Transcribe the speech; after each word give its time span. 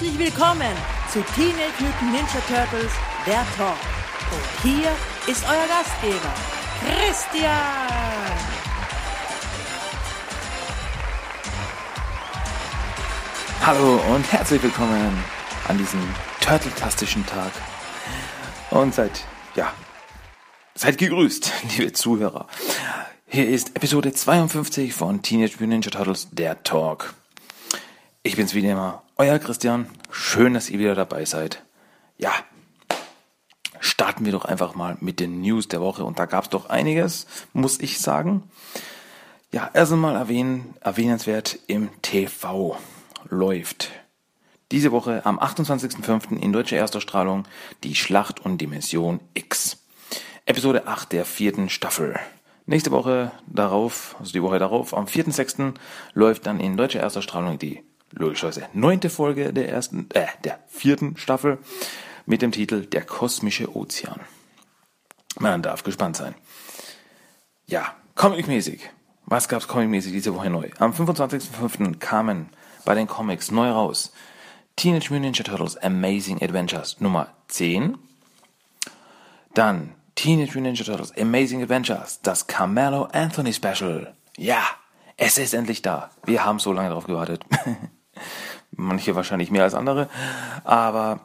Herzlich 0.00 0.18
willkommen 0.18 0.74
zu 1.12 1.20
Teenage 1.34 1.74
Mutant 1.78 2.12
Ninja 2.12 2.40
Turtles, 2.48 2.90
der 3.26 3.44
Talk. 3.54 3.76
Und 4.32 4.62
hier 4.62 4.88
ist 5.26 5.44
euer 5.44 5.66
Gastgeber, 5.68 6.32
Christian. 6.80 7.52
Hallo 13.60 14.00
und 14.14 14.32
herzlich 14.32 14.62
willkommen 14.62 15.22
an 15.68 15.76
diesem 15.76 16.00
turteltastischen 16.40 17.26
Tag. 17.26 17.52
Und 18.70 18.94
seid, 18.94 19.26
ja, 19.54 19.70
seid 20.76 20.96
gegrüßt, 20.96 21.52
liebe 21.76 21.92
Zuhörer. 21.92 22.46
Hier 23.26 23.46
ist 23.46 23.76
Episode 23.76 24.14
52 24.14 24.94
von 24.94 25.20
Teenage 25.20 25.56
Mutant 25.60 25.68
Ninja 25.68 25.90
Turtles, 25.90 26.28
der 26.32 26.62
Talk. 26.62 27.12
Ich 28.22 28.36
bin's 28.36 28.54
wie 28.54 28.66
immer, 28.66 29.02
euer 29.20 29.38
Christian. 29.38 29.84
Schön, 30.10 30.54
dass 30.54 30.70
ihr 30.70 30.78
wieder 30.78 30.94
dabei 30.94 31.26
seid. 31.26 31.62
Ja, 32.16 32.32
starten 33.78 34.24
wir 34.24 34.32
doch 34.32 34.46
einfach 34.46 34.74
mal 34.74 34.96
mit 35.00 35.20
den 35.20 35.42
News 35.42 35.68
der 35.68 35.82
Woche. 35.82 36.04
Und 36.04 36.18
da 36.18 36.24
gab's 36.24 36.48
doch 36.48 36.70
einiges, 36.70 37.26
muss 37.52 37.80
ich 37.80 38.00
sagen. 38.00 38.44
Ja, 39.52 39.68
erst 39.74 39.92
einmal 39.92 40.16
erwähnen, 40.16 40.74
erwähnenswert 40.80 41.58
im 41.66 41.90
TV 42.00 42.78
läuft. 43.28 43.90
Diese 44.72 44.90
Woche 44.90 45.20
am 45.26 45.38
28.05. 45.38 46.40
in 46.40 46.54
deutscher 46.54 46.78
Erstausstrahlung 46.78 47.44
die 47.84 47.96
Schlacht 47.96 48.40
und 48.40 48.56
Dimension 48.56 49.20
X. 49.34 49.84
Episode 50.46 50.86
8 50.86 51.12
der 51.12 51.26
vierten 51.26 51.68
Staffel. 51.68 52.18
Nächste 52.64 52.90
Woche 52.90 53.32
darauf, 53.46 54.16
also 54.18 54.32
die 54.32 54.42
Woche 54.42 54.58
darauf, 54.58 54.94
am 54.96 55.04
4.06. 55.04 55.74
läuft 56.14 56.46
dann 56.46 56.58
in 56.58 56.78
deutscher 56.78 57.00
Erstausstrahlung 57.00 57.58
die 57.58 57.82
logischerweise 58.12 58.68
neunte 58.72 59.10
Folge 59.10 59.52
der 59.52 59.68
ersten, 59.68 60.08
äh, 60.12 60.26
der 60.44 60.60
vierten 60.68 61.16
Staffel 61.16 61.58
mit 62.26 62.42
dem 62.42 62.52
Titel 62.52 62.86
Der 62.86 63.04
kosmische 63.04 63.74
Ozean. 63.74 64.20
Man 65.38 65.62
darf 65.62 65.82
gespannt 65.84 66.16
sein. 66.16 66.34
Ja, 67.66 67.94
comicmäßig. 68.14 68.90
Was 69.26 69.48
gab's 69.48 69.68
comicmäßig 69.68 70.12
diese 70.12 70.34
Woche 70.34 70.50
neu? 70.50 70.68
Am 70.78 70.92
25.05. 70.92 71.98
kamen 71.98 72.50
bei 72.84 72.94
den 72.94 73.06
Comics 73.06 73.50
neu 73.50 73.70
raus 73.70 74.12
Teenage 74.76 75.10
Mutant 75.10 75.22
Ninja 75.22 75.44
Turtles 75.44 75.76
Amazing 75.76 76.42
Adventures 76.42 77.00
Nummer 77.00 77.28
10. 77.48 77.98
Dann 79.54 79.94
Teenage 80.14 80.58
Mutant 80.58 80.64
Ninja 80.64 80.84
Turtles 80.84 81.16
Amazing 81.16 81.62
Adventures, 81.62 82.20
das 82.22 82.46
Carmelo 82.46 83.04
Anthony 83.12 83.52
Special. 83.52 84.14
Ja, 84.36 84.62
es 85.16 85.38
ist 85.38 85.54
endlich 85.54 85.82
da. 85.82 86.10
Wir 86.24 86.44
haben 86.44 86.58
so 86.58 86.72
lange 86.72 86.88
darauf 86.88 87.04
gewartet. 87.04 87.44
Manche 88.72 89.14
wahrscheinlich 89.14 89.50
mehr 89.50 89.64
als 89.64 89.74
andere. 89.74 90.08
Aber 90.64 91.20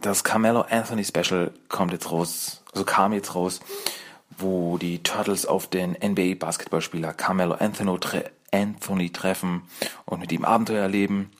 das 0.00 0.24
Carmelo 0.24 0.62
Anthony 0.68 1.04
Special 1.04 1.52
kommt 1.68 1.92
jetzt 1.92 2.10
raus, 2.10 2.62
also 2.72 2.84
kam 2.84 3.12
jetzt 3.12 3.34
raus, 3.34 3.60
wo 4.36 4.78
die 4.78 5.02
Turtles 5.02 5.46
auf 5.46 5.66
den 5.68 5.92
NBA 5.92 6.34
Basketballspieler 6.38 7.12
Carmelo 7.12 7.54
Anthony, 7.54 7.98
tre 7.98 8.24
Anthony 8.52 9.10
treffen 9.10 9.62
und 10.04 10.20
mit 10.20 10.32
ihm 10.32 10.44
Abenteuer 10.44 10.82
erleben. 10.82 11.30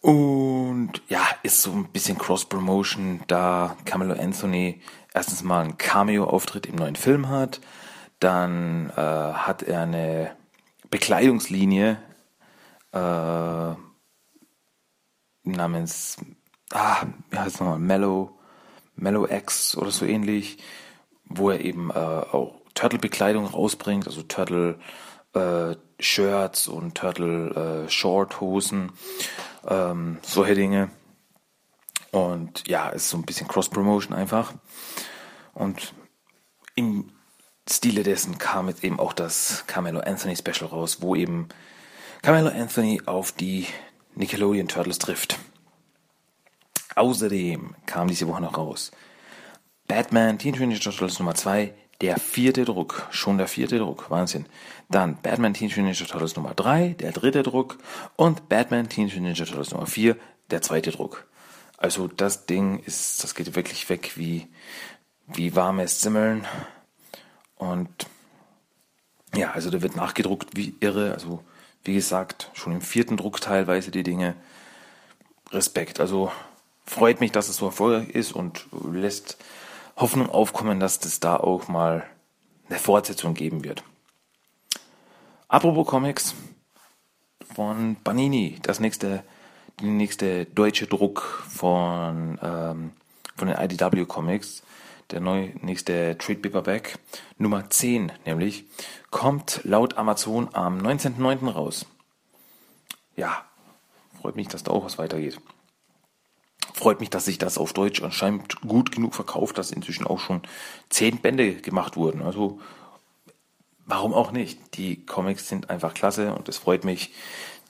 Und 0.00 1.00
ja, 1.08 1.20
ist 1.44 1.62
so 1.62 1.70
ein 1.72 1.86
bisschen 1.86 2.18
Cross-Promotion, 2.18 3.20
da 3.28 3.76
Carmelo 3.84 4.20
Anthony 4.20 4.80
erstens 5.14 5.42
mal 5.42 5.60
einen 5.60 5.78
Cameo-Auftritt 5.78 6.66
im 6.66 6.74
neuen 6.74 6.96
Film 6.96 7.28
hat, 7.28 7.60
dann 8.18 8.90
äh, 8.90 9.00
hat 9.00 9.62
er 9.62 9.82
eine 9.82 10.32
Bekleidungslinie 10.90 11.98
äh, 12.92 13.74
namens, 15.44 16.16
ah, 16.72 17.06
wie 17.30 17.38
heißt 17.38 17.54
es 17.54 17.60
nochmal, 17.60 17.78
Mellow, 17.78 18.38
Mellow 18.94 19.26
X 19.28 19.76
oder 19.76 19.90
so 19.90 20.04
ähnlich, 20.04 20.58
wo 21.24 21.50
er 21.50 21.60
eben 21.60 21.90
äh, 21.90 21.94
auch 21.94 22.60
Turtle-Bekleidung 22.74 23.46
rausbringt, 23.46 24.06
also 24.06 24.22
Turtle 24.22 24.78
äh, 25.34 25.76
und 26.68 26.94
Turtle 26.94 27.86
äh, 27.86 27.90
ähm, 29.68 30.18
solche 30.22 30.54
Dinge. 30.54 30.90
Und 32.10 32.68
ja, 32.68 32.90
ist 32.90 33.08
so 33.08 33.16
ein 33.16 33.24
bisschen 33.24 33.48
Cross-Promotion 33.48 34.14
einfach. 34.14 34.52
Und 35.54 35.94
im 36.74 37.10
Stile 37.68 38.02
dessen 38.02 38.38
kam 38.38 38.68
jetzt 38.68 38.84
eben 38.84 38.98
auch 38.98 39.12
das 39.12 39.64
Carmelo 39.66 40.00
Anthony 40.00 40.36
Special 40.36 40.68
raus, 40.68 40.98
wo 41.00 41.14
eben 41.14 41.48
Carmelo 42.22 42.50
Anthony 42.50 43.02
auf 43.04 43.32
die 43.32 43.66
Nickelodeon 44.14 44.68
Turtles 44.68 44.98
trifft. 44.98 45.40
Außerdem 46.94 47.74
kam 47.84 48.06
diese 48.06 48.28
Woche 48.28 48.42
noch 48.42 48.56
raus 48.56 48.92
Batman 49.88 50.38
Teenage 50.38 50.60
Mutant 50.60 50.84
Ninja 50.84 50.92
Turtles 50.92 51.18
Nummer 51.18 51.34
2, 51.34 51.74
der 52.00 52.20
vierte 52.20 52.64
Druck, 52.64 53.08
schon 53.10 53.38
der 53.38 53.48
vierte 53.48 53.78
Druck, 53.78 54.08
Wahnsinn. 54.08 54.46
Dann 54.88 55.20
Batman 55.20 55.52
Teenage 55.52 55.80
Mutant 55.80 55.98
Ninja 55.98 56.12
Turtles 56.12 56.36
Nummer 56.36 56.54
3, 56.54 56.90
der 56.90 57.10
dritte 57.10 57.42
Druck 57.42 57.78
und 58.14 58.48
Batman 58.48 58.88
Teenage 58.88 59.16
Mutant 59.16 59.38
Ninja 59.38 59.44
Turtles 59.44 59.72
Nummer 59.72 59.86
4, 59.88 60.16
der 60.52 60.62
zweite 60.62 60.92
Druck. 60.92 61.26
Also 61.76 62.06
das 62.06 62.46
Ding 62.46 62.78
ist, 62.84 63.24
das 63.24 63.34
geht 63.34 63.56
wirklich 63.56 63.88
weg 63.88 64.12
wie, 64.14 64.46
wie 65.26 65.56
warmes 65.56 65.98
Zimmeln. 65.98 66.46
Und 67.56 68.06
ja, 69.34 69.50
also 69.50 69.70
da 69.70 69.82
wird 69.82 69.96
nachgedruckt 69.96 70.56
wie 70.56 70.76
irre. 70.78 71.14
Also 71.14 71.42
wie 71.84 71.94
gesagt, 71.94 72.50
schon 72.54 72.72
im 72.72 72.80
vierten 72.80 73.16
Druck 73.16 73.40
teilweise 73.40 73.90
die 73.90 74.02
Dinge. 74.02 74.34
Respekt. 75.50 76.00
Also 76.00 76.32
freut 76.86 77.20
mich, 77.20 77.32
dass 77.32 77.48
es 77.48 77.56
so 77.56 77.66
erfolgreich 77.66 78.08
ist 78.10 78.32
und 78.32 78.66
lässt 78.90 79.36
Hoffnung 79.96 80.28
aufkommen, 80.28 80.80
dass 80.80 81.04
es 81.04 81.20
da 81.20 81.36
auch 81.36 81.68
mal 81.68 82.04
eine 82.68 82.78
Fortsetzung 82.78 83.34
geben 83.34 83.64
wird. 83.64 83.84
Apropos 85.48 85.86
Comics 85.86 86.34
von 87.54 87.96
Banini, 88.02 88.58
das 88.62 88.80
nächste, 88.80 89.22
die 89.80 89.86
nächste 89.86 90.46
deutsche 90.46 90.86
Druck 90.86 91.44
von, 91.48 92.38
ähm, 92.42 92.92
von 93.36 93.48
den 93.48 93.58
IDW 93.58 94.06
Comics, 94.06 94.62
der 95.12 95.20
neu, 95.20 95.50
nächste 95.60 96.16
Trade 96.18 96.40
Paperback, 96.40 96.98
Nummer 97.38 97.70
10 97.70 98.12
nämlich, 98.26 98.64
kommt 99.10 99.60
laut 99.64 99.96
Amazon 99.98 100.48
am 100.52 100.78
19.09. 100.78 101.50
raus. 101.50 101.86
Ja, 103.14 103.44
freut 104.20 104.36
mich, 104.36 104.48
dass 104.48 104.62
da 104.62 104.72
auch 104.72 104.84
was 104.84 104.98
weitergeht. 104.98 105.38
Freut 106.72 107.00
mich, 107.00 107.10
dass 107.10 107.26
sich 107.26 107.38
das 107.38 107.58
auf 107.58 107.72
Deutsch 107.72 108.02
anscheinend 108.02 108.60
gut 108.62 108.92
genug 108.92 109.14
verkauft, 109.14 109.58
dass 109.58 109.70
inzwischen 109.70 110.06
auch 110.06 110.18
schon 110.18 110.42
zehn 110.88 111.18
Bände 111.18 111.54
gemacht 111.54 111.96
wurden. 111.96 112.22
Also 112.22 112.60
warum 113.84 114.14
auch 114.14 114.32
nicht? 114.32 114.76
Die 114.76 115.04
Comics 115.04 115.48
sind 115.48 115.70
einfach 115.70 115.94
klasse 115.94 116.34
und 116.34 116.48
es 116.48 116.56
freut 116.56 116.84
mich, 116.84 117.12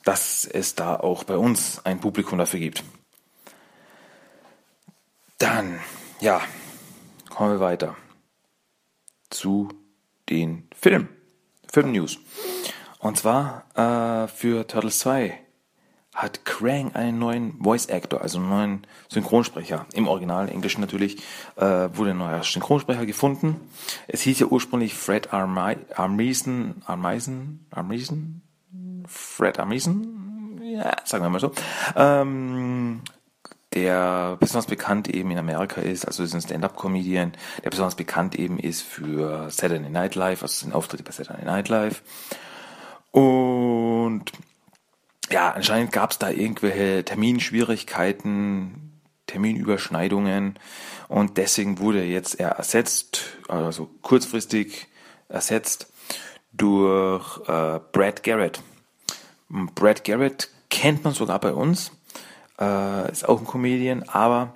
dass 0.04 0.44
es 0.44 0.74
da 0.74 0.96
auch 0.96 1.24
bei 1.24 1.36
uns 1.36 1.84
ein 1.84 2.00
Publikum 2.00 2.38
dafür 2.38 2.60
gibt. 2.60 2.84
Dann, 5.38 5.80
ja, 6.20 6.40
kommen 7.34 7.52
wir 7.52 7.60
weiter 7.60 7.96
zu 9.30 9.68
den 10.28 10.68
Film, 10.74 11.08
Film-News. 11.72 12.18
Und 12.98 13.16
zwar 13.16 13.64
äh, 13.74 14.28
für 14.28 14.66
Turtles 14.66 14.98
2 15.00 15.38
hat 16.14 16.44
Krang 16.44 16.94
einen 16.94 17.18
neuen 17.18 17.58
Voice 17.62 17.88
Actor, 17.88 18.20
also 18.20 18.38
einen 18.38 18.50
neuen 18.50 18.86
Synchronsprecher. 19.08 19.86
Im 19.94 20.08
Original 20.08 20.50
Englisch 20.50 20.76
natürlich 20.76 21.22
äh, 21.56 21.88
wurde 21.94 22.10
ein 22.10 22.18
neuer 22.18 22.42
Synchronsprecher 22.42 23.06
gefunden. 23.06 23.60
Es 24.08 24.20
hieß 24.20 24.38
ja 24.40 24.46
ursprünglich 24.46 24.94
Fred 24.94 25.32
Armisen, 25.32 26.82
Armisen, 26.84 27.66
Armisen, 27.70 28.42
Fred 29.06 29.58
Armisen, 29.58 30.60
ja, 30.62 30.96
sagen 31.04 31.24
wir 31.24 31.30
mal 31.30 31.40
so. 31.40 31.52
Ähm, 31.96 33.00
der 33.74 34.36
besonders 34.38 34.66
bekannt 34.66 35.08
eben 35.08 35.30
in 35.30 35.38
Amerika 35.38 35.80
ist, 35.80 36.04
also 36.06 36.22
ist 36.22 36.34
ein 36.34 36.42
Stand-up-Comedian, 36.42 37.32
der 37.64 37.70
besonders 37.70 37.94
bekannt 37.94 38.34
eben 38.38 38.58
ist 38.58 38.82
für 38.82 39.50
Saturday 39.50 39.88
Night 39.88 40.14
Live, 40.14 40.42
also 40.42 40.52
sind 40.52 40.74
Auftritte 40.74 41.02
bei 41.02 41.12
Saturday 41.12 41.44
Night 41.44 41.68
Live. 41.68 42.02
Und 43.10 44.24
ja, 45.30 45.50
anscheinend 45.50 45.92
gab 45.92 46.10
es 46.10 46.18
da 46.18 46.30
irgendwelche 46.30 47.04
Terminschwierigkeiten, 47.04 49.00
Terminüberschneidungen 49.26 50.58
und 51.08 51.38
deswegen 51.38 51.78
wurde 51.78 52.04
jetzt 52.04 52.38
er 52.38 52.50
ersetzt, 52.50 53.22
also 53.48 53.88
kurzfristig 54.02 54.88
ersetzt 55.28 55.90
durch 56.52 57.38
äh, 57.48 57.80
Brad 57.92 58.22
Garrett. 58.22 58.62
Brad 59.48 60.04
Garrett 60.04 60.50
kennt 60.68 61.04
man 61.04 61.14
sogar 61.14 61.38
bei 61.38 61.52
uns, 61.52 61.92
äh, 62.60 63.10
ist 63.10 63.28
auch 63.28 63.40
ein 63.40 63.46
Comedian, 63.46 64.04
aber 64.08 64.54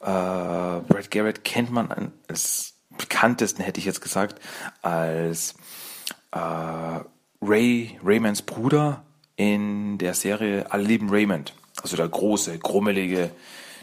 äh, 0.00 0.04
Brad 0.04 1.10
Garrett 1.10 1.44
kennt 1.44 1.70
man 1.70 2.12
als 2.28 2.74
bekanntesten, 2.96 3.62
hätte 3.62 3.80
ich 3.80 3.86
jetzt 3.86 4.00
gesagt, 4.00 4.40
als 4.82 5.54
äh, 6.32 7.00
Ray 7.40 7.98
Raymonds 8.02 8.42
Bruder 8.42 9.04
in 9.36 9.98
der 9.98 10.14
Serie 10.14 10.70
Alle 10.70 10.82
lieben 10.82 11.08
Raymond. 11.10 11.54
Also 11.82 11.96
der 11.96 12.08
große, 12.08 12.58
grummelige 12.58 13.30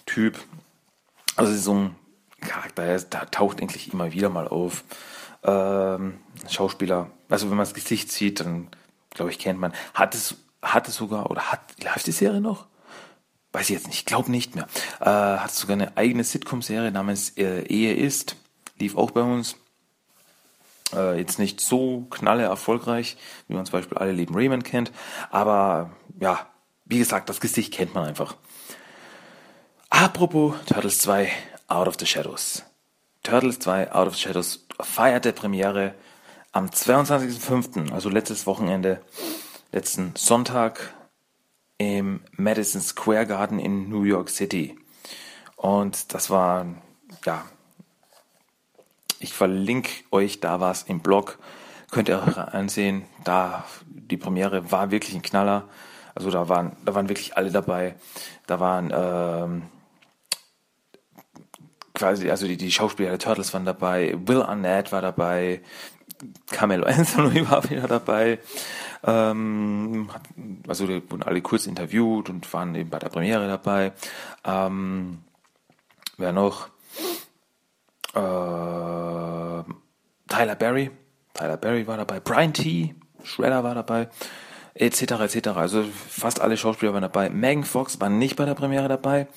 Typ. 0.06 0.38
Also 1.38 1.56
so 1.56 1.74
ein 1.74 1.96
Charakter, 2.42 2.86
der 2.86 3.32
taucht 3.32 3.62
eigentlich 3.62 3.94
immer 3.94 4.12
wieder 4.12 4.30
mal 4.30 4.48
auf. 4.48 4.84
Ähm, 5.44 6.20
Schauspieler, 6.50 7.10
also 7.30 7.50
wenn 7.50 7.58
man 7.58 7.66
das 7.66 7.74
Gesicht 7.74 8.12
sieht, 8.12 8.40
dann 8.42 8.68
glaube 9.12 9.32
ich, 9.32 9.40
kennt 9.40 9.60
man. 9.60 9.74
Hat 9.94 10.14
es, 10.14 10.36
hat 10.62 10.88
es 10.88 10.96
sogar, 10.96 11.32
oder 11.32 11.52
hat, 11.52 11.62
läuft 11.84 12.08
die 12.08 12.12
Serie 12.12 12.42
noch? 12.42 12.68
Weiß 13.56 13.70
ich 13.70 13.76
jetzt 13.76 13.88
nicht, 13.88 14.00
ich 14.00 14.06
glaube 14.06 14.30
nicht 14.30 14.54
mehr. 14.56 14.68
Äh, 15.00 15.06
hat 15.06 15.52
sogar 15.52 15.76
eine 15.76 15.96
eigene 15.96 16.26
Sitcom-Serie 16.26 16.92
namens 16.92 17.38
äh, 17.38 17.62
Ehe 17.62 17.94
ist. 17.94 18.36
Lief 18.78 18.98
auch 18.98 19.12
bei 19.12 19.22
uns. 19.22 19.56
Äh, 20.94 21.18
jetzt 21.20 21.40
nicht 21.40 21.62
so 21.62 22.02
knalle 22.10 22.44
erfolgreich, 22.44 23.16
wie 23.48 23.54
man 23.54 23.66
zum 23.66 23.72
Beispiel 23.72 23.98
alle 23.98 24.12
lieben 24.12 24.36
Raymond 24.36 24.66
kennt, 24.66 24.92
aber 25.30 25.92
ja, 26.20 26.48
wie 26.84 26.98
gesagt, 26.98 27.30
das 27.30 27.40
Gesicht 27.40 27.74
kennt 27.74 27.96
man 27.96 28.04
einfach. 28.04 28.36
Apropos 29.90 30.56
Turtles 30.66 31.00
2 31.00 31.32
Out 31.70 31.88
of 31.88 31.96
the 31.98 32.06
Shadows. 32.06 32.62
Turtles 33.24 33.60
2 33.60 33.94
Out 33.94 34.08
of 34.08 34.16
the 34.18 34.22
Shadows 34.22 34.66
feierte 34.82 35.32
Premiere 35.32 35.96
am 36.52 36.66
22.05., 36.66 37.94
also 37.94 38.10
letztes 38.10 38.48
Wochenende, 38.48 39.02
letzten 39.72 40.12
Sonntag 40.18 40.94
im 41.78 42.22
Madison 42.32 42.82
Square 42.82 43.28
Garden 43.28 43.60
in 43.60 43.90
New 43.90 44.04
York 44.04 44.30
City. 44.30 44.78
Und 45.56 46.14
das 46.14 46.30
war 46.30 46.66
ja 47.26 47.46
ich 49.26 49.34
verlinke 49.34 49.90
euch 50.12 50.40
da 50.40 50.60
was 50.60 50.84
im 50.84 51.00
Blog. 51.00 51.40
Könnt 51.92 52.10
ihr 52.10 52.22
auch 52.22 52.38
ansehen. 52.38 53.06
Da, 53.24 53.66
die 53.88 54.18
Premiere 54.18 54.72
war 54.72 54.92
wirklich 54.92 55.16
ein 55.16 55.22
Knaller. 55.22 55.68
Also 56.14 56.30
da 56.30 56.50
waren, 56.50 56.76
da 56.86 56.96
waren 56.96 57.10
wirklich 57.10 57.36
alle 57.38 57.52
dabei. 57.52 57.96
Da 58.48 58.60
waren, 58.60 58.92
ähm, 58.96 59.64
quasi, 61.94 62.30
also 62.30 62.48
die, 62.48 62.58
die 62.58 62.72
Schauspieler 62.72 63.10
der 63.10 63.20
Turtles 63.20 63.54
waren 63.54 63.66
dabei. 63.66 64.16
Will 64.26 64.42
Arnett 64.42 64.92
war 64.92 65.02
dabei. 65.02 65.62
Carmelo 66.52 66.86
Anthony 66.86 67.50
war 67.50 67.68
wieder 67.70 67.88
dabei. 67.88 68.40
Ähm, 69.06 70.10
also 70.68 70.88
die 70.88 71.02
wurden 71.10 71.24
alle 71.24 71.42
kurz 71.42 71.68
interviewt 71.68 72.30
und 72.30 72.52
waren 72.54 72.74
eben 72.76 72.90
bei 72.90 73.00
der 73.00 73.10
Premiere 73.10 73.48
dabei. 73.48 73.94
Ähm, 74.44 75.20
wer 76.18 76.32
noch? 76.32 76.70
äh, 78.16 79.64
Tyler 80.28 80.56
Berry, 80.58 80.92
Tyler 81.34 81.58
Berry 81.58 81.86
war 81.86 81.98
dabei, 81.98 82.20
Brian 82.20 82.54
T, 82.54 82.96
Shredder 83.24 83.64
war 83.64 83.76
dabei, 83.76 84.10
etc. 84.74 85.02
etc. 85.02 85.48
Also 85.50 85.84
fast 85.84 86.42
alle 86.42 86.58
Schauspieler 86.58 86.94
waren 86.94 87.02
dabei. 87.02 87.30
Megan 87.30 87.64
Fox 87.64 88.00
war 88.00 88.10
nicht 88.10 88.36
bei 88.36 88.46
der 88.46 88.56
Premiere 88.56 88.88
dabei. 88.88 89.28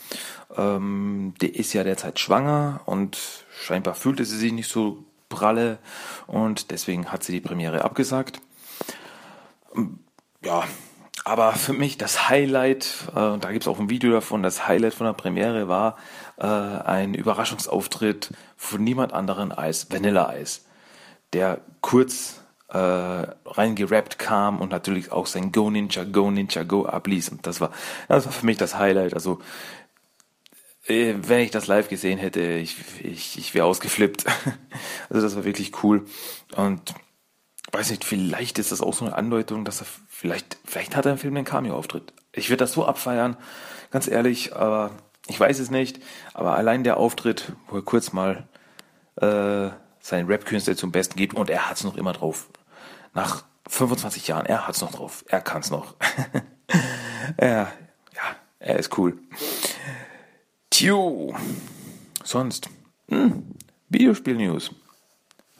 Ähm, 0.57 1.35
die 1.41 1.49
ist 1.49 1.73
ja 1.73 1.85
derzeit 1.85 2.19
schwanger 2.19 2.81
und 2.87 3.19
scheinbar 3.51 3.95
fühlte 3.95 4.25
sie 4.25 4.39
sich 4.39 4.53
nicht 4.53 4.71
so 4.71 5.05
pralle 5.29 5.79
und 6.27 6.71
deswegen 6.71 7.13
hat 7.13 7.23
sie 7.23 7.33
die 7.33 7.41
Premiere 7.41 7.85
abgesagt. 7.85 8.41
Ja, 10.45 10.65
aber 11.25 11.53
für 11.53 11.73
mich 11.73 11.99
das 11.99 12.29
Highlight, 12.29 13.09
äh, 13.11 13.39
da 13.39 13.53
gibt 13.53 13.65
es 13.65 13.69
auch 13.69 13.79
ein 13.79 13.91
Video 13.91 14.13
davon, 14.13 14.43
das 14.43 14.67
Highlight 14.67 14.95
von 14.95 15.07
der 15.07 15.13
Premiere 15.13 15.69
war 15.69 15.97
äh, 16.39 16.47
ein 16.47 17.15
Überraschungsauftritt 17.15 18.31
von 18.57 18.83
niemand 18.83 19.13
anderen 19.13 19.53
als 19.53 19.93
Vanilla 19.93 20.35
Ice, 20.37 20.63
der 21.33 21.61
kurz 21.81 22.41
äh, 22.69 22.79
reingerappt 22.79 24.19
kam 24.19 24.61
und 24.61 24.71
natürlich 24.71 25.13
auch 25.13 25.27
sein 25.27 25.53
Go 25.53 25.71
Ninja, 25.71 26.05
Go 26.05 26.31
Ninja, 26.31 26.63
Go 26.63 26.87
abließ. 26.87 27.31
Und 27.31 27.47
das 27.47 27.61
war, 27.61 27.73
das 28.09 28.27
war 28.27 28.33
für 28.33 28.47
mich 28.47 28.59
das 28.59 28.79
Highlight. 28.79 29.15
Also 29.15 29.41
äh, 30.87 31.15
wenn 31.19 31.41
ich 31.41 31.51
das 31.51 31.67
live 31.67 31.89
gesehen 31.89 32.19
hätte, 32.19 32.41
ich, 32.41 32.77
ich, 33.03 33.39
ich 33.39 33.55
wäre 33.55 33.67
ausgeflippt. 33.67 34.25
also 35.11 35.23
das 35.23 35.37
war 35.37 35.45
wirklich 35.45 35.83
cool. 35.83 36.07
Und 36.57 36.95
weiß 37.73 37.91
nicht, 37.91 38.05
vielleicht 38.05 38.59
ist 38.59 38.73
das 38.73 38.81
auch 38.81 38.95
so 38.95 39.05
eine 39.05 39.15
Andeutung, 39.15 39.65
dass 39.65 39.81
er 39.81 39.87
vielleicht, 40.09 40.59
vielleicht 40.65 40.97
hat 40.97 41.07
er 41.07 41.13
im 41.13 41.19
Film 41.19 41.37
einen 41.37 41.45
Cameo-Auftritt. 41.45 42.13
Ich 42.33 42.49
würde 42.51 42.59
das 42.59 42.73
so 42.73 42.87
abfeiern, 42.87 43.37
ganz 43.91 44.09
ehrlich, 44.09 44.55
aber 44.55 44.91
ich 45.27 45.39
weiß 45.39 45.59
es 45.59 45.71
nicht. 45.71 46.01
Aber 46.35 46.57
allein 46.57 46.85
der 46.85 46.97
Auftritt, 46.97 47.53
wo 47.69 47.77
er 47.77 47.83
kurz 47.83 48.13
mal 48.13 48.49
äh, 49.17 49.71
seine 50.01 50.29
Rap-Künste 50.29 50.77
zum 50.77 50.93
Besten 50.93 51.17
gibt 51.17 51.35
und 51.35 51.51
er 51.51 51.69
hat 51.69 51.77
es 51.77 51.85
noch 51.85 51.97
immer 51.97 52.13
drauf. 52.13 52.49
Nach 53.15 53.45
25 53.69 54.29
Jahren, 54.29 54.47
er 54.47 54.67
hat 54.67 54.75
es 54.75 54.81
noch 54.81 54.93
drauf. 54.93 55.25
Er 55.29 55.41
kann 55.41 55.61
es 55.61 55.71
noch. 55.71 55.95
ja, 57.41 57.47
ja, 58.15 58.37
er 58.59 58.79
ist 58.79 58.97
cool. 58.97 59.19
Tju, 60.71 61.35
sonst, 62.25 62.71
hm, 63.09 63.55
Videospiel-News. 63.89 64.71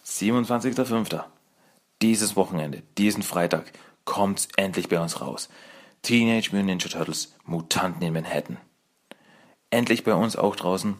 27.05 0.07 1.23
dieses 2.03 2.37
Wochenende, 2.37 2.83
diesen 2.97 3.23
Freitag, 3.23 3.73
kommt's 4.05 4.49
endlich 4.57 4.89
bei 4.89 5.01
uns 5.01 5.21
raus. 5.21 5.49
Teenage 6.03 6.51
Mutant 6.53 6.67
Ninja 6.67 6.89
Turtles 6.89 7.35
Mutanten 7.45 8.03
in 8.03 8.13
Manhattan. 8.13 8.57
Endlich 9.71 10.05
bei 10.05 10.15
uns 10.15 10.37
auch 10.37 10.57
draußen. 10.57 10.97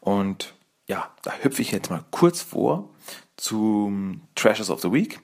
Und 0.00 0.54
ja, 0.86 1.10
da 1.22 1.32
hüpfe 1.32 1.62
ich 1.62 1.70
jetzt 1.70 1.90
mal 1.90 2.04
kurz 2.10 2.42
vor 2.42 2.90
zum 3.36 4.20
Treasures 4.34 4.70
of 4.70 4.82
the 4.82 4.92
Week. 4.92 5.20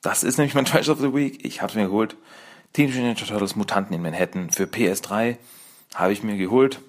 Das 0.00 0.22
ist 0.22 0.38
nämlich 0.38 0.54
mein 0.54 0.64
Treasure 0.66 0.96
of 0.96 1.00
the 1.02 1.14
Week. 1.14 1.44
Ich 1.44 1.60
habe 1.60 1.70
es 1.70 1.76
mir 1.76 1.86
geholt. 1.86 2.16
Teenage 2.72 2.98
Mutant 2.98 3.18
Ninja 3.18 3.26
Turtles 3.26 3.56
Mutanten 3.56 3.94
in 3.94 4.02
Manhattan 4.02 4.50
für 4.50 4.64
PS3 4.64 5.36
habe 5.94 6.12
ich 6.12 6.22
mir 6.22 6.36
geholt. 6.36 6.80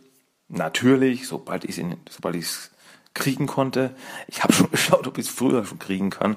Natürlich, 0.47 1.27
sobald 1.27 1.63
ich 1.63 1.77
es 1.77 2.71
kriegen 3.19 3.45
konnte. 3.45 3.95
Ich 4.27 4.43
habe 4.43 4.53
schon 4.53 4.71
geschaut, 4.71 5.05
ob 5.05 5.17
ich 5.17 5.27
es 5.27 5.31
früher 5.31 5.65
schon 5.65 5.79
kriegen 5.79 6.09
kann. 6.09 6.35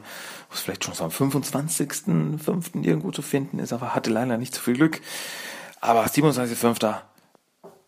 Was 0.50 0.60
vielleicht 0.60 0.84
schon 0.84 0.94
so 0.94 1.04
am 1.04 1.10
25.05. 1.10 2.84
irgendwo 2.84 3.10
zu 3.10 3.22
finden 3.22 3.58
ist, 3.58 3.72
aber 3.72 3.94
hatte 3.94 4.10
leider 4.10 4.36
nicht 4.36 4.54
so 4.54 4.60
viel 4.60 4.74
Glück. 4.74 5.00
Aber 5.80 6.04
27.05. 6.04 7.00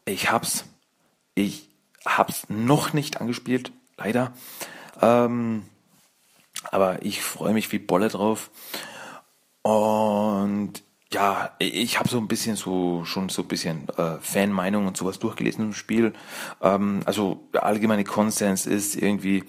Ich 0.06 0.30
hab's. 0.30 0.64
Ich 1.34 1.68
hab's 2.06 2.46
noch 2.48 2.92
nicht 2.92 3.20
angespielt, 3.20 3.72
leider. 3.96 4.32
Ähm, 5.02 5.64
aber 6.70 7.02
ich 7.02 7.22
freue 7.22 7.52
mich 7.52 7.72
wie 7.72 7.78
Bolle 7.78 8.08
drauf. 8.08 8.50
Und 9.62 10.82
ja, 11.14 11.54
ich 11.59 11.99
habe 11.99 12.09
so 12.09 12.18
ein 12.18 12.28
bisschen 12.28 12.56
so 12.56 13.04
schon 13.04 13.28
so 13.28 13.42
ein 13.42 13.49
bisschen 13.49 13.88
äh, 13.97 14.18
Fanmeinung 14.21 14.87
und 14.87 14.97
sowas 14.97 15.18
durchgelesen 15.18 15.66
im 15.66 15.73
Spiel. 15.73 16.12
Ähm, 16.61 17.00
also 17.06 17.49
der 17.54 17.64
allgemeine 17.64 18.04
Konsens 18.04 18.66
ist 18.66 18.97
irgendwie, 18.97 19.44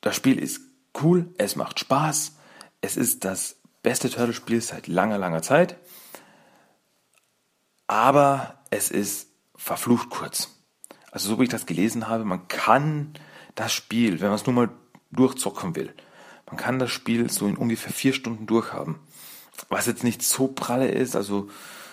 das 0.00 0.16
Spiel 0.16 0.38
ist 0.38 0.60
cool, 1.02 1.32
es 1.38 1.56
macht 1.56 1.78
Spaß, 1.78 2.36
es 2.80 2.96
ist 2.96 3.24
das 3.24 3.56
beste 3.82 4.10
Turtle-Spiel 4.10 4.60
seit 4.60 4.88
langer, 4.88 5.18
langer 5.18 5.42
Zeit, 5.42 5.76
aber 7.86 8.58
es 8.70 8.90
ist 8.90 9.28
verflucht 9.54 10.10
kurz. 10.10 10.50
Also 11.12 11.28
so 11.28 11.38
wie 11.38 11.44
ich 11.44 11.48
das 11.48 11.66
gelesen 11.66 12.08
habe, 12.08 12.24
man 12.24 12.48
kann 12.48 13.14
das 13.54 13.72
Spiel, 13.72 14.20
wenn 14.20 14.28
man 14.28 14.36
es 14.36 14.46
nur 14.46 14.54
mal 14.54 14.70
durchzocken 15.12 15.76
will, 15.76 15.94
man 16.46 16.56
kann 16.56 16.80
das 16.80 16.90
Spiel 16.90 17.30
so 17.30 17.46
in 17.46 17.56
ungefähr 17.56 17.92
vier 17.92 18.12
Stunden 18.12 18.46
durchhaben 18.46 18.98
was 19.68 19.86
jetzt 19.86 20.04
nicht 20.04 20.22
so 20.22 20.48
pralle 20.48 20.88
ist, 20.88 21.16
also 21.16 21.48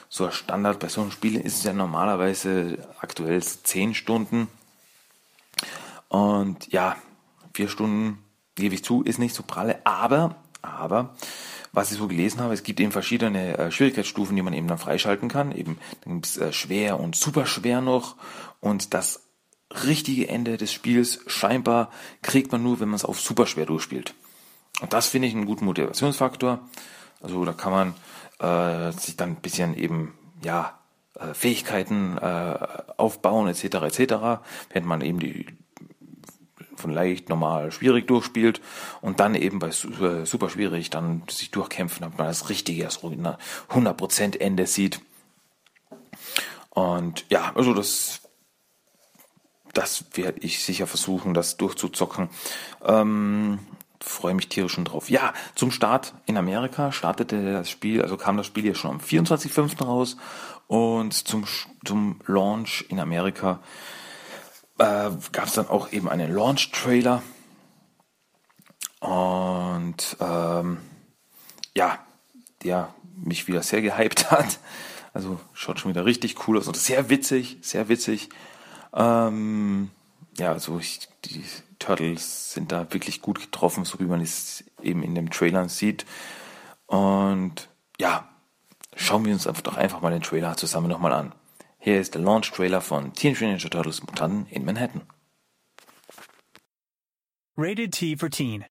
so 0.09 0.25
ein 0.25 0.31
Standard 0.31 0.79
bei 0.79 0.87
so 0.87 1.01
einem 1.01 1.11
Spiel 1.11 1.35
ist 1.35 1.57
es 1.57 1.63
ja 1.63 1.73
normalerweise 1.73 2.77
aktuell 2.99 3.41
zehn 3.43 3.93
Stunden. 3.93 4.47
Und 6.07 6.71
ja, 6.71 6.95
vier 7.53 7.67
Stunden, 7.67 8.23
gebe 8.55 8.75
ich 8.75 8.83
zu, 8.83 9.03
ist 9.03 9.19
nicht 9.19 9.35
so 9.35 9.43
pralle, 9.43 9.79
aber, 9.85 10.35
aber, 10.61 11.15
was 11.71 11.91
ich 11.91 11.97
so 11.97 12.07
gelesen 12.07 12.41
habe, 12.41 12.53
es 12.53 12.63
gibt 12.63 12.79
eben 12.79 12.91
verschiedene 12.91 13.57
äh, 13.57 13.71
Schwierigkeitsstufen, 13.71 14.35
die 14.35 14.41
man 14.41 14.53
eben 14.53 14.67
dann 14.67 14.79
freischalten 14.79 15.29
kann. 15.29 15.51
Eben 15.51 15.77
dann 16.03 16.15
gibt's 16.15 16.37
äh, 16.37 16.51
schwer 16.51 16.99
und 16.99 17.15
super 17.15 17.45
schwer 17.45 17.81
noch. 17.81 18.15
Und 18.59 18.93
das 18.93 19.21
richtige 19.85 20.27
Ende 20.27 20.57
des 20.57 20.73
Spiels 20.73 21.19
scheinbar 21.27 21.91
kriegt 22.21 22.51
man 22.51 22.63
nur, 22.63 22.79
wenn 22.79 22.89
man 22.89 22.95
es 22.95 23.05
auf 23.05 23.19
super 23.19 23.45
schwer 23.45 23.65
durchspielt. 23.65 24.15
Und 24.81 24.93
das 24.93 25.07
finde 25.07 25.27
ich 25.27 25.35
einen 25.35 25.45
guten 25.45 25.65
Motivationsfaktor. 25.65 26.67
Also 27.27 27.43
da 27.43 27.51
kann 27.51 27.93
man 28.39 28.89
äh, 28.89 28.93
sich 28.97 29.17
dann 29.17 29.31
ein 29.31 29.41
bisschen 29.41 29.75
eben, 29.75 30.13
ja, 30.41 30.79
äh, 31.19 31.33
Fähigkeiten 31.33 32.17
äh, 32.17 32.57
aufbauen 32.95 33.49
etc. 33.49 33.63
etc. 33.63 34.13
Während 34.69 34.87
man 34.87 35.01
eben 35.01 35.19
die 35.19 35.45
von 36.77 36.91
leicht, 36.91 37.27
normal, 37.27 37.73
schwierig 37.73 38.07
durchspielt 38.07 38.61
und 39.01 39.19
dann 39.19 39.35
eben 39.35 39.59
bei 39.59 39.67
äh, 39.67 40.25
super 40.25 40.49
schwierig 40.49 40.89
dann 40.89 41.23
sich 41.27 41.51
durchkämpfen, 41.51 42.01
damit 42.01 42.17
man 42.17 42.27
das 42.27 42.47
richtige, 42.49 42.85
das 42.85 43.01
100% 43.01 44.39
Ende 44.39 44.67
sieht. 44.67 45.01
Und 46.69 47.25
ja, 47.29 47.51
also 47.55 47.73
das, 47.73 48.21
das 49.73 50.05
werde 50.13 50.39
ich 50.39 50.63
sicher 50.63 50.87
versuchen, 50.87 51.33
das 51.33 51.57
durchzuzocken. 51.57 52.29
Ähm, 52.85 53.59
freue 53.99 54.33
mich 54.33 54.49
tierisch 54.49 54.73
schon 54.73 54.85
drauf. 54.85 55.09
Ja, 55.09 55.33
zum 55.55 55.71
Start 55.71 56.13
in 56.25 56.37
Amerika 56.37 56.91
startete 56.91 57.53
das 57.53 57.69
Spiel, 57.69 58.01
also 58.01 58.17
kam 58.17 58.37
das 58.37 58.45
Spiel 58.45 58.65
ja 58.65 58.75
schon 58.75 58.91
am 58.91 58.99
24.05. 58.99 59.83
raus 59.83 60.17
und 60.67 61.13
zum, 61.13 61.45
zum 61.85 62.19
Launch 62.25 62.85
in 62.89 62.99
Amerika 62.99 63.59
äh, 64.77 65.09
gab 65.31 65.45
es 65.45 65.53
dann 65.53 65.67
auch 65.67 65.91
eben 65.91 66.09
einen 66.09 66.33
Launch-Trailer 66.33 67.21
und 68.99 70.17
ähm, 70.19 70.77
ja, 71.75 71.99
der 72.63 72.93
mich 73.15 73.47
wieder 73.47 73.61
sehr 73.63 73.81
gehypt 73.81 74.31
hat. 74.31 74.59
Also 75.13 75.39
schaut 75.53 75.79
schon 75.79 75.91
wieder 75.91 76.05
richtig 76.05 76.47
cool 76.47 76.57
aus 76.57 76.67
und 76.67 76.77
sehr 76.77 77.09
witzig, 77.09 77.57
sehr 77.61 77.89
witzig. 77.89 78.29
Ähm, 78.93 79.89
ja, 80.37 80.51
also 80.51 80.77
ich, 80.79 81.07
die 81.25 81.43
Turtles 81.79 82.53
sind 82.53 82.71
da 82.71 82.91
wirklich 82.93 83.21
gut 83.21 83.39
getroffen, 83.39 83.85
so 83.85 83.99
wie 83.99 84.05
man 84.05 84.21
es 84.21 84.63
eben 84.81 85.03
in 85.03 85.15
dem 85.15 85.29
Trailer 85.29 85.69
sieht. 85.69 86.05
Und 86.85 87.69
ja, 87.99 88.27
schauen 88.95 89.25
wir 89.25 89.33
uns 89.33 89.47
einfach 89.47 89.61
doch 89.61 89.77
einfach 89.77 90.01
mal 90.01 90.11
den 90.11 90.21
Trailer 90.21 90.57
zusammen 90.57 90.89
nochmal 90.89 91.13
an. 91.13 91.33
Hier 91.79 91.99
ist 91.99 92.15
der 92.15 92.21
Launch-Trailer 92.21 92.81
von 92.81 93.13
Teenage 93.13 93.43
Mutant 93.43 93.63
Ninja 93.63 93.69
Turtles 93.69 94.01
Mutanten 94.01 94.47
in 94.47 94.65
Manhattan. 94.65 95.01
Rated 97.55 97.91
T 97.91 98.15
for 98.15 98.29
Teen. 98.29 98.65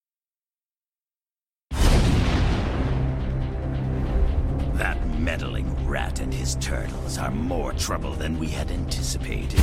That 4.78 4.98
meddling 5.18 5.74
rat 5.88 6.20
and 6.20 6.32
his 6.32 6.56
turtles 6.56 7.18
are 7.18 7.30
more 7.30 7.72
trouble 7.72 8.12
than 8.12 8.38
we 8.38 8.48
had 8.48 8.70
anticipated. 8.70 9.60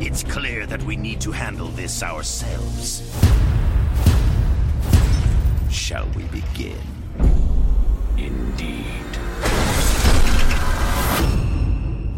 It's 0.00 0.22
clear 0.22 0.64
that 0.66 0.80
we 0.84 0.96
need 0.96 1.20
to 1.22 1.32
handle 1.32 1.66
this 1.68 2.04
ourselves. 2.04 3.02
Shall 5.70 6.08
we 6.10 6.22
begin? 6.24 6.78
Indeed. 8.16 8.84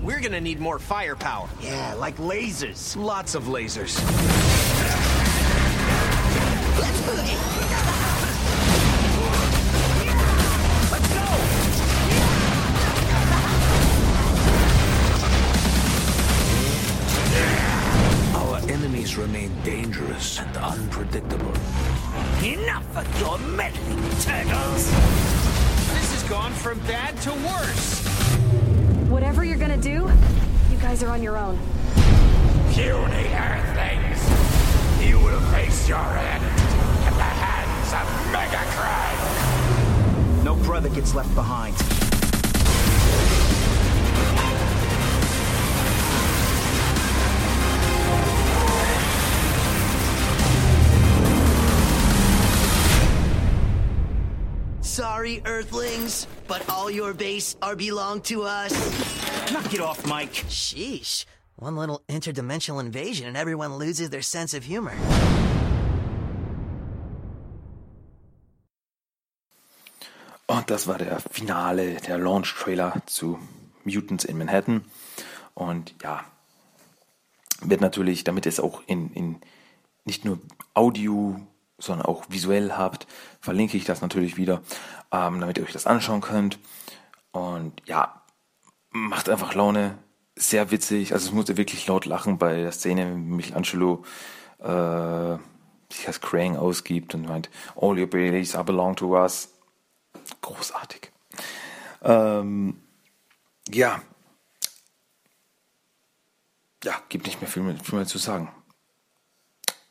We're 0.02 0.20
gonna 0.20 0.42
need 0.42 0.60
more 0.60 0.78
firepower. 0.78 1.48
Yeah, 1.62 1.94
like 1.94 2.16
lasers. 2.18 2.96
Lots 2.96 3.34
of 3.34 3.44
lasers. 3.44 3.96
Let's 6.78 7.00
boogie! 7.00 7.89
Enemies 19.10 19.16
remain 19.16 19.50
dangerous 19.62 20.38
and 20.40 20.56
unpredictable. 20.56 21.52
Enough 22.42 22.96
of 22.96 23.20
your 23.20 23.38
meddling, 23.38 23.98
turtles! 24.20 24.86
This 24.86 26.12
has 26.12 26.22
gone 26.28 26.52
from 26.52 26.78
bad 26.80 27.16
to 27.22 27.30
worse. 27.30 28.06
Whatever 29.08 29.44
you're 29.44 29.58
gonna 29.58 29.76
do, 29.76 30.10
you 30.70 30.78
guys 30.80 31.02
are 31.02 31.10
on 31.10 31.22
your 31.22 31.36
own. 31.38 31.58
Puny 32.72 33.28
Earthlings! 33.34 34.22
You 35.06 35.18
will 35.18 35.40
face 35.52 35.88
your 35.88 35.98
end 35.98 36.44
at 37.04 37.14
the 37.16 37.30
hands 37.42 37.92
of 37.92 38.06
Megacry! 38.32 39.14
No 40.44 40.54
brother 40.64 40.88
gets 40.88 41.14
left 41.14 41.34
behind. 41.34 42.09
Sorry, 55.00 55.40
Earthlings, 55.46 56.26
but 56.46 56.60
all 56.68 56.90
your 56.90 57.14
base 57.14 57.56
are 57.62 57.74
belong 57.74 58.20
to 58.28 58.42
us. 58.42 58.70
Knock 59.50 59.72
it 59.72 59.80
off, 59.80 60.04
Mike. 60.04 60.44
Sheesh. 60.50 61.24
One 61.56 61.74
little 61.74 62.02
interdimensional 62.06 62.80
invasion 62.80 63.26
and 63.26 63.34
everyone 63.34 63.78
loses 63.78 64.10
their 64.10 64.20
sense 64.20 64.52
of 64.52 64.64
humor. 64.64 64.92
Und 70.46 70.68
das 70.68 70.86
war 70.86 70.98
der 70.98 71.20
Finale, 71.30 71.94
der 72.06 72.18
Launch-Trailer 72.18 73.00
zu 73.06 73.38
Mutants 73.84 74.26
in 74.26 74.36
Manhattan. 74.36 74.84
Und 75.54 75.94
ja, 76.02 76.26
wird 77.62 77.80
natürlich, 77.80 78.24
damit 78.24 78.44
es 78.44 78.60
auch 78.60 78.82
in, 78.86 79.10
in 79.14 79.40
nicht 80.04 80.26
nur 80.26 80.40
Audio, 80.74 81.40
sondern 81.80 82.06
auch 82.06 82.24
visuell 82.28 82.72
habt, 82.72 83.06
verlinke 83.40 83.76
ich 83.76 83.84
das 83.84 84.02
natürlich 84.02 84.36
wieder, 84.36 84.62
ähm, 85.10 85.40
damit 85.40 85.58
ihr 85.58 85.64
euch 85.64 85.72
das 85.72 85.86
anschauen 85.86 86.20
könnt. 86.20 86.58
Und 87.32 87.72
ja, 87.86 88.22
macht 88.90 89.28
einfach 89.28 89.54
Laune, 89.54 89.98
sehr 90.36 90.70
witzig. 90.70 91.12
Also 91.12 91.28
es 91.28 91.32
musste 91.32 91.56
wirklich 91.56 91.86
laut 91.86 92.06
lachen 92.06 92.38
bei 92.38 92.56
der 92.56 92.72
Szene, 92.72 93.14
wie 93.14 93.18
Michelangelo 93.18 94.04
äh, 94.58 95.36
sich 95.92 96.06
als 96.06 96.20
Krang 96.20 96.56
ausgibt 96.56 97.14
und 97.14 97.26
meint, 97.26 97.50
all 97.76 97.98
your 97.98 98.04
abilities 98.04 98.54
are 98.54 98.64
belong 98.64 98.96
to 98.96 99.16
us. 99.16 99.52
Großartig. 100.40 101.10
Ähm, 102.02 102.80
ja. 103.68 104.02
Ja, 106.82 106.94
gibt 107.08 107.26
nicht 107.26 107.40
mehr 107.40 107.50
viel 107.50 107.62
mehr, 107.62 107.76
viel 107.76 107.96
mehr 107.96 108.06
zu 108.06 108.18
sagen. 108.18 108.52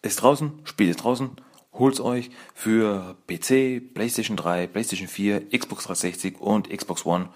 Ist 0.02 0.22
draußen, 0.22 0.62
Spiel 0.64 0.90
ist 0.90 1.04
draußen, 1.04 1.40
holt's 1.74 2.00
euch 2.00 2.30
für 2.54 3.16
PC, 3.28 3.94
PlayStation 3.94 4.38
3, 4.38 4.68
PlayStation 4.68 5.08
4, 5.08 5.50
Xbox 5.50 5.84
360 5.86 6.40
und 6.40 6.70
Xbox 6.70 7.06
One. 7.06 7.30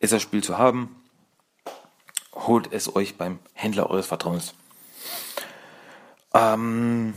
Ist 0.00 0.12
das 0.12 0.22
Spiel 0.22 0.42
zu 0.42 0.58
haben? 0.58 0.96
Holt 2.34 2.72
es 2.72 2.94
euch 2.94 3.16
beim 3.16 3.38
Händler 3.52 3.90
eures 3.90 4.06
Vertrauens. 4.06 4.54
Ähm, 6.34 7.14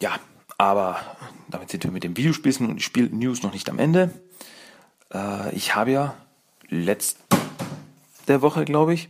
ja, 0.00 0.18
aber 0.58 1.00
damit 1.48 1.70
sind 1.70 1.84
wir 1.84 1.90
mit 1.90 2.04
dem 2.04 2.16
Videospielen 2.16 2.70
und 2.70 2.82
Spiel-News 2.82 3.42
noch 3.42 3.52
nicht 3.52 3.68
am 3.68 3.78
Ende. 3.78 4.10
Äh, 5.12 5.54
ich 5.54 5.74
habe 5.74 5.90
ja 5.90 6.14
letzte 6.68 7.18
Woche, 8.26 8.64
glaube 8.64 8.94
ich, 8.94 9.08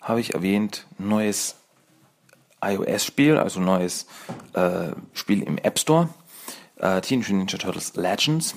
habe 0.00 0.20
ich 0.20 0.34
erwähnt, 0.34 0.86
neues 0.98 1.56
iOS-Spiel, 2.62 3.38
also 3.38 3.60
neues 3.60 4.06
äh, 4.52 4.92
Spiel 5.12 5.42
im 5.42 5.58
App 5.58 5.78
Store, 5.78 6.08
äh, 6.80 7.00
Teenage 7.00 7.32
Ninja 7.32 7.58
Turtles 7.58 7.94
Legends, 7.96 8.54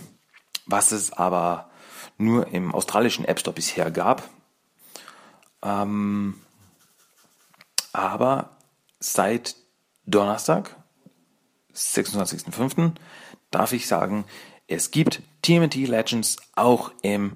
was 0.66 0.92
es 0.92 1.12
aber 1.12 1.70
nur 2.18 2.48
im 2.48 2.74
australischen 2.74 3.26
App 3.26 3.40
Store 3.40 3.54
bisher 3.54 3.92
gab. 3.92 4.30
Ähm, 5.62 6.36
aber 7.92 8.58
seit 9.00 9.56
Donnerstag, 10.06 10.76
26.05., 11.74 12.94
darf 13.52 13.72
ich 13.74 13.88
sagen, 13.88 14.26
es 14.68 14.92
gibt 14.92 15.22
TMT 15.42 15.76
Legends 15.76 16.38
auch 16.56 16.92
im 17.02 17.34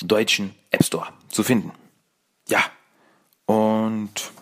deutschen 0.00 0.54
App 0.70 0.84
Store 0.84 1.08
zu 1.28 1.42
finden. 1.42 1.72
Ja, 2.48 2.62
und 3.46 4.32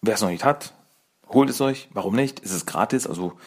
wer 0.00 0.14
es 0.14 0.20
noch 0.20 0.30
nicht 0.30 0.44
hat, 0.44 0.74
holt 1.28 1.50
es 1.50 1.60
euch. 1.60 1.88
Warum 1.92 2.14
nicht? 2.14 2.42
Es 2.44 2.52
ist 2.52 2.66
gratis, 2.66 3.06
also 3.06 3.38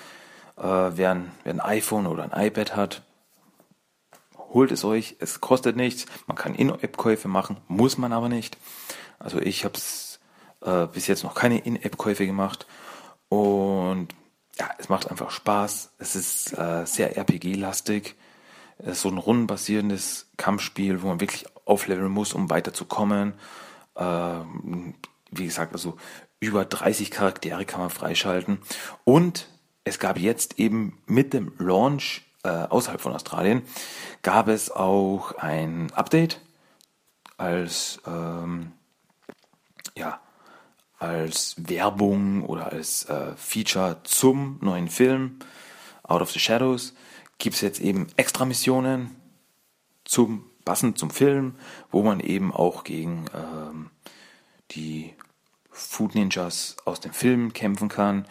wer, 0.55 1.11
ein, 1.11 1.31
wer 1.43 1.53
ein 1.53 1.59
iPhone 1.59 2.07
oder 2.07 2.23
ein 2.23 2.47
iPad 2.47 2.75
hat, 2.75 3.03
holt 4.37 4.71
es 4.71 4.83
euch. 4.85 5.17
Es 5.19 5.41
kostet 5.41 5.75
nichts. 5.75 6.05
Man 6.27 6.37
kann 6.37 6.55
In-App-Käufe 6.55 7.27
machen, 7.27 7.57
muss 7.67 7.97
man 7.97 8.13
aber 8.13 8.29
nicht. 8.29 8.57
Also 9.19 9.39
ich 9.39 9.65
habe 9.65 9.75
es 9.75 10.19
äh, 10.61 10.87
bis 10.87 11.07
jetzt 11.07 11.23
noch 11.23 11.35
keine 11.35 11.59
In-App-Käufe 11.59 12.25
gemacht. 12.25 12.65
Und 13.29 14.09
ja, 14.57 14.69
es 14.77 14.89
macht 14.89 15.11
einfach 15.11 15.31
Spaß. 15.31 15.93
Es 15.97 16.15
ist 16.15 16.57
äh, 16.57 16.85
sehr 16.85 17.17
RPG-lastig. 17.17 18.15
Es 18.77 18.93
ist 18.93 19.01
so 19.01 19.09
ein 19.09 19.17
rundenbasierendes 19.17 20.31
Kampfspiel, 20.37 21.01
wo 21.01 21.07
man 21.07 21.19
wirklich 21.19 21.45
aufleveln 21.65 22.11
muss, 22.11 22.33
um 22.33 22.49
weiterzukommen. 22.49 23.33
Ähm, 23.95 24.95
wie 25.31 25.45
gesagt, 25.45 25.73
also 25.73 25.97
über 26.39 26.65
30 26.65 27.11
Charaktere 27.11 27.65
kann 27.65 27.81
man 27.81 27.89
freischalten. 27.89 28.59
Und 29.03 29.47
es 29.85 29.99
gab 29.99 30.17
jetzt 30.17 30.59
eben 30.59 30.97
mit 31.05 31.33
dem 31.33 31.53
Launch 31.57 32.23
äh, 32.43 32.49
außerhalb 32.49 32.99
von 32.99 33.13
Australien, 33.13 33.61
gab 34.23 34.49
es 34.49 34.69
auch 34.69 35.33
ein 35.37 35.91
Update 35.93 36.41
als 37.37 38.01
ähm, 38.05 38.73
ja 39.95 40.19
als 40.97 41.55
Werbung 41.57 42.43
oder 42.45 42.71
als 42.71 43.05
äh, 43.05 43.33
Feature 43.35 44.01
zum 44.03 44.57
neuen 44.61 44.89
Film 44.89 45.39
Out 46.03 46.21
of 46.21 46.31
the 46.31 46.39
Shadows. 46.39 46.93
Gibt 47.37 47.55
es 47.55 47.61
jetzt 47.61 47.79
eben 47.79 48.07
extra 48.15 48.45
Missionen 48.45 49.15
zum 50.03 50.49
passend 50.63 50.97
zum 50.97 51.11
Film, 51.11 51.55
wo 51.91 52.01
man 52.01 52.19
eben 52.19 52.53
auch 52.53 52.83
gegen 52.83 53.25
ähm, 53.35 53.91
die 54.71 55.13
Food 55.69 56.15
Ninjas 56.15 56.77
aus 56.85 57.01
dem 57.01 57.13
Film 57.13 57.53
kämpfen 57.53 57.89
kann 57.89 58.25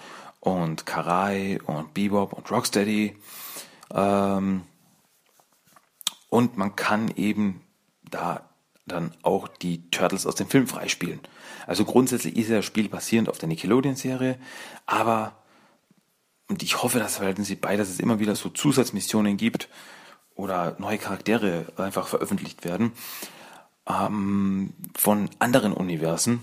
und 0.45 0.87
Karai 0.87 1.59
und 1.65 1.95
Bebop 1.95 2.33
und 2.33 2.51
Rocksteady. 2.51 3.17
Ähm, 3.93 4.63
und 6.29 6.57
man 6.57 6.77
kann 6.77 7.11
eben 7.17 7.61
da 8.11 8.49
dann 8.87 9.13
auch 9.23 9.49
die 9.49 9.89
Turtles 9.91 10.27
aus 10.27 10.35
dem 10.35 10.49
Film 10.49 10.67
freispielen. 10.67 11.21
Also 11.67 11.85
grundsätzlich 11.85 12.37
ist 12.37 12.51
das 12.51 12.65
Spiel 12.65 12.89
basierend 12.89 13.29
auf 13.31 13.39
der 13.39 13.49
Nickelodeon-Serie, 13.49 14.39
aber 14.87 15.35
und 16.49 16.63
ich 16.63 16.83
hoffe, 16.83 16.99
dass 16.99 17.17
verhalten 17.17 17.43
sie 17.43 17.57
bei, 17.57 17.77
dass 17.77 17.89
es 17.89 18.01
immer 18.01 18.19
wieder 18.19 18.37
so 18.37 18.51
Zusatzmissionen 18.51 19.39
gibt 19.39 19.71
oder 20.35 20.77
neue 20.79 20.99
Charaktere 20.99 21.67
einfach 21.79 22.07
veröffentlicht 22.07 22.65
werden 22.67 22.93
ähm, 23.89 24.75
von 24.95 25.31
anderen 25.39 25.73
Universen, 25.73 26.43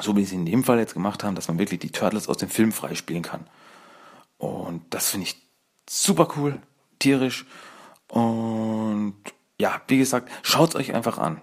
so 0.00 0.16
wie 0.16 0.24
sie 0.24 0.36
in 0.36 0.46
dem 0.46 0.64
Fall 0.64 0.78
jetzt 0.78 0.94
gemacht 0.94 1.24
haben, 1.24 1.34
dass 1.34 1.48
man 1.48 1.58
wirklich 1.58 1.80
die 1.80 1.92
Turtles 1.92 2.28
aus 2.28 2.36
dem 2.36 2.48
Film 2.48 2.72
freispielen 2.72 3.22
kann. 3.22 3.46
Und 4.36 4.82
das 4.90 5.10
finde 5.10 5.26
ich 5.26 5.36
super 5.88 6.28
cool, 6.36 6.60
tierisch 6.98 7.46
und 8.08 9.16
ja, 9.60 9.80
wie 9.88 9.98
gesagt, 9.98 10.30
schaut 10.42 10.70
es 10.70 10.76
euch 10.76 10.94
einfach 10.94 11.18
an. 11.18 11.40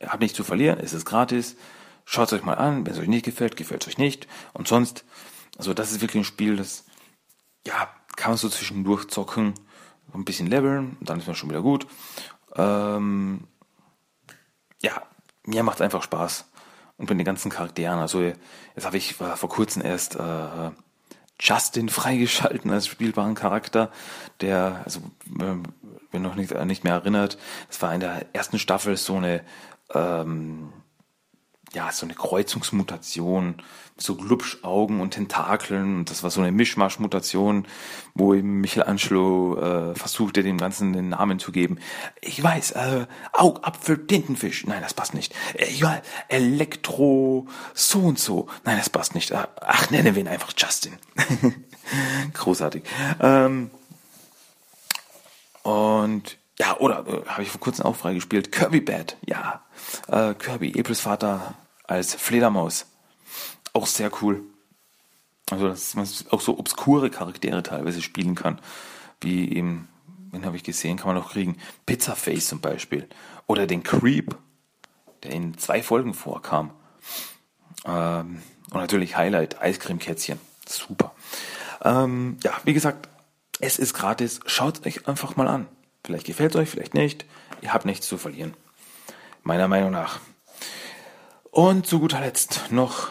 Ihr 0.00 0.08
habt 0.08 0.20
nichts 0.20 0.36
zu 0.36 0.44
verlieren, 0.44 0.78
es 0.78 0.92
ist 0.92 1.04
gratis. 1.04 1.56
Schaut 2.04 2.28
es 2.28 2.34
euch 2.34 2.44
mal 2.44 2.54
an, 2.54 2.86
wenn 2.86 2.92
es 2.92 2.98
euch 2.98 3.08
nicht 3.08 3.24
gefällt, 3.24 3.56
gefällt 3.56 3.82
es 3.82 3.88
euch 3.88 3.98
nicht. 3.98 4.28
Und 4.52 4.68
sonst, 4.68 5.04
also 5.58 5.74
das 5.74 5.90
ist 5.90 6.00
wirklich 6.00 6.22
ein 6.22 6.24
Spiel, 6.24 6.56
das, 6.56 6.84
ja, 7.66 7.88
kann 8.14 8.30
man 8.30 8.38
so 8.38 8.48
zwischendurch 8.48 9.08
zocken, 9.08 9.54
ein 10.14 10.24
bisschen 10.24 10.46
leveln, 10.46 10.96
dann 11.00 11.18
ist 11.18 11.26
man 11.26 11.34
schon 11.34 11.50
wieder 11.50 11.62
gut. 11.62 11.86
Ähm, 12.54 13.44
ja, 14.80 15.02
mir 15.44 15.62
macht 15.62 15.76
es 15.76 15.80
einfach 15.82 16.02
Spaß. 16.02 16.46
Und 16.98 17.10
mit 17.10 17.18
den 17.18 17.26
ganzen 17.26 17.50
Charakteren, 17.50 17.98
also 17.98 18.22
jetzt 18.22 18.86
habe 18.86 18.96
ich 18.96 19.14
vor 19.14 19.48
kurzem 19.48 19.82
erst 19.82 20.16
äh, 20.16 20.70
Justin 21.38 21.90
freigeschalten 21.90 22.70
als 22.70 22.86
spielbaren 22.86 23.34
Charakter, 23.34 23.90
der, 24.40 24.80
also 24.84 25.00
äh, 25.38 25.56
wenn 26.10 26.22
noch 26.22 26.34
nicht, 26.34 26.54
nicht 26.64 26.84
mehr 26.84 26.94
erinnert, 26.94 27.36
das 27.68 27.82
war 27.82 27.92
in 27.92 28.00
der 28.00 28.24
ersten 28.32 28.58
Staffel 28.58 28.96
so 28.96 29.16
eine 29.16 29.42
ähm, 29.92 30.72
ja, 31.76 31.92
so 31.92 32.06
eine 32.06 32.14
Kreuzungsmutation, 32.14 33.56
so 33.98 34.14
Glubschaugen 34.14 35.00
und 35.00 35.10
Tentakeln. 35.10 35.98
Und 35.98 36.10
das 36.10 36.22
war 36.22 36.30
so 36.30 36.40
eine 36.40 36.50
Mischmasch-Mutation, 36.50 37.68
wo 38.14 38.32
eben 38.32 38.62
Michelangelo 38.62 39.58
äh, 39.58 39.94
versuchte, 39.94 40.42
dem 40.42 40.56
Ganzen 40.56 40.94
den 40.94 41.10
Namen 41.10 41.38
zu 41.38 41.52
geben. 41.52 41.78
Ich 42.22 42.42
weiß, 42.42 42.70
äh, 42.72 43.06
Augapfel, 43.34 44.06
Tintenfisch. 44.06 44.66
Nein, 44.66 44.80
das 44.80 44.94
passt 44.94 45.12
nicht. 45.12 45.34
Ich 45.54 45.82
weiß, 45.82 46.00
Elektro, 46.28 47.46
so 47.74 47.98
und 47.98 48.18
so. 48.18 48.48
Nein, 48.64 48.78
das 48.78 48.88
passt 48.88 49.14
nicht. 49.14 49.34
Ach, 49.34 49.90
nennen 49.90 50.14
wir 50.14 50.22
ihn 50.22 50.28
einfach 50.28 50.54
Justin. 50.56 50.94
Großartig. 52.32 52.84
Ähm, 53.20 53.70
und 55.62 56.38
ja, 56.58 56.78
oder 56.78 57.04
äh, 57.06 57.28
habe 57.28 57.42
ich 57.42 57.50
vor 57.50 57.60
kurzem 57.60 57.84
auch 57.84 57.96
freigespielt. 57.96 58.50
Kirby 58.50 58.80
Bad, 58.80 59.18
ja. 59.26 59.60
Äh, 60.08 60.32
Kirby, 60.32 60.72
Epels 60.74 61.00
Vater 61.00 61.54
als 61.86 62.14
Fledermaus. 62.14 62.86
Auch 63.72 63.86
sehr 63.86 64.10
cool. 64.22 64.42
Also, 65.50 65.68
dass 65.68 65.94
man 65.94 66.08
auch 66.30 66.40
so 66.40 66.58
obskure 66.58 67.10
Charaktere 67.10 67.62
teilweise 67.62 68.02
spielen 68.02 68.34
kann. 68.34 68.60
Wie 69.20 69.52
eben, 69.52 69.88
wen 70.32 70.44
habe 70.44 70.56
ich 70.56 70.64
gesehen, 70.64 70.96
kann 70.96 71.08
man 71.08 71.16
noch 71.16 71.30
kriegen. 71.30 71.56
Pizzaface 71.86 72.48
zum 72.48 72.60
Beispiel. 72.60 73.08
Oder 73.46 73.66
den 73.66 73.82
Creep, 73.82 74.36
der 75.22 75.30
in 75.32 75.56
zwei 75.56 75.82
Folgen 75.82 76.14
vorkam. 76.14 76.72
Ähm, 77.84 78.42
und 78.70 78.80
natürlich 78.80 79.16
Highlight, 79.16 79.60
Eiscremekätzchen. 79.60 80.40
Super. 80.66 81.14
Ähm, 81.84 82.38
ja, 82.42 82.52
wie 82.64 82.72
gesagt, 82.72 83.08
es 83.60 83.78
ist 83.78 83.94
gratis. 83.94 84.40
Schaut 84.46 84.84
euch 84.84 85.06
einfach 85.06 85.36
mal 85.36 85.46
an. 85.46 85.68
Vielleicht 86.04 86.26
gefällt 86.26 86.54
es 86.54 86.60
euch, 86.60 86.68
vielleicht 86.68 86.94
nicht. 86.94 87.24
Ihr 87.62 87.72
habt 87.72 87.84
nichts 87.84 88.06
zu 88.06 88.18
verlieren. 88.18 88.54
Meiner 89.44 89.68
Meinung 89.68 89.92
nach. 89.92 90.20
Und 91.56 91.86
zu 91.86 92.00
guter 92.00 92.20
Letzt 92.20 92.70
noch 92.70 93.08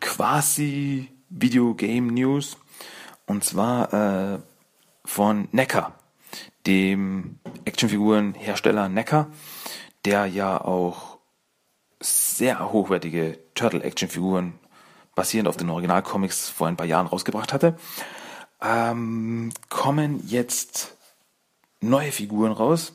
quasi 0.00 1.12
Videogame 1.28 2.10
News. 2.10 2.56
Und 3.26 3.44
zwar 3.44 3.92
äh, 3.92 4.38
von 5.04 5.48
Necker, 5.52 5.92
dem 6.66 7.40
Actionfigurenhersteller 7.66 8.88
Necker, 8.88 9.26
der 10.06 10.24
ja 10.24 10.58
auch 10.58 11.18
sehr 12.00 12.72
hochwertige 12.72 13.38
Turtle-Actionfiguren 13.54 14.58
basierend 15.14 15.46
auf 15.46 15.58
den 15.58 15.68
Originalcomics 15.68 16.48
vor 16.48 16.68
ein 16.68 16.78
paar 16.78 16.86
Jahren 16.86 17.08
rausgebracht 17.08 17.52
hatte, 17.52 17.76
ähm, 18.62 19.52
kommen 19.68 20.26
jetzt 20.26 20.96
neue 21.82 22.10
Figuren 22.10 22.52
raus. 22.52 22.94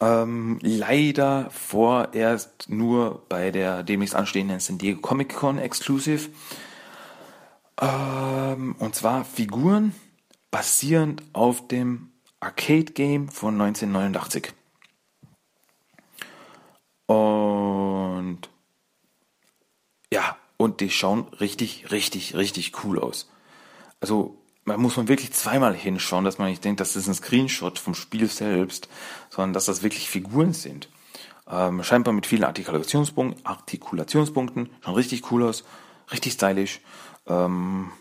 Ähm, 0.00 0.58
leider 0.60 1.50
vorerst 1.50 2.68
nur 2.68 3.24
bei 3.28 3.50
der 3.50 3.82
demnächst 3.82 4.14
anstehenden 4.14 4.60
San 4.60 4.78
Diego 4.78 5.00
Comic 5.00 5.34
Con 5.34 5.58
Exclusive. 5.58 6.30
Ähm, 7.80 8.76
und 8.78 8.94
zwar 8.94 9.24
Figuren 9.24 9.94
basierend 10.50 11.22
auf 11.32 11.66
dem 11.68 12.10
Arcade 12.40 12.92
Game 12.92 13.28
von 13.28 13.60
1989. 13.60 14.52
Und 17.06 18.40
ja, 20.12 20.36
und 20.56 20.80
die 20.80 20.90
schauen 20.90 21.28
richtig, 21.40 21.90
richtig, 21.90 22.34
richtig 22.34 22.84
cool 22.84 22.98
aus. 22.98 23.30
Also 24.00 24.43
man 24.64 24.80
muss 24.80 24.96
man 24.96 25.08
wirklich 25.08 25.32
zweimal 25.32 25.74
hinschauen, 25.74 26.24
dass 26.24 26.38
man 26.38 26.48
nicht 26.48 26.64
denkt, 26.64 26.80
das 26.80 26.96
ist 26.96 27.06
ein 27.06 27.14
Screenshot 27.14 27.78
vom 27.78 27.94
Spiel 27.94 28.28
selbst, 28.28 28.88
sondern 29.30 29.52
dass 29.52 29.66
das 29.66 29.82
wirklich 29.82 30.08
Figuren 30.08 30.52
sind. 30.52 30.88
Ähm, 31.46 31.82
scheinbar 31.82 32.14
mit 32.14 32.26
vielen 32.26 32.44
Artikulationspunkten, 32.44 33.44
Artikulationspunkten, 33.44 34.70
schon 34.82 34.94
richtig 34.94 35.30
cool 35.30 35.44
aus, 35.44 35.64
richtig 36.10 36.32
stylisch. 36.32 36.80
Ähm, 37.26 37.92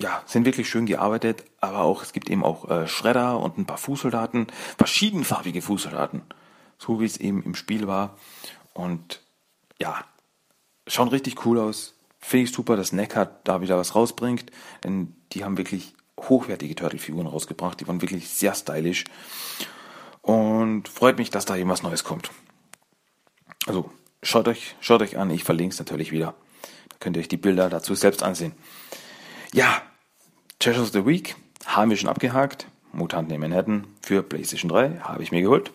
ja, 0.00 0.22
sind 0.26 0.44
wirklich 0.44 0.68
schön 0.68 0.86
gearbeitet, 0.86 1.44
aber 1.60 1.80
auch, 1.80 2.02
es 2.02 2.12
gibt 2.12 2.28
eben 2.28 2.44
auch 2.44 2.68
äh, 2.68 2.86
Schredder 2.88 3.38
und 3.38 3.56
ein 3.56 3.66
paar 3.66 3.78
Fußsoldaten, 3.78 4.48
verschiedenfarbige 4.76 5.62
Fußsoldaten, 5.62 6.22
so 6.78 7.00
wie 7.00 7.06
es 7.06 7.16
eben 7.16 7.42
im 7.44 7.54
Spiel 7.54 7.86
war. 7.86 8.18
Und 8.74 9.22
ja, 9.80 10.04
schauen 10.86 11.08
richtig 11.08 11.46
cool 11.46 11.58
aus, 11.58 11.95
Finde 12.26 12.46
ich 12.46 12.52
super, 12.52 12.74
dass 12.74 12.90
Neckart 12.90 13.46
da 13.46 13.60
wieder 13.60 13.78
was 13.78 13.94
rausbringt, 13.94 14.46
denn 14.82 15.14
die 15.30 15.44
haben 15.44 15.58
wirklich 15.58 15.94
hochwertige 16.18 16.74
Turtle-Figuren 16.74 17.28
rausgebracht. 17.28 17.78
Die 17.78 17.86
waren 17.86 18.02
wirklich 18.02 18.28
sehr 18.28 18.52
stylisch. 18.52 19.04
Und 20.22 20.88
freut 20.88 21.18
mich, 21.18 21.30
dass 21.30 21.44
da 21.44 21.56
eben 21.56 21.70
was 21.70 21.84
Neues 21.84 22.02
kommt. 22.02 22.32
Also, 23.68 23.92
schaut 24.24 24.48
euch, 24.48 24.74
schaut 24.80 25.02
euch 25.02 25.18
an. 25.18 25.30
Ich 25.30 25.44
verlinke 25.44 25.74
es 25.74 25.78
natürlich 25.78 26.10
wieder. 26.10 26.34
Da 26.88 26.96
könnt 26.98 27.16
ihr 27.16 27.20
euch 27.20 27.28
die 27.28 27.36
Bilder 27.36 27.70
dazu 27.70 27.94
selbst 27.94 28.24
ansehen. 28.24 28.54
Ja, 29.52 29.80
Treasure 30.58 30.82
of 30.82 30.90
the 30.90 31.06
Week 31.06 31.36
haben 31.64 31.90
wir 31.90 31.96
schon 31.96 32.10
abgehakt. 32.10 32.66
Mutanten 32.90 33.32
in 33.36 33.40
Manhattan 33.40 33.86
für 34.02 34.24
PlayStation 34.24 34.68
3 34.68 34.98
habe 34.98 35.22
ich 35.22 35.30
mir 35.30 35.42
geholt. 35.42 35.70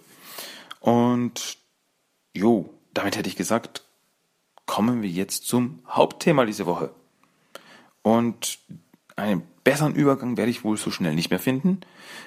Und 0.82 1.60
jo, 2.34 2.74
damit 2.94 3.16
hätte 3.16 3.30
ich 3.30 3.38
gesagt, 3.38 3.86
kommen 4.72 5.02
wir 5.02 5.10
jetzt 5.10 5.48
zum 5.48 5.80
Hauptthema 5.86 6.46
diese 6.46 6.66
Woche. 6.66 6.92
Und 8.04 8.58
einen 9.18 9.44
besseren 9.66 9.94
Übergang 9.96 10.38
werde 10.38 10.50
ich 10.50 10.64
wohl 10.64 10.78
so 10.78 10.92
schnell 10.92 11.14
nicht 11.14 11.30
mehr 11.30 11.42
finden. 11.42 11.82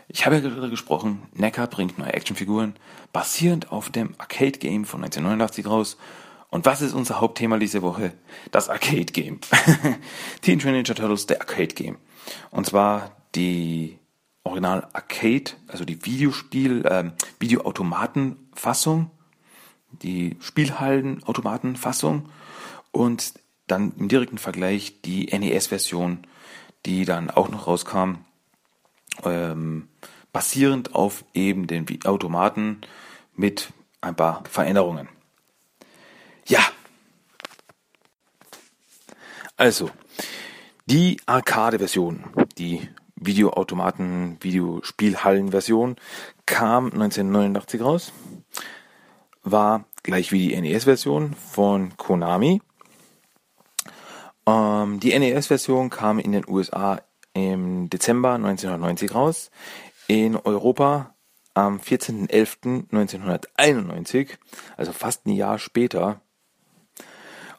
Ich 0.08 0.26
habe 0.26 0.34
ja 0.34 0.42
gerade 0.42 0.68
gesprochen, 0.68 1.22
Necker 1.32 1.66
bringt 1.66 1.98
neue 1.98 2.12
Actionfiguren 2.12 2.74
basierend 3.14 3.72
auf 3.72 3.88
dem 3.88 4.14
Arcade 4.18 4.58
Game 4.58 4.84
von 4.84 5.02
1989 5.02 5.66
raus. 5.66 5.96
Und 6.50 6.66
was 6.66 6.82
ist 6.82 6.92
unser 6.92 7.18
Hauptthema 7.18 7.56
diese 7.56 7.80
Woche? 7.80 8.12
Das 8.50 8.68
Arcade 8.68 9.06
Game. 9.06 9.40
Teenage 10.42 10.66
Mutant 10.66 10.86
Ninja 10.86 10.92
Turtles, 10.92 11.24
der 11.24 11.40
Arcade 11.40 11.68
Game. 11.68 11.96
Und 12.50 12.66
zwar 12.66 13.16
die 13.34 13.98
Original 14.42 14.86
Arcade, 14.92 15.52
also 15.66 15.86
die 15.86 16.04
Videospiel, 16.04 16.84
ähm, 16.90 17.12
Videoautomatenfassung, 17.38 19.10
die 20.02 20.36
Spielhallen-Automatenfassung 20.40 22.28
und 22.92 23.34
dann 23.66 23.92
im 23.98 24.08
direkten 24.08 24.38
Vergleich 24.38 25.00
die 25.02 25.26
NES-Version, 25.26 26.26
die 26.86 27.04
dann 27.04 27.30
auch 27.30 27.48
noch 27.48 27.66
rauskam, 27.66 28.16
ähm, 29.24 29.88
basierend 30.32 30.94
auf 30.94 31.24
eben 31.32 31.66
den 31.66 31.86
Automaten 32.04 32.80
mit 33.34 33.72
ein 34.00 34.14
paar 34.14 34.44
Veränderungen. 34.48 35.08
Ja. 36.46 36.60
Also, 39.56 39.90
die 40.86 41.20
Arcade-Version, 41.26 42.24
die 42.58 42.88
Videoautomaten, 43.16 44.36
Videospielhallen-Version 44.40 45.96
kam 46.44 46.86
1989 46.86 47.80
raus, 47.80 48.12
war 49.44 49.84
gleich 50.02 50.32
wie 50.32 50.48
die 50.48 50.60
NES-Version 50.60 51.34
von 51.34 51.96
Konami. 51.96 52.60
Ähm, 54.46 55.00
die 55.00 55.18
NES-Version 55.18 55.88
kam 55.90 56.18
in 56.18 56.32
den 56.32 56.48
USA 56.48 57.00
im 57.34 57.90
Dezember 57.90 58.32
1990 58.34 59.14
raus, 59.14 59.50
in 60.06 60.36
Europa 60.36 61.14
am 61.54 61.78
14.11.1991, 61.78 64.28
also 64.76 64.92
fast 64.92 65.26
ein 65.26 65.32
Jahr 65.32 65.58
später. 65.58 66.20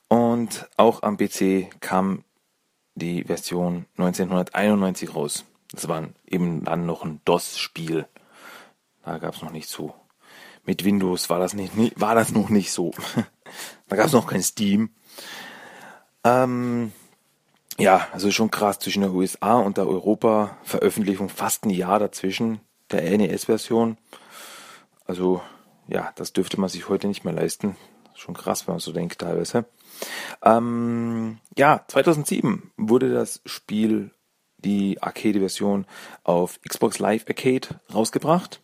Und 0.07 0.69
auch 0.77 1.03
am 1.03 1.17
PC 1.17 1.81
kam 1.81 2.23
die 2.93 3.23
Version 3.23 3.87
1991 3.97 5.15
raus. 5.15 5.45
Das 5.71 5.87
war 5.87 6.09
eben 6.27 6.63
dann 6.63 6.85
noch 6.85 7.03
ein 7.03 7.21
DOS-Spiel. 7.25 8.07
Da 9.03 9.17
gab 9.17 9.33
es 9.35 9.41
noch 9.41 9.51
nicht 9.51 9.67
so. 9.67 9.95
Mit 10.65 10.83
Windows 10.83 11.29
war 11.29 11.39
das, 11.39 11.53
nicht, 11.53 11.73
war 11.99 12.15
das 12.15 12.31
noch 12.31 12.49
nicht 12.49 12.71
so. 12.71 12.91
da 13.87 13.95
gab 13.95 14.07
es 14.07 14.13
noch 14.13 14.27
kein 14.27 14.43
Steam. 14.43 14.89
Ähm, 16.23 16.91
ja, 17.77 18.07
also 18.11 18.31
schon 18.31 18.51
krass 18.51 18.79
zwischen 18.79 19.01
der 19.01 19.11
USA 19.11 19.59
und 19.59 19.77
der 19.77 19.87
Europa-Veröffentlichung 19.87 21.29
fast 21.29 21.65
ein 21.65 21.69
Jahr 21.69 21.99
dazwischen 21.99 22.61
der 22.91 23.17
NES-Version. 23.17 23.97
Also 25.05 25.41
ja, 25.87 26.11
das 26.15 26.33
dürfte 26.33 26.59
man 26.59 26.69
sich 26.69 26.89
heute 26.89 27.07
nicht 27.07 27.25
mehr 27.25 27.33
leisten. 27.33 27.75
Schon 28.15 28.33
krass, 28.33 28.67
wenn 28.67 28.75
man 28.75 28.79
so 28.79 28.91
denkt 28.91 29.19
teilweise. 29.19 29.65
Ähm, 30.41 31.39
ja, 31.57 31.83
2007 31.87 32.71
wurde 32.77 33.13
das 33.13 33.41
Spiel, 33.45 34.11
die 34.57 35.01
Arcade-Version, 35.01 35.85
auf 36.23 36.59
Xbox 36.61 36.99
Live 36.99 37.25
Arcade 37.27 37.81
rausgebracht. 37.93 38.61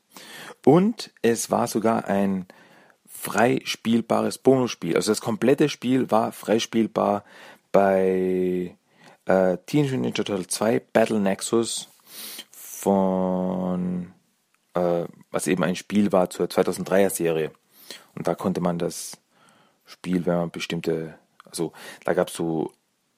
Und 0.64 1.12
es 1.22 1.50
war 1.50 1.68
sogar 1.68 2.06
ein 2.06 2.46
freispielbares 3.08 4.38
Bonusspiel. 4.38 4.96
Also 4.96 5.12
das 5.12 5.22
komplette 5.22 5.70
Spiel 5.70 6.10
war 6.12 6.32
freispielbar 6.32 7.24
bei 7.72 8.76
äh, 9.26 9.58
Teenage 9.66 9.98
Mutant 9.98 10.02
Ninja 10.02 10.24
Turtles 10.24 10.48
2 10.48 10.80
Battle 10.94 11.20
Nexus 11.20 11.90
von, 12.52 14.14
äh, 14.74 15.06
was 15.30 15.48
eben 15.48 15.64
ein 15.64 15.76
Spiel 15.76 16.12
war 16.12 16.30
zur 16.30 16.48
2003er 16.48 17.10
Serie. 17.10 17.52
Und 18.16 18.28
da 18.28 18.36
konnte 18.36 18.62
man 18.62 18.80
das 18.80 19.18
Spiel, 19.86 20.26
wenn 20.26 20.36
man 20.36 20.52
bestimmte, 20.52 21.16
also 21.46 21.74
da 22.06 22.14
gab 22.14 22.30
es 22.30 22.34
so 22.34 22.74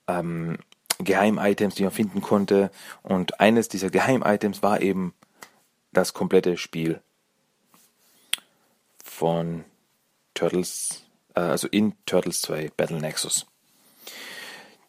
ähm, 0.08 0.58
Geheim-Items, 1.00 1.76
die 1.76 1.84
man 1.84 1.92
finden 1.92 2.22
konnte. 2.22 2.72
Und 3.04 3.40
eines 3.40 3.70
dieser 3.70 3.90
Geheim-Items 3.90 4.64
war 4.64 4.82
eben 4.82 5.14
das 5.92 6.14
komplette 6.14 6.58
Spiel 6.58 7.02
von 9.24 9.64
Turtles, 10.34 11.04
äh, 11.34 11.40
also 11.40 11.70
in 11.70 11.94
Turtles 12.06 12.42
2 12.42 12.72
Battle 12.76 13.00
Nexus. 13.00 13.46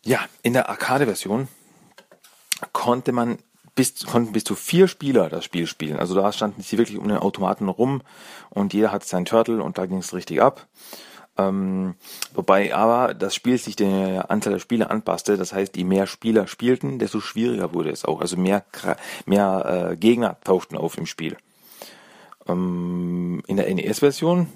Ja, 0.03 0.27
in 0.43 0.55
der 0.55 0.69
Arcade-Version 0.69 1.47
konnte 2.73 3.13
man 3.13 3.39
bis, 3.77 4.05
konnten 4.05 4.33
bis 4.33 4.43
zu 4.43 4.57
vier 4.57 4.89
Spieler 4.89 5.29
das 5.29 5.45
Spiel 5.45 5.69
spielen. 5.69 6.01
Also 6.01 6.17
da 6.17 6.33
standen 6.33 6.63
sie 6.63 6.79
wirklich 6.79 6.99
um 6.99 7.07
den 7.07 7.19
Automaten 7.19 7.69
rum 7.69 8.03
und 8.51 8.75
jeder 8.75 8.91
hat 8.91 9.05
seinen 9.05 9.25
Turtle 9.25 9.63
und 9.63 9.79
da 9.79 9.87
ging 9.87 9.99
es 9.99 10.13
richtig 10.13 10.43
ab. 10.43 10.67
Ähm, 11.39 11.95
wobei 12.33 12.75
aber 12.75 13.15
das 13.15 13.37
Spiel 13.37 13.57
sich 13.57 13.77
der 13.77 14.33
Anzahl 14.33 14.55
der 14.55 14.59
Spieler 14.59 14.91
anpasste. 14.91 15.37
Das 15.37 15.53
heißt, 15.53 15.77
je 15.77 15.85
mehr 15.85 16.09
Spieler 16.09 16.49
spielten, 16.49 16.99
desto 16.99 17.21
schwieriger 17.21 17.73
wurde 17.73 17.91
es 17.91 18.05
auch. 18.05 18.21
Also 18.21 18.37
mehr, 18.37 18.65
mehr 19.27 19.91
äh, 19.93 19.97
Gegner 19.97 20.39
tauchten 20.43 20.77
auf 20.77 20.99
im 20.99 21.07
Spiel. 21.07 21.37
Ähm, 22.49 23.43
in 23.47 23.57
der 23.57 23.73
NES-Version 23.73 24.49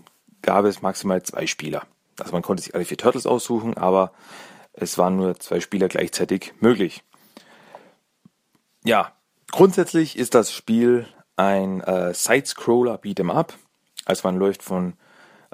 gab 0.43 0.65
es 0.65 0.83
maximal 0.83 1.23
zwei 1.23 1.47
Spieler. 1.47 1.83
Also 2.19 2.33
man 2.33 2.43
konnte 2.43 2.63
sich 2.63 2.75
alle 2.75 2.85
vier 2.85 2.97
Turtles 2.97 3.27
aussuchen, 3.27 3.77
aber 3.77 4.13
es 4.73 4.99
waren 4.99 5.17
nur 5.17 5.39
zwei 5.39 5.61
Spieler 5.61 5.89
gleichzeitig 5.89 6.53
möglich. 6.61 7.03
Ja, 8.85 9.13
grundsätzlich 9.51 10.19
ist 10.19 10.35
das 10.35 10.53
Spiel 10.53 11.07
ein 11.37 11.81
äh, 11.81 12.15
Side-Scroller 12.15 12.97
Beat'em 12.97 13.31
Up. 13.31 13.55
Also 14.05 14.27
man 14.27 14.39
läuft 14.39 14.63
von 14.63 14.95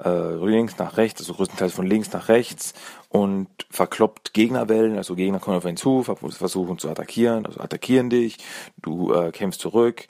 äh, 0.03 0.35
links 0.35 0.77
nach 0.77 0.97
rechts, 0.97 1.21
also 1.21 1.33
größtenteils 1.33 1.73
von 1.73 1.85
links 1.85 2.11
nach 2.11 2.27
rechts 2.27 2.73
und 3.09 3.47
verkloppt 3.69 4.33
Gegnerwellen, 4.33 4.97
also 4.97 5.15
Gegner 5.15 5.39
kommen 5.39 5.57
auf 5.57 5.65
einen 5.65 5.77
zu, 5.77 6.03
versuchen 6.03 6.77
zu 6.79 6.89
attackieren, 6.89 7.45
also 7.45 7.61
attackieren 7.61 8.09
dich, 8.09 8.37
du 8.81 9.13
äh, 9.13 9.31
kämpfst 9.31 9.61
zurück, 9.61 10.07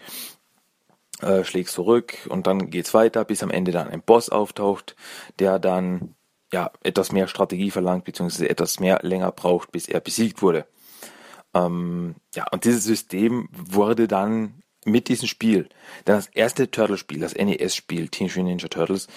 äh, 1.21 1.43
schlägst 1.43 1.73
zurück 1.73 2.15
und 2.29 2.47
dann 2.47 2.69
geht's 2.69 2.93
weiter, 2.93 3.25
bis 3.25 3.43
am 3.43 3.51
Ende 3.51 3.71
dann 3.71 3.89
ein 3.89 4.01
Boss 4.01 4.29
auftaucht, 4.29 4.95
der 5.39 5.59
dann 5.59 6.15
ja, 6.51 6.71
etwas 6.83 7.11
mehr 7.11 7.27
Strategie 7.27 7.71
verlangt, 7.71 8.05
beziehungsweise 8.05 8.49
etwas 8.49 8.79
mehr 8.79 8.99
länger 9.01 9.31
braucht, 9.31 9.71
bis 9.71 9.87
er 9.87 9.99
besiegt 9.99 10.41
wurde. 10.41 10.65
Ähm, 11.53 12.15
ja, 12.33 12.45
und 12.51 12.65
dieses 12.65 12.83
System 12.83 13.49
wurde 13.51 14.07
dann 14.07 14.61
mit 14.85 15.07
diesem 15.07 15.27
Spiel, 15.27 15.63
denn 16.05 16.15
das 16.15 16.27
erste 16.27 16.69
Turtle-Spiel, 16.69 17.19
das 17.19 17.33
NES-Spiel, 17.33 18.09
Teenage 18.09 18.39
Mutant 18.39 18.47
Ninja 18.47 18.67
Turtles, 18.67 19.07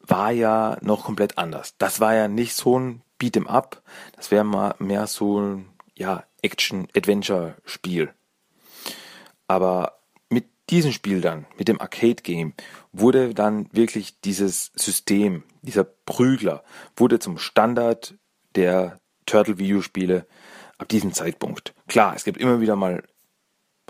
war 0.00 0.30
ja 0.30 0.78
noch 0.82 1.04
komplett 1.04 1.36
anders. 1.36 1.74
Das 1.78 1.98
war 2.00 2.14
ja 2.14 2.28
nicht 2.28 2.54
so 2.54 2.78
ein 2.78 3.02
Beat'em 3.20 3.46
Up, 3.46 3.82
das 4.14 4.30
wäre 4.30 4.44
mal 4.44 4.74
mehr 4.78 5.06
so 5.06 5.40
ein, 5.40 5.68
ja, 5.96 6.24
Action-Adventure-Spiel. 6.42 8.12
Aber 9.48 9.98
diesem 10.70 10.92
Spiel 10.92 11.20
dann, 11.20 11.46
mit 11.58 11.68
dem 11.68 11.80
Arcade-Game, 11.80 12.54
wurde 12.92 13.34
dann 13.34 13.68
wirklich 13.72 14.20
dieses 14.20 14.72
System, 14.74 15.44
dieser 15.62 15.84
Prügler, 15.84 16.64
wurde 16.96 17.18
zum 17.18 17.38
Standard 17.38 18.14
der 18.54 18.98
Turtle-Videospiele 19.26 20.26
ab 20.78 20.88
diesem 20.88 21.12
Zeitpunkt. 21.12 21.74
Klar, 21.88 22.14
es 22.16 22.24
gibt 22.24 22.38
immer 22.38 22.60
wieder 22.60 22.76
mal 22.76 23.02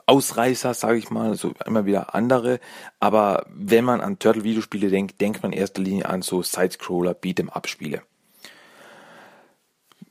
Ausreißer, 0.09 0.73
sage 0.75 0.99
ich 0.99 1.11
mal, 1.11 1.31
also 1.31 1.53
immer 1.65 1.85
wieder 1.85 2.15
andere, 2.15 2.61
aber 3.01 3.45
wenn 3.49 3.85
man 3.85 4.01
an 4.01 4.19
Turtle-Videospiele 4.19 4.89
denkt, 4.89 5.21
denkt 5.21 5.43
man 5.43 5.53
in 5.53 5.59
erster 5.59 5.83
Linie 5.83 6.09
an 6.09 6.23
so 6.23 6.43
Sidescroller, 6.43 7.13
Beat'em-Up-Spiele. 7.13 8.03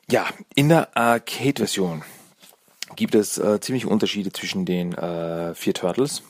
Ja, 0.10 0.28
in 0.54 0.70
der 0.70 0.96
Arcade-Version 0.98 2.04
gibt 2.96 3.16
es 3.16 3.38
äh, 3.38 3.60
ziemliche 3.62 3.88
Unterschiede 3.88 4.32
zwischen 4.32 4.66
den 4.66 4.94
äh, 4.94 5.56
vier 5.56 5.74
Turtles. 5.74 6.24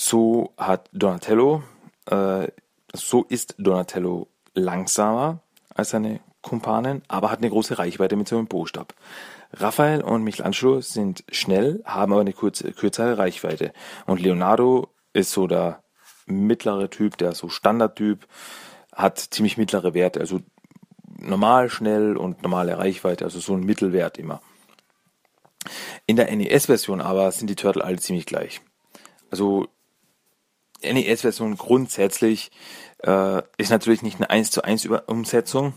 So 0.00 0.52
hat 0.56 0.88
Donatello, 0.92 1.64
äh, 2.06 2.46
so 2.92 3.24
ist 3.24 3.56
Donatello 3.58 4.28
langsamer 4.54 5.40
als 5.74 5.90
seine 5.90 6.20
Kumpanen, 6.40 7.02
aber 7.08 7.32
hat 7.32 7.40
eine 7.40 7.50
große 7.50 7.80
Reichweite 7.80 8.14
mit 8.14 8.28
seinem 8.28 8.46
Bostab. 8.46 8.94
Raphael 9.54 10.02
und 10.02 10.22
Michelangelo 10.22 10.80
sind 10.82 11.24
schnell, 11.32 11.82
haben 11.84 12.12
aber 12.12 12.20
eine 12.20 12.32
kurze, 12.32 12.70
kürzere 12.70 13.18
Reichweite. 13.18 13.72
Und 14.06 14.20
Leonardo 14.20 14.86
ist 15.14 15.32
so 15.32 15.48
der 15.48 15.82
mittlere 16.26 16.90
Typ, 16.90 17.18
der 17.18 17.34
so 17.34 17.48
Standardtyp, 17.48 18.24
hat 18.94 19.18
ziemlich 19.18 19.56
mittlere 19.56 19.94
Werte, 19.94 20.20
also 20.20 20.38
normal, 21.18 21.70
schnell 21.70 22.16
und 22.16 22.44
normale 22.44 22.78
Reichweite, 22.78 23.24
also 23.24 23.40
so 23.40 23.54
ein 23.54 23.64
Mittelwert 23.64 24.16
immer. 24.16 24.40
In 26.06 26.14
der 26.14 26.30
NES-Version 26.30 27.00
aber 27.00 27.32
sind 27.32 27.50
die 27.50 27.56
Turtle 27.56 27.82
alle 27.82 27.98
ziemlich 27.98 28.26
gleich. 28.26 28.60
Also 29.32 29.66
NES-Version 30.82 31.56
grundsätzlich 31.56 32.50
äh, 33.04 33.42
ist 33.56 33.70
natürlich 33.70 34.02
nicht 34.02 34.16
eine 34.16 34.30
1 34.30 34.50
zu 34.50 34.62
1 34.62 34.86
Umsetzung. 35.06 35.74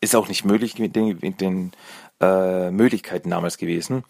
Ist 0.00 0.14
auch 0.14 0.28
nicht 0.28 0.44
möglich 0.44 0.78
mit 0.78 0.94
den, 0.94 1.18
mit 1.20 1.40
den 1.40 1.72
äh, 2.20 2.70
Möglichkeiten 2.70 3.30
damals 3.30 3.58
gewesen. 3.58 4.04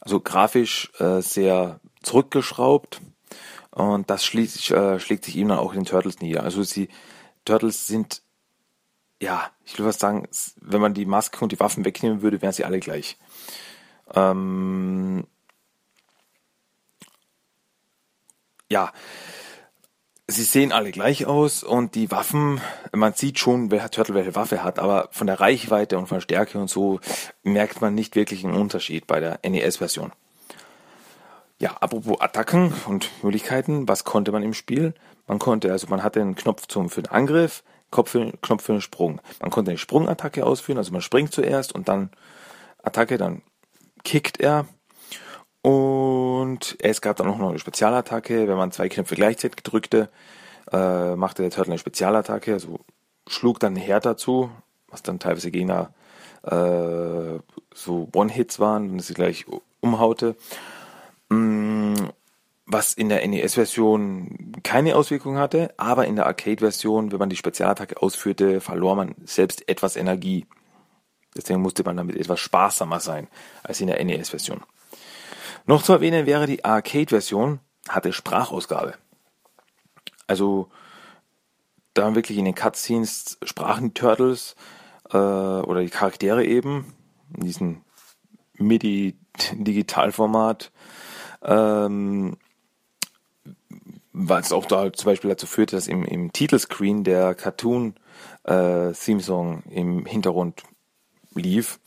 Also 0.00 0.20
grafisch 0.20 0.90
äh, 0.98 1.20
sehr 1.20 1.80
zurückgeschraubt 2.02 3.00
und 3.70 4.08
das 4.08 4.24
schließt, 4.24 4.70
äh, 4.70 5.00
schlägt 5.00 5.24
sich 5.24 5.36
ihm 5.36 5.48
dann 5.48 5.58
auch 5.58 5.72
in 5.72 5.80
den 5.80 5.86
Turtles 5.86 6.20
nieder. 6.20 6.42
Also 6.42 6.62
die 6.62 6.88
Turtles 7.44 7.86
sind 7.86 8.22
ja, 9.20 9.50
ich 9.64 9.78
will 9.78 9.86
was 9.86 9.98
sagen, 9.98 10.28
wenn 10.60 10.80
man 10.80 10.94
die 10.94 11.06
Maske 11.06 11.42
und 11.42 11.52
die 11.52 11.60
Waffen 11.60 11.84
wegnehmen 11.84 12.22
würde, 12.22 12.42
wären 12.42 12.52
sie 12.52 12.64
alle 12.64 12.80
gleich. 12.80 13.16
Ähm, 14.14 15.26
ja, 18.70 18.92
sie 20.28 20.42
sehen 20.42 20.72
alle 20.72 20.90
gleich 20.90 21.26
aus 21.26 21.62
und 21.62 21.94
die 21.94 22.10
Waffen, 22.10 22.60
man 22.92 23.14
sieht 23.14 23.38
schon, 23.38 23.70
wer 23.70 23.90
Turtle 23.90 24.14
welche 24.14 24.34
Waffe 24.34 24.62
hat, 24.64 24.78
aber 24.78 25.08
von 25.12 25.26
der 25.26 25.40
Reichweite 25.40 25.98
und 25.98 26.06
von 26.06 26.16
der 26.16 26.22
Stärke 26.22 26.58
und 26.58 26.68
so 26.68 27.00
merkt 27.42 27.80
man 27.80 27.94
nicht 27.94 28.16
wirklich 28.16 28.44
einen 28.44 28.54
Unterschied 28.54 29.06
bei 29.06 29.20
der 29.20 29.38
NES-Version. 29.44 30.12
Ja, 31.58 31.76
apropos 31.80 32.20
Attacken 32.20 32.72
und 32.86 33.10
Möglichkeiten, 33.22 33.88
was 33.88 34.04
konnte 34.04 34.32
man 34.32 34.42
im 34.42 34.52
Spiel? 34.52 34.94
Man 35.26 35.38
konnte, 35.38 35.72
also 35.72 35.86
man 35.88 36.02
hatte 36.02 36.20
einen 36.20 36.34
Knopf 36.34 36.66
zum, 36.66 36.90
für 36.90 37.02
den 37.02 37.10
Angriff, 37.10 37.62
Knopf 37.90 38.10
für, 38.10 38.32
Knopf 38.42 38.64
für 38.64 38.72
den 38.72 38.82
Sprung. 38.82 39.20
Man 39.40 39.50
konnte 39.50 39.70
eine 39.70 39.78
Sprungattacke 39.78 40.44
ausführen, 40.44 40.78
also 40.78 40.92
man 40.92 41.00
springt 41.00 41.32
zuerst 41.32 41.72
und 41.72 41.88
dann 41.88 42.10
Attacke, 42.82 43.16
dann 43.16 43.42
kickt 44.04 44.38
er. 44.38 44.66
Und 45.66 46.76
es 46.78 47.00
gab 47.00 47.16
dann 47.16 47.26
auch 47.26 47.38
noch 47.38 47.48
eine 47.48 47.58
Spezialattacke, 47.58 48.46
wenn 48.46 48.56
man 48.56 48.70
zwei 48.70 48.88
Knöpfe 48.88 49.16
gleichzeitig 49.16 49.64
drückte, 49.64 50.08
äh, 50.70 51.16
machte 51.16 51.42
der 51.42 51.50
Turtle 51.50 51.72
eine 51.72 51.80
Spezialattacke, 51.80 52.52
also 52.52 52.78
schlug 53.26 53.58
dann 53.58 53.74
härter 53.74 54.16
zu, 54.16 54.48
was 54.86 55.02
dann 55.02 55.18
teilweise 55.18 55.50
Gegner 55.50 55.92
äh, 56.44 57.40
so 57.74 58.08
One-Hits 58.14 58.60
waren 58.60 58.90
und 58.90 59.00
sie 59.00 59.14
gleich 59.14 59.44
umhaute. 59.80 60.36
Mm, 61.30 61.94
was 62.66 62.92
in 62.92 63.08
der 63.08 63.26
NES-Version 63.26 64.52
keine 64.62 64.94
Auswirkung 64.94 65.36
hatte, 65.36 65.74
aber 65.78 66.06
in 66.06 66.14
der 66.14 66.26
Arcade-Version, 66.26 67.10
wenn 67.10 67.18
man 67.18 67.30
die 67.30 67.34
Spezialattacke 67.34 68.00
ausführte, 68.00 68.60
verlor 68.60 68.94
man 68.94 69.16
selbst 69.24 69.68
etwas 69.68 69.96
Energie. 69.96 70.46
Deswegen 71.36 71.60
musste 71.60 71.82
man 71.82 71.96
damit 71.96 72.14
etwas 72.14 72.38
sparsamer 72.38 73.00
sein 73.00 73.26
als 73.64 73.80
in 73.80 73.88
der 73.88 74.04
NES-Version. 74.04 74.62
Noch 75.66 75.82
zu 75.82 75.92
erwähnen 75.92 76.26
wäre, 76.26 76.46
die 76.46 76.64
Arcade-Version 76.64 77.60
hatte 77.88 78.12
Sprachausgabe. 78.12 78.94
Also 80.26 80.68
da 81.94 82.14
wirklich 82.14 82.38
in 82.38 82.44
den 82.44 82.54
Cutscenes 82.54 83.38
sprachen 83.44 83.88
die 83.88 83.94
Turtles 83.94 84.54
äh, 85.10 85.16
oder 85.16 85.80
die 85.82 85.90
Charaktere 85.90 86.44
eben 86.44 86.94
in 87.34 87.44
diesem 87.44 87.82
MIDI-Digitalformat 88.58 90.70
ähm, 91.42 92.36
was 94.18 94.52
auch 94.52 94.64
da 94.64 94.90
zum 94.92 95.10
Beispiel 95.10 95.28
dazu 95.28 95.46
führte, 95.46 95.76
dass 95.76 95.88
im, 95.88 96.04
im 96.04 96.32
Titelscreen 96.32 97.04
der 97.04 97.34
Cartoon 97.34 97.94
äh, 98.44 98.92
Theme 98.92 99.20
Song 99.20 99.62
im 99.68 100.06
Hintergrund 100.06 100.62
lief. 101.34 101.78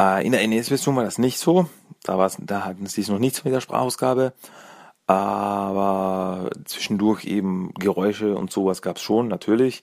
Äh, 0.00 0.26
in 0.26 0.32
der 0.32 0.46
NES-Version 0.46 0.96
war 0.96 1.04
das 1.04 1.18
nicht 1.18 1.38
so. 1.38 1.68
Da, 2.02 2.28
da 2.38 2.64
hatten 2.64 2.86
sie 2.86 3.00
es 3.00 3.08
noch 3.08 3.18
nichts 3.18 3.44
mit 3.44 3.52
der 3.52 3.60
Sprachausgabe. 3.60 4.32
Aber 5.06 6.50
zwischendurch 6.64 7.24
eben 7.24 7.72
Geräusche 7.74 8.34
und 8.34 8.52
sowas 8.52 8.82
gab 8.82 8.96
es 8.96 9.02
schon, 9.02 9.28
natürlich. 9.28 9.82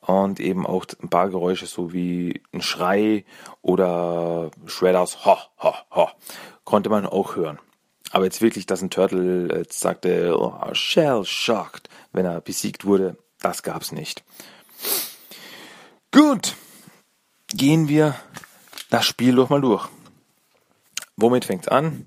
Und 0.00 0.40
eben 0.40 0.66
auch 0.66 0.86
ein 1.02 1.10
paar 1.10 1.28
Geräusche, 1.28 1.66
so 1.66 1.92
wie 1.92 2.42
ein 2.52 2.62
Schrei 2.62 3.24
oder 3.62 4.50
Shredders 4.66 5.24
Ho, 5.26 5.36
Ho, 5.62 5.74
Ho, 5.90 6.08
konnte 6.64 6.88
man 6.88 7.04
auch 7.04 7.36
hören. 7.36 7.58
Aber 8.12 8.24
jetzt 8.24 8.42
wirklich, 8.42 8.66
dass 8.66 8.82
ein 8.82 8.90
Turtle 8.90 9.54
jetzt 9.58 9.80
sagte, 9.80 10.36
oh, 10.38 10.54
shell 10.72 11.24
shocked, 11.24 11.88
wenn 12.12 12.24
er 12.24 12.40
besiegt 12.40 12.84
wurde, 12.84 13.16
das 13.40 13.62
gab's 13.62 13.92
nicht. 13.92 14.24
Gut, 16.10 16.56
gehen 17.54 17.88
wir 17.88 18.14
das 18.90 19.06
Spiel 19.06 19.36
doch 19.36 19.48
mal 19.48 19.60
durch. 19.60 19.88
Womit 21.16 21.44
fängt's 21.44 21.68
an? 21.68 22.06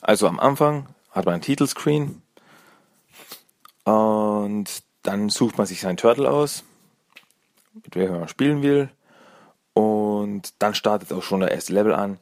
Also 0.00 0.26
am 0.28 0.40
Anfang 0.40 0.88
hat 1.10 1.26
man 1.26 1.34
ein 1.34 1.42
Titelscreen 1.42 2.22
und 3.84 4.66
dann 5.02 5.28
sucht 5.28 5.58
man 5.58 5.66
sich 5.66 5.80
seinen 5.80 5.96
Turtle 5.96 6.30
aus, 6.30 6.64
mit 7.74 7.94
welchem 7.96 8.18
man 8.18 8.28
spielen 8.28 8.62
will 8.62 8.88
und 9.74 10.54
dann 10.58 10.74
startet 10.74 11.12
auch 11.12 11.22
schon 11.22 11.40
der 11.40 11.52
erste 11.52 11.72
Level 11.72 11.94
an 11.94 12.18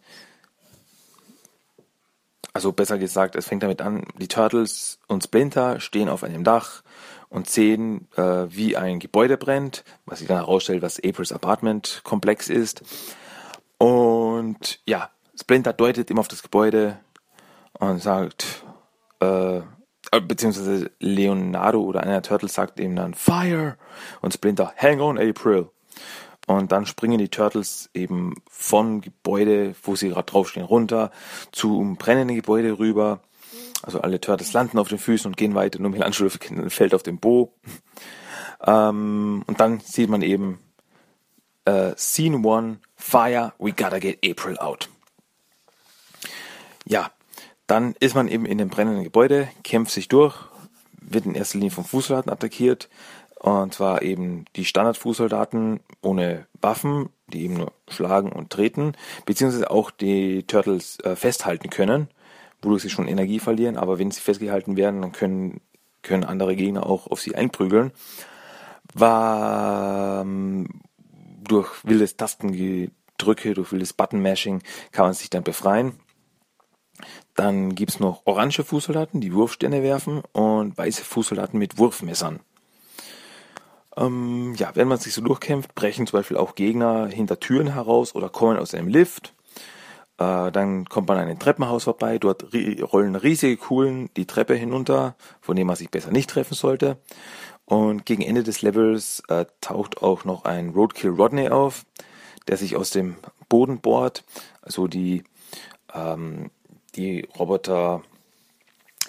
also 2.52 2.72
besser 2.72 2.98
gesagt, 2.98 3.36
es 3.36 3.46
fängt 3.46 3.62
damit 3.62 3.80
an, 3.80 4.04
die 4.18 4.28
Turtles 4.28 4.98
und 5.06 5.24
Splinter 5.24 5.80
stehen 5.80 6.08
auf 6.08 6.24
einem 6.24 6.44
Dach 6.44 6.82
und 7.28 7.48
sehen, 7.48 8.08
äh, 8.16 8.46
wie 8.48 8.76
ein 8.76 8.98
Gebäude 8.98 9.36
brennt, 9.36 9.84
was 10.04 10.18
sich 10.18 10.28
dann 10.28 10.38
herausstellt, 10.38 10.82
was 10.82 10.98
Aprils 10.98 11.32
Apartment-Komplex 11.32 12.48
ist. 12.48 12.82
Und 13.80 14.78
ja, 14.84 15.08
Splinter 15.40 15.72
deutet 15.72 16.10
immer 16.10 16.20
auf 16.20 16.28
das 16.28 16.42
Gebäude 16.42 17.00
und 17.78 18.02
sagt, 18.02 18.62
äh, 19.22 19.56
äh 19.56 20.20
beziehungsweise 20.20 20.90
Leonardo 21.00 21.80
oder 21.80 22.02
einer 22.02 22.12
der 22.12 22.22
Turtles 22.22 22.52
sagt 22.52 22.78
ihm 22.78 22.94
dann 22.94 23.14
Fire 23.14 23.78
und 24.20 24.34
Splinter 24.34 24.74
Hang 24.76 25.00
on 25.00 25.18
April. 25.18 25.70
Und 26.46 26.72
dann 26.72 26.84
springen 26.84 27.16
die 27.16 27.30
Turtles 27.30 27.88
eben 27.94 28.34
vom 28.50 29.00
Gebäude, 29.00 29.74
wo 29.82 29.96
sie 29.96 30.10
gerade 30.10 30.30
draufstehen, 30.30 30.66
runter 30.66 31.10
zum 31.50 31.96
brennenden 31.96 32.36
Gebäude 32.36 32.78
rüber. 32.78 33.20
Also 33.82 34.02
alle 34.02 34.20
Turtles 34.20 34.52
landen 34.52 34.78
auf 34.78 34.88
den 34.88 34.98
Füßen 34.98 35.26
und 35.26 35.38
gehen 35.38 35.54
weiter. 35.54 35.80
Nur 35.80 35.90
Michelangelo 35.90 36.28
fällt 36.68 36.92
auf 36.92 37.02
den 37.02 37.18
Bo. 37.18 37.54
Ähm, 38.66 39.42
und 39.46 39.58
dann 39.58 39.80
sieht 39.80 40.10
man 40.10 40.20
eben 40.20 40.58
äh, 41.64 41.92
Scene 41.96 42.36
1, 42.36 42.78
Fire, 42.96 43.52
we 43.58 43.72
gotta 43.72 43.98
get 43.98 44.18
April 44.24 44.58
out. 44.58 44.88
Ja, 46.84 47.10
dann 47.66 47.94
ist 48.00 48.14
man 48.14 48.28
eben 48.28 48.46
in 48.46 48.58
dem 48.58 48.68
brennenden 48.68 49.04
Gebäude, 49.04 49.48
kämpft 49.62 49.92
sich 49.92 50.08
durch, 50.08 50.36
wird 51.00 51.26
in 51.26 51.34
erster 51.34 51.58
Linie 51.58 51.70
vom 51.70 51.84
Fußsoldaten 51.84 52.32
attackiert, 52.32 52.88
und 53.40 53.72
zwar 53.72 54.02
eben 54.02 54.44
die 54.56 54.64
Standardfußsoldaten 54.64 55.80
ohne 56.02 56.46
Waffen, 56.60 57.08
die 57.28 57.44
eben 57.44 57.54
nur 57.54 57.72
schlagen 57.88 58.32
und 58.32 58.50
treten, 58.50 58.92
beziehungsweise 59.24 59.70
auch 59.70 59.90
die 59.90 60.42
Turtles 60.42 60.98
äh, 61.00 61.16
festhalten 61.16 61.70
können, 61.70 62.08
wodurch 62.60 62.82
sie 62.82 62.90
schon 62.90 63.08
Energie 63.08 63.38
verlieren, 63.38 63.76
aber 63.76 63.98
wenn 63.98 64.10
sie 64.10 64.20
festgehalten 64.20 64.76
werden, 64.76 65.00
dann 65.00 65.12
können, 65.12 65.60
können 66.02 66.24
andere 66.24 66.54
Gegner 66.54 66.86
auch 66.86 67.06
auf 67.06 67.20
sie 67.20 67.34
einprügeln. 67.34 67.92
War 68.92 70.26
durch 71.50 71.84
wildes 71.84 72.16
Tastengedrücke, 72.16 73.54
durch 73.54 73.72
wildes 73.72 73.92
Button-Mashing 73.92 74.62
kann 74.92 75.06
man 75.06 75.14
sich 75.14 75.30
dann 75.30 75.42
befreien. 75.42 75.98
Dann 77.34 77.74
gibt's 77.74 78.00
noch 78.00 78.22
orange 78.26 78.62
Fußsoldaten, 78.62 79.20
die 79.20 79.32
Wurfsterne 79.32 79.82
werfen 79.82 80.22
und 80.32 80.76
weiße 80.76 81.02
Fußsoldaten 81.02 81.58
mit 81.58 81.78
Wurfmessern. 81.78 82.40
Ähm, 83.96 84.54
ja, 84.56 84.70
wenn 84.74 84.88
man 84.88 84.98
sich 84.98 85.14
so 85.14 85.22
durchkämpft, 85.22 85.74
brechen 85.74 86.06
zum 86.06 86.18
Beispiel 86.18 86.36
auch 86.36 86.54
Gegner 86.54 87.06
hinter 87.08 87.40
Türen 87.40 87.72
heraus 87.72 88.14
oder 88.14 88.28
kommen 88.28 88.58
aus 88.58 88.74
einem 88.74 88.88
Lift. 88.88 89.34
Äh, 90.18 90.52
dann 90.52 90.84
kommt 90.84 91.08
man 91.08 91.18
an 91.18 91.28
ein 91.28 91.38
Treppenhaus 91.38 91.84
vorbei, 91.84 92.18
dort 92.18 92.52
rollen 92.92 93.16
riesige 93.16 93.56
Kugeln 93.56 94.10
die 94.16 94.26
Treppe 94.26 94.54
hinunter, 94.54 95.16
von 95.40 95.56
dem 95.56 95.66
man 95.66 95.76
sich 95.76 95.90
besser 95.90 96.10
nicht 96.10 96.30
treffen 96.30 96.54
sollte. 96.54 96.98
Und 97.70 98.04
gegen 98.04 98.22
Ende 98.22 98.42
des 98.42 98.62
Levels 98.62 99.22
äh, 99.28 99.46
taucht 99.60 100.02
auch 100.02 100.24
noch 100.24 100.44
ein 100.44 100.70
Roadkill 100.70 101.10
Rodney 101.10 101.50
auf, 101.50 101.86
der 102.48 102.56
sich 102.56 102.74
aus 102.74 102.90
dem 102.90 103.14
Boden 103.48 103.78
bohrt. 103.78 104.24
Also 104.60 104.88
die, 104.88 105.22
ähm, 105.94 106.50
die 106.96 107.28
Roboter 107.38 108.02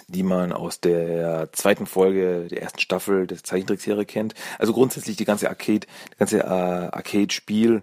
die 0.08 0.24
man 0.24 0.52
aus 0.52 0.80
der 0.80 1.50
zweiten 1.54 1.88
Folge 1.88 2.48
der 2.50 2.62
ersten 2.62 2.82
Staffel 2.82 3.28
der 3.28 3.44
Zeichentrickserie 3.44 4.06
kennt. 4.06 4.36
Also 4.60 4.74
grundsätzlich 4.74 5.16
die 5.16 5.26
ganze 5.26 5.50
Arcade, 5.50 5.88
das 6.10 6.18
ganze 6.20 6.40
äh, 6.42 6.44
Arcade-Spiel 6.44 7.82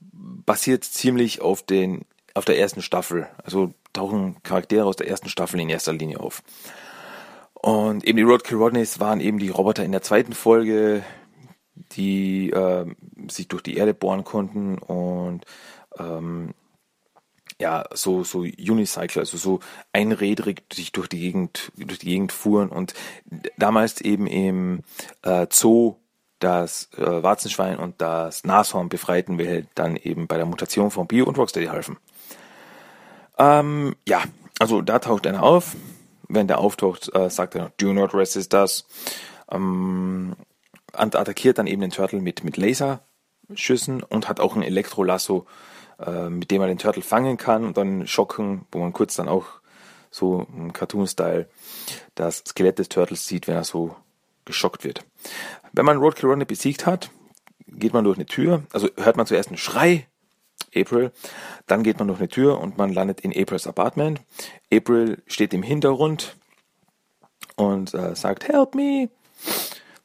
basiert 0.00 0.84
ziemlich 0.84 1.40
auf 1.40 1.62
den 1.62 2.04
auf 2.34 2.44
der 2.44 2.58
ersten 2.58 2.82
Staffel. 2.82 3.28
Also 3.44 3.72
tauchen 3.92 4.42
Charaktere 4.42 4.84
aus 4.84 4.96
der 4.96 5.08
ersten 5.08 5.30
Staffel 5.30 5.58
in 5.60 5.70
erster 5.70 5.94
Linie 5.94 6.20
auf. 6.20 6.42
Und 7.66 8.04
eben 8.04 8.16
die 8.16 8.22
Roadkill 8.22 8.58
Rodneys 8.58 9.00
waren 9.00 9.18
eben 9.18 9.40
die 9.40 9.48
Roboter 9.48 9.84
in 9.84 9.90
der 9.90 10.00
zweiten 10.00 10.34
Folge, 10.34 11.02
die 11.74 12.50
äh, 12.50 12.86
sich 13.28 13.48
durch 13.48 13.60
die 13.60 13.76
Erde 13.76 13.92
bohren 13.92 14.22
konnten 14.22 14.78
und 14.78 15.44
ähm, 15.98 16.54
ja, 17.58 17.84
so, 17.92 18.22
so 18.22 18.42
Unicycle, 18.42 19.18
also 19.18 19.36
so 19.36 19.58
einrädrig 19.92 20.62
sich 20.72 20.92
durch 20.92 21.08
die 21.08 21.18
Gegend, 21.18 21.72
durch 21.74 21.98
die 21.98 22.06
Gegend 22.06 22.30
fuhren 22.30 22.68
und 22.68 22.94
damals 23.58 24.00
eben 24.00 24.28
im 24.28 24.82
äh, 25.22 25.48
Zoo 25.50 25.96
das 26.38 26.88
äh, 26.96 27.24
Warzenschwein 27.24 27.80
und 27.80 28.00
das 28.00 28.44
Nashorn 28.44 28.88
befreiten 28.88 29.38
will, 29.38 29.66
dann 29.74 29.96
eben 29.96 30.28
bei 30.28 30.36
der 30.36 30.46
Mutation 30.46 30.92
von 30.92 31.08
Bio 31.08 31.24
und 31.24 31.36
Rocksteady 31.36 31.66
helfen. 31.66 31.96
Ähm, 33.38 33.96
ja, 34.06 34.22
also 34.60 34.82
da 34.82 35.00
taucht 35.00 35.26
einer 35.26 35.42
auf. 35.42 35.74
Wenn 36.28 36.48
der 36.48 36.58
auftaucht, 36.58 37.14
äh, 37.14 37.30
sagt 37.30 37.54
er 37.54 37.64
noch, 37.64 37.70
do 37.76 37.92
not 37.92 38.14
resist 38.14 38.54
us. 38.54 38.86
Ähm, 39.50 40.34
attackiert 40.92 41.58
dann 41.58 41.66
eben 41.66 41.82
den 41.82 41.90
Turtle 41.90 42.20
mit, 42.20 42.42
mit 42.42 42.56
Laserschüssen 42.56 44.02
und 44.02 44.28
hat 44.28 44.40
auch 44.40 44.56
ein 44.56 44.62
Elektrolasso, 44.62 45.46
äh, 45.98 46.28
mit 46.28 46.50
dem 46.50 46.60
man 46.60 46.68
den 46.68 46.78
Turtle 46.78 47.02
fangen 47.02 47.36
kann 47.36 47.64
und 47.64 47.76
dann 47.76 48.06
schocken, 48.06 48.66
wo 48.72 48.78
man 48.78 48.92
kurz 48.92 49.16
dann 49.16 49.28
auch 49.28 49.46
so 50.10 50.46
im 50.54 50.72
Cartoon-Style 50.72 51.48
das 52.14 52.42
Skelett 52.46 52.78
des 52.78 52.88
Turtles 52.88 53.26
sieht, 53.26 53.46
wenn 53.46 53.56
er 53.56 53.64
so 53.64 53.94
geschockt 54.44 54.84
wird. 54.84 55.04
Wenn 55.72 55.84
man 55.84 55.98
Roadkill 55.98 56.28
Ronnie 56.28 56.44
besiegt 56.44 56.86
hat, 56.86 57.10
geht 57.66 57.92
man 57.92 58.04
durch 58.04 58.16
eine 58.16 58.26
Tür, 58.26 58.62
also 58.72 58.88
hört 58.96 59.16
man 59.16 59.26
zuerst 59.26 59.48
einen 59.48 59.58
Schrei, 59.58 60.06
April, 60.74 61.12
dann 61.66 61.82
geht 61.82 61.98
man 61.98 62.08
durch 62.08 62.20
eine 62.20 62.28
Tür 62.28 62.60
und 62.60 62.78
man 62.78 62.92
landet 62.92 63.20
in 63.20 63.32
Aprils 63.36 63.66
Apartment. 63.66 64.20
April 64.72 65.22
steht 65.26 65.54
im 65.54 65.62
Hintergrund 65.62 66.36
und 67.56 67.94
äh, 67.94 68.14
sagt, 68.14 68.48
help 68.48 68.74
me. 68.74 69.08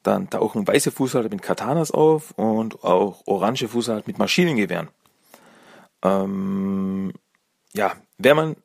Dann 0.02 0.30
tauchen 0.30 0.66
weiße 0.66 0.90
Fußhalter 0.90 1.28
mit 1.28 1.42
Katanas 1.42 1.90
auf 1.92 2.32
und 2.32 2.82
auch 2.82 3.22
orange 3.26 3.68
Fußhalter 3.68 4.04
mit 4.06 4.18
Maschinengewehren. 4.18 4.88
Ähm, 6.02 7.12
ja, 7.72 7.92
wenn 8.18 8.36
man 8.36 8.56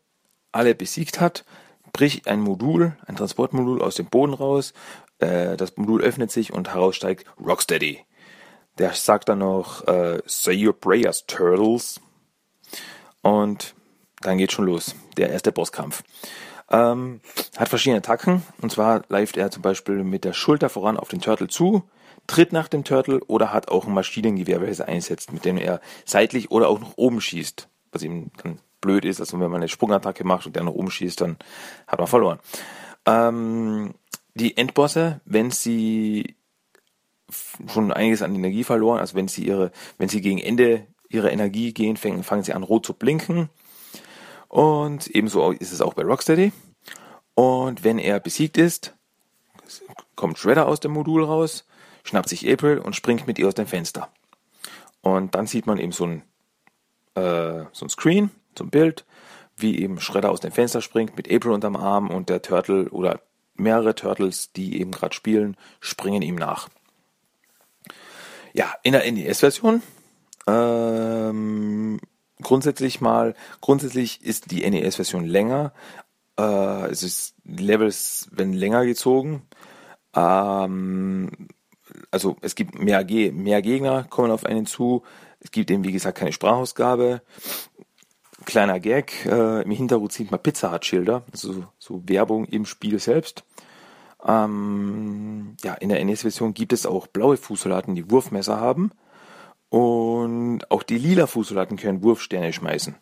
alle 0.51 0.73
besiegt 0.73 1.19
hat, 1.19 1.45
bricht 1.93 2.27
ein 2.27 2.41
Modul, 2.41 2.97
ein 3.05 3.15
Transportmodul 3.15 3.81
aus 3.81 3.95
dem 3.95 4.07
Boden 4.07 4.33
raus. 4.33 4.73
Äh, 5.19 5.57
das 5.57 5.77
Modul 5.77 6.01
öffnet 6.01 6.31
sich 6.31 6.53
und 6.53 6.73
heraus 6.73 6.95
steigt 6.95 7.25
Rocksteady. 7.39 8.06
Der 8.77 8.93
sagt 8.93 9.29
dann 9.29 9.39
noch, 9.39 9.87
äh, 9.87 10.21
say 10.25 10.65
your 10.65 10.73
prayers, 10.73 11.25
Turtles. 11.25 11.99
Und 13.21 13.75
dann 14.21 14.37
geht 14.37 14.51
schon 14.51 14.65
los. 14.65 14.95
Der 15.17 15.29
erste 15.29 15.51
Bosskampf. 15.51 16.03
Ähm, 16.69 17.21
hat 17.57 17.69
verschiedene 17.69 17.99
Attacken. 17.99 18.43
Und 18.61 18.71
zwar 18.71 19.03
läuft 19.09 19.37
er 19.37 19.51
zum 19.51 19.61
Beispiel 19.61 20.03
mit 20.03 20.23
der 20.23 20.33
Schulter 20.33 20.69
voran 20.69 20.97
auf 20.97 21.09
den 21.09 21.21
Turtle 21.21 21.47
zu, 21.47 21.83
tritt 22.27 22.51
nach 22.51 22.67
dem 22.67 22.83
Turtle 22.83 23.19
oder 23.27 23.53
hat 23.53 23.69
auch 23.69 23.87
ein 23.87 23.93
Maschinengewehr, 23.93 24.61
welches 24.61 24.79
er 24.79 24.89
einsetzt, 24.89 25.31
mit 25.31 25.45
dem 25.45 25.57
er 25.57 25.81
seitlich 26.05 26.51
oder 26.51 26.67
auch 26.67 26.79
nach 26.79 26.93
oben 26.97 27.21
schießt. 27.21 27.69
Was 27.91 28.03
ihm 28.03 28.31
dann 28.43 28.59
blöd 28.81 29.05
ist. 29.05 29.19
Also 29.19 29.39
wenn 29.39 29.49
man 29.49 29.61
eine 29.61 29.69
Sprungattacke 29.69 30.23
macht 30.23 30.45
und 30.45 30.55
der 30.55 30.63
nach 30.63 30.73
oben 30.73 30.91
schießt, 30.91 31.21
dann 31.21 31.37
hat 31.87 31.99
man 31.99 32.07
verloren. 32.07 32.39
Ähm, 33.05 33.93
die 34.35 34.57
Endbosse, 34.57 35.21
wenn 35.25 35.51
sie 35.51 36.35
schon 37.71 37.91
einiges 37.91 38.21
an 38.21 38.35
Energie 38.35 38.63
verloren, 38.63 38.99
also 38.99 39.15
wenn 39.15 39.27
sie 39.27 39.45
ihre, 39.45 39.71
wenn 39.97 40.09
sie 40.09 40.21
gegen 40.21 40.39
Ende 40.39 40.87
ihrer 41.09 41.31
Energie 41.31 41.73
gehen, 41.73 41.97
fangen, 41.97 42.23
fangen 42.23 42.43
sie 42.43 42.53
an 42.53 42.63
rot 42.63 42.85
zu 42.85 42.93
blinken. 42.93 43.49
Und 44.47 45.07
ebenso 45.07 45.51
ist 45.51 45.73
es 45.73 45.81
auch 45.81 45.93
bei 45.93 46.03
Rocksteady. 46.03 46.51
Und 47.35 47.83
wenn 47.83 47.99
er 47.99 48.19
besiegt 48.19 48.57
ist, 48.57 48.95
kommt 50.15 50.37
Shredder 50.37 50.67
aus 50.67 50.79
dem 50.79 50.91
Modul 50.91 51.23
raus, 51.23 51.67
schnappt 52.03 52.29
sich 52.29 52.49
April 52.51 52.79
und 52.79 52.95
springt 52.95 53.27
mit 53.27 53.37
ihr 53.37 53.47
aus 53.47 53.55
dem 53.55 53.67
Fenster. 53.67 54.09
Und 55.01 55.35
dann 55.35 55.47
sieht 55.47 55.67
man 55.67 55.77
eben 55.77 55.91
so 55.91 56.05
ein, 56.05 56.23
äh, 57.15 57.65
so 57.71 57.85
ein 57.85 57.89
Screen, 57.89 58.31
so 58.57 58.63
ein 58.63 58.69
Bild, 58.69 59.05
wie 59.55 59.79
eben 59.79 59.99
Shredder 59.99 60.31
aus 60.31 60.39
dem 60.39 60.51
Fenster 60.51 60.81
springt 60.81 61.17
mit 61.17 61.31
April 61.31 61.51
unterm 61.51 61.75
Arm 61.75 62.09
und 62.09 62.29
der 62.29 62.41
Turtle 62.41 62.89
oder 62.89 63.21
mehrere 63.55 63.95
Turtles, 63.95 64.51
die 64.53 64.79
eben 64.79 64.91
gerade 64.91 65.15
spielen, 65.15 65.57
springen 65.79 66.21
ihm 66.21 66.35
nach. 66.35 66.69
Ja, 68.57 68.73
in 68.81 68.93
der 68.93 69.09
NES-Version 69.11 69.83
ähm, 70.47 71.99
grundsätzlich 72.41 73.01
mal, 73.01 73.35
grundsätzlich 73.61 74.23
ist 74.23 74.49
die 74.49 74.67
NES-Version 74.67 75.25
länger. 75.25 75.73
Äh, 76.39 76.89
es 76.89 77.03
ist 77.03 77.35
Levels 77.45 78.29
werden 78.31 78.53
länger 78.53 78.85
gezogen. 78.85 79.43
Ähm, 80.15 81.49
also 82.09 82.37
es 82.41 82.55
gibt 82.55 82.79
mehr, 82.79 83.03
Ge 83.03 83.31
mehr 83.31 83.61
Gegner 83.61 84.05
kommen 84.05 84.31
auf 84.31 84.45
einen 84.45 84.65
zu. 84.65 85.03
Es 85.39 85.51
gibt 85.51 85.69
eben 85.69 85.83
wie 85.83 85.91
gesagt 85.91 86.17
keine 86.17 86.31
Sprachausgabe. 86.31 87.21
Kleiner 88.45 88.79
Gag, 88.79 89.25
äh, 89.25 89.61
im 89.63 89.71
Hintergrund 89.71 90.13
sieht 90.13 90.31
man 90.31 90.41
Pizza 90.41 90.71
Hut 90.71 90.85
Schilder, 90.85 91.23
also 91.31 91.65
so 91.77 92.01
Werbung 92.07 92.45
im 92.45 92.65
Spiel 92.65 92.97
selbst. 92.99 93.43
Ähm, 94.27 95.55
ja, 95.63 95.73
in 95.75 95.89
der 95.89 96.03
NES-Version 96.03 96.53
gibt 96.53 96.73
es 96.73 96.85
auch 96.85 97.07
blaue 97.07 97.37
Fußsoldaten, 97.37 97.95
die 97.95 98.11
Wurfmesser 98.11 98.59
haben. 98.59 98.91
Und 99.69 100.69
auch 100.69 100.83
die 100.83 100.97
lila 100.97 101.27
Fußsoldaten 101.27 101.77
können 101.77 102.03
Wurfsterne 102.03 102.53
schmeißen. 102.53 102.95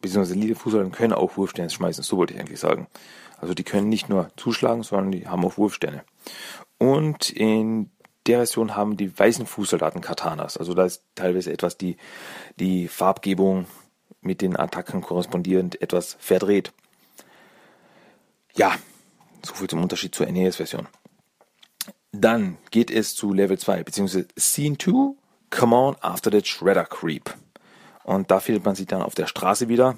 Beziehungsweise 0.00 0.38
lila 0.38 0.54
Fußsoldaten 0.54 0.92
können 0.92 1.12
auch 1.12 1.36
Wurfsterne 1.36 1.70
schmeißen, 1.70 2.02
so 2.02 2.16
wollte 2.16 2.34
ich 2.34 2.40
eigentlich 2.40 2.60
sagen. 2.60 2.88
Also 3.38 3.54
die 3.54 3.64
können 3.64 3.88
nicht 3.88 4.08
nur 4.08 4.30
zuschlagen, 4.36 4.82
sondern 4.82 5.12
die 5.12 5.28
haben 5.28 5.44
auch 5.44 5.58
Wurfsterne. 5.58 6.04
Und 6.78 7.30
in 7.30 7.90
der 8.26 8.38
Version 8.38 8.74
haben 8.74 8.96
die 8.96 9.18
weißen 9.18 9.46
Fußsoldaten 9.46 10.00
Katanas. 10.00 10.56
Also 10.56 10.72
da 10.74 10.84
ist 10.84 11.04
teilweise 11.14 11.52
etwas 11.52 11.76
die, 11.76 11.96
die 12.58 12.88
Farbgebung 12.88 13.66
mit 14.20 14.40
den 14.40 14.56
Attacken 14.56 15.02
korrespondierend 15.02 15.80
etwas 15.82 16.16
verdreht. 16.18 16.72
Ja, 18.54 18.74
soviel 19.44 19.68
zum 19.68 19.82
Unterschied 19.82 20.14
zur 20.14 20.26
NES-Version. 20.26 20.88
Dann 22.12 22.58
geht 22.70 22.90
es 22.90 23.14
zu 23.14 23.32
Level 23.32 23.58
2, 23.58 23.82
beziehungsweise 23.82 24.28
Scene 24.38 24.78
2, 24.78 25.14
Come 25.50 25.76
on 25.76 25.96
after 26.00 26.30
the 26.30 26.44
Shredder 26.44 26.84
Creep. 26.84 27.34
Und 28.04 28.30
da 28.30 28.40
findet 28.40 28.64
man 28.64 28.74
sich 28.74 28.86
dann 28.86 29.02
auf 29.02 29.14
der 29.14 29.26
Straße 29.26 29.68
wieder, 29.68 29.96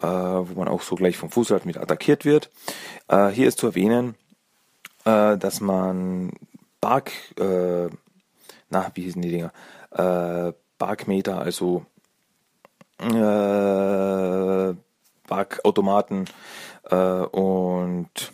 äh, 0.00 0.06
wo 0.06 0.58
man 0.58 0.68
auch 0.68 0.82
so 0.82 0.96
gleich 0.96 1.16
vom 1.16 1.30
Fußsoldat 1.30 1.66
mit 1.66 1.76
attackiert 1.76 2.24
wird. 2.24 2.50
Äh, 3.08 3.28
hier 3.28 3.48
ist 3.48 3.58
zu 3.58 3.68
erwähnen, 3.68 4.16
äh, 5.04 5.36
dass 5.36 5.60
man 5.60 6.32
Bark, 6.80 7.12
äh, 7.38 7.88
na, 8.68 8.90
wie 8.94 9.02
hießen 9.02 9.22
die 9.22 9.30
Dinger? 9.30 9.52
Äh, 9.90 10.52
Barkmeter, 10.78 11.38
also 11.38 11.84
äh, 12.98 14.74
Barkautomaten 15.28 16.24
äh, 16.90 16.96
und 16.96 18.32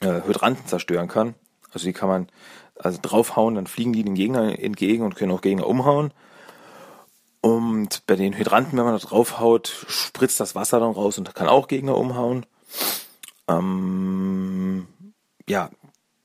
äh, 0.00 0.22
Hydranten 0.26 0.66
zerstören 0.66 1.08
kann. 1.08 1.34
Also 1.72 1.86
die 1.86 1.92
kann 1.92 2.08
man 2.08 2.28
also 2.76 2.98
draufhauen, 3.02 3.56
dann 3.56 3.66
fliegen 3.66 3.92
die 3.92 4.04
den 4.04 4.14
Gegner 4.14 4.58
entgegen 4.58 5.04
und 5.04 5.16
können 5.16 5.32
auch 5.32 5.40
Gegner 5.40 5.66
umhauen. 5.66 6.12
Und 7.40 8.06
bei 8.06 8.16
den 8.16 8.36
Hydranten, 8.36 8.76
wenn 8.76 8.84
man 8.84 8.98
da 8.98 9.06
draufhaut, 9.06 9.68
spritzt 9.88 10.40
das 10.40 10.54
Wasser 10.54 10.80
dann 10.80 10.92
raus 10.92 11.18
und 11.18 11.34
kann 11.34 11.48
auch 11.48 11.68
Gegner 11.68 11.96
umhauen. 11.96 12.46
Ähm, 13.48 14.86
ja, 15.48 15.70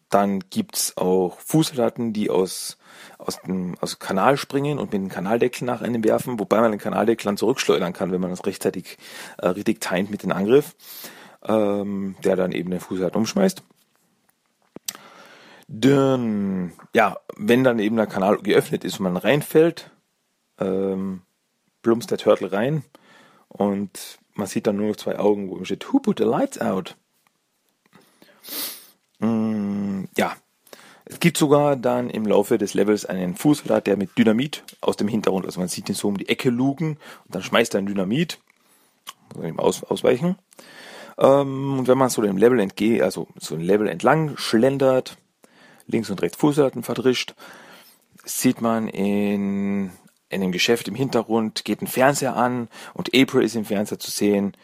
dann 0.09 0.41
gibt's 0.49 0.97
auch 0.97 1.39
Fußsoldaten, 1.39 2.13
die 2.13 2.29
aus, 2.29 2.77
aus 3.17 3.41
dem, 3.41 3.75
aus 3.79 3.99
Kanal 3.99 4.38
springen 4.38 4.77
und 4.77 4.91
mit 4.91 5.01
dem 5.01 5.09
Kanaldeckel 5.09 5.65
nach 5.65 5.81
einem 5.81 6.03
werfen, 6.03 6.39
wobei 6.39 6.62
man 6.62 6.71
den 6.71 6.79
Kanaldeckel 6.79 7.25
dann 7.25 7.38
zurückschleudern 7.38 7.93
kann, 7.93 8.12
wenn 8.12 8.21
man 8.21 8.29
das 8.29 8.45
rechtzeitig 8.45 8.97
äh, 9.38 9.47
richtig 9.47 9.81
timet 9.81 10.12
mit 10.12 10.23
dem 10.23 10.31
Angriff, 10.31 10.75
ähm, 11.47 12.15
der 12.23 12.36
dann 12.36 12.51
eben 12.51 12.71
den 12.71 12.79
Fußsoldaten 12.79 13.19
umschmeißt. 13.19 13.63
Dann, 15.67 16.73
ja, 16.93 17.17
wenn 17.38 17.63
dann 17.63 17.79
eben 17.79 17.95
der 17.95 18.08
Kanal 18.08 18.38
geöffnet 18.38 18.84
ist 18.84 18.99
und 18.99 19.03
man 19.03 19.17
reinfällt, 19.17 19.89
ähm, 20.60 21.21
plumpst 21.82 22.12
der 22.12 22.17
Turtle 22.17 22.51
rein 22.51 22.84
und 23.47 24.19
man 24.34 24.47
sieht 24.47 24.67
dann 24.67 24.77
nur 24.77 24.89
noch 24.89 24.95
zwei 24.95 25.17
Augen, 25.19 25.49
wo 25.49 25.63
steht, 25.63 25.91
Who 25.91 25.99
put 25.99 26.19
the 26.19 26.25
lights 26.25 26.60
out? 26.60 26.95
Mm, 29.19 30.06
ja, 30.17 30.36
es 31.06 31.19
gibt 31.19 31.38
sogar 31.38 31.75
dann 31.75 32.10
im 32.10 32.25
Laufe 32.25 32.58
des 32.58 32.73
Levels 32.73 33.06
einen 33.06 33.36
Fußsoldat, 33.36 33.88
der 33.88 33.97
mit 33.97 34.17
Dynamit 34.17 34.63
aus 34.82 34.97
dem 34.97 35.08
Hintergrund, 35.08 35.45
also 35.45 35.60
man 35.60 35.69
sieht 35.69 35.89
ihn 35.89 35.95
so 35.95 36.08
um 36.08 36.17
die 36.17 36.29
Ecke 36.29 36.49
lugen 36.49 36.97
und 37.25 37.36
dann 37.36 37.43
schmeißt 37.43 37.73
er 37.73 37.79
ein 37.79 37.86
Dynamit, 37.86 38.39
muss 39.29 39.38
man 39.38 39.47
ihm 39.47 39.60
aus, 39.60 39.84
ausweichen. 39.84 40.38
Ähm, 41.17 41.80
und 41.80 41.88
wenn 41.88 41.97
man 41.97 42.10
so 42.10 42.21
dem 42.21 42.38
Level 42.38 42.60
entgeht, 42.60 43.02
also 43.02 43.28
so 43.39 43.56
ein 43.56 43.62
Level 43.62 43.88
entlang 43.88 44.38
schlendert, 44.38 45.17
links 45.88 46.10
und 46.10 46.21
rechts 46.21 46.38
Fußsoldaten 46.38 46.84
verdrischt, 46.84 47.36
sieht 48.26 48.62
man 48.62 48.88
in, 48.88 49.91
in 50.30 50.41
dem 50.41 50.52
Geschäft 50.52 50.88
im 50.88 50.95
Hintergrund, 50.95 51.65
geht 51.65 51.82
ein 51.82 51.88
Fernseher 51.88 52.36
an 52.36 52.69
und 52.93 53.10
April 53.13 53.43
ist 53.43 53.56
im 53.56 53.65
Fernseher 53.65 53.99
zu 53.99 54.12
sehen 54.12 54.56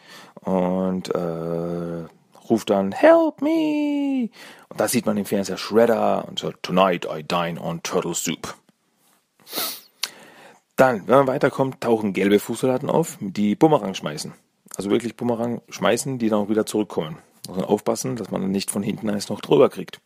und 0.42 1.14
äh, 1.14 2.04
ruft 2.48 2.70
dann 2.70 2.92
Help 2.92 3.42
me! 3.42 4.30
Und 4.68 4.80
da 4.80 4.88
sieht 4.88 5.06
man 5.06 5.16
im 5.16 5.26
Fernseher 5.26 5.58
Shredder 5.58 6.26
und 6.28 6.38
so 6.38 6.52
Tonight 6.62 7.06
I 7.10 7.22
dine 7.22 7.60
on 7.60 7.82
Turtle 7.82 8.14
Soup. 8.14 8.54
Dann, 10.76 11.06
wenn 11.06 11.16
man 11.16 11.26
weiterkommt, 11.26 11.82
tauchen 11.82 12.14
gelbe 12.14 12.38
Fußsoldaten 12.38 12.88
auf, 12.88 13.18
die 13.20 13.54
Bumerang 13.54 13.94
schmeißen. 13.94 14.32
Also 14.76 14.90
wirklich 14.90 15.16
Bumerang 15.16 15.62
schmeißen, 15.68 16.18
die 16.18 16.28
dann 16.28 16.40
auch 16.40 16.48
wieder 16.48 16.66
zurückkommen. 16.66 17.18
Muss 17.48 17.56
man 17.56 17.66
aufpassen, 17.66 18.16
dass 18.16 18.30
man 18.30 18.50
nicht 18.50 18.70
von 18.70 18.82
hinten 18.82 19.10
eins 19.10 19.28
noch 19.28 19.40
drüber 19.40 19.68
kriegt. 19.68 20.00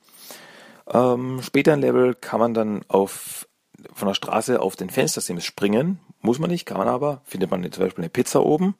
Ähm, 0.88 1.40
später 1.42 1.74
im 1.74 1.80
Level 1.80 2.14
kann 2.14 2.40
man 2.40 2.54
dann 2.54 2.82
auf, 2.88 3.48
von 3.92 4.08
der 4.08 4.14
Straße 4.14 4.60
auf 4.60 4.76
den 4.76 4.90
Fenstersims 4.90 5.44
springen. 5.44 6.00
Muss 6.20 6.38
man 6.38 6.50
nicht, 6.50 6.66
kann 6.66 6.78
man 6.78 6.88
aber. 6.88 7.20
Findet 7.24 7.50
man 7.50 7.70
zum 7.70 7.84
Beispiel 7.84 8.02
eine 8.02 8.10
Pizza 8.10 8.44
oben. 8.44 8.74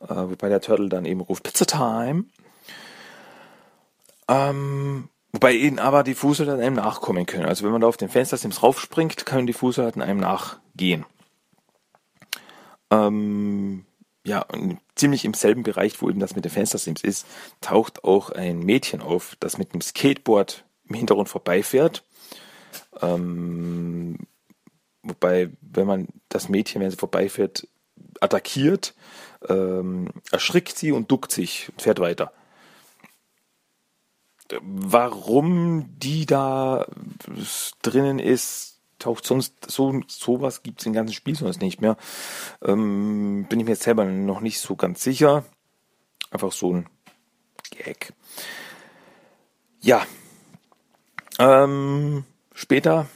Äh, 0.00 0.14
wobei 0.14 0.48
der 0.48 0.60
Turtle 0.60 0.88
dann 0.88 1.04
eben 1.04 1.20
ruft 1.20 1.42
Pizza 1.42 1.66
Time. 1.66 2.24
Ähm, 4.28 5.08
Wobei 5.36 5.52
ihnen 5.52 5.78
aber 5.78 6.02
die 6.02 6.14
Fußsoldaten 6.14 6.62
einem 6.62 6.76
nachkommen 6.76 7.26
können. 7.26 7.44
Also 7.44 7.62
wenn 7.62 7.70
man 7.70 7.82
da 7.82 7.86
auf 7.86 7.98
den 7.98 8.08
Fenstersims 8.08 8.62
raufspringt, 8.62 9.26
können 9.26 9.46
die 9.46 9.52
Fußsoldaten 9.52 10.00
einem 10.00 10.18
nachgehen. 10.18 11.04
Ähm, 12.90 13.84
ja, 14.26 14.44
ziemlich 14.96 15.24
im 15.24 15.34
selben 15.34 15.62
Bereich, 15.62 16.02
wo 16.02 16.10
eben 16.10 16.18
das 16.18 16.34
mit 16.34 16.44
den 16.44 16.50
Fenstersims 16.50 17.02
ist, 17.02 17.26
taucht 17.60 18.02
auch 18.02 18.30
ein 18.30 18.58
Mädchen 18.58 19.00
auf, 19.00 19.36
das 19.38 19.56
mit 19.56 19.72
einem 19.72 19.80
Skateboard 19.80 20.64
im 20.88 20.96
Hintergrund 20.96 21.28
vorbeifährt. 21.28 22.02
Ähm, 23.00 24.18
wobei, 25.02 25.50
wenn 25.60 25.86
man 25.86 26.08
das 26.28 26.48
Mädchen, 26.48 26.82
wenn 26.82 26.90
sie 26.90 26.96
vorbeifährt, 26.96 27.68
attackiert, 28.20 28.94
ähm, 29.48 30.08
erschrickt 30.32 30.76
sie 30.76 30.90
und 30.90 31.10
duckt 31.10 31.30
sich 31.30 31.68
und 31.70 31.82
fährt 31.82 32.00
weiter. 32.00 32.32
Warum 34.60 35.98
die 35.98 36.26
da 36.26 36.86
drinnen 37.82 38.18
ist, 38.18 38.75
taucht 38.98 39.26
sonst 39.26 39.70
so 39.70 40.00
sowas 40.06 40.62
gibt 40.62 40.80
es 40.80 40.86
im 40.86 40.92
ganzen 40.92 41.14
Spiel 41.14 41.34
sonst 41.34 41.60
nicht 41.60 41.80
mehr. 41.80 41.96
Ähm, 42.62 43.46
bin 43.48 43.60
ich 43.60 43.66
mir 43.66 43.72
jetzt 43.72 43.82
selber 43.82 44.04
noch 44.04 44.40
nicht 44.40 44.60
so 44.60 44.76
ganz 44.76 45.02
sicher. 45.02 45.44
Einfach 46.30 46.52
so 46.52 46.74
ein 46.74 46.86
Gag. 47.70 48.12
Ja. 49.80 50.06
Ähm, 51.38 52.24
später 52.54 53.06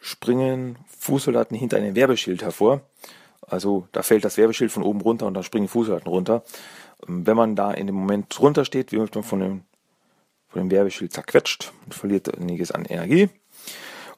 springen 0.00 0.78
Fußsoldaten 0.98 1.56
hinter 1.56 1.76
einem 1.76 1.94
Werbeschild 1.94 2.42
hervor. 2.42 2.82
Also 3.46 3.88
da 3.92 4.02
fällt 4.02 4.24
das 4.24 4.36
Werbeschild 4.36 4.72
von 4.72 4.82
oben 4.82 5.00
runter 5.00 5.26
und 5.26 5.34
dann 5.34 5.44
springen 5.44 5.68
Fußsoldaten 5.68 6.10
runter. 6.10 6.44
Ähm, 7.06 7.26
wenn 7.26 7.36
man 7.36 7.56
da 7.56 7.70
in 7.72 7.86
dem 7.86 7.96
Moment 7.96 8.26
drunter 8.36 8.64
steht, 8.64 8.92
wird 8.92 9.14
man 9.14 9.24
von 9.24 9.40
dem, 9.40 9.62
von 10.48 10.62
dem 10.62 10.70
Werbeschild 10.70 11.12
zerquetscht 11.12 11.72
und 11.84 11.94
verliert 11.94 12.36
einiges 12.36 12.72
an 12.72 12.84
Energie. 12.84 13.30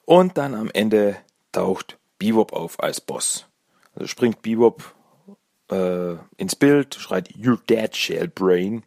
Und 0.05 0.37
dann 0.37 0.55
am 0.55 0.69
Ende 0.73 1.17
taucht 1.51 1.97
Bebop 2.17 2.53
auf 2.53 2.81
als 2.81 3.01
Boss. 3.01 3.47
Also 3.95 4.07
springt 4.07 4.41
Bebop 4.41 4.93
äh, 5.71 6.15
ins 6.37 6.55
Bild, 6.55 6.95
schreit 6.95 7.29
You're 7.29 7.59
dead, 7.67 7.95
Shellbrain. 7.95 8.83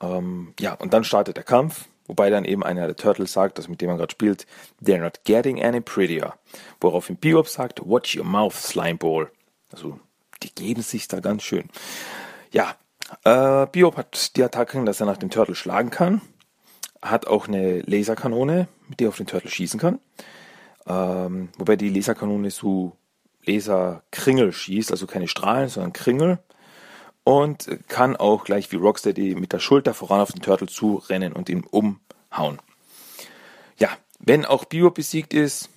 Ähm, 0.00 0.54
ja, 0.58 0.74
und 0.74 0.92
dann 0.92 1.04
startet 1.04 1.36
der 1.36 1.44
Kampf, 1.44 1.86
wobei 2.06 2.30
dann 2.30 2.44
eben 2.44 2.62
einer 2.62 2.86
der 2.86 2.96
Turtles 2.96 3.32
sagt, 3.32 3.58
das 3.58 3.68
mit 3.68 3.80
dem 3.80 3.88
man 3.88 3.98
gerade 3.98 4.12
spielt, 4.12 4.46
They're 4.82 5.00
not 5.00 5.24
getting 5.24 5.62
any 5.62 5.80
prettier. 5.80 6.34
Woraufhin 6.80 7.16
Bebop 7.16 7.48
sagt, 7.48 7.80
Watch 7.84 8.16
your 8.16 8.24
mouth, 8.24 8.54
Slimeball. 8.54 9.30
Also, 9.72 9.98
die 10.42 10.54
geben 10.54 10.82
sich 10.82 11.08
da 11.08 11.20
ganz 11.20 11.42
schön. 11.42 11.68
Ja, 12.50 12.76
äh, 13.24 13.66
Bebop 13.66 13.96
hat 13.96 14.36
die 14.36 14.42
Attacken, 14.42 14.86
dass 14.86 15.00
er 15.00 15.06
nach 15.06 15.18
dem 15.18 15.30
Turtle 15.30 15.54
schlagen 15.54 15.90
kann 15.90 16.20
hat 17.02 17.26
auch 17.26 17.48
eine 17.48 17.80
Laserkanone, 17.80 18.68
mit 18.92 19.00
der 19.00 19.06
er 19.06 19.08
auf 19.08 19.16
den 19.16 19.26
Turtle 19.26 19.50
schießen 19.50 19.80
kann. 19.80 20.00
Ähm, 20.86 21.48
wobei 21.56 21.76
die 21.76 21.88
Laserkanone 21.88 22.50
so 22.50 22.96
Laserkringel 23.46 24.52
schießt, 24.52 24.90
also 24.90 25.06
keine 25.06 25.28
Strahlen, 25.28 25.70
sondern 25.70 25.94
Kringel. 25.94 26.38
Und 27.24 27.68
kann 27.88 28.16
auch 28.16 28.44
gleich 28.44 28.70
wie 28.70 28.76
Rocksteady 28.76 29.34
mit 29.36 29.52
der 29.52 29.60
Schulter 29.60 29.94
voran 29.94 30.20
auf 30.20 30.32
den 30.32 30.42
Turtle 30.42 30.66
zu 30.66 30.96
rennen 30.96 31.32
und 31.32 31.48
ihn 31.48 31.64
umhauen. 31.64 32.58
Ja, 33.78 33.88
wenn 34.18 34.44
auch 34.44 34.64
Bio 34.64 34.90
besiegt 34.90 35.32
ist, 35.32 35.70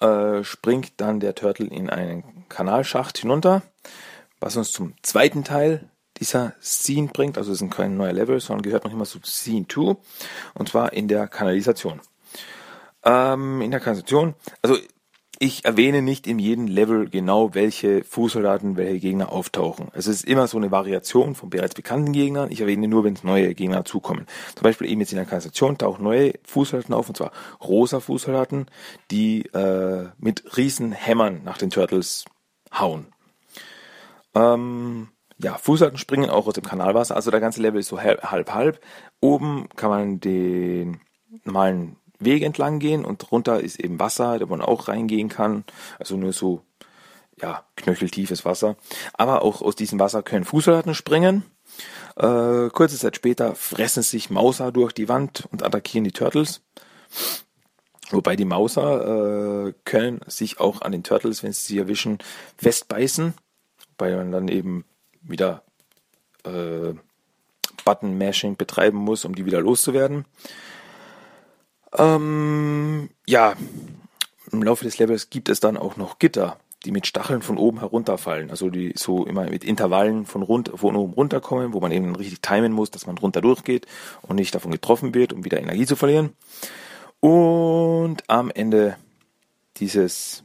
äh, 0.00 0.44
springt 0.44 0.92
dann 0.98 1.20
der 1.20 1.34
Turtle 1.34 1.66
in 1.66 1.90
einen 1.90 2.44
Kanalschacht 2.48 3.18
hinunter, 3.18 3.62
was 4.40 4.56
uns 4.56 4.70
zum 4.70 4.94
zweiten 5.02 5.42
Teil 5.42 5.90
dieser 6.18 6.54
Scene 6.60 7.08
bringt. 7.08 7.38
Also 7.38 7.52
es 7.52 7.58
sind 7.58 7.74
kein 7.74 7.96
neuer 7.96 8.12
Level, 8.12 8.40
sondern 8.40 8.62
gehört 8.62 8.84
noch 8.84 8.92
immer 8.92 9.04
zu 9.04 9.18
Scene 9.24 9.66
2. 9.68 9.96
Und 10.54 10.68
zwar 10.68 10.92
in 10.92 11.08
der 11.08 11.26
Kanalisation. 11.28 12.00
Ähm, 13.04 13.60
in 13.60 13.70
der 13.70 13.80
Kanalisation, 13.80 14.34
also 14.62 14.76
ich 15.38 15.64
erwähne 15.64 16.00
nicht 16.00 16.26
in 16.26 16.38
jedem 16.38 16.68
Level 16.68 17.08
genau, 17.08 17.54
welche 17.54 18.04
Fußsoldaten, 18.04 18.76
welche 18.76 19.00
Gegner 19.00 19.32
auftauchen. 19.32 19.88
Es 19.92 20.06
ist 20.06 20.24
immer 20.24 20.46
so 20.46 20.56
eine 20.56 20.70
Variation 20.70 21.34
von 21.34 21.50
bereits 21.50 21.74
bekannten 21.74 22.12
Gegnern. 22.12 22.50
Ich 22.50 22.60
erwähne 22.60 22.86
nur, 22.86 23.04
wenn 23.04 23.18
neue 23.22 23.54
Gegner 23.54 23.84
zukommen. 23.84 24.26
Zum 24.54 24.62
Beispiel 24.62 24.88
eben 24.88 25.00
jetzt 25.00 25.12
in 25.12 25.16
der 25.16 25.26
Kanalisation 25.26 25.76
tauchen 25.76 26.04
neue 26.04 26.34
Fußsoldaten 26.44 26.94
auf, 26.94 27.08
und 27.08 27.16
zwar 27.16 27.32
rosa 27.60 28.00
Fußsoldaten, 28.00 28.66
die 29.10 29.46
äh, 29.46 30.08
mit 30.18 30.56
riesen 30.56 30.92
Hämmern 30.92 31.42
nach 31.44 31.58
den 31.58 31.70
Turtles 31.70 32.24
hauen. 32.72 33.06
Ähm, 34.34 35.08
ja, 35.44 35.58
Fußsoldaten 35.58 35.98
springen 35.98 36.30
auch 36.30 36.46
aus 36.46 36.54
dem 36.54 36.64
Kanalwasser, 36.64 37.14
also 37.14 37.30
der 37.30 37.40
ganze 37.40 37.60
Level 37.60 37.80
ist 37.80 37.88
so 37.88 38.00
halb-halb. 38.00 38.80
Oben 39.20 39.68
kann 39.76 39.90
man 39.90 40.18
den 40.18 41.00
normalen 41.44 41.96
Weg 42.18 42.42
entlang 42.42 42.78
gehen 42.78 43.04
und 43.04 43.18
drunter 43.18 43.60
ist 43.60 43.78
eben 43.78 44.00
Wasser, 44.00 44.38
da 44.38 44.46
man 44.46 44.62
auch 44.62 44.88
reingehen 44.88 45.28
kann. 45.28 45.64
Also 45.98 46.16
nur 46.16 46.32
so, 46.32 46.62
ja, 47.40 47.62
knöcheltiefes 47.76 48.46
Wasser. 48.46 48.76
Aber 49.12 49.42
auch 49.42 49.60
aus 49.60 49.76
diesem 49.76 50.00
Wasser 50.00 50.22
können 50.22 50.46
Fußsoldaten 50.46 50.94
springen. 50.94 51.44
Äh, 52.16 52.70
kurze 52.70 52.96
Zeit 52.96 53.16
später 53.16 53.54
fressen 53.54 54.02
sich 54.02 54.30
Mauser 54.30 54.72
durch 54.72 54.92
die 54.92 55.10
Wand 55.10 55.46
und 55.52 55.62
attackieren 55.62 56.04
die 56.04 56.12
Turtles. 56.12 56.62
Wobei 58.10 58.34
die 58.34 58.46
Mauser 58.46 59.66
äh, 59.66 59.74
können 59.84 60.20
sich 60.26 60.58
auch 60.58 60.80
an 60.80 60.92
den 60.92 61.02
Turtles, 61.02 61.42
wenn 61.42 61.52
sie 61.52 61.66
sie 61.66 61.78
erwischen, 61.78 62.18
festbeißen. 62.56 63.34
Wobei 63.98 64.16
man 64.16 64.32
dann 64.32 64.48
eben 64.48 64.84
wieder 65.24 65.62
äh, 66.44 66.94
Button-Mashing 67.84 68.56
betreiben 68.56 68.98
muss, 68.98 69.24
um 69.24 69.34
die 69.34 69.46
wieder 69.46 69.60
loszuwerden. 69.60 70.24
Ähm, 71.96 73.10
ja, 73.26 73.54
im 74.50 74.62
Laufe 74.62 74.84
des 74.84 74.98
Levels 74.98 75.30
gibt 75.30 75.48
es 75.48 75.60
dann 75.60 75.76
auch 75.76 75.96
noch 75.96 76.18
Gitter, 76.18 76.58
die 76.84 76.92
mit 76.92 77.06
Stacheln 77.06 77.42
von 77.42 77.56
oben 77.56 77.78
herunterfallen. 77.78 78.50
Also 78.50 78.70
die 78.70 78.92
so 78.96 79.26
immer 79.26 79.44
mit 79.44 79.64
Intervallen 79.64 80.26
von, 80.26 80.42
rund, 80.42 80.70
von 80.74 80.96
oben 80.96 81.14
runterkommen, 81.14 81.72
wo 81.72 81.80
man 81.80 81.92
eben 81.92 82.14
richtig 82.16 82.40
timen 82.42 82.72
muss, 82.72 82.90
dass 82.90 83.06
man 83.06 83.18
runter 83.18 83.40
durchgeht 83.40 83.86
und 84.22 84.36
nicht 84.36 84.54
davon 84.54 84.72
getroffen 84.72 85.14
wird, 85.14 85.32
um 85.32 85.44
wieder 85.44 85.60
Energie 85.60 85.86
zu 85.86 85.96
verlieren. 85.96 86.32
Und 87.20 88.28
am 88.28 88.50
Ende 88.50 88.96
dieses 89.76 90.44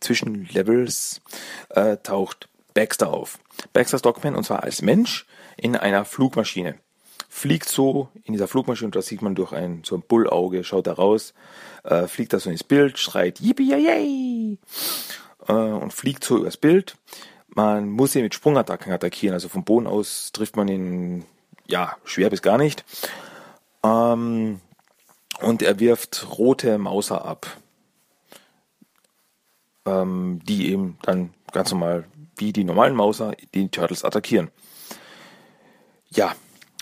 Zwischenlevels 0.00 1.20
äh, 1.70 1.96
taucht 1.98 2.47
Baxter 2.74 3.12
auf. 3.12 3.38
Baxter 3.72 3.98
Stockman 3.98 4.34
und 4.34 4.44
zwar 4.44 4.62
als 4.62 4.82
Mensch 4.82 5.26
in 5.56 5.76
einer 5.76 6.04
Flugmaschine. 6.04 6.76
Fliegt 7.28 7.68
so 7.68 8.08
in 8.24 8.32
dieser 8.32 8.48
Flugmaschine, 8.48 8.90
da 8.90 9.02
sieht 9.02 9.22
man 9.22 9.34
durch 9.34 9.52
ein 9.52 9.82
so 9.84 9.96
ein 9.96 10.02
Bullauge, 10.02 10.64
schaut 10.64 10.86
da 10.86 10.94
raus, 10.94 11.34
äh, 11.84 12.06
fliegt 12.06 12.32
da 12.32 12.40
so 12.40 12.50
ins 12.50 12.64
Bild, 12.64 12.98
schreit 12.98 13.40
Yippie 13.40 13.70
yay 13.70 14.58
äh, 15.46 15.52
und 15.52 15.92
fliegt 15.92 16.24
so 16.24 16.38
übers 16.38 16.56
Bild. 16.56 16.96
Man 17.48 17.90
muss 17.90 18.14
ihn 18.14 18.22
mit 18.22 18.34
Sprungattacken 18.34 18.92
attackieren, 18.92 19.34
also 19.34 19.48
vom 19.48 19.64
Boden 19.64 19.86
aus 19.86 20.30
trifft 20.32 20.56
man 20.56 20.68
ihn 20.68 21.24
ja 21.66 21.96
schwer 22.04 22.30
bis 22.30 22.42
gar 22.42 22.58
nicht. 22.58 22.84
Ähm, 23.82 24.60
und 25.40 25.62
er 25.62 25.80
wirft 25.80 26.38
rote 26.38 26.78
Mauser 26.78 27.24
ab, 27.24 27.46
ähm, 29.86 30.40
die 30.44 30.70
eben 30.70 30.98
dann 31.02 31.34
ganz 31.52 31.70
normal 31.70 32.04
wie 32.38 32.52
die 32.52 32.64
normalen 32.64 32.94
Mauser 32.94 33.34
die 33.54 33.68
Turtles 33.68 34.04
attackieren. 34.04 34.50
Ja, 36.10 36.34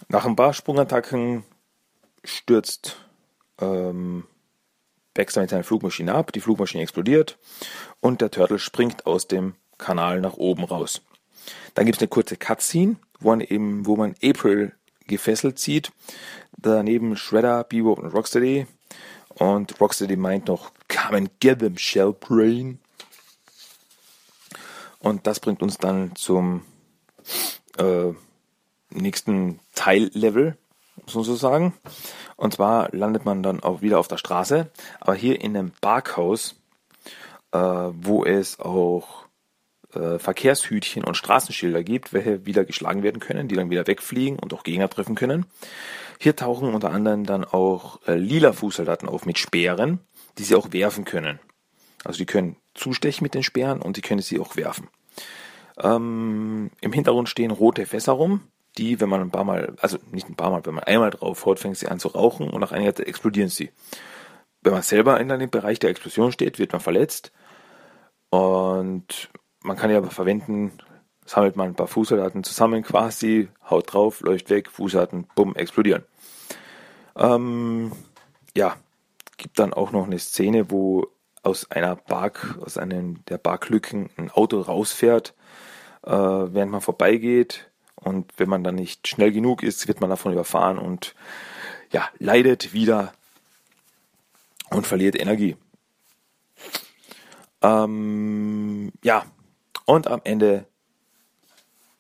nach 0.09 0.25
ein 0.25 0.37
paar 0.37 0.53
Sprungattacken 0.53 1.45
stürzt 2.25 2.97
ähm, 3.61 4.25
Baxter 5.15 5.41
mit 5.41 5.51
seiner 5.51 5.65
Flugmaschine 5.65 6.15
ab, 6.15 6.33
die 6.33 6.41
Flugmaschine 6.41 6.83
explodiert 6.83 7.39
und 8.01 8.21
der 8.21 8.31
Turtle 8.31 8.59
springt 8.59 9.07
aus 9.07 9.27
dem 9.27 9.55
Kanal 9.79 10.21
nach 10.21 10.35
oben 10.35 10.65
raus. 10.65 11.03
Dann 11.75 11.87
gibt 11.87 11.97
es 11.97 12.03
eine 12.03 12.09
kurze 12.09 12.37
Cutscene, 12.37 12.97
wo 13.21 13.31
man 13.31 13.41
eben, 13.41 13.87
wo 13.87 13.97
man 13.97 14.15
April 14.23 14.73
gefesselt 15.07 15.59
sieht. 15.59 15.93
Daneben 16.57 17.17
Shredder, 17.17 17.65
Bebop 17.65 17.99
und 17.99 18.13
Rocksteady. 18.13 18.67
Und 19.29 19.81
Rocksteady 19.81 20.17
meint 20.17 20.49
noch, 20.49 20.73
come 20.89 21.19
and 21.19 21.41
get 21.41 21.59
them, 21.59 21.77
Shellbrain. 21.77 22.79
Und 25.07 25.29
das 25.29 25.39
bringt 25.39 25.63
uns 25.63 25.79
dann 25.79 26.17
zum 26.17 26.63
äh, 27.79 28.13
nächsten 28.91 29.61
Teillevel, 29.77 30.59
muss 31.05 31.15
man 31.15 31.23
so 31.23 31.37
sagen. 31.37 31.75
Und 32.35 32.55
zwar 32.55 32.89
landet 32.91 33.25
man 33.25 33.45
dann 33.45 33.63
auch 33.63 33.83
wieder 33.83 34.01
auf 34.01 34.09
der 34.09 34.17
Straße, 34.17 34.69
aber 34.99 35.15
hier 35.15 35.41
in 35.41 35.57
einem 35.57 35.71
Parkhaus, 35.81 36.57
äh, 37.53 37.59
wo 37.59 38.25
es 38.25 38.59
auch 38.59 39.27
äh, 39.95 40.19
Verkehrshütchen 40.19 41.05
und 41.05 41.17
Straßenschilder 41.17 41.85
gibt, 41.85 42.13
welche 42.13 42.45
wieder 42.45 42.65
geschlagen 42.65 43.05
werden 43.05 43.21
können, 43.21 43.47
die 43.47 43.55
dann 43.55 43.71
wieder 43.71 43.87
wegfliegen 43.87 44.41
und 44.41 44.53
auch 44.55 44.65
Gegner 44.65 44.91
treffen 44.91 45.15
können. 45.15 45.47
Hier 46.19 46.35
tauchen 46.35 46.75
unter 46.75 46.91
anderem 46.91 47.25
dann 47.27 47.45
auch 47.45 48.01
äh, 48.09 48.17
lila 48.17 48.53
Fußsoldaten 48.53 49.09
auf 49.09 49.25
mit 49.25 49.39
Speeren, 49.39 50.01
die 50.37 50.43
sie 50.43 50.57
auch 50.57 50.73
werfen 50.73 51.05
können. 51.05 51.39
Also 52.03 52.19
die 52.19 52.27
können 52.27 52.57
zustechen 52.75 53.25
mit 53.25 53.35
den 53.35 53.45
Speeren 53.45 53.81
und 53.81 53.97
die 53.97 54.03
können 54.03 54.21
sie 54.21 54.41
auch 54.41 54.57
werfen. 54.57 54.89
Ähm, 55.79 56.71
Im 56.81 56.93
Hintergrund 56.93 57.29
stehen 57.29 57.51
rote 57.51 57.87
Fässer 57.87 58.13
rum, 58.13 58.43
die, 58.79 59.01
wenn 59.01 59.09
man 59.09 59.21
ein 59.21 59.31
paar 59.31 59.45
Mal, 59.45 59.75
also 59.81 59.99
nicht 60.11 60.29
ein 60.29 60.37
paar 60.37 60.51
Mal, 60.51 60.65
wenn 60.65 60.75
man 60.75 60.85
einmal 60.85 61.11
drauf 61.11 61.45
haut, 61.45 61.61
fängt 61.61 61.77
sie 61.77 61.89
an 61.89 61.99
zu 61.99 62.09
rauchen 62.09 62.51
und 62.51 62.61
nach 62.61 62.73
einiger 62.73 62.95
Zeit 62.95 63.07
explodieren 63.07 63.49
sie. 63.49 63.71
Wenn 64.63 64.73
man 64.73 64.83
selber 64.83 65.21
in 65.21 65.29
dem 65.29 65.51
Bereich 65.51 65.79
der 65.79 65.91
Explosion 65.91 66.33
steht, 66.33 66.59
wird 66.59 66.73
man 66.73 66.81
verletzt. 66.81 67.33
Und 68.31 69.31
man 69.63 69.77
kann 69.77 69.91
ja 69.91 69.99
aber 69.99 70.11
verwenden, 70.11 70.73
sammelt 71.25 71.57
man 71.57 71.69
ein 71.69 71.75
paar 71.75 71.87
Fußsoldaten 71.87 72.43
zusammen 72.43 72.83
quasi, 72.83 73.49
haut 73.69 73.93
drauf, 73.93 74.21
leuchtet 74.21 74.51
weg, 74.51 74.71
Fußsoldaten, 74.71 75.27
bumm, 75.35 75.55
explodieren. 75.55 76.05
Ähm, 77.17 77.93
ja, 78.57 78.77
gibt 79.37 79.59
dann 79.59 79.73
auch 79.73 79.93
noch 79.93 80.07
eine 80.07 80.19
Szene, 80.19 80.71
wo 80.71 81.09
aus 81.43 81.71
einer 81.71 81.95
Bark, 81.95 82.59
aus 82.65 82.77
einem 82.77 83.25
der 83.27 83.39
Barklücken 83.39 84.11
ein 84.17 84.31
Auto 84.31 84.61
rausfährt, 84.61 85.31
äh, 85.31 85.46
während 86.13 86.73
man 86.73 86.81
vorbeigeht. 86.81 87.71
Und 87.97 88.33
wenn 88.37 88.49
man 88.49 88.63
dann 88.63 88.77
nicht 88.77 89.09
schnell 89.09 89.33
genug 89.33 89.63
ist, 89.63 89.89
wird 89.89 90.01
man 90.01 90.11
davon 90.11 90.33
überfahren 90.33 90.79
und 90.79 91.15
ja, 91.91 92.09
leidet 92.19 92.73
wieder 92.73 93.13
und 94.71 94.87
verliert 94.87 95.19
Energie. 95.19 95.57
Ähm, 97.63 98.93
ja, 99.03 99.25
und 99.87 100.07
am 100.07 100.21
Ende 100.25 100.67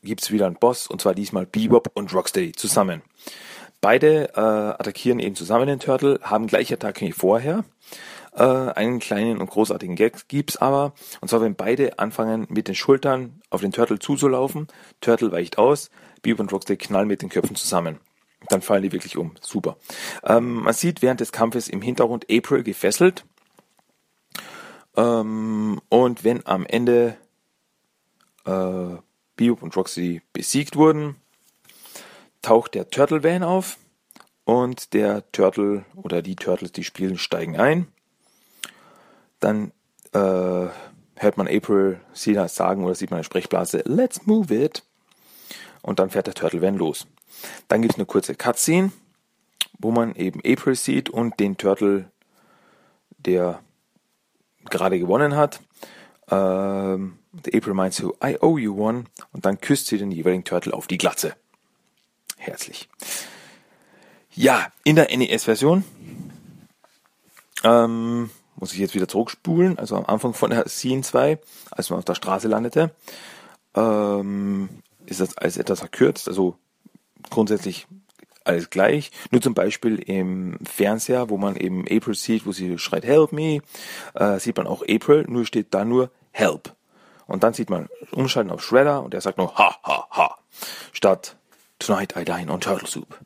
gibt's 0.02 0.30
wieder 0.30 0.46
einen 0.46 0.56
Boss, 0.56 0.86
und 0.86 1.00
zwar 1.00 1.14
diesmal 1.14 1.46
Bebop 1.46 1.90
und 1.94 2.14
Rocksteady 2.14 2.52
zusammen. 2.52 3.02
Beide 3.80 4.30
äh, 4.34 4.40
attackieren 4.40 5.18
eben 5.18 5.34
zusammen 5.34 5.66
den 5.66 5.80
Turtle, 5.80 6.20
haben 6.22 6.46
gleiche 6.46 6.74
Attacke 6.74 7.06
wie 7.06 7.12
vorher. 7.12 7.64
Äh, 8.36 8.42
einen 8.42 8.98
kleinen 8.98 9.38
und 9.38 9.48
großartigen 9.48 9.96
Gag 9.96 10.28
gibt's 10.28 10.58
aber. 10.58 10.92
Und 11.20 11.28
zwar, 11.28 11.40
wenn 11.40 11.54
beide 11.54 11.98
anfangen, 11.98 12.46
mit 12.50 12.68
den 12.68 12.74
Schultern 12.74 13.40
auf 13.48 13.62
den 13.62 13.72
Turtle 13.72 13.98
zuzulaufen, 13.98 14.68
Turtle 15.00 15.32
weicht 15.32 15.56
aus, 15.56 15.90
Bebop 16.20 16.40
und 16.40 16.52
Rocksteady 16.52 16.76
knallen 16.76 17.08
mit 17.08 17.22
den 17.22 17.30
Köpfen 17.30 17.56
zusammen. 17.56 17.98
Dann 18.48 18.60
fallen 18.60 18.82
die 18.82 18.92
wirklich 18.92 19.16
um. 19.16 19.34
Super. 19.40 19.78
Ähm, 20.22 20.62
man 20.64 20.74
sieht 20.74 21.00
während 21.00 21.20
des 21.20 21.32
Kampfes 21.32 21.68
im 21.68 21.80
Hintergrund 21.80 22.26
April 22.30 22.62
gefesselt. 22.62 23.24
Ähm, 24.96 25.80
und 25.88 26.22
wenn 26.22 26.46
am 26.46 26.66
Ende 26.66 27.16
äh, 28.44 28.96
Bebop 29.36 29.62
und 29.62 29.76
Roxy 29.76 30.20
besiegt 30.34 30.76
wurden, 30.76 31.16
taucht 32.42 32.74
der 32.74 32.90
Turtle 32.90 33.24
Van 33.24 33.42
auf 33.42 33.78
und 34.44 34.92
der 34.92 35.30
Turtle 35.32 35.86
oder 35.94 36.20
die 36.20 36.36
Turtles, 36.36 36.72
die 36.72 36.84
spielen, 36.84 37.16
steigen 37.16 37.56
ein. 37.56 37.88
Dann 39.40 39.72
äh, 40.12 40.18
hört 41.16 41.36
man 41.36 41.48
April 41.48 42.00
Sina 42.12 42.48
sagen 42.48 42.84
oder 42.84 42.94
sieht 42.94 43.10
man 43.10 43.18
eine 43.18 43.24
Sprechblase, 43.24 43.82
let's 43.84 44.26
move 44.26 44.54
it. 44.54 44.82
Und 45.82 45.98
dann 45.98 46.10
fährt 46.10 46.26
der 46.26 46.34
Turtle 46.34 46.62
Van 46.62 46.76
los. 46.76 47.06
Dann 47.68 47.82
gibt 47.82 47.94
es 47.94 47.98
eine 47.98 48.06
kurze 48.06 48.34
Cutscene, 48.34 48.92
wo 49.78 49.90
man 49.90 50.14
eben 50.14 50.40
April 50.40 50.74
sieht 50.74 51.10
und 51.10 51.38
den 51.38 51.56
Turtle, 51.56 52.10
der 53.18 53.60
gerade 54.70 54.98
gewonnen 54.98 55.36
hat. 55.36 55.60
Ähm, 56.30 57.18
April 57.52 57.74
meint 57.74 57.94
so, 57.94 58.16
I 58.24 58.38
owe 58.40 58.60
you 58.60 58.76
one. 58.76 59.04
Und 59.32 59.44
dann 59.44 59.60
küsst 59.60 59.86
sie 59.86 59.98
den 59.98 60.10
jeweiligen 60.10 60.44
Turtle 60.44 60.72
auf 60.72 60.86
die 60.86 60.98
Glatze. 60.98 61.34
Herzlich. 62.36 62.88
Ja, 64.34 64.66
in 64.84 64.96
der 64.96 65.16
NES-Version 65.16 65.84
ähm, 67.64 68.30
muss 68.56 68.72
ich 68.72 68.78
jetzt 68.78 68.94
wieder 68.94 69.08
zurückspulen. 69.08 69.78
Also 69.78 69.96
am 69.96 70.06
Anfang 70.06 70.34
von 70.34 70.50
der 70.50 70.68
Scene 70.68 71.02
2, 71.02 71.38
als 71.70 71.90
man 71.90 71.98
auf 71.98 72.04
der 72.04 72.14
Straße 72.14 72.48
landete, 72.48 72.90
ähm, 73.74 74.68
ist 75.06 75.20
das 75.20 75.36
alles 75.36 75.56
etwas 75.56 75.80
verkürzt. 75.80 76.28
Also 76.28 76.56
grundsätzlich 77.30 77.86
alles 78.44 78.70
gleich. 78.70 79.10
Nur 79.30 79.42
zum 79.42 79.54
Beispiel 79.54 79.98
im 79.98 80.58
Fernseher, 80.64 81.30
wo 81.30 81.36
man 81.36 81.56
eben 81.56 81.84
April 81.90 82.14
sieht, 82.14 82.46
wo 82.46 82.52
sie 82.52 82.78
schreit 82.78 83.04
Help 83.04 83.32
me, 83.32 83.60
äh, 84.14 84.38
sieht 84.38 84.56
man 84.56 84.66
auch 84.66 84.82
April, 84.82 85.24
nur 85.28 85.44
steht 85.44 85.74
da 85.74 85.84
nur 85.84 86.10
Help. 86.30 86.74
Und 87.26 87.42
dann 87.42 87.54
sieht 87.54 87.70
man 87.70 87.88
umschalten 88.12 88.52
auf 88.52 88.62
Shredder 88.62 89.02
und 89.02 89.12
der 89.12 89.20
sagt 89.20 89.38
nur 89.38 89.56
Ha 89.56 89.76
ha 89.82 90.06
ha 90.10 90.38
statt 90.92 91.36
Tonight 91.78 92.14
I 92.16 92.24
dine 92.24 92.50
on 92.50 92.60
Turtle 92.60 92.88
Soup. 92.88 93.18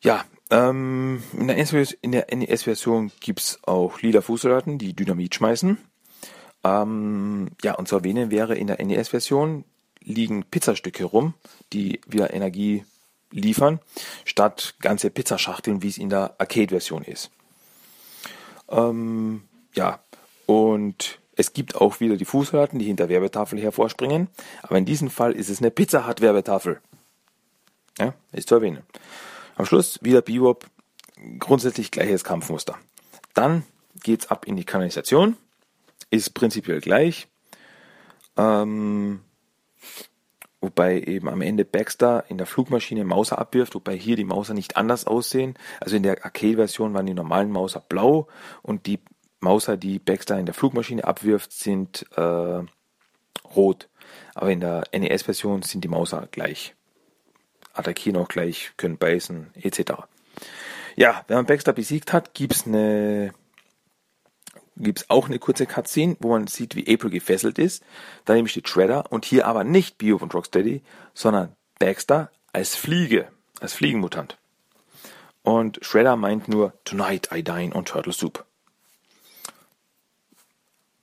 Ja, 0.00 0.24
ähm, 0.50 1.22
in 1.32 2.12
der 2.12 2.26
NES-Version 2.34 3.12
gibt's 3.20 3.58
auch 3.62 4.00
lila 4.00 4.20
Fußsoldaten, 4.20 4.78
die 4.78 4.94
Dynamit 4.94 5.34
schmeißen. 5.34 5.78
Ähm, 6.64 7.48
ja, 7.62 7.74
und 7.74 7.88
zu 7.88 7.96
erwähnen 7.96 8.30
wäre, 8.30 8.56
in 8.56 8.66
der 8.66 8.84
NES-Version 8.84 9.64
liegen 10.00 10.44
Pizzastücke 10.44 11.04
rum, 11.04 11.34
die 11.72 12.00
wieder 12.06 12.32
Energie 12.32 12.84
liefern, 13.30 13.80
statt 14.24 14.74
ganze 14.80 15.10
Pizzaschachteln, 15.10 15.82
wie 15.82 15.88
es 15.88 15.98
in 15.98 16.10
der 16.10 16.34
Arcade-Version 16.38 17.02
ist. 17.02 17.30
Ähm, 18.68 19.42
ja, 19.74 20.00
und 20.46 21.18
es 21.36 21.52
gibt 21.52 21.76
auch 21.76 22.00
wieder 22.00 22.16
die 22.16 22.24
Fußsoldaten, 22.24 22.78
die 22.78 22.86
hinter 22.86 23.08
Werbetafel 23.08 23.60
hervorspringen, 23.60 24.28
aber 24.62 24.78
in 24.78 24.84
diesem 24.84 25.10
Fall 25.10 25.32
ist 25.32 25.48
es 25.48 25.60
eine 25.60 25.70
Pizza 25.70 26.06
Hut 26.06 26.20
Werbetafel. 26.20 26.80
Ja, 27.98 28.14
ist 28.32 28.48
zu 28.48 28.56
erwähnen. 28.56 28.82
Am 29.60 29.66
Schluss 29.66 29.98
wieder 30.02 30.22
Bebop, 30.22 30.64
grundsätzlich 31.38 31.90
gleiches 31.90 32.24
Kampfmuster. 32.24 32.78
Dann 33.34 33.62
geht's 34.02 34.30
ab 34.30 34.46
in 34.46 34.56
die 34.56 34.64
Kanalisation, 34.64 35.36
ist 36.08 36.32
prinzipiell 36.32 36.80
gleich. 36.80 37.28
Ähm, 38.38 39.20
wobei 40.62 41.02
eben 41.02 41.28
am 41.28 41.42
Ende 41.42 41.66
Baxter 41.66 42.24
in 42.30 42.38
der 42.38 42.46
Flugmaschine 42.46 43.04
Mauser 43.04 43.38
abwirft, 43.38 43.74
wobei 43.74 43.98
hier 43.98 44.16
die 44.16 44.24
Mauser 44.24 44.54
nicht 44.54 44.78
anders 44.78 45.06
aussehen. 45.06 45.58
Also 45.78 45.94
in 45.94 46.04
der 46.04 46.24
Arcade-Version 46.24 46.94
waren 46.94 47.04
die 47.04 47.12
normalen 47.12 47.50
Mauser 47.50 47.80
blau 47.80 48.28
und 48.62 48.86
die 48.86 48.98
Mauser, 49.40 49.76
die 49.76 49.98
Baxter 49.98 50.38
in 50.38 50.46
der 50.46 50.54
Flugmaschine 50.54 51.04
abwirft, 51.04 51.52
sind 51.52 52.06
äh, 52.16 52.62
rot. 53.54 53.90
Aber 54.34 54.50
in 54.50 54.60
der 54.60 54.84
NES-Version 54.90 55.60
sind 55.60 55.84
die 55.84 55.88
Mauser 55.88 56.28
gleich. 56.30 56.74
Attackieren 57.72 58.20
auch 58.20 58.28
gleich, 58.28 58.72
können 58.76 58.98
beißen, 58.98 59.52
etc. 59.54 59.92
Ja, 60.96 61.24
wenn 61.28 61.36
man 61.36 61.46
Baxter 61.46 61.72
besiegt 61.72 62.12
hat, 62.12 62.34
gibt's 62.34 62.66
eine 62.66 63.32
gibt's 64.76 65.08
auch 65.08 65.26
eine 65.26 65.38
kurze 65.38 65.66
Cutscene, 65.66 66.16
wo 66.20 66.30
man 66.30 66.46
sieht, 66.46 66.74
wie 66.74 66.92
April 66.92 67.10
gefesselt 67.10 67.58
ist. 67.58 67.82
Daneben 68.24 68.48
steht 68.48 68.68
Shredder 68.68 69.12
und 69.12 69.24
hier 69.24 69.46
aber 69.46 69.64
nicht 69.64 69.98
Bio 69.98 70.18
von 70.18 70.30
Rocksteady, 70.30 70.82
sondern 71.14 71.54
Baxter 71.78 72.30
als 72.52 72.76
Fliege, 72.76 73.28
als 73.60 73.74
Fliegenmutant. 73.74 74.38
Und 75.42 75.78
Shredder 75.82 76.16
meint 76.16 76.48
nur 76.48 76.72
Tonight 76.84 77.30
I 77.32 77.42
dine 77.42 77.74
on 77.74 77.84
Turtle 77.84 78.12
Soup. 78.12 78.44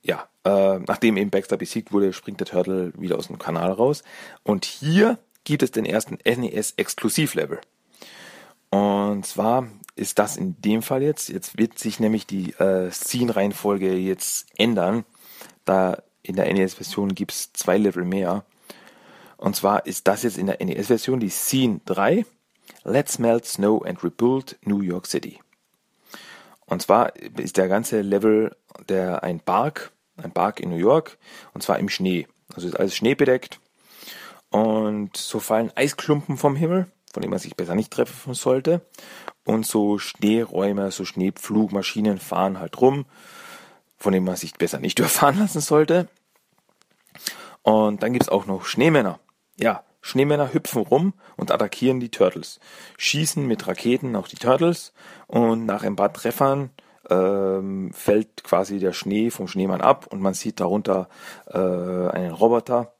Ja, 0.02 0.28
äh, 0.44 0.78
nachdem 0.78 1.16
eben 1.16 1.30
Baxter 1.30 1.56
besiegt 1.56 1.92
wurde, 1.92 2.12
springt 2.12 2.40
der 2.40 2.46
Turtle 2.46 2.92
wieder 2.96 3.18
aus 3.18 3.26
dem 3.26 3.38
Kanal 3.38 3.72
raus. 3.72 4.02
Und 4.42 4.64
hier 4.64 5.18
gibt 5.48 5.62
es 5.62 5.70
den 5.70 5.86
ersten 5.86 6.18
NES-Exklusivlevel. 6.24 7.60
Und 8.70 9.26
zwar 9.26 9.66
ist 9.96 10.18
das 10.18 10.36
in 10.36 10.60
dem 10.60 10.82
Fall 10.82 11.02
jetzt. 11.02 11.30
Jetzt 11.30 11.58
wird 11.58 11.78
sich 11.78 12.00
nämlich 12.00 12.26
die 12.26 12.52
äh, 12.52 12.90
Scene-Reihenfolge 12.90 13.94
jetzt 13.94 14.46
ändern. 14.56 15.04
Da 15.64 16.02
in 16.22 16.36
der 16.36 16.52
NES-Version 16.52 17.14
gibt 17.14 17.32
es 17.32 17.52
zwei 17.54 17.78
Level 17.78 18.04
mehr. 18.04 18.44
Und 19.38 19.56
zwar 19.56 19.86
ist 19.86 20.06
das 20.06 20.22
jetzt 20.22 20.36
in 20.36 20.46
der 20.46 20.62
NES-Version 20.62 21.18
die 21.18 21.30
Scene 21.30 21.80
3. 21.86 22.26
Let's 22.84 23.18
Melt 23.18 23.46
Snow 23.46 23.84
and 23.84 24.04
Rebuild 24.04 24.58
New 24.62 24.82
York 24.82 25.06
City. 25.06 25.40
Und 26.66 26.82
zwar 26.82 27.16
ist 27.16 27.56
der 27.56 27.68
ganze 27.68 28.02
Level 28.02 28.54
der 28.88 29.22
ein 29.22 29.40
Park, 29.40 29.92
ein 30.18 30.32
Park 30.32 30.60
in 30.60 30.68
New 30.68 30.76
York, 30.76 31.16
und 31.54 31.62
zwar 31.62 31.78
im 31.78 31.88
Schnee. 31.88 32.26
Also 32.54 32.68
ist 32.68 32.78
alles 32.78 32.94
schneebedeckt. 32.94 33.58
Und 34.50 35.16
so 35.16 35.40
fallen 35.40 35.72
Eisklumpen 35.74 36.36
vom 36.36 36.56
Himmel, 36.56 36.90
von 37.12 37.22
dem 37.22 37.30
man 37.30 37.38
sich 37.38 37.56
besser 37.56 37.74
nicht 37.74 37.92
treffen 37.92 38.34
sollte 38.34 38.82
und 39.44 39.66
so 39.66 39.98
Schneeräume, 39.98 40.90
so 40.90 41.04
Schneepflugmaschinen 41.04 42.18
fahren 42.18 42.60
halt 42.60 42.80
rum, 42.80 43.06
von 43.96 44.12
denen 44.12 44.26
man 44.26 44.36
sich 44.36 44.54
besser 44.54 44.78
nicht 44.78 44.98
überfahren 44.98 45.38
lassen 45.38 45.60
sollte. 45.60 46.08
Und 47.62 48.02
dann 48.02 48.12
gibt's 48.12 48.28
auch 48.28 48.46
noch 48.46 48.64
Schneemänner. 48.64 49.20
Ja, 49.56 49.84
Schneemänner 50.00 50.52
hüpfen 50.52 50.82
rum 50.82 51.14
und 51.36 51.50
attackieren 51.50 52.00
die 52.00 52.10
Turtles, 52.10 52.60
schießen 52.96 53.46
mit 53.46 53.66
Raketen 53.66 54.16
auf 54.16 54.28
die 54.28 54.36
Turtles 54.36 54.92
und 55.26 55.66
nach 55.66 55.82
ein 55.82 55.96
paar 55.96 56.12
Treffern 56.12 56.70
ähm, 57.10 57.92
fällt 57.92 58.44
quasi 58.44 58.78
der 58.78 58.92
Schnee 58.92 59.30
vom 59.30 59.48
Schneemann 59.48 59.80
ab 59.80 60.06
und 60.06 60.20
man 60.20 60.34
sieht 60.34 60.60
darunter 60.60 61.08
äh, 61.46 61.58
einen 61.58 62.32
Roboter, 62.32 62.94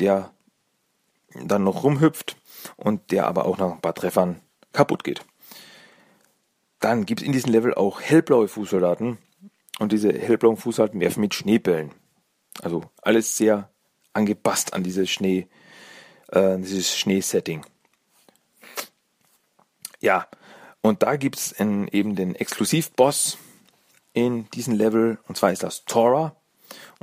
der 0.00 0.30
dann 1.44 1.64
noch 1.64 1.84
rumhüpft 1.84 2.36
und 2.76 3.10
der 3.10 3.26
aber 3.26 3.46
auch 3.46 3.58
nach 3.58 3.72
ein 3.72 3.80
paar 3.80 3.94
Treffern 3.94 4.40
kaputt 4.72 5.04
geht. 5.04 5.24
Dann 6.80 7.06
gibt 7.06 7.20
es 7.20 7.26
in 7.26 7.32
diesem 7.32 7.52
Level 7.52 7.74
auch 7.74 8.00
hellblaue 8.00 8.48
Fußsoldaten. 8.48 9.18
Und 9.78 9.92
diese 9.92 10.12
hellblauen 10.12 10.56
Fußsoldaten 10.56 11.00
werfen 11.00 11.20
mit 11.20 11.34
Schneebällen. 11.34 11.92
Also 12.62 12.82
alles 13.02 13.36
sehr 13.36 13.70
angepasst 14.12 14.72
an 14.72 14.82
diese 14.82 15.06
Schnee, 15.06 15.48
äh, 16.28 16.56
dieses 16.58 16.96
Schneesetting. 16.96 17.64
Ja, 20.00 20.26
und 20.80 21.02
da 21.02 21.16
gibt 21.16 21.36
es 21.36 21.52
eben 21.58 22.16
den 22.16 22.34
Exklusivboss 22.34 23.38
in 24.12 24.48
diesem 24.50 24.74
Level, 24.74 25.18
und 25.28 25.36
zwar 25.36 25.52
ist 25.52 25.62
das 25.62 25.84
Tora. 25.84 26.36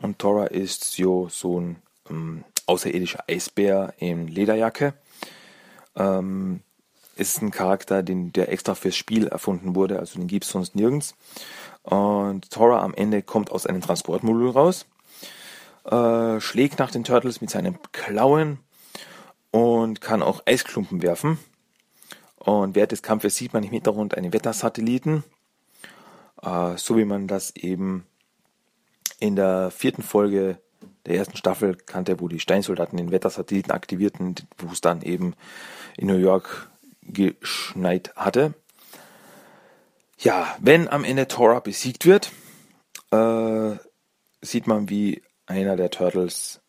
Und 0.01 0.19
Tora 0.19 0.47
ist 0.47 0.93
so, 0.93 1.29
so 1.29 1.59
ein 1.59 1.81
ähm, 2.09 2.43
außerirdischer 2.65 3.23
Eisbär 3.27 3.93
in 3.97 4.27
Lederjacke. 4.27 4.93
Ähm, 5.95 6.61
ist 7.15 7.41
ein 7.41 7.51
Charakter, 7.51 8.01
den, 8.03 8.33
der 8.33 8.51
extra 8.51 8.75
fürs 8.75 8.95
Spiel 8.95 9.27
erfunden 9.27 9.75
wurde, 9.75 9.99
also 9.99 10.19
den 10.19 10.27
gibt 10.27 10.45
es 10.45 10.51
sonst 10.51 10.75
nirgends. 10.75 11.15
Und 11.83 12.49
Tora 12.49 12.81
am 12.81 12.93
Ende 12.93 13.21
kommt 13.21 13.51
aus 13.51 13.67
einem 13.67 13.81
Transportmodul 13.81 14.49
raus, 14.49 14.85
äh, 15.85 16.39
schlägt 16.39 16.79
nach 16.79 16.91
den 16.91 17.03
Turtles 17.03 17.41
mit 17.41 17.49
seinen 17.49 17.77
Klauen 17.91 18.59
und 19.51 20.01
kann 20.01 20.23
auch 20.23 20.43
Eisklumpen 20.45 21.01
werfen. 21.01 21.37
Und 22.37 22.75
während 22.75 22.91
des 22.91 23.03
Kampfes 23.03 23.35
sieht 23.35 23.53
man 23.53 23.63
im 23.63 23.69
Hintergrund 23.69 24.17
einen 24.17 24.33
Wettersatelliten, 24.33 25.23
äh, 26.41 26.77
so 26.77 26.97
wie 26.97 27.05
man 27.05 27.27
das 27.27 27.55
eben 27.55 28.05
in 29.19 29.35
der 29.35 29.71
vierten 29.71 30.03
Folge 30.03 30.57
der 31.05 31.15
ersten 31.15 31.37
Staffel 31.37 31.75
kannte, 31.75 32.19
wo 32.19 32.27
die 32.27 32.39
Steinsoldaten 32.39 32.97
den 32.97 33.11
Wettersatelliten 33.11 33.71
aktivierten, 33.71 34.35
wo 34.57 34.71
es 34.71 34.81
dann 34.81 35.01
eben 35.01 35.35
in 35.97 36.07
New 36.07 36.17
York 36.17 36.69
geschneit 37.01 38.15
hatte. 38.15 38.53
Ja, 40.17 40.55
wenn 40.59 40.87
am 40.87 41.03
Ende 41.03 41.27
Tora 41.27 41.59
besiegt 41.59 42.05
wird, 42.05 42.31
äh, 43.11 43.75
sieht 44.41 44.67
man, 44.67 44.89
wie 44.89 45.21
einer 45.45 45.75
der 45.75 45.89
Turtles 45.89 46.61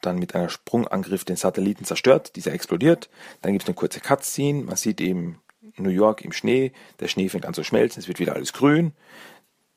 dann 0.00 0.18
mit 0.18 0.34
einem 0.34 0.48
Sprungangriff 0.48 1.24
den 1.24 1.36
Satelliten 1.36 1.84
zerstört, 1.84 2.36
dieser 2.36 2.52
explodiert, 2.52 3.08
dann 3.40 3.52
gibt 3.52 3.64
es 3.64 3.68
eine 3.68 3.74
kurze 3.74 4.00
Cutscene, 4.00 4.64
man 4.64 4.76
sieht 4.76 5.00
eben 5.00 5.40
New 5.76 5.90
York 5.90 6.22
im 6.22 6.32
Schnee, 6.32 6.72
der 7.00 7.08
Schnee 7.08 7.28
fängt 7.28 7.46
an 7.46 7.54
zu 7.54 7.64
schmelzen, 7.64 8.00
es 8.00 8.08
wird 8.08 8.18
wieder 8.18 8.34
alles 8.34 8.52
grün, 8.52 8.92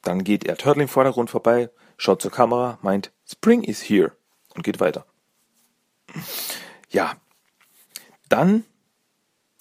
dann 0.01 0.23
geht 0.23 0.45
er 0.45 0.57
Turtle 0.57 0.83
im 0.83 0.89
Vordergrund 0.89 1.29
vorbei, 1.29 1.69
schaut 1.97 2.21
zur 2.21 2.31
Kamera, 2.31 2.77
meint 2.81 3.11
Spring 3.29 3.63
is 3.63 3.81
here 3.81 4.13
und 4.55 4.63
geht 4.63 4.79
weiter. 4.79 5.05
Ja, 6.89 7.15
dann 8.29 8.63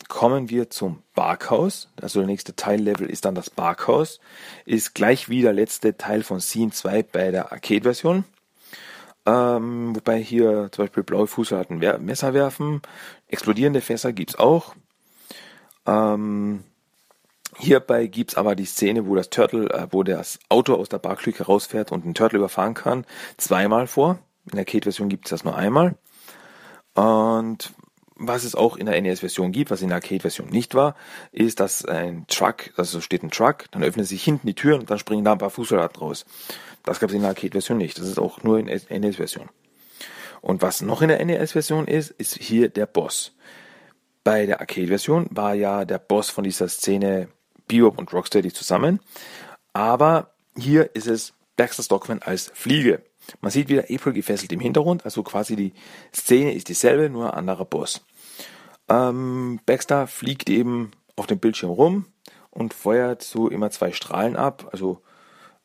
kommen 0.08 0.50
wir 0.50 0.70
zum 0.70 1.02
Barkhaus. 1.14 1.88
Also 2.00 2.20
der 2.20 2.26
nächste 2.26 2.54
Teillevel 2.54 3.10
ist 3.10 3.24
dann 3.24 3.34
das 3.34 3.50
Barkhaus. 3.50 4.20
Ist 4.64 4.94
gleich 4.94 5.28
wie 5.28 5.42
der 5.42 5.52
letzte 5.52 5.96
Teil 5.96 6.22
von 6.22 6.40
Scene 6.40 6.70
2 6.70 7.02
bei 7.02 7.30
der 7.30 7.52
Arcade-Version. 7.52 8.24
Ähm, 9.26 9.96
wobei 9.96 10.22
hier 10.22 10.68
zum 10.70 10.84
Beispiel 10.84 11.02
blaue 11.02 11.26
Fußsoldaten 11.26 11.78
Messer 12.04 12.32
werfen. 12.32 12.82
Explodierende 13.26 13.80
Fässer 13.80 14.12
gibt's 14.12 14.36
auch. 14.36 14.76
Ähm, 15.84 16.62
hierbei 17.58 18.06
gibt's 18.06 18.36
aber 18.36 18.54
die 18.54 18.64
Szene, 18.64 19.06
wo 19.06 19.14
das 19.14 19.30
Turtle, 19.30 19.70
äh, 19.70 19.86
wo 19.90 20.02
das 20.02 20.38
Auto 20.48 20.74
aus 20.74 20.88
der 20.88 20.98
Barklücke 20.98 21.44
rausfährt 21.44 21.92
und 21.92 22.04
den 22.04 22.14
Turtle 22.14 22.38
überfahren 22.38 22.74
kann, 22.74 23.04
zweimal 23.36 23.86
vor. 23.86 24.18
In 24.44 24.52
der 24.52 24.60
Arcade-Version 24.60 25.08
gibt's 25.08 25.30
das 25.30 25.44
nur 25.44 25.56
einmal. 25.56 25.96
Und 26.94 27.72
was 28.16 28.44
es 28.44 28.54
auch 28.54 28.76
in 28.76 28.86
der 28.86 29.00
NES-Version 29.00 29.52
gibt, 29.52 29.70
was 29.70 29.82
in 29.82 29.88
der 29.88 29.96
Arcade-Version 29.96 30.48
nicht 30.48 30.74
war, 30.74 30.96
ist, 31.32 31.60
dass 31.60 31.84
ein 31.84 32.26
Truck, 32.28 32.70
also 32.76 33.00
steht 33.00 33.22
ein 33.22 33.30
Truck, 33.30 33.70
dann 33.72 33.82
öffnen 33.82 34.06
sich 34.06 34.24
hinten 34.24 34.46
die 34.46 34.54
Türen 34.54 34.80
und 34.80 34.90
dann 34.90 34.98
springen 34.98 35.24
da 35.24 35.32
ein 35.32 35.38
paar 35.38 35.50
Fußsoldaten 35.50 36.00
raus. 36.00 36.24
Das 36.82 37.00
gab 37.00 37.10
es 37.10 37.14
in 37.14 37.22
der 37.22 37.30
Arcade-Version 37.30 37.76
nicht. 37.76 37.98
Das 37.98 38.06
ist 38.06 38.18
auch 38.18 38.42
nur 38.42 38.58
in 38.58 38.66
der 38.66 38.80
NES-Version. 38.98 39.48
Und 40.40 40.62
was 40.62 40.80
noch 40.80 41.02
in 41.02 41.08
der 41.08 41.22
NES-Version 41.24 41.86
ist, 41.86 42.10
ist 42.12 42.36
hier 42.38 42.68
der 42.68 42.86
Boss. 42.86 43.34
Bei 44.24 44.46
der 44.46 44.60
Arcade-Version 44.60 45.26
war 45.30 45.54
ja 45.54 45.84
der 45.84 45.98
Boss 45.98 46.30
von 46.30 46.44
dieser 46.44 46.68
Szene 46.68 47.28
Bebop 47.66 47.98
und 47.98 48.12
Rocksteady 48.12 48.52
zusammen. 48.52 49.00
Aber 49.72 50.30
hier 50.56 50.94
ist 50.94 51.06
es 51.06 51.34
Baxter 51.56 51.82
Stockman 51.82 52.20
als 52.22 52.50
Fliege. 52.54 53.02
Man 53.40 53.50
sieht 53.50 53.68
wieder 53.68 53.84
April 53.90 54.12
gefesselt 54.12 54.52
im 54.52 54.60
Hintergrund, 54.60 55.04
also 55.04 55.22
quasi 55.22 55.56
die 55.56 55.72
Szene 56.14 56.54
ist 56.54 56.68
dieselbe, 56.68 57.10
nur 57.10 57.32
ein 57.32 57.38
anderer 57.38 57.64
Boss. 57.64 58.04
Ähm, 58.88 59.60
Baxter 59.66 60.06
fliegt 60.06 60.48
eben 60.48 60.92
auf 61.16 61.26
dem 61.26 61.38
Bildschirm 61.38 61.70
rum 61.70 62.06
und 62.50 62.72
feuert 62.72 63.22
so 63.22 63.48
immer 63.48 63.70
zwei 63.70 63.92
Strahlen 63.92 64.36
ab, 64.36 64.68
also 64.72 65.02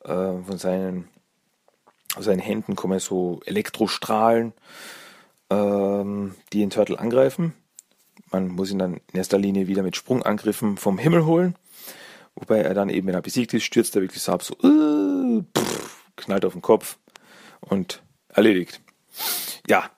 äh, 0.04 0.08
von 0.08 0.58
seinen, 0.58 1.08
aus 2.16 2.24
seinen 2.24 2.40
Händen 2.40 2.74
kommen 2.74 2.98
so 2.98 3.40
Elektrostrahlen, 3.46 4.52
ähm, 5.50 6.34
die 6.52 6.60
den 6.60 6.70
Turtle 6.70 6.98
angreifen. 6.98 7.54
Man 8.30 8.48
muss 8.48 8.70
ihn 8.70 8.78
dann 8.78 8.94
in 8.94 9.18
erster 9.18 9.38
Linie 9.38 9.68
wieder 9.68 9.82
mit 9.82 9.94
Sprungangriffen 9.94 10.76
vom 10.76 10.98
Himmel 10.98 11.24
holen. 11.26 11.56
Wobei 12.34 12.60
er 12.60 12.74
dann 12.74 12.88
eben, 12.88 13.06
wenn 13.06 13.14
er 13.14 13.22
besiegt 13.22 13.54
ist, 13.54 13.64
stürzt 13.64 13.94
er 13.94 14.02
wirklich 14.02 14.22
so 14.22 14.32
ab, 14.32 14.42
so, 14.42 14.56
uh, 14.62 15.44
pff, 15.56 16.12
knallt 16.16 16.44
auf 16.44 16.52
den 16.52 16.62
Kopf 16.62 16.98
und 17.60 18.02
erledigt. 18.28 18.80
Ja, 19.68 19.90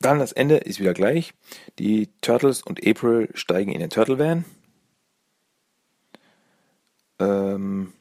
dann 0.00 0.18
das 0.18 0.32
Ende 0.32 0.56
ist 0.56 0.80
wieder 0.80 0.94
gleich. 0.94 1.34
Die 1.78 2.08
Turtles 2.20 2.62
und 2.62 2.86
April 2.86 3.28
steigen 3.34 3.72
in 3.72 3.80
den 3.80 3.90
Turtle 3.90 4.18
Van. 4.18 4.44
Ähm, 7.20 7.92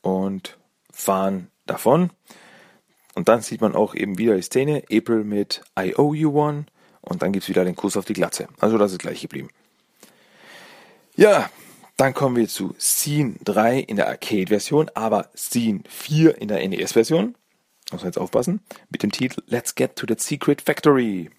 und 0.00 0.58
fahren 0.92 1.50
davon. 1.66 2.10
Und 3.14 3.28
dann 3.28 3.42
sieht 3.42 3.60
man 3.60 3.74
auch 3.74 3.94
eben 3.94 4.18
wieder 4.18 4.36
die 4.36 4.42
Szene, 4.42 4.84
April 4.90 5.24
mit 5.24 5.62
I 5.78 5.94
owe 5.96 6.16
you 6.16 6.30
one 6.38 6.66
und 7.00 7.22
dann 7.22 7.32
gibt 7.32 7.44
es 7.44 7.48
wieder 7.48 7.64
den 7.64 7.76
Kuss 7.76 7.96
auf 7.96 8.04
die 8.04 8.14
Glatze. 8.14 8.48
Also 8.58 8.78
das 8.78 8.92
ist 8.92 8.98
gleich 8.98 9.20
geblieben. 9.20 9.48
Ja, 11.22 11.48
dann 11.96 12.14
kommen 12.14 12.34
wir 12.34 12.48
zu 12.48 12.74
Scene 12.80 13.36
3 13.44 13.78
in 13.78 13.94
der 13.94 14.08
Arcade-Version, 14.08 14.90
aber 14.94 15.30
Scene 15.36 15.82
4 15.88 16.38
in 16.38 16.48
der 16.48 16.68
NES-Version. 16.68 17.36
Muss 17.92 18.00
man 18.00 18.08
jetzt 18.08 18.18
aufpassen. 18.18 18.60
Mit 18.90 19.04
dem 19.04 19.12
Titel 19.12 19.40
Let's 19.46 19.76
Get 19.76 19.94
to 19.94 20.04
the 20.08 20.16
Secret 20.18 20.60
Factory. 20.60 21.30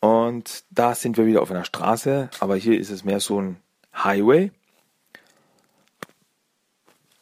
Und 0.00 0.64
da 0.68 0.94
sind 0.94 1.16
wir 1.16 1.24
wieder 1.24 1.40
auf 1.40 1.50
einer 1.50 1.64
Straße, 1.64 2.28
aber 2.40 2.56
hier 2.56 2.78
ist 2.78 2.90
es 2.90 3.06
mehr 3.06 3.20
so 3.20 3.40
ein 3.40 3.56
Highway. 3.96 4.52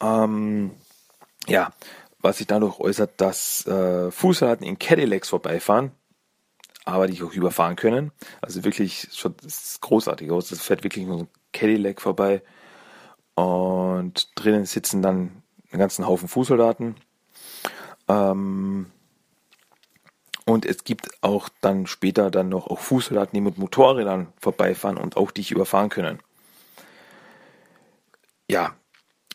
Ähm, 0.01 0.73
ja, 1.47 1.73
was 2.19 2.39
sich 2.39 2.49
dadurch 2.49 2.81
äußert, 2.81 3.21
dass 3.21 3.69
äh, 3.69 4.11
Fußsoldaten 4.11 4.67
in 4.67 4.81
Cadillacs 4.81 5.29
vorbeifahren, 5.29 5.93
aber 6.85 7.07
die 7.07 7.23
auch 7.23 7.33
überfahren 7.33 7.77
können. 7.77 8.11
Also 8.41 8.65
wirklich 8.65 9.07
schon 9.13 9.37
großartig 9.81 10.29
aus. 10.33 10.49
Das 10.49 10.61
fährt 10.61 10.83
wirklich 10.83 11.07
nur 11.07 11.19
so 11.19 11.25
ein 11.27 11.29
Cadillac 11.53 12.01
vorbei 12.01 12.43
und 13.35 14.31
drinnen 14.35 14.67
sitzen 14.67 15.03
dann 15.03 15.43
einen 15.71 15.81
ganzen 15.81 16.07
Haufen 16.07 16.29
Fußsoldaten. 16.29 16.97
Ähm, 18.09 18.87
und 20.45 20.67
es 20.67 20.85
gibt 20.85 21.11
auch 21.23 21.49
dann 21.61 21.87
später 21.87 22.31
dann 22.31 22.49
noch 22.49 22.67
auch 22.67 22.81
Fußsoldaten, 22.81 23.35
die 23.35 23.41
mit 23.41 23.59
Motorrädern 23.59 24.33
vorbeifahren 24.41 24.97
und 24.97 25.17
auch 25.17 25.31
dich 25.31 25.51
überfahren 25.51 25.89
können. 25.89 26.19
Ja, 28.51 28.75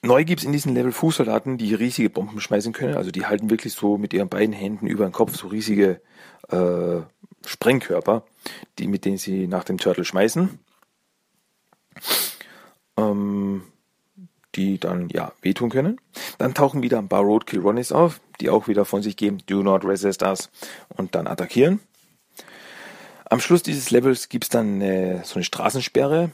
neu 0.03 0.25
gibt 0.25 0.41
es 0.41 0.45
in 0.45 0.51
diesem 0.51 0.75
Level 0.75 0.91
Fußsoldaten, 0.91 1.57
die 1.57 1.73
riesige 1.73 2.09
Bomben 2.09 2.41
schmeißen 2.41 2.73
können. 2.73 2.95
Also 2.95 3.09
die 3.09 3.25
halten 3.25 3.49
wirklich 3.49 3.73
so 3.73 3.97
mit 3.97 4.13
ihren 4.13 4.29
beiden 4.29 4.53
Händen 4.53 4.85
über 4.85 5.05
den 5.05 5.13
Kopf 5.13 5.35
so 5.35 5.47
riesige 5.47 6.01
äh, 6.49 7.01
Sprengkörper, 7.45 8.23
die, 8.77 8.87
mit 8.87 9.05
denen 9.05 9.17
sie 9.17 9.47
nach 9.47 9.63
dem 9.63 9.77
Turtle 9.77 10.03
schmeißen 10.03 10.59
ähm, 12.97 13.63
die 14.55 14.79
dann 14.79 15.09
ja 15.09 15.33
wehtun 15.41 15.69
können. 15.69 16.01
Dann 16.37 16.53
tauchen 16.53 16.81
wieder 16.81 16.97
ein 16.97 17.09
paar 17.09 17.21
Roadkill 17.21 17.59
Ronnies 17.59 17.91
auf, 17.91 18.19
die 18.41 18.49
auch 18.49 18.67
wieder 18.67 18.85
von 18.85 19.03
sich 19.03 19.15
geben, 19.15 19.39
do 19.45 19.61
not 19.61 19.85
resist 19.85 20.23
us 20.23 20.49
und 20.89 21.15
dann 21.15 21.27
attackieren. 21.27 21.79
Am 23.29 23.39
Schluss 23.39 23.61
dieses 23.61 23.91
Levels 23.91 24.29
gibt 24.29 24.45
es 24.45 24.49
dann 24.49 24.81
äh, 24.81 25.23
so 25.23 25.35
eine 25.35 25.43
Straßensperre 25.43 26.31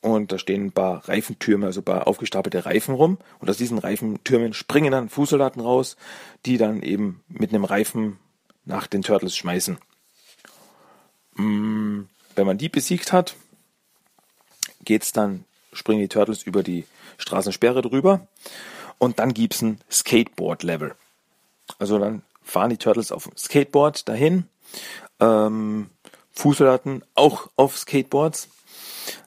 und 0.00 0.32
da 0.32 0.38
stehen 0.38 0.66
ein 0.66 0.72
paar 0.72 1.08
Reifentürme, 1.08 1.66
also 1.66 1.80
ein 1.80 1.84
paar 1.84 2.08
aufgestapelte 2.08 2.66
Reifen 2.66 2.94
rum 2.94 3.18
und 3.38 3.48
aus 3.48 3.56
diesen 3.56 3.78
Reifentürmen 3.78 4.52
springen 4.52 4.90
dann 4.90 5.08
Fußsoldaten 5.08 5.62
raus, 5.62 5.96
die 6.44 6.58
dann 6.58 6.82
eben 6.82 7.22
mit 7.28 7.50
einem 7.50 7.64
Reifen 7.64 8.18
nach 8.64 8.88
den 8.88 9.02
Turtles 9.02 9.36
schmeißen. 9.36 9.78
Mm, 11.36 12.00
wenn 12.34 12.46
man 12.46 12.58
die 12.58 12.68
besiegt 12.68 13.12
hat, 13.12 13.36
geht's 14.84 15.12
dann, 15.12 15.44
springen 15.72 16.00
die 16.00 16.08
Turtles 16.08 16.42
über 16.42 16.62
die 16.62 16.84
Straßensperre 17.18 17.82
drüber 17.82 18.26
und 18.98 19.18
dann 19.18 19.34
gibt's 19.34 19.62
ein 19.62 19.80
Skateboard-Level. 19.90 20.94
Also 21.78 21.98
dann 21.98 22.22
fahren 22.42 22.70
die 22.70 22.76
Turtles 22.76 23.12
auf 23.12 23.24
dem 23.24 23.36
Skateboard 23.36 24.08
dahin, 24.08 24.44
ähm, 25.20 25.90
Fußsoldaten 26.32 27.04
auch 27.14 27.50
auf 27.56 27.78
Skateboards, 27.78 28.48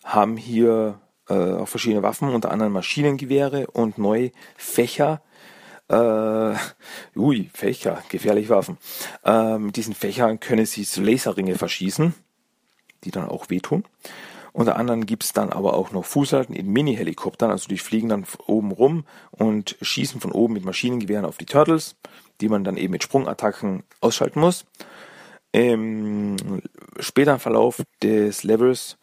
haben 0.04 0.38
hier 0.38 1.00
äh, 1.30 1.34
auch 1.34 1.68
verschiedene 1.68 2.04
Waffen, 2.04 2.30
unter 2.30 2.52
anderem 2.52 2.74
Maschinengewehre 2.74 3.68
und 3.68 3.98
neue 3.98 4.32
Fächer, 4.58 5.22
Äh, 5.88 6.56
ui, 7.16 7.52
Fächer, 7.54 8.02
gefährliche 8.10 8.50
Waffen. 8.50 8.80
Äh, 9.24 9.60
mit 9.60 9.76
diesen 9.76 9.93
Fächern 9.93 10.39
können 10.39 10.66
sie 10.66 10.84
Laserringe 11.00 11.60
verschießen, 11.60 12.16
die 13.04 13.12
dann 13.12 13.30
auch 13.30 13.52
wehtun. 13.52 13.84
Unter 14.56 14.78
anderem 14.78 15.06
gibt's 15.06 15.34
dann 15.34 15.51
aber 15.51 15.74
auch 15.74 15.91
noch 15.91 16.06
Fußhalten 16.06 16.56
in 16.56 16.72
Mini-Helikoptern, 16.72 17.51
also 17.51 17.68
die 17.68 17.78
fliegen 17.78 18.08
dann 18.08 18.26
oben 18.47 18.72
rum 18.72 19.03
und 19.32 19.76
schießen 19.82 20.22
von 20.22 20.32
oben 20.32 20.53
mit 20.53 20.64
Maschinengewehren 20.64 21.26
auf 21.26 21.38
die 21.38 21.45
Turtles, 21.45 21.97
die 22.39 22.47
man 22.47 22.64
dann 22.64 22.78
eben 22.78 22.93
mit 22.93 23.03
Sprungattacken 23.03 23.84
ausschalten 23.99 24.39
muss. 24.39 24.64
Im 25.51 26.38
späteren 27.01 27.39
Verlauf 27.39 27.84
des 28.01 28.43
Levels 28.43 28.95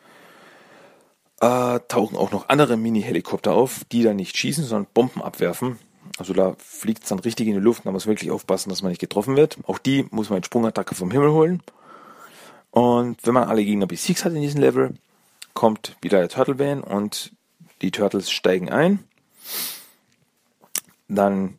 äh, 1.43 1.81
tauchen 1.87 2.17
auch 2.17 2.31
noch 2.31 2.49
andere 2.49 2.79
Mini-Helikopter 2.79 3.53
auf, 3.53 3.85
die 3.93 4.03
dann 4.03 4.17
nicht 4.17 4.39
schießen, 4.39 4.65
sondern 4.65 4.91
Bomben 4.95 5.21
abwerfen. 5.21 5.79
Also 6.17 6.33
da 6.33 6.55
fliegt 6.57 7.03
es 7.03 7.11
dann 7.11 7.19
richtig 7.19 7.47
in 7.47 7.57
die 7.57 7.61
Luft, 7.61 7.85
da 7.85 7.93
muss 7.93 8.07
man 8.07 8.13
wirklich 8.13 8.31
aufpassen, 8.31 8.71
dass 8.71 8.81
man 8.81 8.89
nicht 8.89 9.03
getroffen 9.03 9.37
wird. 9.37 9.59
Auch 9.67 9.79
die 9.79 10.07
muss 10.13 10.31
man 10.31 10.39
mit 10.39 10.47
Sprungattacke 10.47 10.95
vom 10.95 11.11
Himmel 11.11 11.33
holen. 11.33 11.63
Und 12.71 13.19
wenn 13.27 13.35
man 13.35 13.51
alle 13.51 13.63
Gegner 13.63 13.87
besiegt 13.87 14.25
hat 14.25 14.33
in 14.33 14.41
diesem 14.41 14.63
Level, 14.63 14.95
kommt 15.55 15.97
wieder 16.01 16.19
der 16.19 16.29
Turtle 16.29 16.59
Van 16.59 16.83
und 16.83 17.33
die 17.81 17.91
Turtles 17.91 18.31
steigen 18.31 18.71
ein. 18.71 19.05
Dann 21.09 21.59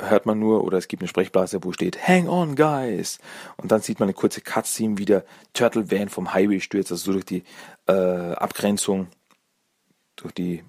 hört 0.00 0.26
man 0.26 0.38
nur, 0.38 0.64
oder 0.64 0.78
es 0.78 0.88
gibt 0.88 1.02
eine 1.02 1.08
Sprechblase, 1.08 1.62
wo 1.62 1.72
steht 1.72 2.06
Hang 2.06 2.28
on, 2.28 2.56
guys! 2.56 3.18
Und 3.56 3.72
dann 3.72 3.80
sieht 3.80 4.00
man 4.00 4.06
eine 4.08 4.14
kurze 4.14 4.40
Cutscene, 4.40 4.98
wie 4.98 5.04
der 5.04 5.24
Turtle 5.52 5.90
Van 5.90 6.08
vom 6.08 6.34
Highway 6.34 6.60
stürzt, 6.60 6.90
also 6.90 7.04
so 7.04 7.12
durch 7.12 7.24
die 7.24 7.44
äh, 7.86 7.92
Abgrenzung, 7.92 9.08
durch 10.16 10.34
die 10.34 10.64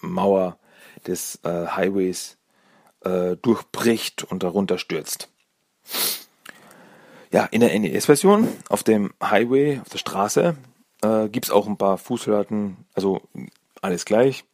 Mauer 0.00 0.58
des 1.06 1.40
äh, 1.44 1.66
Highways 1.68 2.38
äh, 3.04 3.36
durchbricht 3.36 4.24
und 4.24 4.42
darunter 4.42 4.78
stürzt. 4.78 5.28
Ja, 7.32 7.44
in 7.44 7.60
der 7.60 7.78
NES-Version 7.78 8.48
auf 8.68 8.82
dem 8.82 9.12
Highway, 9.22 9.80
auf 9.80 9.88
der 9.88 9.98
Straße, 9.98 10.56
äh, 11.02 11.28
gibt 11.28 11.46
es 11.46 11.50
auch 11.50 11.66
ein 11.66 11.76
paar 11.76 11.98
Fußsoldaten, 11.98 12.76
also 12.94 13.22
alles 13.82 14.04
gleich. 14.04 14.44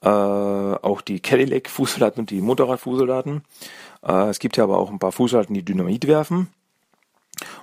Äh, 0.00 0.08
auch 0.08 1.00
die 1.00 1.20
Cadillac-Fußsoldaten 1.20 2.20
und 2.20 2.30
die 2.30 2.40
Motorrad-Fußsoldaten. 2.40 3.42
Äh, 4.04 4.28
es 4.28 4.38
gibt 4.38 4.56
ja 4.56 4.64
aber 4.64 4.78
auch 4.78 4.90
ein 4.90 4.98
paar 4.98 5.12
Fußsoldaten, 5.12 5.54
die 5.54 5.64
Dynamit 5.64 6.06
werfen. 6.06 6.48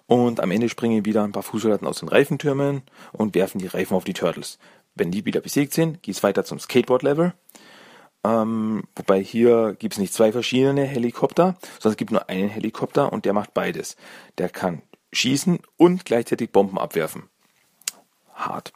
Und 0.08 0.40
am 0.40 0.52
Ende 0.52 0.70
springen 0.70 1.06
wieder 1.06 1.24
ein 1.24 1.32
paar 1.32 1.44
Fußsoldaten 1.44 1.88
aus 1.88 2.00
den 2.00 2.10
Reifentürmen 2.10 2.84
und 3.12 3.36
werfen 3.36 3.60
die 3.60 3.68
Reifen 3.68 3.96
auf 3.96 4.04
die 4.04 4.14
Turtles. 4.14 4.60
Wenn 4.96 5.12
die 5.12 5.26
wieder 5.26 5.42
besiegt 5.42 5.74
sind, 5.74 6.04
geht 6.04 6.16
es 6.16 6.24
weiter 6.24 6.46
zum 6.46 6.60
Skateboard-Level. 6.60 7.34
Ähm, 8.24 8.84
wobei 8.96 9.22
hier 9.22 9.76
gibt 9.78 9.94
es 9.94 10.00
nicht 10.00 10.14
zwei 10.14 10.32
verschiedene 10.32 10.84
Helikopter, 10.84 11.56
sondern 11.80 11.94
es 11.94 11.98
gibt 11.98 12.12
nur 12.12 12.30
einen 12.30 12.50
Helikopter 12.50 13.12
und 13.12 13.26
der 13.26 13.34
macht 13.34 13.54
beides. 13.54 13.98
Der 14.38 14.50
kann 14.50 14.82
schießen 15.12 15.60
und 15.78 16.06
gleichzeitig 16.06 16.52
Bomben 16.52 16.78
abwerfen 16.78 17.30
hart. 18.36 18.74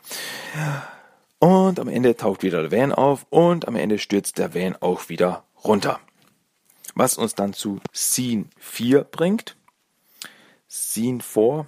Und 1.40 1.80
am 1.80 1.88
Ende 1.88 2.16
taucht 2.16 2.44
wieder 2.44 2.68
der 2.68 2.72
Van 2.72 2.92
auf 2.92 3.26
und 3.30 3.68
am 3.68 3.76
Ende 3.76 4.00
stürzt 4.00 4.38
der 4.38 4.54
Van 4.54 4.76
auch 4.80 5.10
wieder 5.10 5.44
runter. 5.64 6.00
Was 6.96 7.18
uns 7.18 7.36
dann 7.36 7.54
zu 7.54 7.80
Scene 7.94 8.46
4 8.58 9.04
bringt. 9.04 9.56
Scene 10.70 11.22
4. 11.22 11.66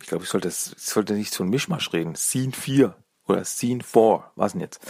Ich 0.00 0.06
glaube, 0.08 0.24
ich 0.24 0.30
sollte, 0.30 0.48
ich 0.48 0.54
sollte 0.54 1.14
nicht 1.14 1.32
so 1.32 1.44
ein 1.44 1.50
Mischmasch 1.50 1.92
reden. 1.92 2.14
Scene 2.14 2.52
4 2.52 2.94
oder 3.26 3.44
Scene 3.44 3.82
4. 3.82 4.24
Was 4.34 4.52
denn 4.52 4.60
jetzt? 4.60 4.80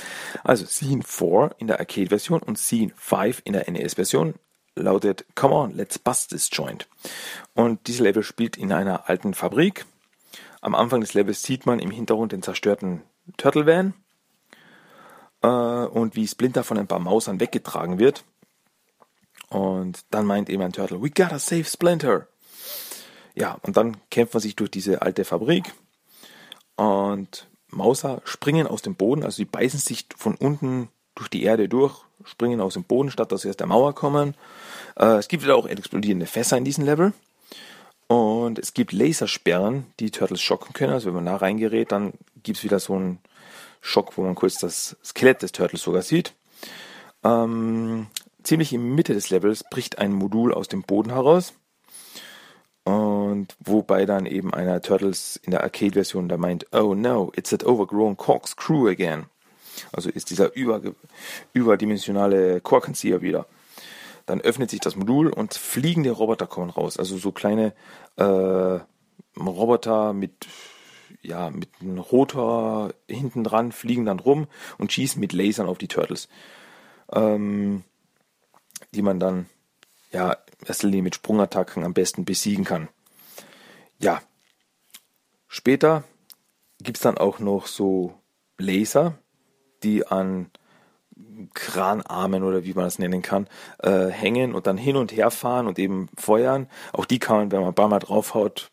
Also 0.43 0.66
Scene 0.66 1.03
4 1.05 1.55
in 1.59 1.68
der 1.68 1.78
Arcade-Version 1.78 2.43
und 2.43 2.59
Scene 2.59 2.93
5 2.97 3.43
in 3.45 3.53
der 3.53 3.70
NES-Version 3.70 4.35
lautet 4.74 5.24
Come 5.35 5.55
on, 5.55 5.74
let's 5.76 5.99
bust 5.99 6.31
this 6.31 6.49
joint. 6.51 6.89
Und 7.55 7.87
dieses 7.87 8.01
Level 8.01 8.22
spielt 8.22 8.57
in 8.57 8.72
einer 8.72 9.09
alten 9.09 9.35
Fabrik 9.35 9.85
am 10.61 10.74
Anfang 10.74 11.00
des 11.00 11.14
Levels 11.14 11.42
sieht 11.42 11.66
man 11.66 11.78
im 11.78 11.90
Hintergrund 11.90 12.32
den 12.32 12.42
zerstörten 12.42 13.02
Turtle 13.36 13.66
Van 13.66 13.94
äh, 15.42 15.46
und 15.46 16.16
wie 16.16 16.26
Splinter 16.26 16.64
von 16.64 16.78
ein 16.78 16.86
paar 16.86 16.98
Mausern 16.98 17.40
weggetragen 17.40 17.98
wird. 17.98 18.24
Und 19.48 20.04
dann 20.11 20.26
meint 20.26 20.48
eben 20.48 20.62
ein 20.62 20.72
Turtle, 20.72 21.02
we 21.02 21.11
gotta 21.11 21.38
save 21.38 21.64
Splinter. 21.64 22.28
Ja, 23.34 23.58
und 23.62 23.76
dann 23.76 23.96
kämpft 24.11 24.34
man 24.34 24.40
sich 24.40 24.56
durch 24.56 24.70
diese 24.70 25.02
alte 25.02 25.24
Fabrik 25.24 25.72
und 26.76 27.48
Mauser 27.68 28.20
springen 28.24 28.66
aus 28.66 28.82
dem 28.82 28.96
Boden, 28.96 29.22
also 29.22 29.36
die 29.36 29.44
beißen 29.44 29.78
sich 29.78 30.06
von 30.16 30.34
unten 30.34 30.88
durch 31.14 31.28
die 31.28 31.42
Erde 31.42 31.68
durch, 31.68 32.04
springen 32.24 32.61
aus 32.61 32.74
dem 32.74 32.84
Boden, 32.84 33.11
statt 33.11 33.32
dass 33.32 33.42
sie 33.42 33.50
aus 33.50 33.56
der 33.56 33.66
Mauer 33.66 33.94
kommen. 33.94 34.34
Äh, 34.96 35.16
es 35.16 35.28
gibt 35.28 35.42
wieder 35.42 35.56
auch 35.56 35.66
explodierende 35.66 36.26
Fässer 36.26 36.56
in 36.56 36.64
diesem 36.64 36.84
Level. 36.84 37.12
Und 38.11 38.58
es 38.58 38.74
gibt 38.74 38.90
Lasersperren, 38.90 39.86
die 40.00 40.11
Turtles 40.11 40.42
schocken 40.42 40.72
können. 40.72 40.92
Also 40.92 41.06
wenn 41.06 41.14
man 41.14 41.26
da 41.26 41.36
reingerät, 41.36 41.92
dann 41.92 42.12
gibt 42.42 42.58
es 42.58 42.64
wieder 42.64 42.80
so 42.80 42.94
einen 42.94 43.20
Schock, 43.80 44.18
wo 44.18 44.22
man 44.22 44.34
kurz 44.34 44.58
das 44.58 44.96
Skelett 45.04 45.42
des 45.42 45.52
Turtles 45.52 45.82
sogar 45.82 46.02
sieht. 46.02 46.34
Ähm, 47.22 48.08
ziemlich 48.42 48.72
in 48.72 48.96
Mitte 48.96 49.14
des 49.14 49.30
Levels 49.30 49.62
bricht 49.70 49.98
ein 49.98 50.12
Modul 50.12 50.52
aus 50.52 50.66
dem 50.66 50.82
Boden 50.82 51.12
heraus. 51.12 51.52
Und 52.82 53.54
wobei 53.61 54.06
dann 54.06 54.26
eben 54.26 54.52
einer 54.52 54.82
Turtles 54.82 55.36
in 55.44 55.52
der 55.52 55.62
Arcade-Version 55.62 56.28
da 56.28 56.36
meint, 56.36 56.66
oh 56.72 56.96
no, 56.96 57.30
it's 57.36 57.50
that 57.50 57.64
overgrown 57.64 58.16
corkscrew 58.16 58.88
again. 58.88 59.26
Also 59.92 60.11
ist 60.11 60.30
dieser 60.30 60.52
über, 60.56 60.80
überdimensionale 61.52 62.61
Korkenzieher 62.61 63.22
wieder. 63.22 63.46
Dann 64.31 64.41
öffnet 64.41 64.70
sich 64.70 64.78
das 64.78 64.95
Modul 64.95 65.33
und 65.33 65.55
fliegende 65.55 66.12
Roboter 66.12 66.47
kommen 66.47 66.70
raus. 66.70 66.97
Also 66.97 67.18
so 67.18 67.33
kleine 67.33 67.74
äh, 68.14 68.78
Roboter 69.37 70.12
mit 70.12 70.47
ja, 71.20 71.51
mit 71.51 71.68
einem 71.81 71.99
Rotor 71.99 72.95
hinten 73.09 73.43
dran, 73.43 73.72
fliegen 73.72 74.07
dann 74.07 74.20
rum 74.20 74.47
und 74.78 74.93
schießen 74.93 75.18
mit 75.18 75.33
Lasern 75.33 75.66
auf 75.66 75.78
die 75.78 75.89
Turtles. 75.89 76.28
Ähm, 77.12 77.83
die 78.95 79.03
man 79.03 79.18
dann, 79.18 79.47
ja, 80.12 80.37
erster 80.64 80.87
mit 80.87 81.16
Sprungattacken 81.16 81.83
am 81.83 81.93
besten 81.93 82.24
besiegen 82.24 82.64
kann. 82.64 82.89
Ja. 83.99 84.22
Später 85.49 86.05
gibt 86.81 86.99
es 86.99 87.03
dann 87.03 87.18
auch 87.18 87.41
noch 87.41 87.66
so 87.66 88.14
Laser, 88.59 89.18
die 89.83 90.07
an 90.07 90.53
Kranarmen 91.55 92.43
oder 92.43 92.64
wie 92.64 92.75
man 92.75 92.85
das 92.85 92.99
nennen 92.99 93.23
kann, 93.23 93.49
äh, 93.79 94.07
hängen 94.07 94.55
und 94.55 94.66
dann 94.66 94.77
hin 94.77 94.97
und 94.97 95.12
her 95.12 95.31
fahren 95.31 95.66
und 95.66 95.79
eben 95.79 96.09
feuern. 96.16 96.68
Auch 96.93 97.05
die 97.05 97.18
kann 97.18 97.37
man, 97.37 97.53
wenn 97.53 97.61
man 97.61 97.71
ein 97.71 97.75
paar 97.75 97.89
Mal 97.89 97.99
draufhaut, 97.99 98.71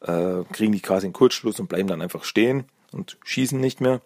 äh, 0.00 0.44
kriegen 0.52 0.72
die 0.72 0.80
quasi 0.80 1.06
einen 1.06 1.12
Kurzschluss 1.12 1.60
und 1.60 1.68
bleiben 1.68 1.88
dann 1.88 2.02
einfach 2.02 2.24
stehen 2.24 2.64
und 2.92 3.18
schießen 3.24 3.60
nicht 3.60 3.80
mehr. 3.80 4.00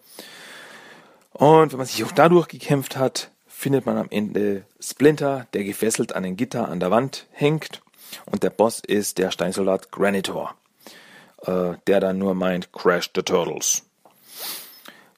Und 1.31 1.71
wenn 1.71 1.77
man 1.77 1.87
sich 1.87 2.03
auch 2.03 2.11
dadurch 2.11 2.47
gekämpft 2.47 2.97
hat, 2.97 3.31
findet 3.47 3.85
man 3.85 3.97
am 3.97 4.07
Ende 4.09 4.65
Splinter, 4.79 5.47
der 5.53 5.63
gefesselt 5.63 6.15
an 6.15 6.25
ein 6.25 6.35
Gitter 6.35 6.67
an 6.69 6.79
der 6.79 6.91
Wand 6.91 7.27
hängt. 7.31 7.81
Und 8.25 8.43
der 8.43 8.49
Boss 8.51 8.79
ist 8.79 9.17
der 9.17 9.31
Steinsoldat 9.31 9.91
Granitor, 9.91 10.53
äh, 11.43 11.73
der 11.87 11.99
dann 11.99 12.19
nur 12.19 12.35
meint, 12.35 12.71
Crash 12.73 13.09
the 13.15 13.23
Turtles. 13.23 13.83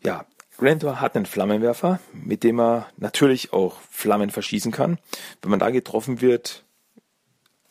Ja, 0.03 0.25
Grantor 0.57 1.01
hat 1.01 1.15
einen 1.15 1.25
Flammenwerfer, 1.25 1.99
mit 2.13 2.43
dem 2.43 2.59
er 2.59 2.87
natürlich 2.97 3.51
auch 3.53 3.77
Flammen 3.91 4.29
verschießen 4.29 4.71
kann. 4.71 4.97
Wenn 5.41 5.51
man 5.51 5.59
da 5.59 5.69
getroffen 5.69 6.21
wird, 6.21 6.63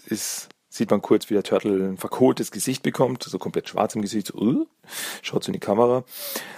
ist, 0.07 0.49
sieht 0.68 0.91
man 0.91 1.01
kurz, 1.01 1.30
wie 1.30 1.35
der 1.35 1.43
Turtle 1.43 1.89
ein 1.89 1.97
verkohltes 1.97 2.51
Gesicht 2.51 2.82
bekommt, 2.82 3.22
so 3.22 3.39
komplett 3.39 3.68
schwarz 3.68 3.95
im 3.95 4.03
Gesicht, 4.03 4.28
so, 4.28 4.39
uh, 4.39 4.66
schaut 5.22 5.45
so 5.45 5.49
in 5.49 5.55
die 5.55 5.61
Kamera, 5.61 6.05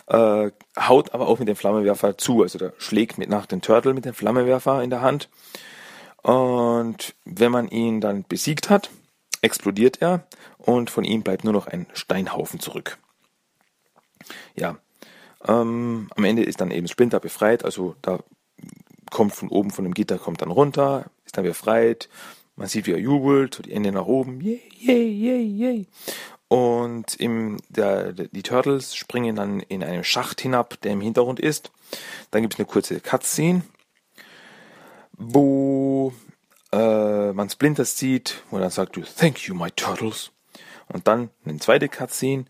äh, 0.09 0.51
haut 0.79 1.15
aber 1.15 1.29
auch 1.29 1.39
mit 1.39 1.49
dem 1.49 1.57
Flammenwerfer 1.57 2.19
zu, 2.19 2.43
also 2.43 2.59
der 2.59 2.73
schlägt 2.79 3.19
mit 3.19 3.29
nach 3.29 3.47
den 3.47 3.61
Turtle 3.61 3.95
mit 3.95 4.05
dem 4.05 4.15
Flammenwerfer 4.15 4.83
in 4.83 4.91
der 4.91 5.03
Hand. 5.03 5.29
Und 6.23 7.15
wenn 7.25 7.53
man 7.53 7.69
ihn 7.69 8.01
dann 8.01 8.25
besiegt 8.25 8.69
hat, 8.69 8.91
explodiert 9.43 10.03
er 10.03 10.27
und 10.59 10.91
von 10.91 11.05
ihm 11.05 11.23
bleibt 11.23 11.45
nur 11.45 11.53
noch 11.53 11.69
ein 11.69 11.87
Steinhaufen 11.93 12.59
zurück. 12.59 12.99
Ja, 14.57 14.79
ähm, 15.47 16.09
am 16.15 16.25
Ende 16.25 16.43
ist 16.43 16.61
dann 16.61 16.71
eben 16.71 16.89
Splinter 16.89 17.21
befreit, 17.21 17.65
also 17.65 17.95
da 18.03 18.21
kommt 19.11 19.35
von 19.35 19.49
oben 19.49 19.71
von 19.71 19.85
dem 19.85 19.95
Gitter, 19.95 20.19
kommt 20.19 20.43
dann 20.43 20.51
runter, 20.51 21.11
ist 21.25 21.37
dann 21.37 21.45
befreit. 21.45 22.09
Man 22.57 22.69
sieht, 22.69 22.87
wie 22.87 22.93
er 22.93 22.99
jubelt, 22.99 23.67
die 23.67 23.75
Hände 23.75 23.93
nach 23.93 24.07
oben, 24.07 24.41
yay, 24.41 24.63
yay, 24.79 25.09
yay, 25.09 25.43
yay. 25.43 25.87
Und 26.49 27.15
im, 27.17 27.59
der, 27.69 28.13
die 28.13 28.43
Turtles 28.43 28.95
springen 28.95 29.37
dann 29.37 29.61
in 29.61 29.83
einen 29.83 30.05
Schacht 30.05 30.41
hinab, 30.41 30.81
der 30.83 30.93
im 30.93 31.01
Hintergrund 31.01 31.41
ist. 31.41 31.71
Dann 32.31 32.43
gibt 32.43 32.55
es 32.55 32.61
eine 32.61 32.67
kurze 32.67 33.01
Cutscene, 33.01 33.63
wo 35.13 36.13
äh, 36.73 37.33
man 37.33 37.51
Splinter 37.51 37.85
sieht, 37.85 38.43
wo 38.51 38.59
dann 38.59 38.71
sagt, 38.71 38.99
thank 39.19 39.47
you, 39.47 39.55
my 39.55 39.71
Turtles. 39.73 40.31
Und 40.89 41.09
dann 41.09 41.31
eine 41.45 41.59
zweite 41.59 41.89
Cutscene, 41.89 42.45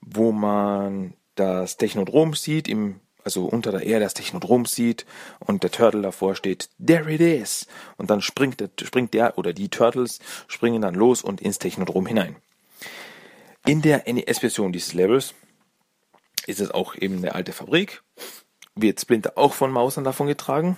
wo 0.00 0.32
man 0.32 1.14
das 1.34 1.76
Technodrom 1.76 2.34
sieht 2.34 2.68
im 2.68 3.00
also 3.24 3.44
unter 3.44 3.70
der 3.70 3.84
Erde 3.84 4.04
das 4.04 4.14
Technodrom 4.14 4.66
sieht 4.66 5.06
und 5.38 5.62
der 5.62 5.70
Turtle 5.70 6.02
davor 6.02 6.34
steht, 6.34 6.68
there 6.84 7.08
it 7.12 7.20
is. 7.20 7.66
Und 7.96 8.10
dann 8.10 8.20
springt 8.20 8.60
der, 8.60 8.70
springt 8.82 9.14
der 9.14 9.38
oder 9.38 9.52
die 9.52 9.68
Turtles 9.68 10.18
springen 10.48 10.82
dann 10.82 10.94
los 10.94 11.22
und 11.22 11.40
ins 11.40 11.58
Technodrom 11.58 12.06
hinein. 12.06 12.36
In 13.64 13.80
der 13.80 14.12
NES-Version 14.12 14.72
dieses 14.72 14.92
Levels 14.92 15.34
ist 16.46 16.60
es 16.60 16.72
auch 16.72 16.96
eben 16.96 17.18
eine 17.18 17.34
alte 17.34 17.52
Fabrik. 17.52 18.02
Wird 18.74 19.00
Splinter 19.00 19.32
auch 19.36 19.54
von 19.54 19.70
Mausern 19.70 20.02
davon 20.02 20.26
getragen. 20.26 20.76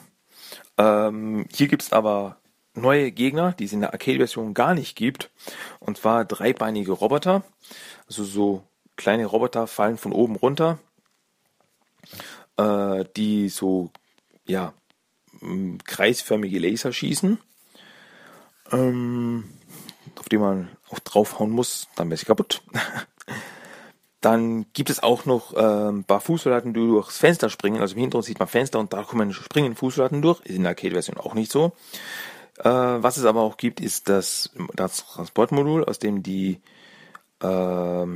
Ähm, 0.76 1.46
hier 1.54 1.68
gibt 1.68 1.82
es 1.82 1.92
aber 1.92 2.38
neue 2.74 3.10
Gegner, 3.12 3.52
die 3.52 3.64
es 3.64 3.72
in 3.72 3.80
der 3.80 3.92
Arcade-Version 3.92 4.52
gar 4.52 4.74
nicht 4.74 4.96
gibt. 4.96 5.30
Und 5.78 5.96
zwar 5.96 6.24
dreibeinige 6.24 6.92
Roboter. 6.92 7.42
Also 8.06 8.24
so 8.24 8.64
kleine 8.96 9.26
Roboter 9.26 9.66
fallen 9.66 9.98
von 9.98 10.12
oben 10.12 10.36
runter, 10.36 10.78
äh, 12.56 13.04
die 13.16 13.48
so, 13.48 13.90
ja, 14.46 14.72
kreisförmige 15.84 16.58
Laser 16.58 16.92
schießen, 16.92 17.38
ähm, 18.72 19.44
auf 20.18 20.28
die 20.28 20.38
man 20.38 20.68
auch 20.90 21.00
draufhauen 21.00 21.50
muss, 21.50 21.88
dann 21.96 22.08
wäre 22.08 22.18
sie 22.18 22.26
kaputt. 22.26 22.62
Dann 24.20 24.64
gibt 24.72 24.88
es 24.88 25.02
auch 25.02 25.26
noch 25.26 25.52
ein 25.52 26.04
paar 26.04 26.22
Fußsoldaten, 26.22 26.72
die 26.72 26.80
durchs 26.80 27.18
Fenster 27.18 27.50
springen. 27.50 27.82
Also 27.82 27.94
im 27.94 28.00
Hintergrund 28.00 28.24
sieht 28.24 28.38
man 28.38 28.48
Fenster 28.48 28.78
und 28.78 28.94
da 28.94 29.02
kommen 29.02 29.34
springen 29.34 29.76
Fußsoldaten 29.76 30.22
durch. 30.22 30.40
Ist 30.46 30.56
in 30.56 30.62
der 30.62 30.70
Arcade-Version 30.70 31.18
auch 31.18 31.34
nicht 31.34 31.52
so. 31.52 31.72
Äh, 32.58 32.70
was 32.70 33.18
es 33.18 33.26
aber 33.26 33.42
auch 33.42 33.58
gibt, 33.58 33.80
ist 33.80 34.08
das, 34.08 34.50
das 34.74 35.04
Transportmodul, 35.06 35.84
aus 35.84 35.98
dem 35.98 36.22
die 36.22 36.62
äh, 37.42 38.06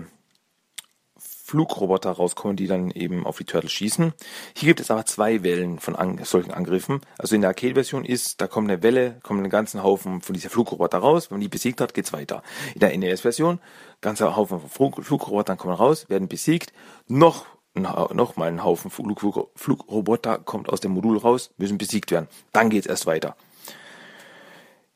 Flugroboter 1.48 2.10
rauskommen, 2.10 2.58
die 2.58 2.66
dann 2.66 2.90
eben 2.90 3.26
auf 3.26 3.38
die 3.38 3.44
Turtles 3.44 3.72
schießen. 3.72 4.12
Hier 4.54 4.66
gibt 4.66 4.80
es 4.80 4.90
aber 4.90 5.06
zwei 5.06 5.42
Wellen 5.42 5.78
von 5.78 5.96
an 5.96 6.22
solchen 6.22 6.50
Angriffen. 6.50 7.00
Also 7.16 7.34
in 7.34 7.40
der 7.40 7.48
Arcade-Version 7.48 8.04
ist, 8.04 8.42
da 8.42 8.46
kommt 8.46 8.70
eine 8.70 8.82
Welle, 8.82 9.18
kommen 9.22 9.40
einen 9.40 9.48
ganzen 9.48 9.82
Haufen 9.82 10.20
von 10.20 10.34
dieser 10.34 10.50
Flugroboter 10.50 10.98
raus. 10.98 11.30
Wenn 11.30 11.36
man 11.36 11.40
die 11.40 11.48
besiegt 11.48 11.80
hat, 11.80 11.94
geht's 11.94 12.12
weiter. 12.12 12.42
In 12.74 12.80
der 12.80 12.96
NES-Version, 12.96 13.60
ganzer 14.02 14.36
Haufen 14.36 14.60
von 14.60 14.68
Flug 14.68 15.02
Flugrobotern 15.02 15.56
kommen 15.56 15.72
raus, 15.72 16.10
werden 16.10 16.28
besiegt. 16.28 16.74
Noch 17.06 17.46
noch 17.74 18.36
mal 18.36 18.48
ein 18.48 18.64
Haufen 18.64 18.90
Flug 18.90 19.50
Flugroboter 19.54 20.38
kommt 20.38 20.68
aus 20.68 20.80
dem 20.80 20.92
Modul 20.92 21.16
raus, 21.16 21.50
müssen 21.56 21.78
besiegt 21.78 22.10
werden. 22.10 22.28
Dann 22.52 22.68
geht's 22.68 22.88
erst 22.88 23.06
weiter. 23.06 23.36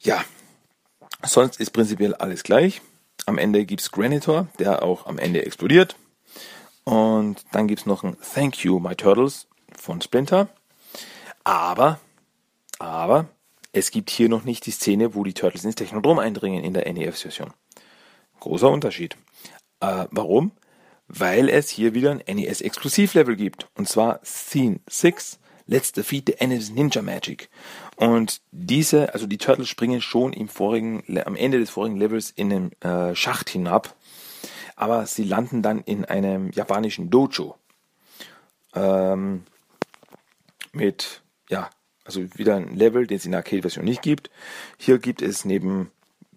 Ja, 0.01 0.23
sonst 1.25 1.61
ist 1.61 1.71
prinzipiell 1.71 2.15
alles 2.15 2.43
gleich. 2.43 2.83
Am 3.25 3.39
Ende 3.39 3.65
gibt's 3.65 3.93
Granitor, 3.93 4.49
der 4.59 4.83
auch 4.83 5.07
am 5.07 5.19
Ende 5.19 5.47
explodiert. 5.47 5.97
Und 6.85 7.45
dann 7.53 7.69
gibt's 7.69 7.87
noch 7.87 8.03
ein 8.03 8.17
Thank 8.35 8.65
You, 8.65 8.79
My 8.79 8.95
Turtles 8.95 9.47
von 9.77 10.01
Splinter. 10.01 10.49
Aber, 11.45 12.01
aber, 12.79 13.29
es 13.73 13.91
gibt 13.91 14.11
hier 14.11 14.29
noch 14.29 14.45
nicht 14.45 14.67
die 14.67 14.71
Szene, 14.71 15.15
wo 15.15 15.25
die 15.25 15.35
Turtles 15.35 15.65
ins 15.65 15.77
Technodrom 15.77 16.19
eindringen 16.19 16.63
in 16.63 16.75
der 16.75 16.91
NES-Version. 16.93 17.53
Großer 18.41 18.71
Unterschied. 18.71 19.17
Äh, 19.81 20.07
warum? 20.11 20.53
Weil 21.09 21.49
es 21.49 21.69
hier 21.71 21.95
wieder 21.95 22.11
ein 22.11 22.23
NES-Exklusivlevel 22.37 23.37
gibt. 23.37 23.69
Und 23.75 23.89
zwar 23.89 24.21
Scene 24.25 24.81
6, 24.89 25.39
Let's 25.67 25.93
Defeat 25.93 26.27
the 26.27 26.47
NES 26.47 26.71
Ninja 26.71 27.03
Magic. 27.03 27.49
Und 27.97 28.43
diese, 28.51 29.15
also 29.15 29.27
die 29.27 29.39
Turtles 29.39 29.69
springen 29.69 30.01
schon 30.01 30.33
im 30.33 30.49
vorigen, 30.49 31.05
am 31.25 31.37
Ende 31.37 31.59
des 31.59 31.71
vorigen 31.71 31.97
Levels 31.97 32.31
in 32.31 32.51
den 32.51 32.73
äh, 32.81 33.15
Schacht 33.15 33.49
hinab 33.49 33.95
aber 34.83 35.07
sie 35.07 35.23
landen 35.23 35.63
dann 35.63 35.81
in 35.83 36.05
einem 36.05 36.51
japanischen 36.51 37.09
Dojo. 37.09 37.57
Ähm, 38.75 39.45
mit, 40.73 41.23
ja, 41.49 41.71
also 42.05 42.23
wieder 42.37 42.57
ein 42.57 42.75
Level, 42.75 43.07
den 43.07 43.17
es 43.17 43.25
in 43.25 43.31
der 43.31 43.39
Arcade-Version 43.39 43.85
nicht 43.85 44.03
gibt. 44.03 44.29
Hier 44.79 44.99
gibt 44.99 45.23
es 45.23 45.45
neben 45.45 45.93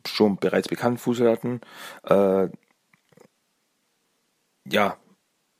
schon 0.05 0.37
bereits 0.37 0.67
bekannten 0.67 0.99
Fußsoldaten, 0.99 1.61
äh, 2.03 2.49
ja, 4.69 4.97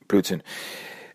Blödsinn. 0.06 0.44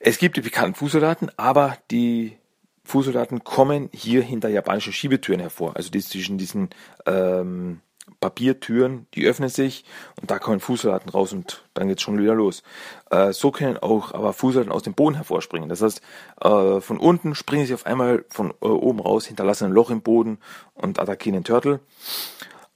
Es 0.01 0.17
gibt 0.17 0.35
die 0.35 0.41
bekannten 0.41 0.75
Fußsoldaten, 0.75 1.31
aber 1.37 1.77
die 1.89 2.37
Fußsoldaten 2.83 3.45
kommen 3.45 3.87
hier 3.93 4.21
hinter 4.23 4.49
japanischen 4.49 4.91
Schiebetüren 4.91 5.39
hervor. 5.39 5.77
Also 5.77 5.89
die 5.89 6.01
zwischen 6.01 6.37
diesen 6.37 6.71
ähm, 7.05 7.79
Papiertüren, 8.19 9.07
die 9.13 9.25
öffnen 9.25 9.49
sich 9.49 9.85
und 10.19 10.29
da 10.29 10.39
kommen 10.39 10.59
Fußsoldaten 10.59 11.09
raus 11.09 11.33
und 11.33 11.63
dann 11.73 11.87
geht's 11.87 12.01
schon 12.01 12.19
wieder 12.19 12.35
los. 12.35 12.63
Äh, 13.09 13.33
so 13.33 13.51
können 13.51 13.77
auch 13.77 14.13
aber 14.13 14.33
Fußsoldaten 14.33 14.71
aus 14.71 14.83
dem 14.83 14.93
Boden 14.93 15.15
hervorspringen. 15.15 15.69
Das 15.69 15.81
heißt, 15.81 16.01
äh, 16.41 16.81
von 16.81 16.97
unten 16.99 17.35
springen 17.35 17.65
sie 17.65 17.73
auf 17.73 17.85
einmal 17.85 18.25
von 18.29 18.51
äh, 18.61 18.65
oben 18.65 18.99
raus, 18.99 19.25
hinterlassen 19.25 19.65
ein 19.65 19.71
Loch 19.71 19.89
im 19.89 20.01
Boden 20.01 20.39
und 20.73 20.99
attackieren 20.99 21.35
den 21.35 21.43
Turtle. 21.43 21.79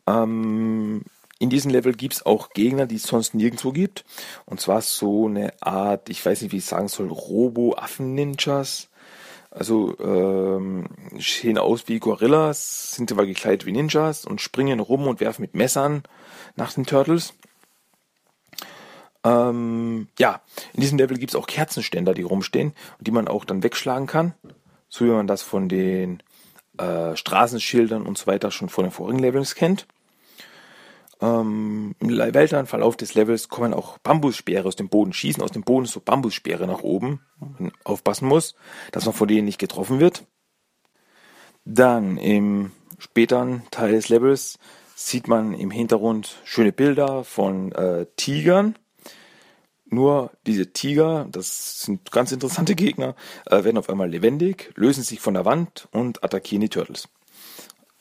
Ähm, 0.07 1.03
in 1.37 1.49
diesem 1.49 1.71
Level 1.71 1.93
gibt's 1.93 2.25
auch 2.25 2.51
Gegner, 2.51 2.85
die 2.85 2.95
es 2.95 3.03
sonst 3.03 3.35
nirgendwo 3.35 3.71
gibt. 3.71 4.05
Und 4.45 4.61
zwar 4.61 4.81
so 4.81 5.27
eine 5.27 5.53
Art, 5.61 6.09
ich 6.09 6.25
weiß 6.25 6.41
nicht, 6.41 6.51
wie 6.51 6.57
ich 6.57 6.65
sagen 6.65 6.87
soll, 6.87 7.09
Robo-Affen-Ninjas 7.09 8.89
also 9.55 9.97
ähm, 9.99 10.85
sehen 11.17 11.57
aus 11.57 11.87
wie 11.87 11.99
Gorillas, 11.99 12.91
sind 12.91 13.11
aber 13.11 13.25
gekleidet 13.25 13.65
wie 13.65 13.71
Ninjas 13.71 14.25
und 14.25 14.41
springen 14.41 14.79
rum 14.79 15.07
und 15.07 15.21
werfen 15.21 15.41
mit 15.41 15.55
Messern 15.55 16.03
nach 16.55 16.73
den 16.73 16.85
Turtles. 16.85 17.33
Ähm, 19.23 20.09
ja, 20.19 20.41
in 20.73 20.81
diesem 20.81 20.97
Level 20.97 21.17
gibt 21.17 21.31
es 21.31 21.35
auch 21.35 21.47
Kerzenständer, 21.47 22.13
die 22.13 22.21
rumstehen 22.21 22.73
und 22.97 23.07
die 23.07 23.11
man 23.11 23.27
auch 23.27 23.45
dann 23.45 23.63
wegschlagen 23.63 24.07
kann. 24.07 24.33
So 24.89 25.05
wie 25.05 25.09
man 25.09 25.25
das 25.25 25.41
von 25.41 25.69
den 25.69 26.21
äh, 26.77 27.15
Straßenschildern 27.15 28.05
und 28.05 28.17
so 28.17 28.27
weiter 28.27 28.51
schon 28.51 28.69
von 28.69 28.83
den 28.83 28.91
vorigen 28.91 29.19
Levels 29.19 29.55
kennt. 29.55 29.87
Ähm, 31.21 31.95
Im 31.99 32.17
weiteren 32.17 32.65
Verlauf 32.65 32.97
des 32.97 33.13
Levels 33.13 33.49
kommen 33.49 33.73
auch 33.73 33.97
Bambusspeere 33.99 34.67
aus 34.67 34.75
dem 34.75 34.89
Boden, 34.89 35.13
schießen 35.13 35.41
aus 35.41 35.51
dem 35.51 35.63
Boden 35.63 35.85
so 35.85 35.99
Bambusspeere 35.99 36.67
nach 36.67 36.81
oben. 36.81 37.21
Man 37.39 37.71
aufpassen 37.83 38.27
muss, 38.27 38.55
dass 38.91 39.05
man 39.05 39.13
von 39.13 39.27
denen 39.27 39.45
nicht 39.45 39.59
getroffen 39.59 39.99
wird. 39.99 40.25
Dann 41.63 42.17
im 42.17 42.71
späteren 42.99 43.63
Teil 43.71 43.93
des 43.93 44.09
Levels 44.09 44.59
sieht 44.95 45.27
man 45.27 45.53
im 45.53 45.71
Hintergrund 45.71 46.37
schöne 46.43 46.71
Bilder 46.71 47.23
von 47.23 47.71
äh, 47.73 48.05
Tigern. 48.15 48.75
Nur 49.87 50.31
diese 50.45 50.73
Tiger, 50.73 51.27
das 51.31 51.81
sind 51.81 52.11
ganz 52.11 52.31
interessante 52.31 52.75
Gegner, 52.75 53.15
äh, 53.45 53.63
werden 53.63 53.77
auf 53.77 53.89
einmal 53.89 54.09
lebendig, 54.09 54.71
lösen 54.75 55.03
sich 55.03 55.19
von 55.19 55.35
der 55.35 55.45
Wand 55.45 55.87
und 55.91 56.23
attackieren 56.23 56.61
die 56.61 56.69
Turtles. 56.69 57.07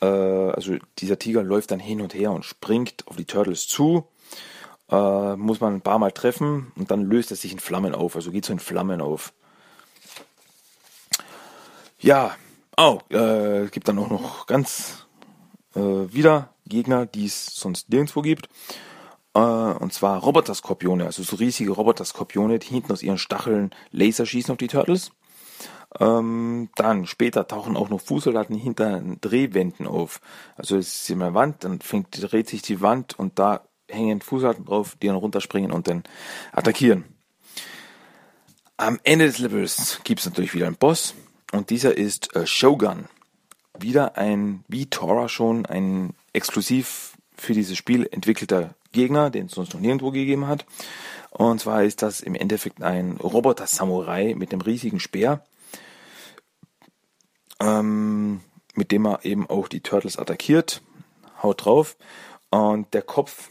Äh, 0.05 0.51
also 0.51 0.77
dieser 0.99 1.19
Tiger 1.19 1.43
läuft 1.43 1.71
dann 1.71 1.81
hin 1.81 2.01
und 2.01 2.15
her 2.15 2.33
und 2.33 2.45
springt 2.45 3.07
auf 3.07 3.17
die 3.17 3.25
Turtles 3.25 3.67
zu. 3.67 4.07
Äh, 4.91 5.37
muss 5.37 5.61
man 5.61 5.75
ein 5.75 5.81
paar 5.81 5.99
Mal 5.99 6.13
treffen 6.13 6.73
und 6.77 6.91
dann 6.91 7.05
löst 7.05 7.31
er 7.31 7.37
sich 7.37 7.53
in 7.53 7.59
Flammen 7.59 7.95
auf. 7.95 8.17
Also 8.17 8.31
geht 8.31 8.45
so 8.45 8.53
in 8.53 8.59
Flammen 8.59 9.01
auf. 9.01 9.33
Ja, 11.99 12.37
oh, 12.77 12.99
äh, 13.09 13.69
gibt 13.71 13.89
dann 13.89 13.99
auch 13.99 14.11
noch 14.11 14.47
ganz 14.47 15.07
äh, 15.75 15.81
wieder 15.81 16.51
Gegner, 16.67 17.07
die 17.07 17.27
es 17.27 17.47
sonst 17.47 17.89
nirgendwo 17.89 18.21
gibt. 18.21 18.49
Äh, 19.33 19.39
und 19.39 19.93
zwar 19.93 20.21
Roboter-Skorpione, 20.21 21.07
also 21.07 21.23
so 21.23 21.37
riesige 21.37 21.73
Roboter-Skorpione, 21.73 22.59
die 22.59 22.69
hinten 22.69 22.93
aus 22.93 23.03
ihren 23.03 23.19
Stacheln 23.19 23.71
Laser 23.91 24.27
schießen 24.27 24.53
auf 24.53 24.59
die 24.59 24.69
Turtles. 24.69 25.13
Ähm, 26.01 26.71
dann 26.75 27.07
später 27.07 27.47
tauchen 27.47 27.77
auch 27.77 27.89
noch 27.89 28.01
Fußsoldaten 28.01 28.57
hinter 28.57 29.01
Drehwänden 29.21 29.87
auf. 29.87 30.21
Also 30.57 30.77
es 30.77 31.03
ist 31.03 31.11
immer 31.11 31.27
eine 31.27 31.35
Wand, 31.35 31.65
dann 31.65 31.81
fängt, 31.81 32.09
dreht 32.33 32.49
sich 32.49 32.63
die 32.63 32.81
Wand 32.81 33.19
und 33.19 33.39
da 33.39 33.63
hängen 33.89 34.21
Fußsoldaten 34.21 34.65
drauf, 34.65 34.97
die 35.01 35.07
dann 35.07 35.17
runterspringen 35.17 35.71
und 35.71 35.87
dann 35.87 36.03
attackieren. 36.53 37.05
Am 38.77 38.99
Ende 39.05 39.27
des 39.27 39.39
Levels 39.39 40.01
gibt 40.03 40.21
es 40.21 40.27
natürlich 40.27 40.55
wieder 40.55 40.67
einen 40.67 40.77
Boss 40.77 41.15
und 41.53 41.71
dieser 41.71 41.97
ist 41.97 42.35
äh, 42.35 42.47
Shogun. 42.47 43.05
Wieder 43.79 44.17
ein, 44.17 44.65
wie 44.69 44.87
Tora 44.87 45.29
schon, 45.29 45.67
ein 45.67 46.15
exklusiv 46.33 47.13
für 47.37 47.53
dieses 47.53 47.77
Spiel 47.77 48.09
entwickelter 48.11 48.75
Gegner, 48.91 49.31
den 49.31 49.47
es 49.47 49.53
sonst 49.53 49.75
noch 49.75 49.81
nirgendwo 49.81 50.11
gegeben 50.11 50.49
hat. 50.49 50.67
Und 51.31 51.61
zwar 51.61 51.85
ist 51.85 52.03
das 52.03 52.21
im 52.21 52.35
Endeffekt 52.35 52.83
ein 52.83 53.17
Roboter-Samurai 53.17 54.35
mit 54.37 54.53
einem 54.53 54.63
riesigen 54.63 55.01
Speer 55.01 55.45
ähm, 57.61 58.41
mit 58.75 58.91
dem 58.91 59.07
er 59.07 59.25
eben 59.25 59.49
auch 59.49 59.69
die 59.69 59.81
Turtles 59.81 60.19
attackiert, 60.19 60.83
haut 61.43 61.65
drauf 61.65 61.97
und 62.51 62.93
der 62.95 63.03
Kopf 63.03 63.51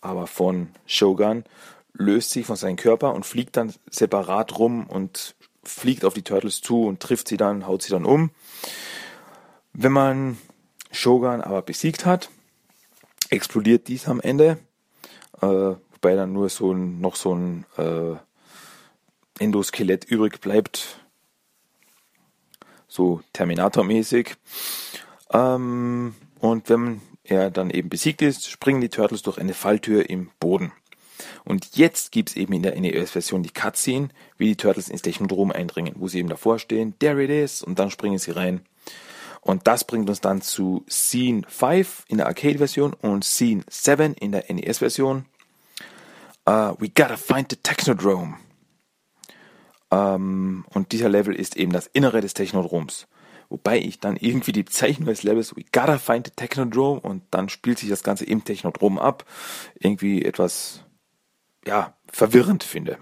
aber 0.00 0.26
von 0.26 0.68
Shogun 0.86 1.44
löst 1.92 2.30
sich 2.30 2.46
von 2.46 2.56
seinem 2.56 2.76
Körper 2.76 3.14
und 3.14 3.26
fliegt 3.26 3.56
dann 3.56 3.74
separat 3.90 4.58
rum 4.58 4.86
und 4.86 5.34
fliegt 5.64 6.04
auf 6.04 6.14
die 6.14 6.22
Turtles 6.22 6.60
zu 6.60 6.84
und 6.84 7.00
trifft 7.00 7.28
sie 7.28 7.36
dann, 7.36 7.66
haut 7.66 7.82
sie 7.82 7.90
dann 7.90 8.04
um. 8.04 8.30
Wenn 9.72 9.92
man 9.92 10.38
Shogun 10.92 11.40
aber 11.40 11.62
besiegt 11.62 12.06
hat, 12.06 12.30
explodiert 13.30 13.88
dies 13.88 14.08
am 14.08 14.20
Ende, 14.20 14.58
äh, 15.40 15.46
wobei 15.46 16.14
dann 16.14 16.32
nur 16.32 16.48
so 16.48 16.72
ein, 16.72 17.00
noch 17.00 17.16
so 17.16 17.34
ein, 17.34 17.66
äh, 17.76 18.16
Endoskelett 19.38 20.04
übrig 20.04 20.40
bleibt. 20.40 21.00
So 22.88 23.20
Terminator-mäßig. 23.32 24.36
Ähm, 25.32 26.14
und 26.40 26.68
wenn 26.68 27.00
er 27.24 27.50
dann 27.50 27.70
eben 27.70 27.88
besiegt 27.88 28.22
ist, 28.22 28.50
springen 28.50 28.80
die 28.80 28.88
Turtles 28.88 29.22
durch 29.22 29.38
eine 29.38 29.54
Falltür 29.54 30.08
im 30.08 30.30
Boden. 30.40 30.72
Und 31.44 31.76
jetzt 31.76 32.12
gibt's 32.12 32.36
eben 32.36 32.52
in 32.52 32.62
der 32.62 32.78
NES-Version 32.78 33.42
die 33.42 33.50
Cutscene, 33.50 34.08
wie 34.36 34.48
die 34.48 34.56
Turtles 34.56 34.88
ins 34.88 35.02
Technodrom 35.02 35.50
eindringen, 35.50 35.94
wo 35.96 36.08
sie 36.08 36.18
eben 36.18 36.28
davor 36.28 36.58
stehen, 36.58 36.98
there 36.98 37.22
it 37.22 37.30
is, 37.30 37.62
und 37.62 37.78
dann 37.78 37.90
springen 37.90 38.18
sie 38.18 38.30
rein. 38.30 38.60
Und 39.40 39.66
das 39.66 39.84
bringt 39.84 40.08
uns 40.08 40.20
dann 40.20 40.42
zu 40.42 40.84
Scene 40.88 41.42
5 41.48 42.04
in 42.08 42.18
der 42.18 42.26
Arcade-Version 42.26 42.92
und 42.94 43.24
Scene 43.24 43.62
7 43.68 44.14
in 44.14 44.32
der 44.32 44.44
NES-Version. 44.52 45.26
Uh, 46.46 46.74
we 46.78 46.88
gotta 46.88 47.16
find 47.16 47.50
the 47.50 47.56
Technodrome. 47.56 48.36
Ähm, 49.90 50.64
und 50.74 50.92
dieser 50.92 51.08
Level 51.08 51.34
ist 51.34 51.56
eben 51.56 51.72
das 51.72 51.86
Innere 51.86 52.20
des 52.20 52.34
Technodroms. 52.34 53.06
Wobei 53.48 53.78
ich 53.78 53.98
dann 53.98 54.16
irgendwie 54.16 54.52
die 54.52 54.62
Bezeichnung 54.62 55.06
des 55.06 55.22
Levels, 55.22 55.56
we 55.56 55.64
gotta 55.72 55.98
find 55.98 56.26
the 56.26 56.32
Technodrome, 56.36 57.00
und 57.00 57.22
dann 57.30 57.48
spielt 57.48 57.78
sich 57.78 57.88
das 57.88 58.02
Ganze 58.02 58.26
im 58.26 58.44
Technodrom 58.44 58.98
ab, 58.98 59.24
irgendwie 59.78 60.22
etwas, 60.24 60.84
ja, 61.66 61.94
verwirrend 62.12 62.62
finde. 62.62 62.98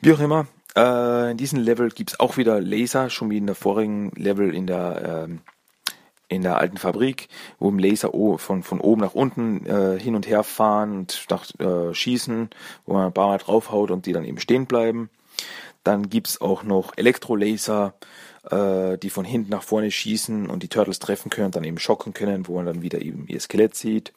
Wie 0.00 0.12
auch 0.14 0.20
immer, 0.20 0.46
äh, 0.76 1.30
in 1.30 1.36
diesem 1.36 1.58
Level 1.60 1.90
gibt's 1.90 2.18
auch 2.20 2.36
wieder 2.38 2.60
Laser, 2.60 3.10
schon 3.10 3.30
wie 3.30 3.38
in 3.38 3.46
der 3.46 3.54
vorigen 3.54 4.10
Level 4.16 4.54
in 4.54 4.66
der, 4.66 5.28
äh, 5.28 6.34
in 6.34 6.42
der 6.42 6.56
alten 6.56 6.78
Fabrik, 6.78 7.28
wo 7.58 7.68
im 7.68 7.78
Laser 7.78 8.10
von, 8.38 8.62
von 8.62 8.80
oben 8.80 9.02
nach 9.02 9.14
unten 9.14 9.66
äh, 9.66 9.98
hin 10.00 10.16
und 10.16 10.26
her 10.26 10.42
fahren 10.42 10.98
und 10.98 11.26
nach, 11.28 11.44
äh, 11.60 11.94
schießen, 11.94 12.48
wo 12.86 12.94
man 12.94 13.06
ein 13.06 13.12
paar 13.12 13.28
Mal 13.28 13.38
draufhaut 13.38 13.90
und 13.90 14.06
die 14.06 14.12
dann 14.12 14.24
eben 14.24 14.40
stehen 14.40 14.66
bleiben. 14.66 15.10
Dann 15.84 16.08
gibt's 16.08 16.40
auch 16.40 16.62
noch 16.62 16.92
Elektrolaser, 16.96 17.94
äh, 18.50 18.98
die 18.98 19.10
von 19.10 19.24
hinten 19.24 19.50
nach 19.50 19.62
vorne 19.62 19.90
schießen 19.90 20.48
und 20.48 20.62
die 20.62 20.68
Turtles 20.68 20.98
treffen 20.98 21.30
können 21.30 21.50
dann 21.50 21.64
eben 21.64 21.78
schocken 21.78 22.14
können, 22.14 22.48
wo 22.48 22.56
man 22.56 22.66
dann 22.66 22.82
wieder 22.82 23.00
eben 23.02 23.26
ihr 23.28 23.40
Skelett 23.40 23.74
sieht. 23.74 24.12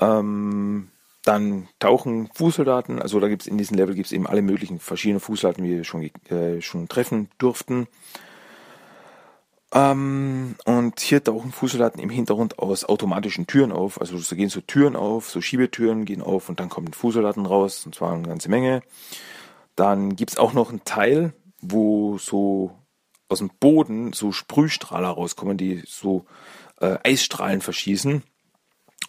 Ähm, 0.00 0.88
dann 1.24 1.68
tauchen 1.78 2.28
Fußsoldaten, 2.34 3.00
also 3.00 3.18
da 3.18 3.28
gibt's 3.28 3.46
in 3.46 3.56
diesem 3.56 3.78
Level 3.78 3.94
gibt's 3.94 4.12
eben 4.12 4.26
alle 4.26 4.42
möglichen 4.42 4.78
verschiedene 4.78 5.20
Fußsoldaten, 5.20 5.64
wie 5.64 5.76
wir 5.76 5.84
schon, 5.84 6.10
äh, 6.28 6.60
schon 6.60 6.88
treffen 6.88 7.30
durften. 7.38 7.86
Ähm, 9.72 10.54
und 10.66 11.00
hier 11.00 11.24
tauchen 11.24 11.50
Fußsoldaten 11.50 12.00
im 12.00 12.10
Hintergrund 12.10 12.58
aus 12.58 12.84
automatischen 12.84 13.46
Türen 13.46 13.72
auf. 13.72 14.00
Also 14.00 14.18
so 14.18 14.36
gehen 14.36 14.48
so 14.48 14.60
Türen 14.60 14.94
auf, 14.94 15.30
so 15.30 15.40
Schiebetüren 15.40 16.04
gehen 16.04 16.22
auf 16.22 16.48
und 16.48 16.60
dann 16.60 16.68
kommen 16.68 16.92
Fußsoldaten 16.92 17.46
raus, 17.46 17.84
und 17.86 17.94
zwar 17.94 18.12
eine 18.12 18.28
ganze 18.28 18.50
Menge. 18.50 18.82
Dann 19.76 20.16
gibt's 20.16 20.36
auch 20.36 20.52
noch 20.52 20.70
einen 20.70 20.84
Teil, 20.84 21.32
wo 21.60 22.18
so 22.18 22.72
aus 23.28 23.38
dem 23.38 23.50
Boden 23.58 24.12
so 24.12 24.32
Sprühstrahler 24.32 25.08
rauskommen, 25.08 25.56
die 25.56 25.82
so 25.86 26.26
äh, 26.80 26.98
Eisstrahlen 27.02 27.60
verschießen. 27.60 28.22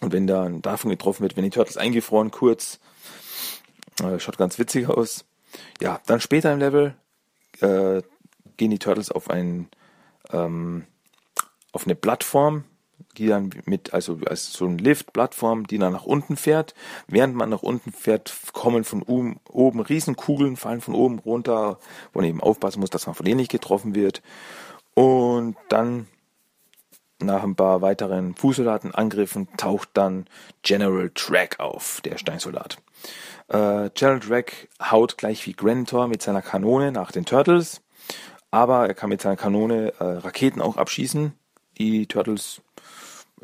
Und 0.00 0.12
wenn 0.12 0.26
dann 0.26 0.62
davon 0.62 0.90
getroffen 0.90 1.22
wird, 1.22 1.36
wenn 1.36 1.44
die 1.44 1.50
Turtles 1.50 1.76
eingefroren 1.76 2.30
kurz, 2.30 2.80
äh, 4.02 4.18
schaut 4.18 4.38
ganz 4.38 4.58
witzig 4.58 4.88
aus. 4.88 5.24
Ja, 5.80 6.00
dann 6.06 6.20
später 6.20 6.52
im 6.52 6.58
Level 6.58 6.96
äh, 7.60 8.02
gehen 8.56 8.70
die 8.70 8.78
Turtles 8.78 9.10
auf 9.10 9.30
ein 9.30 9.68
ähm, 10.30 10.86
auf 11.72 11.84
eine 11.84 11.94
Plattform, 11.94 12.64
die 13.16 13.26
dann 13.26 13.50
mit, 13.64 13.94
also 13.94 14.18
als 14.26 14.52
so 14.52 14.66
ein 14.66 14.78
Lift-Plattform, 14.78 15.66
die 15.66 15.78
dann 15.78 15.92
nach 15.92 16.04
unten 16.04 16.36
fährt. 16.36 16.74
Während 17.06 17.34
man 17.34 17.50
nach 17.50 17.62
unten 17.62 17.92
fährt, 17.92 18.34
kommen 18.52 18.84
von 18.84 19.02
oben, 19.02 19.40
oben 19.50 19.80
Riesenkugeln, 19.80 20.56
fallen 20.56 20.80
von 20.80 20.94
oben 20.94 21.18
runter, 21.18 21.78
wo 22.12 22.20
man 22.20 22.28
eben 22.28 22.40
aufpassen 22.40 22.80
muss, 22.80 22.90
dass 22.90 23.06
man 23.06 23.14
von 23.14 23.24
denen 23.24 23.38
nicht 23.38 23.50
getroffen 23.50 23.94
wird. 23.94 24.22
Und 24.94 25.56
dann 25.68 26.06
nach 27.18 27.42
ein 27.42 27.56
paar 27.56 27.80
weiteren 27.80 28.34
Fußsoldatenangriffen 28.34 29.48
taucht 29.56 29.90
dann 29.94 30.26
General 30.62 31.10
Drag 31.14 31.58
auf, 31.58 32.00
der 32.04 32.18
Steinsoldat. 32.18 32.78
Äh, 33.48 33.90
General 33.94 34.20
Drag 34.20 34.44
haut 34.82 35.16
gleich 35.16 35.46
wie 35.46 35.54
Grantor 35.54 36.08
mit 36.08 36.22
seiner 36.22 36.42
Kanone 36.42 36.92
nach 36.92 37.12
den 37.12 37.24
Turtles, 37.24 37.80
aber 38.50 38.86
er 38.86 38.94
kann 38.94 39.08
mit 39.08 39.22
seiner 39.22 39.36
Kanone 39.36 39.94
äh, 39.98 40.04
Raketen 40.04 40.60
auch 40.60 40.76
abschießen, 40.76 41.32
die 41.78 42.06
Turtles 42.06 42.60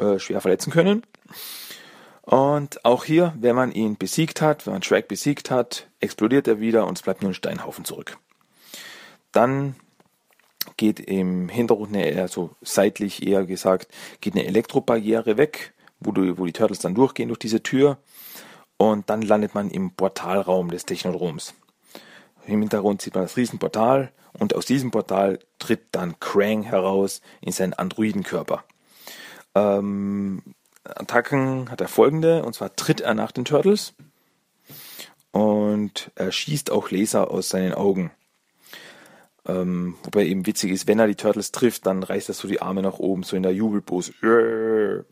äh, 0.03 0.19
schwer 0.19 0.41
verletzen 0.41 0.73
können. 0.73 1.03
Und 2.23 2.85
auch 2.85 3.05
hier, 3.05 3.35
wenn 3.39 3.57
man 3.57 3.73
ihn 3.73 3.97
besiegt 3.97 4.41
hat, 4.41 4.67
wenn 4.67 4.75
man 4.75 4.83
Drag 4.83 5.07
besiegt 5.09 5.51
hat, 5.51 5.89
explodiert 6.01 6.47
er 6.47 6.61
wieder 6.61 6.87
und 6.87 6.99
es 6.99 7.03
bleibt 7.03 7.23
nur 7.23 7.33
ein 7.33 7.35
Steinhaufen 7.35 7.85
zurück. 7.85 8.19
Dann 9.33 9.75
geht 10.77 11.01
im 11.01 11.49
Hintergrund 11.49 11.97
eher 11.97 12.29
so 12.29 12.51
seitlich 12.61 13.27
eher 13.27 13.45
gesagt, 13.45 13.89
geht 14.21 14.35
eine 14.35 14.47
Elektrobarriere 14.47 15.37
weg, 15.37 15.75
wo, 15.99 16.13
du, 16.13 16.39
wo 16.39 16.47
die 16.47 16.53
Turtles 16.53 16.79
dann 16.79 16.95
durchgehen 16.95 17.29
durch 17.29 17.41
diese 17.41 17.63
Tür 17.63 17.99
und 18.77 19.11
dann 19.11 19.23
landet 19.23 19.55
man 19.55 19.71
im 19.71 19.91
Portalraum 19.93 20.71
des 20.71 20.87
Technodroms. 20.87 21.55
Im 22.47 22.61
Hintergrund 22.61 23.03
sieht 23.03 23.15
man 23.15 23.25
das 23.25 23.37
Riesenportal 23.37 24.13
und 24.33 24.55
aus 24.55 24.67
diesem 24.67 24.91
Portal 24.91 25.39
tritt 25.59 25.83
dann 25.93 26.19
Krang 26.21 26.63
heraus 26.63 27.21
in 27.41 27.53
seinen 27.53 27.75
Androidenkörper. 27.75 28.65
Ähm, 29.55 30.43
Attacken 30.85 31.71
hat 31.71 31.81
er 31.81 31.89
folgende, 31.89 32.45
und 32.45 32.55
zwar 32.55 32.75
tritt 32.75 33.01
er 33.01 33.15
nach 33.15 33.33
den 33.33 33.45
Turtles 33.45 33.95
und 35.31 36.11
er 36.15 36.33
schießt 36.33 36.71
auch 36.71 36.91
Laser 36.91 37.31
aus 37.31 37.49
seinen 37.49 37.75
Augen. 37.75 38.11
Ähm, 39.47 39.97
wobei 40.05 40.27
eben 40.27 40.47
witzig 40.47 40.71
ist, 40.71 40.87
wenn 40.87 41.01
er 41.01 41.09
die 41.09 41.17
Turtles 41.17 41.51
trifft, 41.51 41.87
dann 41.87 42.03
reißt 42.03 42.29
er 42.29 42.35
so 42.35 42.47
die 42.47 42.63
Arme 42.63 42.83
nach 42.83 42.99
oben, 42.99 43.25
so 43.25 43.37
in 43.37 43.43
der 43.43 43.55
Jubelpose. 43.55 44.13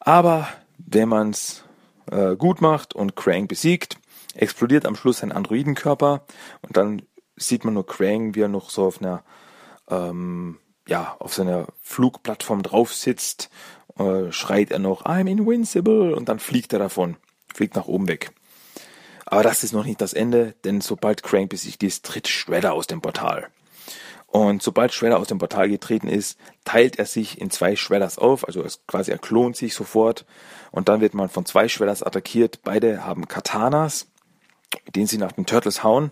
Aber 0.00 0.48
wenn 0.78 1.08
man 1.08 1.30
es 1.30 1.64
äh, 2.10 2.34
gut 2.36 2.60
macht 2.60 2.94
und 2.94 3.14
Krang 3.14 3.46
besiegt, 3.46 3.98
explodiert 4.34 4.86
am 4.86 4.96
Schluss 4.96 5.18
sein 5.18 5.32
Androidenkörper 5.32 6.24
und 6.62 6.76
dann 6.76 7.02
sieht 7.36 7.64
man 7.64 7.74
nur 7.74 7.86
Krang, 7.86 8.34
wie 8.34 8.40
er 8.40 8.48
noch 8.48 8.70
so 8.70 8.86
auf 8.86 9.00
einer 9.00 9.22
ähm, 9.88 10.58
ja, 10.86 11.16
auf 11.18 11.34
seiner 11.34 11.66
Flugplattform 11.82 12.62
drauf 12.62 12.94
sitzt, 12.94 13.50
äh, 13.98 14.30
schreit 14.30 14.70
er 14.70 14.78
noch, 14.78 15.04
I'm 15.04 15.28
invincible 15.28 16.14
und 16.14 16.28
dann 16.28 16.38
fliegt 16.38 16.72
er 16.72 16.78
davon, 16.78 17.16
fliegt 17.52 17.74
nach 17.74 17.86
oben 17.86 18.08
weg. 18.08 18.32
Aber 19.24 19.42
das 19.42 19.64
ist 19.64 19.72
noch 19.72 19.84
nicht 19.84 20.00
das 20.00 20.12
Ende, 20.12 20.54
denn 20.64 20.80
sobald 20.80 21.22
Crank 21.22 21.50
besiegt 21.50 21.82
ist, 21.82 22.04
tritt 22.04 22.28
Shredder 22.28 22.74
aus 22.74 22.86
dem 22.86 23.00
Portal. 23.00 23.48
Und 24.26 24.62
sobald 24.62 24.92
Shredder 24.92 25.18
aus 25.18 25.28
dem 25.28 25.38
Portal 25.38 25.68
getreten 25.68 26.08
ist, 26.08 26.38
teilt 26.64 26.98
er 26.98 27.06
sich 27.06 27.40
in 27.40 27.50
zwei 27.50 27.74
Shredders 27.74 28.18
auf, 28.18 28.46
also 28.46 28.64
quasi 28.86 29.10
er 29.10 29.18
klont 29.18 29.56
sich 29.56 29.74
sofort 29.74 30.26
und 30.70 30.88
dann 30.88 31.00
wird 31.00 31.14
man 31.14 31.28
von 31.28 31.46
zwei 31.46 31.68
Shredders 31.68 32.02
attackiert. 32.02 32.60
Beide 32.62 33.04
haben 33.04 33.28
Katanas, 33.28 34.08
mit 34.84 34.94
denen 34.94 35.06
sie 35.06 35.18
nach 35.18 35.32
den 35.32 35.46
Turtles 35.46 35.82
hauen 35.82 36.10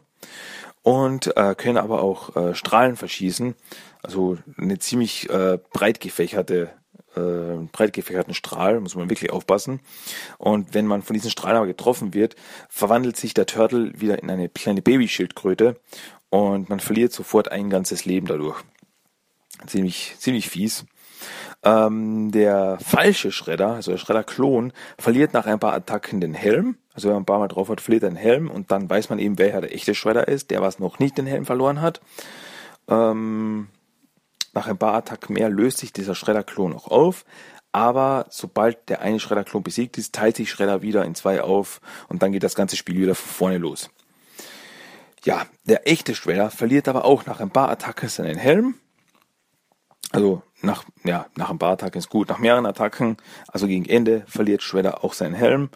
und 0.85 1.37
äh, 1.37 1.55
können 1.57 1.79
aber 1.79 2.03
auch 2.03 2.37
äh, 2.37 2.55
Strahlen 2.55 2.95
verschießen, 2.95 3.57
also 4.03 4.37
eine 4.57 4.79
ziemlich 4.79 5.29
äh, 5.31 5.59
breit 5.73 5.99
gefächerte 5.99 6.71
äh, 7.17 7.67
breit 7.73 7.93
gefächerten 7.93 8.35
Strahl, 8.35 8.81
muss 8.81 8.95
man 8.95 9.09
wirklich 9.09 9.33
aufpassen. 9.33 9.81
Und 10.37 10.75
wenn 10.75 10.87
man 10.87 11.03
von 11.03 11.15
diesen 11.15 11.31
Strahlen 11.31 11.57
aber 11.57 11.67
getroffen 11.67 12.13
wird, 12.13 12.37
verwandelt 12.69 13.17
sich 13.17 13.35
der 13.35 13.47
Turtle 13.47 13.93
wieder 13.99 14.23
in 14.23 14.31
eine 14.31 14.49
kleine 14.49 14.83
Babyschildkröte 14.83 15.81
und 16.29 16.69
man 16.69 16.81
verliert 16.81 17.13
sofort 17.13 17.51
ein 17.51 17.71
ganzes 17.71 18.05
Leben 18.05 18.27
dadurch. 18.27 18.63
Ziemlich, 19.67 20.17
ziemlich 20.19 20.51
fies. 20.51 20.85
Ähm, 21.63 22.31
der 22.31 22.79
falsche 22.85 23.33
Schredder, 23.33 23.75
also 23.75 23.93
der 23.93 23.99
Schredder-Klon, 23.99 24.73
verliert 24.99 25.33
nach 25.33 25.47
ein 25.47 25.61
paar 25.61 25.73
Attacken 25.73 26.21
den 26.21 26.35
Helm. 26.35 26.77
Also 26.95 27.09
wenn 27.09 27.15
man 27.15 27.23
ein 27.23 27.27
paar 27.27 27.41
Mal 27.41 27.49
drauf 27.49 27.69
hat, 27.69 27.81
verliert 27.81 28.05
er 28.05 28.11
den 28.11 28.17
Helm 28.17 28.51
und 28.51 28.71
dann 28.71 28.89
weiß 28.89 29.11
man 29.11 29.19
eben, 29.19 29.39
wer 29.39 29.61
der 29.61 29.75
echte 29.75 29.95
Schredder 29.95 30.29
ist, 30.29 30.51
der 30.51 30.63
was 30.63 30.79
noch 30.79 30.99
nicht 30.99 31.19
den 31.19 31.27
Helm 31.27 31.45
verloren 31.45 31.81
hat. 31.81 32.01
Ähm, 32.89 33.69
nach 34.53 34.69
ein 34.69 34.79
paar 34.79 34.95
Attacken 34.95 35.35
mehr 35.35 35.49
löst 35.49 35.79
sich 35.79 35.93
dieser 35.93 36.15
Schredder-Klon 36.15 36.73
auch 36.73 36.87
auf, 36.89 37.25
aber 37.73 38.27
sobald 38.31 38.89
der 38.89 39.01
eine 39.01 39.19
Schredder-Klon 39.19 39.65
besiegt 39.65 39.99
ist, 39.99 40.15
teilt 40.15 40.37
sich 40.37 40.49
Schredder 40.49 40.81
wieder 40.83 41.05
in 41.05 41.17
zwei 41.17 41.43
auf 41.43 41.81
und 42.09 42.23
dann 42.23 42.31
geht 42.31 42.45
das 42.45 42.55
ganze 42.55 42.77
Spiel 42.77 43.01
wieder 43.01 43.17
von 43.17 43.33
vorne 43.33 43.59
los. 43.59 43.91
Ja, 45.25 45.47
der 45.65 45.89
echte 45.89 46.15
Schredder 46.15 46.51
verliert 46.51 46.87
aber 46.87 47.05
auch 47.05 47.27
nach 47.27 47.41
ein 47.41 47.51
paar 47.51 47.71
Attacken 47.71 48.09
seinen 48.09 48.37
Helm. 48.37 48.77
Also 50.13 50.43
nach, 50.63 50.85
ja, 51.03 51.27
nach 51.35 51.51
ein 51.51 51.59
paar 51.59 51.73
Attacken 51.73 51.99
ist 51.99 52.11
gut, 52.11 52.29
nach 52.29 52.39
mehreren 52.39 52.67
Attacken, 52.67 53.17
also 53.49 53.67
gegen 53.67 53.87
Ende, 53.87 54.23
verliert 54.29 54.63
Shredder 54.63 55.03
auch 55.03 55.13
seinen 55.13 55.35
Helm. 55.35 55.71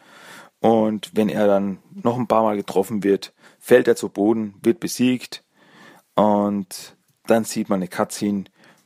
Und 0.60 1.10
wenn 1.14 1.28
er 1.28 1.46
dann 1.46 1.78
noch 2.02 2.18
ein 2.18 2.26
paar 2.26 2.42
Mal 2.42 2.56
getroffen 2.56 3.04
wird, 3.04 3.32
fällt 3.58 3.88
er 3.88 3.96
zu 3.96 4.08
Boden, 4.08 4.54
wird 4.62 4.80
besiegt. 4.80 5.44
Und 6.14 6.96
dann 7.26 7.44
sieht 7.44 7.68
man 7.68 7.78
eine 7.78 7.88
Cutscene, 7.88 8.44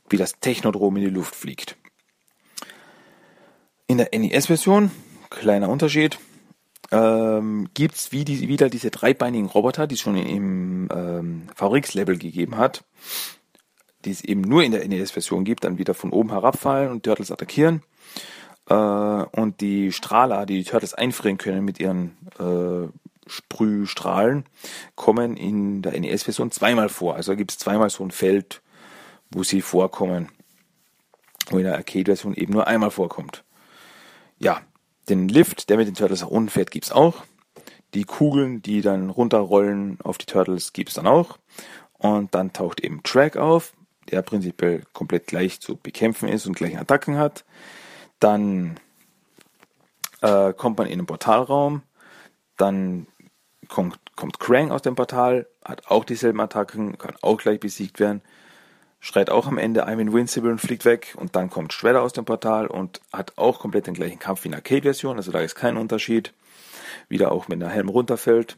wie 0.09 0.17
das 0.17 0.39
Technodrom 0.39 0.97
in 0.97 1.03
die 1.03 1.09
Luft 1.09 1.35
fliegt. 1.35 1.77
In 3.87 3.97
der 3.97 4.09
NES-Version, 4.13 4.91
kleiner 5.29 5.69
Unterschied, 5.69 6.19
ähm, 6.91 7.69
gibt's 7.73 8.11
wie 8.11 8.23
die, 8.23 8.47
wieder 8.47 8.69
diese 8.69 8.91
dreibeinigen 8.91 9.47
Roboter, 9.47 9.87
die 9.87 9.95
es 9.95 10.01
schon 10.01 10.15
im 10.15 10.89
ähm, 10.93 11.47
VRX-Level 11.55 12.17
gegeben 12.17 12.57
hat, 12.57 12.83
die 14.05 14.11
es 14.11 14.23
eben 14.23 14.41
nur 14.41 14.63
in 14.63 14.71
der 14.71 14.87
NES-Version 14.87 15.43
gibt, 15.43 15.63
dann 15.63 15.79
wieder 15.79 15.95
von 15.95 16.11
oben 16.11 16.29
herabfallen 16.29 16.91
und 16.91 17.03
Turtles 17.03 17.31
attackieren. 17.31 17.81
Äh, 18.69 18.73
und 18.73 19.61
die 19.61 19.91
Strahler, 19.91 20.45
die 20.45 20.63
die 20.63 20.69
Turtles 20.69 20.93
einfrieren 20.93 21.37
können 21.37 21.65
mit 21.65 21.79
ihren 21.79 22.17
äh, 22.39 22.87
Sprühstrahlen, 23.27 24.45
kommen 24.95 25.37
in 25.37 25.81
der 25.81 25.99
NES-Version 25.99 26.51
zweimal 26.51 26.89
vor. 26.89 27.15
Also 27.15 27.35
gibt 27.35 27.51
es 27.51 27.57
zweimal 27.57 27.89
so 27.89 28.03
ein 28.03 28.11
Feld, 28.11 28.61
wo 29.31 29.43
sie 29.43 29.61
vorkommen, 29.61 30.29
wo 31.49 31.57
in 31.57 31.63
der 31.63 31.75
Arcade-Version 31.75 32.35
eben 32.35 32.53
nur 32.53 32.67
einmal 32.67 32.91
vorkommt. 32.91 33.43
Ja, 34.39 34.61
den 35.09 35.27
Lift, 35.27 35.69
der 35.69 35.77
mit 35.77 35.87
den 35.87 35.95
Turtles 35.95 36.21
nach 36.21 36.29
unten 36.29 36.49
fährt, 36.49 36.71
gibt's 36.71 36.91
auch. 36.91 37.23
Die 37.93 38.05
Kugeln, 38.05 38.61
die 38.61 38.81
dann 38.81 39.09
runterrollen 39.09 39.99
auf 40.01 40.17
die 40.17 40.25
Turtles, 40.25 40.73
gibt's 40.73 40.95
dann 40.95 41.07
auch. 41.07 41.37
Und 41.93 42.33
dann 42.33 42.53
taucht 42.53 42.81
eben 42.81 43.03
Track 43.03 43.37
auf, 43.37 43.73
der 44.09 44.21
prinzipiell 44.21 44.83
komplett 44.93 45.27
gleich 45.27 45.59
zu 45.59 45.77
bekämpfen 45.77 46.27
ist 46.27 46.45
und 46.45 46.55
gleiche 46.55 46.79
Attacken 46.79 47.17
hat. 47.17 47.45
Dann 48.23 48.79
äh, 50.21 50.53
kommt 50.53 50.77
man 50.77 50.87
in 50.87 50.99
den 50.99 51.05
Portalraum. 51.05 51.83
Dann 52.57 53.07
kommt, 53.67 53.99
kommt 54.15 54.39
Krang 54.39 54.71
aus 54.71 54.81
dem 54.81 54.95
Portal, 54.95 55.47
hat 55.63 55.87
auch 55.87 56.05
dieselben 56.05 56.39
Attacken, 56.39 56.97
kann 56.97 57.15
auch 57.21 57.37
gleich 57.37 57.59
besiegt 57.59 57.99
werden 57.99 58.21
schreit 59.03 59.29
auch 59.29 59.47
am 59.47 59.57
Ende 59.57 59.85
I'm 59.85 59.99
invincible 59.99 60.49
und 60.49 60.61
fliegt 60.61 60.85
weg 60.85 61.13
und 61.17 61.35
dann 61.35 61.49
kommt 61.49 61.73
Shredder 61.73 62.01
aus 62.01 62.13
dem 62.13 62.23
Portal 62.23 62.67
und 62.67 63.01
hat 63.11 63.37
auch 63.37 63.59
komplett 63.59 63.85
den 63.85 63.95
gleichen 63.95 64.17
Kampf 64.17 64.43
wie 64.43 64.47
in 64.47 64.51
der 64.53 64.59
Arcade-Version, 64.59 65.17
also 65.17 65.33
da 65.33 65.41
ist 65.41 65.55
kein 65.55 65.75
Unterschied. 65.75 66.33
Wieder 67.09 67.33
auch 67.33 67.49
wenn 67.49 67.59
der 67.59 67.69
Helm 67.69 67.89
runterfällt. 67.89 68.57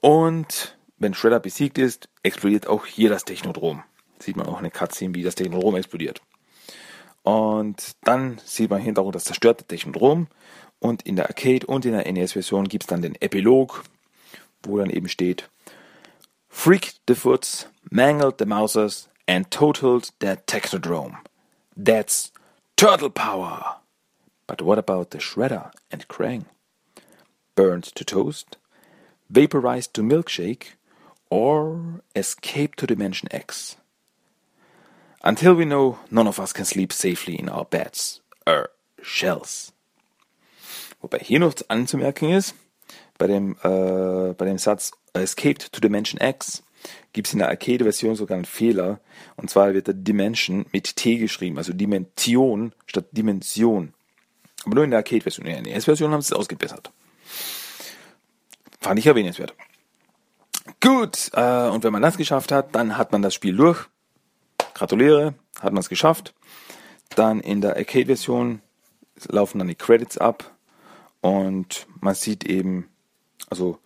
Und 0.00 0.76
wenn 0.98 1.14
Shredder 1.14 1.38
besiegt 1.38 1.78
ist, 1.78 2.08
explodiert 2.24 2.66
auch 2.66 2.84
hier 2.84 3.10
das 3.10 3.24
Technodrom. 3.24 3.84
Sieht 4.18 4.36
man 4.36 4.46
auch 4.46 4.58
eine 4.58 4.72
Cutscene, 4.72 5.14
wie 5.14 5.22
das 5.22 5.36
Technodrom 5.36 5.76
explodiert. 5.76 6.20
Und 7.24 7.96
dann 8.02 8.38
sieht 8.44 8.70
man 8.70 8.80
Hintergrund 8.80 9.16
das 9.16 9.24
zerstörte 9.24 9.64
Technodrom. 9.64 10.28
Und 10.78 11.02
in 11.02 11.16
der 11.16 11.26
Arcade 11.26 11.66
und 11.66 11.84
in 11.86 11.92
der 11.92 12.10
NES-Version 12.10 12.68
gibt 12.68 12.84
es 12.84 12.88
dann 12.88 13.02
den 13.02 13.14
Epilog, 13.20 13.82
wo 14.62 14.78
dann 14.78 14.90
eben 14.90 15.08
steht 15.08 15.48
Freak 16.50 16.92
the 17.08 17.14
Foots, 17.14 17.66
mangled 17.90 18.38
the 18.38 18.44
Mousers, 18.44 19.08
and 19.26 19.50
totaled 19.50 20.12
their 20.20 20.36
Technodrome. 20.36 21.16
That's 21.76 22.30
turtle 22.76 23.10
power! 23.10 23.80
But 24.46 24.60
what 24.60 24.78
about 24.78 25.10
the 25.10 25.18
Shredder 25.18 25.72
and 25.90 26.06
Krang? 26.06 26.44
Burned 27.56 27.84
to 27.94 28.04
toast? 28.04 28.58
Vaporized 29.30 29.94
to 29.94 30.02
milkshake? 30.02 30.74
Or 31.30 32.02
escape 32.14 32.76
to 32.76 32.86
Dimension 32.86 33.28
X? 33.32 33.76
Until 35.26 35.56
we 35.56 35.64
know, 35.64 35.98
none 36.10 36.28
of 36.28 36.38
us 36.38 36.52
can 36.52 36.66
sleep 36.66 36.92
safely 36.92 37.34
in 37.34 37.48
our 37.48 37.64
beds. 37.64 38.20
Er, 38.44 38.68
shells. 39.00 39.72
Wobei 41.00 41.18
hier 41.18 41.40
noch 41.40 41.54
anzumerken 41.68 42.28
ist, 42.28 42.54
bei 43.16 43.26
dem, 43.26 43.56
äh, 43.62 44.34
bei 44.34 44.44
dem 44.44 44.58
Satz 44.58 44.92
Escaped 45.14 45.72
to 45.72 45.80
Dimension 45.80 46.20
X, 46.20 46.62
gibt 47.14 47.28
es 47.28 47.32
in 47.32 47.38
der 47.38 47.48
Arcade-Version 47.48 48.16
sogar 48.16 48.36
einen 48.36 48.44
Fehler. 48.44 49.00
Und 49.36 49.48
zwar 49.48 49.72
wird 49.72 49.86
der 49.86 49.94
Dimension 49.94 50.66
mit 50.72 50.94
T 50.96 51.16
geschrieben, 51.16 51.56
also 51.56 51.72
Dimension 51.72 52.74
statt 52.84 53.06
Dimension. 53.12 53.94
Aber 54.66 54.74
nur 54.74 54.84
in 54.84 54.90
der 54.90 54.98
Arcade-Version. 54.98 55.46
In 55.46 55.64
der 55.64 55.74
NES-Version 55.74 56.12
haben 56.12 56.20
sie 56.20 56.34
es 56.34 56.38
ausgebessert. 56.38 56.92
Fand 58.78 58.98
ich 58.98 59.06
erwähnenswert. 59.06 59.54
Gut, 60.82 61.30
äh, 61.32 61.68
und 61.68 61.82
wenn 61.82 61.92
man 61.92 62.02
das 62.02 62.18
geschafft 62.18 62.52
hat, 62.52 62.74
dann 62.74 62.98
hat 62.98 63.10
man 63.10 63.22
das 63.22 63.32
Spiel 63.32 63.56
durch. 63.56 63.88
Gratuliere, 64.74 65.34
hat 65.60 65.72
man 65.72 65.80
es 65.80 65.88
geschafft. 65.88 66.34
Dann 67.16 67.40
in 67.40 67.60
der 67.60 67.76
Arcade-Version 67.76 68.60
laufen 69.28 69.58
dann 69.58 69.68
die 69.68 69.74
Credits 69.74 70.18
ab 70.18 70.54
und 71.20 71.86
man 72.00 72.14
sieht 72.14 72.44
eben, 72.44 72.88
also 73.48 73.78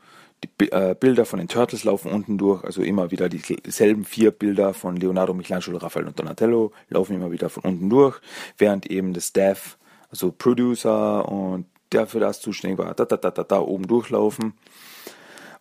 die 0.45 0.70
äh, 0.70 0.95
Bilder 0.99 1.24
von 1.24 1.39
den 1.39 1.49
Turtles 1.49 1.84
laufen 1.84 2.11
unten 2.11 2.39
durch, 2.39 2.64
also 2.64 2.82
immer 2.82 3.11
wieder 3.11 3.28
dieselben 3.28 4.05
vier 4.05 4.30
Bilder 4.30 4.72
von 4.72 4.97
Leonardo, 4.97 5.34
Michelangelo, 5.34 5.78
Raphael 5.78 6.07
und 6.07 6.18
Donatello 6.18 6.72
laufen 6.89 7.14
immer 7.14 7.30
wieder 7.30 7.51
von 7.51 7.64
unten 7.64 7.91
durch, 7.91 8.20
während 8.57 8.86
eben 8.86 9.14
das 9.14 9.28
Staff, 9.28 9.78
also 10.11 10.32
Producer 10.32 11.28
und 11.28 11.66
der 11.93 12.07
für 12.07 12.20
das 12.20 12.41
zuständig 12.41 12.78
war, 12.78 12.95
da, 12.95 13.05
da, 13.05 13.16
da, 13.16 13.30
da, 13.30 13.45
da 13.45 13.61
oben 13.61 13.86
durchlaufen. 13.86 14.55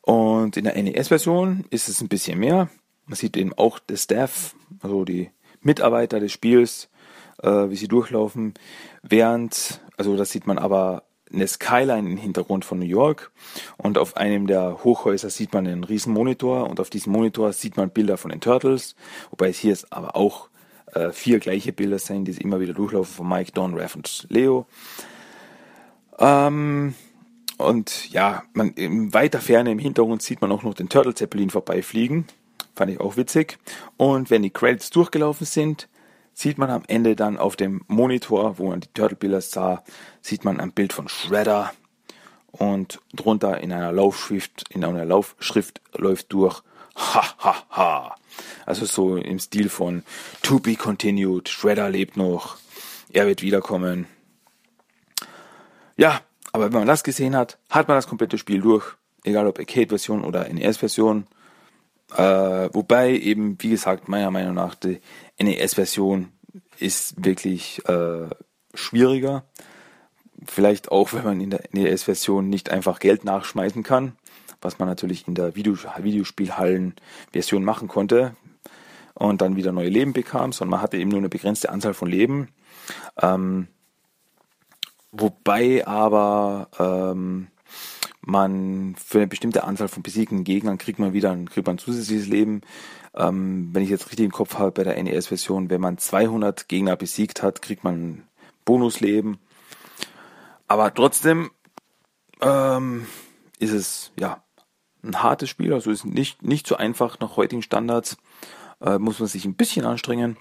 Und 0.02 0.58
in 0.58 0.66
der 0.66 0.82
NES-Version 0.82 1.66
ist 1.70 1.90
es 1.90 2.02
ein 2.02 2.08
bisschen 2.08 2.40
mehr. 2.40 2.70
Man 3.08 3.16
sieht 3.16 3.38
eben 3.38 3.54
auch 3.54 3.80
das 3.80 4.04
Staff, 4.04 4.56
also 4.82 5.06
die 5.06 5.32
Mitarbeiter 5.62 6.20
des 6.20 6.32
Spiels, 6.32 6.90
äh, 7.42 7.50
wie 7.70 7.76
sie 7.76 7.88
durchlaufen, 7.88 8.54
während, 9.02 9.82
also 9.98 10.16
das 10.16 10.32
sieht 10.32 10.46
man 10.46 10.58
aber 10.58 11.04
eine 11.32 11.48
Skyline 11.48 12.10
im 12.10 12.18
Hintergrund 12.18 12.64
von 12.64 12.80
New 12.80 12.86
York 12.86 13.32
und 13.78 13.98
auf 13.98 14.16
einem 14.16 14.48
der 14.48 14.84
Hochhäuser 14.84 15.30
sieht 15.30 15.54
man 15.54 15.68
einen 15.68 15.84
riesen 15.84 16.14
Monitor 16.14 16.70
und 16.70 16.80
auf 16.80 16.90
diesem 16.90 17.12
Monitor 17.12 17.52
sieht 17.54 17.76
man 17.76 17.90
Bilder 17.90 18.18
von 18.18 18.32
den 18.32 18.40
Turtles, 18.40 18.96
wobei 19.30 19.50
es 19.50 19.58
hier 19.58 19.74
ist 19.74 19.92
aber 19.92 20.16
auch 20.16 20.50
äh, 20.94 21.12
vier 21.12 21.40
gleiche 21.40 21.74
Bilder 21.74 22.00
sind, 22.00 22.26
die 22.26 22.42
immer 22.42 22.60
wieder 22.60 22.74
durchlaufen 22.74 23.14
von 23.14 23.30
Mike, 23.30 23.52
Don, 23.52 23.74
Rev 23.74 23.96
und 23.96 24.28
Leo. 24.30 24.66
Ähm, 26.20 26.94
und 27.58 28.10
ja, 28.12 28.44
man, 28.54 28.72
in 28.72 29.14
weiter 29.14 29.40
Ferne 29.40 29.72
im 29.72 29.80
Hintergrund 29.80 30.22
sieht 30.22 30.42
man 30.42 30.52
auch 30.52 30.64
noch 30.64 30.74
den 30.74 30.90
Turtle 30.90 31.14
Zeppelin 31.14 31.50
vorbeifliegen. 31.50 32.26
Fand 32.78 32.92
ich 32.92 33.00
auch 33.00 33.18
witzig. 33.18 33.58
Und 33.98 34.30
wenn 34.30 34.44
die 34.44 34.52
Credits 34.52 34.92
durchgelaufen 34.92 35.48
sind, 35.48 35.90
sieht 36.34 36.60
man 36.60 36.70
am 36.70 36.84
Ende 36.86 37.16
dann 37.16 37.40
auf 37.40 37.56
dem 37.56 37.82
Monitor, 37.88 38.60
wo 38.60 38.68
man 38.68 38.82
die 38.82 38.94
Turtle-Bilder 38.94 39.42
sah, 39.42 39.84
sieht 40.22 40.46
man 40.46 40.60
ein 40.60 40.72
Bild 40.74 40.94
von 40.94 41.10
Shredder 41.10 41.74
und 42.52 43.00
drunter 43.16 43.60
in 43.62 43.74
einer 43.74 43.92
Laufschrift, 43.92 44.66
in 44.70 44.86
einer 44.86 45.06
Laufschrift 45.06 45.82
läuft 45.96 46.32
durch 46.34 46.62
ha 46.96 47.24
ha 47.40 47.56
ha. 47.72 48.16
Also 48.68 48.86
so 48.86 49.18
im 49.18 49.40
Stil 49.40 49.70
von 49.70 50.04
To 50.44 50.60
be 50.60 50.76
continued, 50.76 51.50
Shredder 51.50 51.90
lebt 51.90 52.16
noch, 52.16 52.58
er 53.12 53.26
wird 53.26 53.42
wiederkommen. 53.42 54.06
Ja, 55.96 56.22
aber 56.52 56.66
wenn 56.66 56.82
man 56.82 56.88
das 56.88 57.04
gesehen 57.04 57.36
hat, 57.36 57.58
hat 57.72 57.88
man 57.88 57.98
das 57.98 58.06
komplette 58.06 58.38
Spiel 58.38 58.62
durch, 58.62 58.86
egal 59.24 59.48
ob 59.48 59.58
Arcade-Version 59.58 60.24
oder 60.24 60.48
NES-Version. 60.48 61.26
Äh, 62.16 62.70
wobei 62.74 63.12
eben, 63.12 63.58
wie 63.60 63.70
gesagt, 63.70 64.08
meiner 64.08 64.32
Meinung 64.32 64.54
nach 64.54 64.76
die 64.76 65.02
NES-Version 65.40 66.32
ist 66.80 67.24
wirklich 67.24 67.84
äh, 67.88 68.28
schwieriger. 68.74 69.44
Vielleicht 70.46 70.92
auch, 70.92 71.14
wenn 71.14 71.24
man 71.24 71.42
in 71.42 71.50
der 71.50 71.64
NES-Version 71.72 72.50
nicht 72.50 72.70
einfach 72.70 73.00
Geld 73.00 73.26
nachschmeißen 73.26 73.84
kann, 73.84 74.14
was 74.62 74.80
man 74.80 74.88
natürlich 74.88 75.28
in 75.28 75.36
der 75.36 75.56
Video 75.56 75.76
Videospielhallen-Version 75.76 77.64
machen 77.64 77.88
konnte 77.88 78.36
und 79.14 79.42
dann 79.42 79.56
wieder 79.56 79.72
neue 79.72 79.90
Leben 79.90 80.14
bekam, 80.14 80.54
sondern 80.54 80.72
man 80.72 80.82
hatte 80.82 80.98
eben 80.98 81.10
nur 81.10 81.20
eine 81.20 81.30
begrenzte 81.30 81.70
Anzahl 81.70 81.94
von 81.94 82.08
Leben. 82.08 82.50
Ähm, 83.22 83.68
wobei 85.12 85.86
aber 85.86 86.70
ähm, 86.80 87.48
man 88.28 88.96
für 88.96 89.20
eine 89.20 89.28
bestimmte 89.28 89.64
Anzahl 89.64 89.88
von 89.88 90.04
besiegten 90.04 90.44
Gegnern 90.44 90.78
kriegt 90.78 91.00
man 91.00 91.14
wieder 91.14 91.32
ein, 91.32 91.50
kriegt 91.50 91.68
man 91.68 91.78
zusätzliches 91.78 92.28
Leben. 92.28 92.62
Ähm, 93.16 93.70
wenn 93.74 93.84
ich 93.84 93.90
jetzt 93.90 94.08
richtig 94.08 94.26
im 94.26 94.32
Kopf 94.32 94.56
habe 94.58 94.72
bei 94.72 94.84
der 94.84 95.02
NES-Version, 95.02 95.70
wenn 95.70 95.82
man 95.82 95.98
200 95.98 96.68
Gegner 96.68 96.96
besiegt 96.96 97.42
hat, 97.42 97.62
kriegt 97.62 97.84
man 97.84 98.24
Bonusleben. 98.66 99.40
Aber 100.68 100.94
trotzdem 100.94 101.52
ähm, 102.42 103.08
ist 103.60 103.72
es 103.72 104.12
ja 104.20 104.44
ein 105.04 105.24
hartes 105.24 105.50
Spiel, 105.50 105.74
also 105.74 105.90
ist 105.90 106.06
nicht 106.06 106.44
nicht 106.44 106.68
so 106.68 106.76
einfach 106.76 107.20
nach 107.20 107.38
heutigen 107.38 107.62
Standards. 107.62 108.18
Äh, 108.82 109.00
muss 109.00 109.20
man 109.20 109.28
sich 109.28 109.46
ein 109.46 109.56
bisschen 109.56 109.86
anstrengen, 109.86 110.38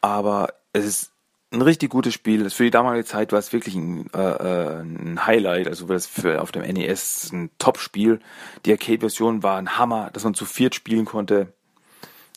aber 0.00 0.54
es 0.72 0.84
ist 0.84 1.12
ein 1.52 1.62
richtig 1.62 1.90
gutes 1.90 2.14
Spiel. 2.14 2.48
Für 2.50 2.64
die 2.64 2.70
damalige 2.70 3.04
Zeit 3.04 3.32
war 3.32 3.38
es 3.38 3.52
wirklich 3.52 3.74
ein, 3.74 4.10
äh, 4.12 4.18
äh 4.18 4.80
ein 4.80 5.26
Highlight. 5.26 5.68
Also 5.68 5.86
das 5.86 6.06
für 6.06 6.42
auf 6.42 6.52
dem 6.52 6.62
NES 6.62 7.30
ein 7.32 7.50
Top-Spiel. 7.58 8.20
Die 8.64 8.72
Arcade-Version 8.72 9.42
war 9.42 9.58
ein 9.58 9.78
Hammer, 9.78 10.10
dass 10.12 10.24
man 10.24 10.34
zu 10.34 10.44
viert 10.44 10.74
spielen 10.74 11.04
konnte. 11.04 11.52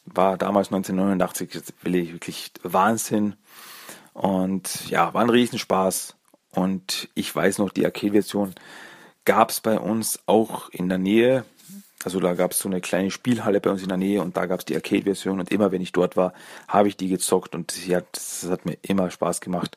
War 0.06 0.38
damals 0.38 0.68
1989 0.68 1.74
wirklich 1.84 2.52
Wahnsinn. 2.64 3.36
Und 4.14 4.90
ja, 4.90 5.14
war 5.14 5.22
ein 5.22 5.30
Riesenspaß. 5.30 6.16
Und 6.52 7.10
ich 7.14 7.36
weiß 7.36 7.60
noch, 7.60 7.72
die 7.72 7.86
Arcade-Version 7.86 8.56
gab 9.26 9.50
es 9.50 9.62
bei 9.62 9.80
uns 9.80 10.20
auch 10.26 10.70
in 10.70 10.90
der 10.90 10.98
Nähe 10.98 11.46
also 12.04 12.20
da 12.20 12.34
gab 12.34 12.52
es 12.52 12.60
so 12.60 12.70
eine 12.70 12.82
kleine 12.82 13.12
Spielhalle 13.12 13.60
bei 13.60 13.70
uns 13.70 13.82
in 13.82 13.90
der 13.90 13.98
Nähe 13.98 14.22
und 14.22 14.38
da 14.38 14.46
gab 14.46 14.60
es 14.60 14.66
die 14.66 14.76
Arcade-Version 14.76 15.40
und 15.40 15.52
immer 15.52 15.72
wenn 15.72 15.82
ich 15.82 15.92
dort 15.92 16.16
war, 16.16 16.34
habe 16.68 16.88
ich 16.88 16.98
die 16.98 17.10
gezockt 17.10 17.56
und 17.56 17.72
sie 17.72 17.96
hat, 17.96 18.06
das 18.14 18.48
hat 18.50 18.66
mir 18.66 18.78
immer 18.82 19.12
Spaß 19.12 19.42
gemacht. 19.42 19.76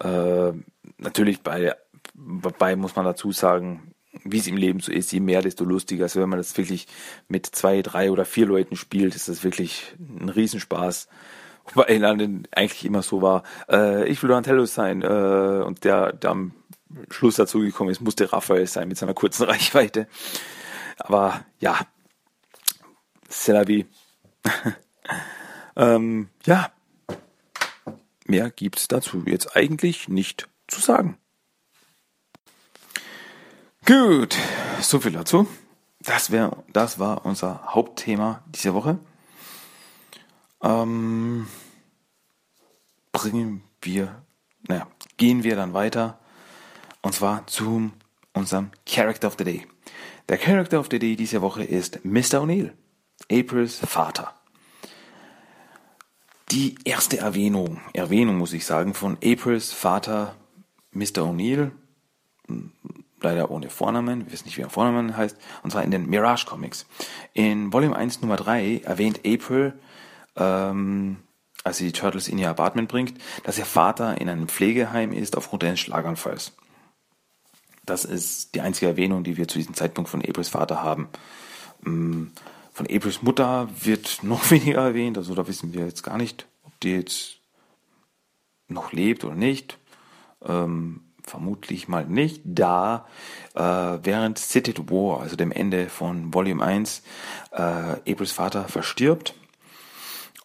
Äh, 0.00 0.52
natürlich 0.98 1.42
bei, 1.42 1.74
Wobei 2.14 2.76
muss 2.76 2.94
man 2.94 3.04
dazu 3.04 3.32
sagen, 3.32 3.94
wie 4.22 4.38
es 4.38 4.46
im 4.46 4.56
Leben 4.56 4.78
so 4.78 4.92
ist, 4.92 5.12
je 5.12 5.20
mehr, 5.20 5.42
desto 5.42 5.64
lustiger. 5.64 6.04
Also 6.04 6.20
wenn 6.20 6.28
man 6.28 6.38
das 6.38 6.56
wirklich 6.56 6.86
mit 7.28 7.46
zwei, 7.46 7.82
drei 7.82 8.10
oder 8.12 8.24
vier 8.24 8.46
Leuten 8.46 8.76
spielt, 8.76 9.16
ist 9.16 9.28
das 9.28 9.42
wirklich 9.42 9.94
ein 9.98 10.28
Riesenspaß. 10.28 11.08
Wobei 11.72 11.98
dann 11.98 12.46
eigentlich 12.52 12.84
immer 12.84 13.02
so 13.02 13.20
war, 13.22 13.42
äh, 13.68 14.06
ich 14.08 14.22
will 14.22 14.28
Donatello 14.28 14.66
sein 14.66 15.02
äh, 15.02 15.62
und 15.64 15.84
der, 15.84 16.12
der 16.12 16.30
am 16.30 16.52
Schluss 17.10 17.36
dazu 17.36 17.60
gekommen 17.60 17.90
ist, 17.90 18.00
musste 18.00 18.32
Raphael 18.32 18.66
sein 18.66 18.86
mit 18.86 18.98
seiner 18.98 19.14
kurzen 19.14 19.44
Reichweite. 19.48 20.06
Aber 20.98 21.44
ja, 21.60 21.78
c'est 23.28 23.52
la 23.52 23.66
vie. 23.66 23.86
ähm, 25.76 26.28
ja, 26.44 26.70
mehr 28.26 28.50
gibt's 28.50 28.88
dazu 28.88 29.22
jetzt 29.26 29.56
eigentlich 29.56 30.08
nicht 30.08 30.48
zu 30.66 30.80
sagen. 30.80 31.18
Gut, 33.86 34.36
so 34.80 34.98
viel 35.00 35.12
dazu. 35.12 35.46
Das 36.00 36.30
wäre, 36.30 36.64
das 36.72 36.98
war 36.98 37.24
unser 37.26 37.74
Hauptthema 37.74 38.42
diese 38.46 38.74
Woche. 38.74 38.98
Ähm, 40.62 41.46
bringen 43.12 43.62
wir, 43.82 44.22
naja, 44.66 44.86
gehen 45.16 45.44
wir 45.44 45.56
dann 45.56 45.74
weiter 45.74 46.18
und 47.02 47.14
zwar 47.14 47.46
zu 47.46 47.92
unserem 48.32 48.70
Character 48.86 49.28
of 49.28 49.36
the 49.38 49.44
Day. 49.44 49.66
Der 50.30 50.38
Character 50.38 50.80
of 50.80 50.88
the 50.90 50.98
Day 50.98 51.16
diese 51.16 51.42
Woche 51.42 51.64
ist 51.64 52.02
Mr. 52.02 52.40
O'Neill, 52.40 52.72
Aprils 53.30 53.78
Vater. 53.78 54.32
Die 56.50 56.76
erste 56.84 57.18
Erwähnung, 57.18 57.82
Erwähnung 57.92 58.38
muss 58.38 58.54
ich 58.54 58.64
sagen, 58.64 58.94
von 58.94 59.18
Aprils 59.22 59.70
Vater 59.70 60.34
Mr. 60.92 61.24
O'Neill, 61.24 61.72
leider 63.20 63.50
ohne 63.50 63.68
Vornamen, 63.68 64.24
wir 64.24 64.32
wissen 64.32 64.46
nicht, 64.46 64.56
wie 64.56 64.62
er 64.62 64.70
Vornamen 64.70 65.14
heißt, 65.14 65.36
und 65.62 65.72
zwar 65.72 65.82
in 65.82 65.90
den 65.90 66.08
Mirage 66.08 66.46
Comics. 66.46 66.86
In 67.34 67.70
Volume 67.70 67.94
1 67.94 68.22
Nummer 68.22 68.36
3 68.36 68.80
erwähnt 68.82 69.20
April, 69.26 69.74
ähm, 70.36 71.18
als 71.64 71.76
sie 71.76 71.86
die 71.86 71.92
Turtles 71.92 72.28
in 72.28 72.38
ihr 72.38 72.48
Apartment 72.48 72.88
bringt, 72.88 73.20
dass 73.42 73.58
ihr 73.58 73.66
Vater 73.66 74.18
in 74.18 74.30
einem 74.30 74.48
Pflegeheim 74.48 75.12
ist 75.12 75.36
aufgrund 75.36 75.64
eines 75.64 75.80
Schlaganfalls. 75.80 76.52
Das 77.86 78.04
ist 78.04 78.54
die 78.54 78.60
einzige 78.60 78.86
Erwähnung, 78.86 79.24
die 79.24 79.36
wir 79.36 79.48
zu 79.48 79.58
diesem 79.58 79.74
Zeitpunkt 79.74 80.10
von 80.10 80.22
Aprils 80.22 80.48
Vater 80.48 80.82
haben. 80.82 81.08
Mm, 81.82 82.26
von 82.72 82.86
Aprils 82.86 83.22
Mutter 83.22 83.68
wird 83.80 84.18
noch 84.22 84.50
weniger 84.50 84.82
erwähnt, 84.82 85.18
also 85.18 85.34
da 85.34 85.46
wissen 85.46 85.72
wir 85.72 85.86
jetzt 85.86 86.02
gar 86.02 86.16
nicht, 86.16 86.46
ob 86.64 86.78
die 86.80 86.92
jetzt 86.92 87.38
noch 88.68 88.92
lebt 88.92 89.24
oder 89.24 89.34
nicht. 89.34 89.78
Ähm, 90.44 91.00
vermutlich 91.22 91.88
mal 91.88 92.04
nicht, 92.04 92.42
da 92.44 93.06
äh, 93.54 93.60
während 93.60 94.38
City 94.38 94.74
War, 94.90 95.20
also 95.20 95.36
dem 95.36 95.52
Ende 95.52 95.88
von 95.88 96.34
Volume 96.34 96.62
1, 96.62 97.02
äh, 97.52 97.62
Aprils 97.62 98.32
Vater 98.32 98.64
verstirbt 98.68 99.34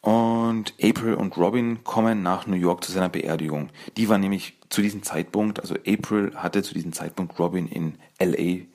und 0.02 0.74
April 0.82 1.16
und 1.16 1.36
Robin 1.38 1.84
kommen 1.84 2.24
nach 2.24 2.48
New 2.48 2.56
York 2.56 2.84
zu 2.84 2.92
seiner 2.92 3.10
Beerdigung. 3.10 3.70
Die 3.98 4.08
war 4.08 4.18
nämlich 4.18 4.58
zu 4.70 4.82
diesem 4.82 5.04
Zeitpunkt, 5.04 5.60
also 5.60 5.76
April 5.76 6.34
hatte 6.36 6.64
zu 6.64 6.74
diesem 6.74 6.94
Zeitpunkt 6.94 7.38
Robin 7.38 7.68
in 7.68 7.98
LA, 8.20 8.38
in 8.38 8.68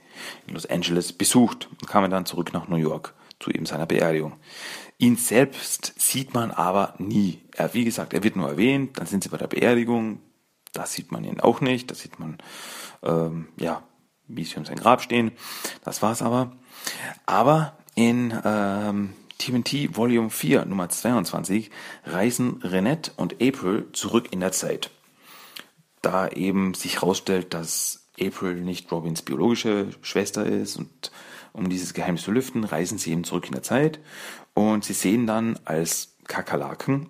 Los 0.49 0.67
Angeles, 0.67 1.13
besucht 1.13 1.69
und 1.81 1.89
kam 1.89 2.09
dann 2.11 2.27
zurück 2.27 2.53
nach 2.53 2.69
New 2.69 2.77
York 2.77 3.15
zu 3.41 3.51
eben 3.51 3.67
seiner 3.67 3.87
Beerdigung. 3.87 4.35
Ihn 4.99 5.17
selbst 5.17 5.95
sieht 5.99 6.35
man 6.35 6.51
aber 6.51 6.95
nie. 6.99 7.41
Er, 7.53 7.75
wie 7.75 7.85
gesagt, 7.85 8.13
er 8.13 8.23
wird 8.23 8.37
nur 8.37 8.49
erwähnt, 8.49 8.99
dann 8.99 9.07
sind 9.07 9.25
sie 9.25 9.31
bei 9.31 9.39
der 9.39 9.49
Beerdigung, 9.49 10.21
da 10.73 10.87
sieht 10.87 11.11
man 11.11 11.25
ihn 11.25 11.41
auch 11.41 11.61
nicht, 11.61 11.91
da 11.91 11.95
sieht 11.95 12.19
man, 12.19 12.39
ähm, 13.03 13.49
ja, 13.59 13.83
wie 14.27 14.45
sie 14.45 14.57
um 14.57 14.65
sein 14.65 14.77
Grab 14.77 15.03
stehen. 15.03 15.33
Das 15.85 16.03
war's 16.03 16.23
aber. 16.23 16.53
Aber 17.27 17.77
in 17.95 18.39
ähm, 18.45 19.15
TMT 19.39 19.97
Volume 19.97 20.31
4 20.31 20.65
Nummer 20.65 20.89
22 20.89 21.71
reisen 22.05 22.61
Renette 22.63 23.13
und 23.17 23.35
April 23.43 23.87
zurück 23.93 24.29
in 24.33 24.41
der 24.41 24.53
Zeit. 24.53 24.91
Da 26.03 26.29
eben 26.29 26.75
sich 26.75 26.97
herausstellt, 26.97 27.55
dass 27.55 28.09
April 28.21 28.61
nicht 28.61 28.91
Robins 28.93 29.23
biologische 29.23 29.89
Schwester 30.03 30.47
ist 30.47 30.77
und 30.77 31.11
um 31.53 31.69
dieses 31.69 31.95
Geheimnis 31.95 32.25
zu 32.25 32.33
lüften, 32.33 32.65
reisen 32.65 32.99
sie 32.99 33.13
eben 33.13 33.25
zurück 33.25 33.47
in 33.47 33.53
der 33.53 33.63
Zeit 33.63 34.01
und 34.55 34.85
sie 34.85 34.93
sehen 34.93 35.27
dann 35.27 35.59
als 35.65 36.17
Kakerlaken, 36.27 37.09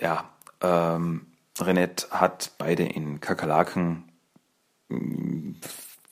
ja, 0.00 0.30
ähm, 0.60 1.26
Renette 1.58 2.08
hat 2.10 2.52
beide 2.58 2.84
in 2.84 3.20
Kakerlaken 3.20 4.04
mm, 4.88 5.52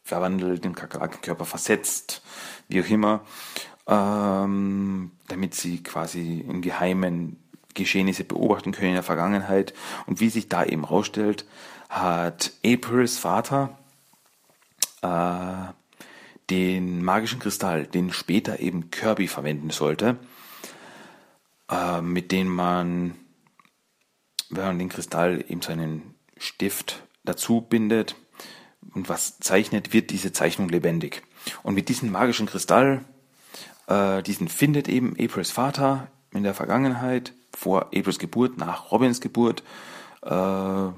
verwandelt, 0.03 0.65
den 0.65 0.75
Kakerlakenkörper 0.75 1.45
versetzt, 1.45 2.23
wie 2.69 2.83
auch 2.83 2.89
immer 2.89 3.25
ähm, 3.87 5.13
damit 5.29 5.55
sie 5.55 5.83
quasi 5.83 6.45
im 6.47 6.63
Geheimen 6.63 7.37
Geschehnisse 7.75 8.25
beobachten 8.25 8.73
können 8.73 8.89
in 8.89 8.95
der 8.95 9.03
Vergangenheit. 9.03 9.75
Und 10.07 10.21
wie 10.21 10.31
sich 10.31 10.49
da 10.49 10.65
eben 10.65 10.85
rausstellt, 10.85 11.47
hat 11.89 12.53
Aprils 12.65 13.19
Vater 13.19 13.79
äh, 15.03 15.73
den 16.51 17.05
magischen 17.05 17.39
Kristall, 17.39 17.87
den 17.87 18.13
später 18.13 18.61
eben 18.61 18.91
Kirby 18.91 19.29
verwenden 19.29 19.71
sollte, 19.71 20.19
äh, 21.71 22.01
mit 22.01 22.33
dem 22.33 22.49
man, 22.49 23.15
wenn 24.51 24.65
man 24.65 24.79
den 24.79 24.89
Kristall 24.89 25.45
eben 25.49 25.63
seinen 25.63 26.15
Stift 26.37 27.03
dazu 27.25 27.61
bindet 27.61 28.17
und 28.95 29.09
was 29.09 29.39
zeichnet, 29.39 29.93
wird 29.93 30.11
diese 30.11 30.33
Zeichnung 30.33 30.69
lebendig. 30.69 31.23
Und 31.63 31.75
mit 31.75 31.89
diesem 31.89 32.11
magischen 32.11 32.47
Kristall 32.47 33.05
äh, 33.87 34.23
diesen 34.23 34.49
findet 34.49 34.89
eben 34.89 35.17
Aprils 35.19 35.51
Vater 35.51 36.09
in 36.33 36.43
der 36.43 36.55
Vergangenheit, 36.55 37.33
vor 37.53 37.87
Aprils 37.87 38.19
Geburt, 38.19 38.59
nach 38.59 38.91
Robins 38.91 39.21
Geburt. 39.21 39.63
Äh, 40.23 40.89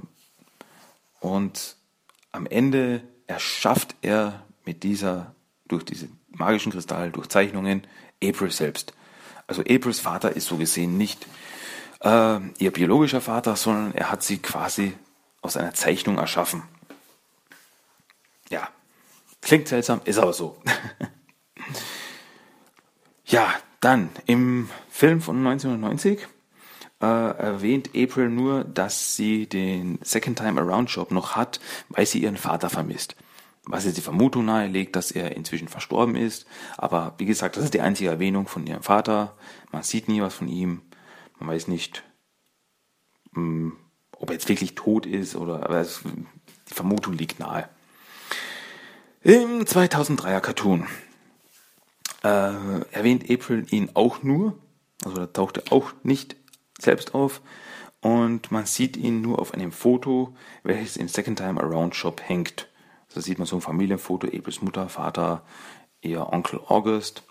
und 1.21 1.77
am 2.33 2.47
Ende 2.47 3.03
erschafft 3.27 3.95
er 4.03 4.43
mit 4.65 4.83
dieser, 4.83 5.35
durch 5.69 5.85
diesen 5.85 6.19
magischen 6.29 6.73
Kristall, 6.73 7.11
durch 7.11 7.29
Zeichnungen, 7.29 7.87
April 8.23 8.51
selbst. 8.51 8.93
Also 9.47 9.63
Aprils 9.63 10.01
Vater 10.01 10.35
ist 10.35 10.47
so 10.47 10.57
gesehen 10.57 10.97
nicht 10.97 11.27
äh, 12.01 12.39
ihr 12.59 12.71
biologischer 12.73 13.21
Vater, 13.21 13.57
sondern 13.57 13.95
er 13.95 14.11
hat 14.11 14.23
sie 14.23 14.39
quasi 14.39 14.95
aus 15.41 15.57
einer 15.57 15.75
Zeichnung 15.75 16.19
erschaffen. 16.19 16.63
Ja, 18.51 18.69
klingt 19.41 19.69
seltsam, 19.69 20.01
ist 20.05 20.19
aber 20.19 20.33
so. 20.33 20.61
Ja, 23.29 23.55
dann 23.81 24.09
im 24.25 24.71
Film 24.89 25.21
von 25.21 25.37
1990 25.47 26.27
äh, 27.03 27.05
erwähnt 27.05 27.91
April 27.95 28.31
nur, 28.31 28.65
dass 28.65 29.17
sie 29.17 29.47
den 29.47 29.99
Second 30.01 30.39
Time 30.39 30.59
Around 30.59 30.91
Job 30.91 31.11
noch 31.11 31.37
hat, 31.37 31.61
weil 31.91 32.07
sie 32.07 32.23
ihren 32.23 32.39
Vater 32.39 32.71
vermisst. 32.71 33.17
Was 33.67 33.85
jetzt 33.85 33.99
die 33.99 34.03
Vermutung 34.03 34.47
nahelegt, 34.47 34.97
dass 34.97 35.11
er 35.11 35.37
inzwischen 35.37 35.69
verstorben 35.69 36.17
ist. 36.17 36.47
Aber 36.79 37.17
wie 37.19 37.27
gesagt, 37.27 37.59
das 37.59 37.65
ist 37.65 37.75
die 37.75 37.83
einzige 37.83 38.09
Erwähnung 38.09 38.47
von 38.47 38.67
ihrem 38.67 38.83
Vater. 38.83 39.37
Man 39.73 39.83
sieht 39.83 40.09
nie 40.09 40.23
was 40.23 40.33
von 40.33 40.49
ihm. 40.49 40.81
Man 41.39 41.51
weiß 41.51 41.69
nicht, 41.69 42.03
mh, 43.33 43.43
hm, 43.43 43.77
ob 44.13 44.31
er 44.31 44.35
jetzt 44.37 44.49
wirklich 44.49 44.75
tot 44.75 45.05
ist 45.05 45.37
oder, 45.37 45.65
aber 45.65 45.85
die 45.85 46.75
Vermutung 46.75 47.13
liegt 47.13 47.41
nahe. 47.41 47.69
Im 49.21 49.65
2003er 49.65 50.41
Cartoon 50.41 50.87
äh, 52.23 52.81
erwähnt 52.93 53.31
April 53.31 53.67
ihn 53.71 53.91
auch 53.95 54.23
nur, 54.23 54.59
also 55.05 55.17
da 55.19 55.27
taucht 55.27 55.59
er 55.59 55.73
auch 55.73 55.93
nicht 56.03 56.37
selbst 56.79 57.15
auf 57.15 57.41
und 58.01 58.51
man 58.51 58.67
sieht 58.67 58.97
ihn 58.97 59.21
nur 59.21 59.41
auf 59.41 59.55
einem 59.55 59.73
Foto, 59.73 60.35
welches 60.63 60.97
im 60.97 61.09
Second 61.09 61.39
Time 61.39 61.61
Around 61.61 61.95
Shop 61.95 62.21
hängt. 62.25 62.69
Da 63.15 63.21
sieht 63.21 63.39
man 63.39 63.47
so 63.47 63.57
ein 63.57 63.63
Familienfoto, 63.63 64.29
Aprils 64.29 64.63
Mutter, 64.63 64.89
Vater, 64.89 65.43
ihr 66.01 66.33
Onkel 66.33 66.61
August. 66.67 67.25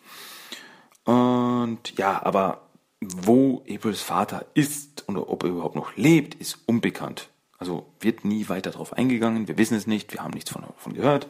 Und 1.06 1.98
ja, 1.98 2.22
aber 2.26 2.68
wo 3.00 3.64
Aprils 3.70 4.02
Vater 4.02 4.46
ist 4.54 5.08
oder 5.08 5.30
ob 5.30 5.44
er 5.44 5.50
überhaupt 5.52 5.76
noch 5.76 5.96
lebt, 5.96 6.36
ist 6.36 6.60
unbekannt. 6.66 7.30
Also 7.58 7.86
wird 8.00 8.26
nie 8.26 8.50
weiter 8.50 8.72
darauf 8.72 8.94
eingegangen. 8.94 9.48
Wir 9.48 9.58
wissen 9.58 9.78
es 9.78 9.88
nicht, 9.88 10.14
wir 10.14 10.22
haben 10.22 10.34
nichts 10.34 10.52
von, 10.52 10.64
davon 10.64 10.94
gehört. 10.94 11.28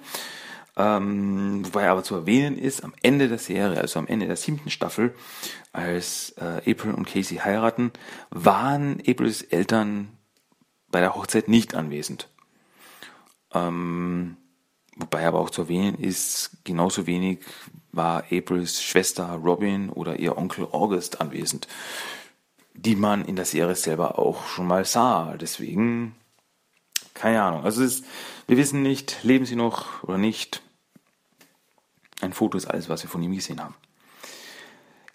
Ähm, 0.79 1.65
wobei 1.65 1.89
aber 1.89 2.03
zu 2.03 2.13
erwähnen 2.13 2.55
ist, 2.57 2.83
am 2.83 2.93
Ende 3.01 3.27
der 3.27 3.39
Serie, 3.39 3.81
also 3.81 3.97
am 3.97 4.05
Ende 4.05 4.27
der 4.27 4.35
siebten 4.35 4.69
Staffel, 4.69 5.15
als 5.73 6.35
äh, 6.37 6.71
April 6.71 6.93
und 6.93 7.07
Casey 7.07 7.37
heiraten, 7.37 7.91
waren 8.29 9.01
Aprils 9.07 9.41
Eltern 9.41 10.09
bei 10.89 10.99
der 10.99 11.15
Hochzeit 11.15 11.47
nicht 11.47 11.73
anwesend. 11.73 12.29
Ähm, 13.53 14.37
wobei 14.95 15.25
aber 15.25 15.39
auch 15.39 15.49
zu 15.49 15.63
erwähnen 15.63 15.97
ist, 15.97 16.51
genauso 16.63 17.07
wenig 17.07 17.39
war 17.91 18.25
Aprils 18.31 18.83
Schwester 18.83 19.25
Robin 19.43 19.89
oder 19.89 20.19
ihr 20.19 20.37
Onkel 20.37 20.67
August 20.71 21.21
anwesend, 21.21 21.67
die 22.75 22.95
man 22.95 23.25
in 23.25 23.35
der 23.35 23.45
Serie 23.45 23.75
selber 23.75 24.19
auch 24.19 24.45
schon 24.45 24.67
mal 24.67 24.85
sah. 24.85 25.37
Deswegen 25.37 26.15
keine 27.15 27.41
Ahnung. 27.41 27.63
Also 27.63 27.83
ist, 27.83 28.05
wir 28.45 28.57
wissen 28.57 28.83
nicht, 28.83 29.23
leben 29.23 29.45
sie 29.45 29.55
noch 29.55 30.03
oder 30.03 30.19
nicht. 30.19 30.61
Ein 32.21 32.33
Foto 32.33 32.57
ist 32.57 32.65
alles, 32.65 32.89
was 32.89 33.03
wir 33.03 33.09
von 33.09 33.21
ihm 33.21 33.35
gesehen 33.35 33.61
haben. 33.61 33.75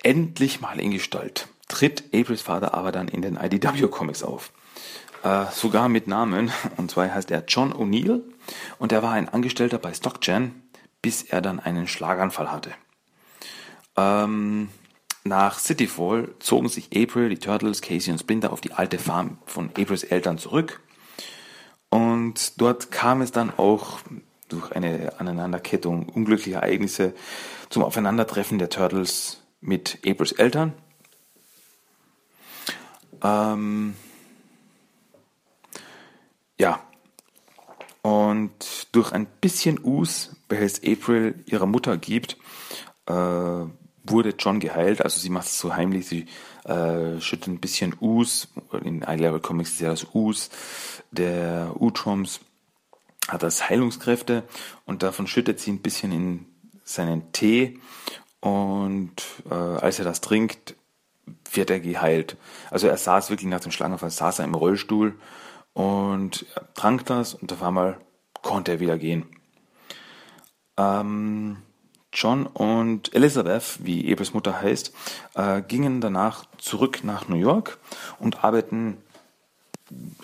Endlich 0.02 0.60
mal 0.60 0.80
in 0.80 0.90
Gestalt 0.90 1.48
tritt 1.72 2.04
Aprils 2.14 2.42
Vater 2.42 2.74
aber 2.74 2.92
dann 2.92 3.08
in 3.08 3.22
den 3.22 3.36
IDW 3.36 3.88
Comics 3.88 4.22
auf. 4.22 4.52
Äh, 5.22 5.46
sogar 5.52 5.88
mit 5.88 6.06
Namen. 6.06 6.52
Und 6.76 6.90
zwar 6.90 7.12
heißt 7.12 7.30
er 7.30 7.44
John 7.48 7.72
O'Neill 7.72 8.20
und 8.78 8.92
er 8.92 9.02
war 9.02 9.12
ein 9.12 9.28
Angestellter 9.28 9.78
bei 9.78 9.94
StockGen, 9.94 10.62
bis 11.00 11.22
er 11.22 11.40
dann 11.40 11.60
einen 11.60 11.88
Schlaganfall 11.88 12.52
hatte. 12.52 12.72
Ähm, 13.96 14.68
nach 15.24 15.58
Cityfall 15.58 16.34
zogen 16.40 16.68
sich 16.68 16.88
April, 16.96 17.28
die 17.28 17.38
Turtles, 17.38 17.80
Casey 17.80 18.12
und 18.12 18.18
Splinter 18.18 18.52
auf 18.52 18.60
die 18.60 18.72
alte 18.72 18.98
Farm 18.98 19.38
von 19.46 19.70
Aprils 19.70 20.02
Eltern 20.02 20.38
zurück. 20.38 20.80
Und 21.88 22.60
dort 22.60 22.90
kam 22.90 23.22
es 23.22 23.32
dann 23.32 23.50
auch 23.56 24.00
durch 24.52 24.72
eine 24.72 25.18
Aneinanderkettung 25.18 26.08
unglücklicher 26.08 26.58
Ereignisse 26.58 27.14
zum 27.70 27.82
Aufeinandertreffen 27.82 28.58
der 28.58 28.68
Turtles 28.68 29.42
mit 29.60 29.98
Aprils 30.06 30.32
Eltern. 30.32 30.72
Ähm, 33.22 33.94
ja. 36.58 36.80
Und 38.02 38.88
durch 38.92 39.12
ein 39.12 39.26
bisschen 39.40 39.82
Us, 39.84 40.34
welches 40.48 40.82
April 40.82 41.36
ihrer 41.46 41.66
Mutter 41.66 41.96
gibt, 41.96 42.36
äh, 43.06 43.12
wurde 43.12 44.34
John 44.38 44.60
geheilt. 44.60 45.02
Also 45.02 45.20
sie 45.20 45.30
macht 45.30 45.46
es 45.46 45.58
so 45.58 45.74
heimlich, 45.74 46.08
sie 46.08 46.26
äh, 46.64 47.20
schüttet 47.20 47.48
ein 47.48 47.60
bisschen 47.60 47.94
Us. 48.00 48.48
In 48.84 49.02
Eye-Level 49.02 49.40
Comics 49.40 49.70
ist 49.70 49.80
ja 49.80 49.90
das 49.90 50.06
Us 50.14 50.50
der 51.12 51.74
Utroms 51.78 52.40
hat 53.28 53.42
das 53.42 53.68
Heilungskräfte 53.68 54.42
und 54.86 55.02
davon 55.02 55.26
schüttet 55.26 55.60
sie 55.60 55.72
ein 55.72 55.82
bisschen 55.82 56.12
in 56.12 56.46
seinen 56.84 57.32
Tee 57.32 57.78
und 58.40 59.22
äh, 59.48 59.54
als 59.54 59.98
er 59.98 60.04
das 60.04 60.20
trinkt, 60.20 60.74
wird 61.52 61.70
er 61.70 61.80
geheilt. 61.80 62.36
Also 62.70 62.88
er 62.88 62.96
saß 62.96 63.30
wirklich 63.30 63.48
nach 63.48 63.60
dem 63.60 63.72
Schlangenfall, 63.72 64.10
saß 64.10 64.40
er 64.40 64.44
im 64.44 64.54
Rollstuhl 64.54 65.14
und 65.72 66.46
trank 66.74 67.06
das 67.06 67.34
und 67.34 67.52
auf 67.52 67.62
einmal 67.62 67.98
konnte 68.42 68.72
er 68.72 68.80
wieder 68.80 68.98
gehen. 68.98 69.26
Ähm, 70.76 71.58
John 72.12 72.46
und 72.46 73.14
Elizabeth, 73.14 73.78
wie 73.84 74.04
Ebels 74.06 74.34
Mutter 74.34 74.60
heißt, 74.60 74.92
äh, 75.34 75.62
gingen 75.62 76.00
danach 76.00 76.44
zurück 76.58 77.04
nach 77.04 77.28
New 77.28 77.36
York 77.36 77.78
und 78.18 78.44
arbeiten, 78.44 78.98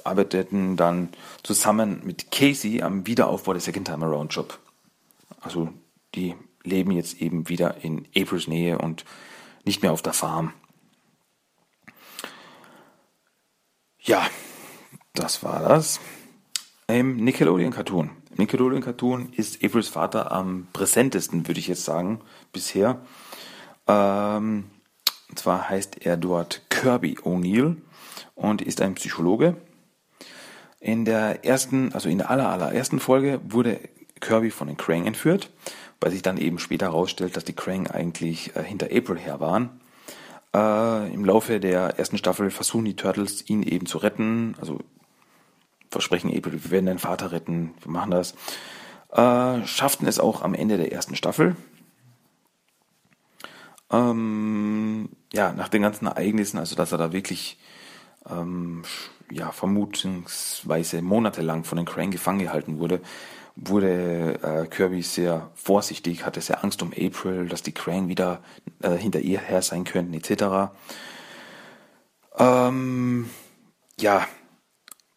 arbeiteten 0.04 0.76
dann 0.76 1.10
zusammen 1.42 2.00
mit 2.04 2.30
Casey 2.30 2.82
am 2.82 3.06
Wiederaufbau 3.06 3.52
des 3.54 3.64
Second 3.64 3.86
Time 3.86 4.04
Around 4.04 4.34
Job. 4.34 4.58
Also 5.40 5.70
die 6.14 6.34
leben 6.62 6.90
jetzt 6.92 7.20
eben 7.20 7.48
wieder 7.48 7.82
in 7.82 8.06
Aprils 8.16 8.48
Nähe 8.48 8.78
und 8.78 9.04
nicht 9.64 9.82
mehr 9.82 9.92
auf 9.92 10.02
der 10.02 10.12
Farm. 10.12 10.52
Ja, 14.00 14.26
das 15.14 15.42
war 15.42 15.60
das. 15.60 16.00
Im 16.86 17.16
Nickelodeon 17.16 17.72
Cartoon. 17.72 18.10
Nickelodeon 18.36 18.82
Cartoon 18.82 19.32
ist 19.32 19.62
Aprils 19.62 19.88
Vater 19.88 20.32
am 20.32 20.68
präsentesten, 20.72 21.46
würde 21.46 21.60
ich 21.60 21.68
jetzt 21.68 21.84
sagen, 21.84 22.20
bisher. 22.52 23.00
Ähm, 23.86 24.70
und 25.28 25.38
zwar 25.38 25.68
heißt 25.68 26.06
er 26.06 26.16
dort 26.16 26.62
Kirby 26.70 27.18
O'Neill 27.18 27.76
und 28.38 28.62
ist 28.62 28.80
ein 28.80 28.94
Psychologe. 28.94 29.56
In 30.80 31.04
der 31.04 31.44
ersten, 31.44 31.92
also 31.92 32.08
in 32.08 32.18
der 32.18 32.30
aller, 32.30 32.48
allerersten 32.48 33.00
Folge 33.00 33.40
wurde 33.44 33.80
Kirby 34.20 34.50
von 34.50 34.68
den 34.68 34.76
Krang 34.76 35.06
entführt, 35.06 35.50
weil 36.00 36.12
sich 36.12 36.22
dann 36.22 36.38
eben 36.38 36.58
später 36.58 36.86
herausstellt, 36.86 37.36
dass 37.36 37.44
die 37.44 37.52
Krang 37.52 37.88
eigentlich 37.88 38.54
äh, 38.56 38.62
hinter 38.62 38.86
April 38.86 39.18
her 39.18 39.40
waren. 39.40 39.80
Äh, 40.54 41.12
Im 41.12 41.24
Laufe 41.24 41.58
der 41.58 41.98
ersten 41.98 42.16
Staffel 42.16 42.50
versuchen 42.50 42.84
die 42.84 42.96
Turtles, 42.96 43.48
ihn 43.48 43.62
eben 43.62 43.86
zu 43.86 43.98
retten. 43.98 44.54
Also 44.60 44.78
versprechen 45.90 46.34
April, 46.34 46.62
wir 46.62 46.70
werden 46.70 46.86
deinen 46.86 46.98
Vater 46.98 47.32
retten, 47.32 47.74
wir 47.82 47.90
machen 47.90 48.12
das. 48.12 48.34
Äh, 49.10 49.66
schafften 49.66 50.06
es 50.06 50.20
auch 50.20 50.42
am 50.42 50.54
Ende 50.54 50.76
der 50.76 50.92
ersten 50.92 51.16
Staffel. 51.16 51.56
Ähm, 53.90 55.08
ja, 55.32 55.52
nach 55.52 55.68
den 55.68 55.82
ganzen 55.82 56.06
Ereignissen, 56.06 56.58
also 56.58 56.76
dass 56.76 56.92
er 56.92 56.98
da 56.98 57.12
wirklich 57.12 57.58
ähm, 58.28 58.82
ja, 59.30 59.52
vermutungsweise 59.52 61.02
monatelang 61.02 61.64
von 61.64 61.76
den 61.76 61.86
Crane 61.86 62.10
gefangen 62.10 62.40
gehalten 62.40 62.78
wurde, 62.78 63.00
wurde 63.56 64.38
äh, 64.42 64.66
Kirby 64.66 65.02
sehr 65.02 65.50
vorsichtig, 65.54 66.24
hatte 66.24 66.40
sehr 66.40 66.62
Angst 66.62 66.82
um 66.82 66.92
April, 66.92 67.46
dass 67.48 67.62
die 67.62 67.72
Crane 67.72 68.08
wieder 68.08 68.40
äh, 68.82 68.96
hinter 68.96 69.20
ihr 69.20 69.40
her 69.40 69.62
sein 69.62 69.84
könnten, 69.84 70.14
etc. 70.14 70.72
Ähm, 72.38 73.28
ja, 73.98 74.26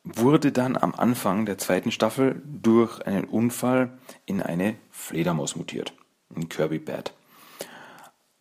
wurde 0.04 0.52
dann 0.52 0.76
am 0.76 0.96
Anfang 0.96 1.46
der 1.46 1.60
zweiten 1.60 1.92
Staffel 1.92 2.42
durch 2.46 3.00
einen 3.06 3.26
Unfall 3.26 3.98
in 4.26 4.42
eine 4.42 4.76
Fledermaus 4.90 5.56
mutiert, 5.56 5.94
in 6.36 6.50
Kirby 6.50 6.80
Bat, 6.80 7.14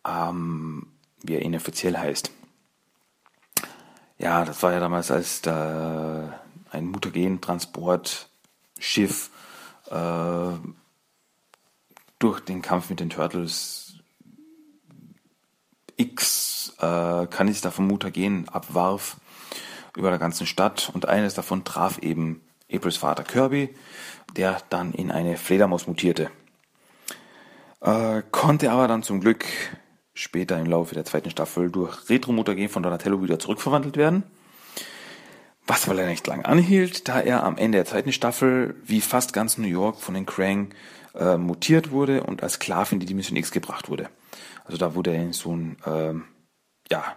ähm, 0.07 0.87
wie 1.21 1.35
er 1.35 1.43
inoffiziell 1.43 1.97
heißt. 1.97 2.31
Ja, 4.21 4.45
das 4.45 4.61
war 4.61 4.71
ja 4.71 4.79
damals, 4.79 5.09
als 5.09 5.41
da 5.41 6.39
ein 6.69 6.85
Mutagen-Transportschiff 6.85 9.31
äh, 9.89 10.51
durch 12.19 12.39
den 12.41 12.61
Kampf 12.61 12.91
mit 12.91 12.99
den 12.99 13.09
Turtles 13.09 13.95
X 15.97 16.75
äh, 16.77 17.25
Kanister 17.25 17.71
von 17.71 17.87
Mutagen 17.87 18.47
abwarf 18.47 19.17
über 19.97 20.11
der 20.11 20.19
ganzen 20.19 20.45
Stadt 20.45 20.91
und 20.93 21.07
eines 21.07 21.33
davon 21.33 21.63
traf 21.63 21.97
eben 21.97 22.41
Aprils 22.71 22.97
Vater 22.97 23.23
Kirby, 23.23 23.73
der 24.37 24.61
dann 24.69 24.93
in 24.93 25.09
eine 25.09 25.35
Fledermaus 25.35 25.87
mutierte. 25.87 26.29
Äh, 27.79 28.21
konnte 28.29 28.71
aber 28.71 28.87
dann 28.87 29.01
zum 29.01 29.19
Glück 29.19 29.45
später 30.13 30.59
im 30.59 30.65
Laufe 30.65 30.95
der 30.95 31.05
zweiten 31.05 31.29
Staffel 31.29 31.71
durch 31.71 32.09
Retro-Mutagen 32.09 32.69
von 32.69 32.83
Donatello 32.83 33.21
wieder 33.23 33.39
zurückverwandelt 33.39 33.97
werden. 33.97 34.23
Was 35.67 35.85
aber 35.85 35.95
leider 35.95 36.09
nicht 36.09 36.27
lang 36.27 36.43
anhielt, 36.43 37.07
da 37.07 37.19
er 37.21 37.43
am 37.43 37.57
Ende 37.57 37.77
der 37.77 37.85
zweiten 37.85 38.11
Staffel, 38.11 38.75
wie 38.83 38.99
fast 38.99 39.31
ganz 39.31 39.57
New 39.57 39.67
York, 39.67 39.99
von 39.99 40.13
den 40.13 40.25
Krang 40.25 40.73
äh, 41.13 41.37
mutiert 41.37 41.91
wurde 41.91 42.23
und 42.23 42.43
als 42.43 42.53
Sklave 42.53 42.93
in 42.93 42.99
die 42.99 43.05
Dimension 43.05 43.37
X 43.37 43.51
gebracht 43.51 43.89
wurde. 43.89 44.09
Also 44.65 44.77
da 44.77 44.95
wurde 44.95 45.13
er 45.13 45.21
in 45.21 45.33
so 45.33 45.55
ein, 45.55 45.77
ähm, 45.85 46.25
ja, 46.89 47.15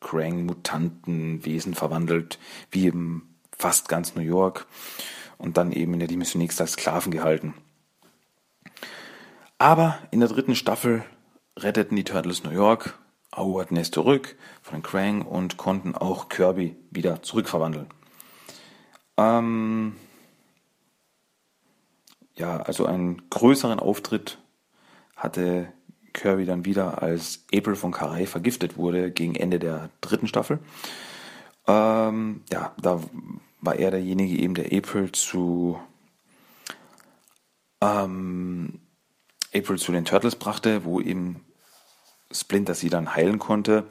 Krang-Mutantenwesen 0.00 1.74
verwandelt, 1.74 2.38
wie 2.70 2.86
eben 2.86 3.40
fast 3.56 3.88
ganz 3.88 4.14
New 4.14 4.22
York 4.22 4.66
und 5.38 5.56
dann 5.56 5.72
eben 5.72 5.94
in 5.94 5.98
der 6.00 6.08
Dimension 6.08 6.42
X 6.42 6.60
als 6.60 6.72
Sklaven 6.72 7.10
gehalten. 7.10 7.54
Aber 9.58 9.98
in 10.12 10.20
der 10.20 10.28
dritten 10.28 10.54
Staffel 10.54 11.04
retteten 11.62 11.96
die 11.96 12.04
Turtles 12.04 12.44
New 12.44 12.50
York, 12.50 12.98
eroberten 13.32 13.76
es 13.76 13.90
zurück 13.90 14.36
von 14.62 14.82
Krang 14.82 15.22
und 15.22 15.56
konnten 15.56 15.94
auch 15.94 16.28
Kirby 16.28 16.76
wieder 16.90 17.22
zurückverwandeln. 17.22 17.88
Ähm 19.16 19.96
ja, 22.36 22.58
also 22.58 22.86
einen 22.86 23.28
größeren 23.30 23.80
Auftritt 23.80 24.38
hatte 25.16 25.72
Kirby 26.12 26.46
dann 26.46 26.64
wieder, 26.64 27.02
als 27.02 27.44
April 27.52 27.76
von 27.76 27.92
Karai 27.92 28.26
vergiftet 28.26 28.76
wurde 28.76 29.10
gegen 29.10 29.34
Ende 29.34 29.58
der 29.58 29.90
dritten 30.00 30.28
Staffel. 30.28 30.60
Ähm, 31.66 32.42
ja, 32.50 32.74
da 32.80 33.00
war 33.60 33.76
er 33.76 33.90
derjenige 33.90 34.40
eben, 34.40 34.54
der 34.54 34.66
April 34.66 35.12
zu 35.12 35.78
ähm, 37.80 38.80
April 39.54 39.78
zu 39.78 39.92
den 39.92 40.04
Turtles 40.04 40.36
brachte, 40.36 40.84
wo 40.84 41.00
eben 41.00 41.44
Splinter 42.32 42.74
sie 42.74 42.90
dann 42.90 43.14
heilen 43.14 43.38
konnte. 43.38 43.84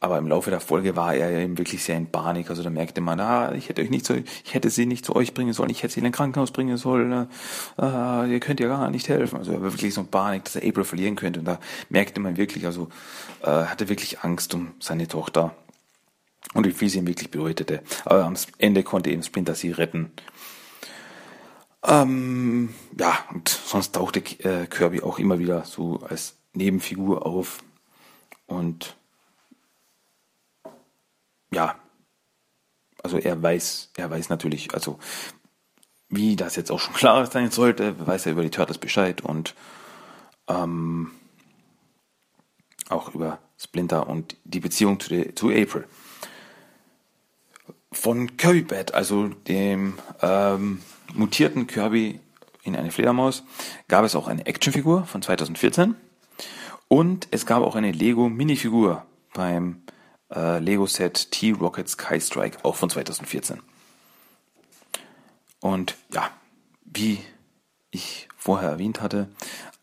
Aber 0.00 0.18
im 0.18 0.28
Laufe 0.28 0.50
der 0.50 0.60
Folge 0.60 0.94
war 0.94 1.14
er 1.14 1.30
eben 1.30 1.58
wirklich 1.58 1.82
sehr 1.82 1.96
in 1.96 2.06
Panik. 2.06 2.50
Also 2.50 2.62
da 2.62 2.70
merkte 2.70 3.00
man, 3.00 3.18
ah, 3.18 3.52
ich 3.54 3.68
hätte 3.68 3.82
euch 3.82 3.90
nicht 3.90 4.06
zu, 4.06 4.14
ich 4.16 4.54
hätte 4.54 4.70
sie 4.70 4.86
nicht 4.86 5.04
zu 5.04 5.16
euch 5.16 5.34
bringen 5.34 5.52
sollen, 5.52 5.70
ich 5.70 5.82
hätte 5.82 5.94
sie 5.94 6.00
in 6.00 6.06
ein 6.06 6.12
Krankenhaus 6.12 6.52
bringen 6.52 6.76
sollen, 6.76 7.28
ah, 7.76 8.24
ihr 8.24 8.38
könnt 8.38 8.60
ja 8.60 8.68
gar 8.68 8.90
nicht 8.90 9.08
helfen. 9.08 9.38
Also 9.38 9.52
er 9.52 9.60
war 9.60 9.72
wirklich 9.72 9.94
so 9.94 10.02
in 10.02 10.06
Panik, 10.06 10.44
dass 10.44 10.54
er 10.54 10.68
April 10.68 10.84
verlieren 10.84 11.16
könnte. 11.16 11.40
Und 11.40 11.46
da 11.46 11.58
merkte 11.88 12.20
man 12.20 12.36
wirklich, 12.36 12.64
also 12.66 12.88
äh, 13.42 13.46
hatte 13.46 13.88
wirklich 13.88 14.20
Angst 14.20 14.54
um 14.54 14.72
seine 14.78 15.08
Tochter. 15.08 15.54
Und 16.54 16.64
wie 16.66 16.72
viel 16.72 16.88
sie 16.88 16.98
ihm 16.98 17.06
wirklich 17.06 17.30
bedeutete. 17.30 17.82
Aber 18.04 18.24
am 18.24 18.34
Ende 18.58 18.84
konnte 18.84 19.10
eben 19.10 19.22
Splinter 19.24 19.54
sie 19.54 19.72
retten. 19.72 20.12
Ähm, 21.84 22.70
ja, 22.98 23.18
und 23.32 23.48
sonst 23.48 23.94
tauchte 23.94 24.20
äh, 24.20 24.66
Kirby 24.66 25.02
auch 25.02 25.18
immer 25.18 25.38
wieder 25.38 25.64
so 25.64 26.00
als 26.08 26.36
Nebenfigur 26.54 27.26
auf. 27.26 27.62
Und 28.48 28.96
ja, 31.52 31.76
also 33.02 33.18
er 33.18 33.40
weiß, 33.40 33.92
er 33.96 34.10
weiß 34.10 34.30
natürlich, 34.30 34.74
also 34.74 34.98
wie 36.08 36.34
das 36.34 36.56
jetzt 36.56 36.72
auch 36.72 36.80
schon 36.80 36.94
klar 36.94 37.24
sein 37.26 37.52
sollte, 37.52 37.94
weiß 38.04 38.26
er 38.26 38.32
über 38.32 38.42
die 38.42 38.50
Turtles 38.50 38.78
Bescheid 38.78 39.20
und 39.20 39.54
ähm, 40.48 41.12
auch 42.88 43.14
über 43.14 43.38
Splinter 43.58 44.08
und 44.08 44.36
die 44.44 44.60
Beziehung 44.60 44.98
zu, 44.98 45.10
der, 45.10 45.36
zu 45.36 45.50
April. 45.50 45.86
Von 47.92 48.36
Kirby 48.36 48.62
Bat, 48.62 48.94
also 48.94 49.28
dem 49.28 49.98
ähm, 50.22 50.82
mutierten 51.14 51.66
Kirby 51.66 52.20
in 52.62 52.76
eine 52.76 52.90
Fledermaus, 52.90 53.44
gab 53.88 54.04
es 54.04 54.14
auch 54.14 54.26
eine 54.26 54.46
Actionfigur 54.46 55.04
von 55.04 55.22
2014 55.22 55.94
und 56.88 57.28
es 57.30 57.46
gab 57.46 57.62
auch 57.62 57.76
eine 57.76 57.92
Lego 57.92 58.28
Minifigur 58.28 59.04
beim 59.34 59.82
äh, 60.34 60.58
Lego 60.58 60.86
Set 60.86 61.30
T-Rocket 61.30 61.88
Sky 61.88 62.20
Strike, 62.20 62.58
auch 62.64 62.74
von 62.74 62.90
2014. 62.90 63.60
Und 65.60 65.96
ja, 66.12 66.30
wie 66.84 67.18
ich 67.90 68.28
vorher 68.36 68.70
erwähnt 68.70 69.00
hatte, 69.00 69.28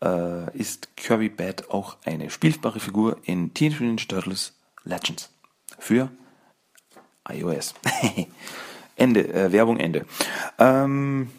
äh, 0.02 0.56
ist 0.56 0.96
Kirby 0.96 1.28
Bat 1.28 1.70
auch 1.70 1.96
eine 2.04 2.30
spielbare 2.30 2.80
Figur 2.80 3.18
in 3.24 3.54
Teenage 3.54 3.82
Mutant 3.82 4.08
Turtles 4.08 4.54
Legends 4.84 5.30
für 5.78 6.10
iOS. 7.28 7.74
Ende, 8.96 9.28
äh, 9.32 9.52
Werbung 9.52 9.78
Ende. 9.78 10.06
Ähm, 10.58 11.30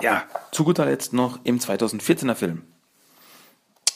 ja, 0.00 0.24
zu 0.52 0.64
guter 0.64 0.84
Letzt 0.84 1.12
noch 1.12 1.38
im 1.44 1.58
2014er 1.58 2.34
Film. 2.34 2.69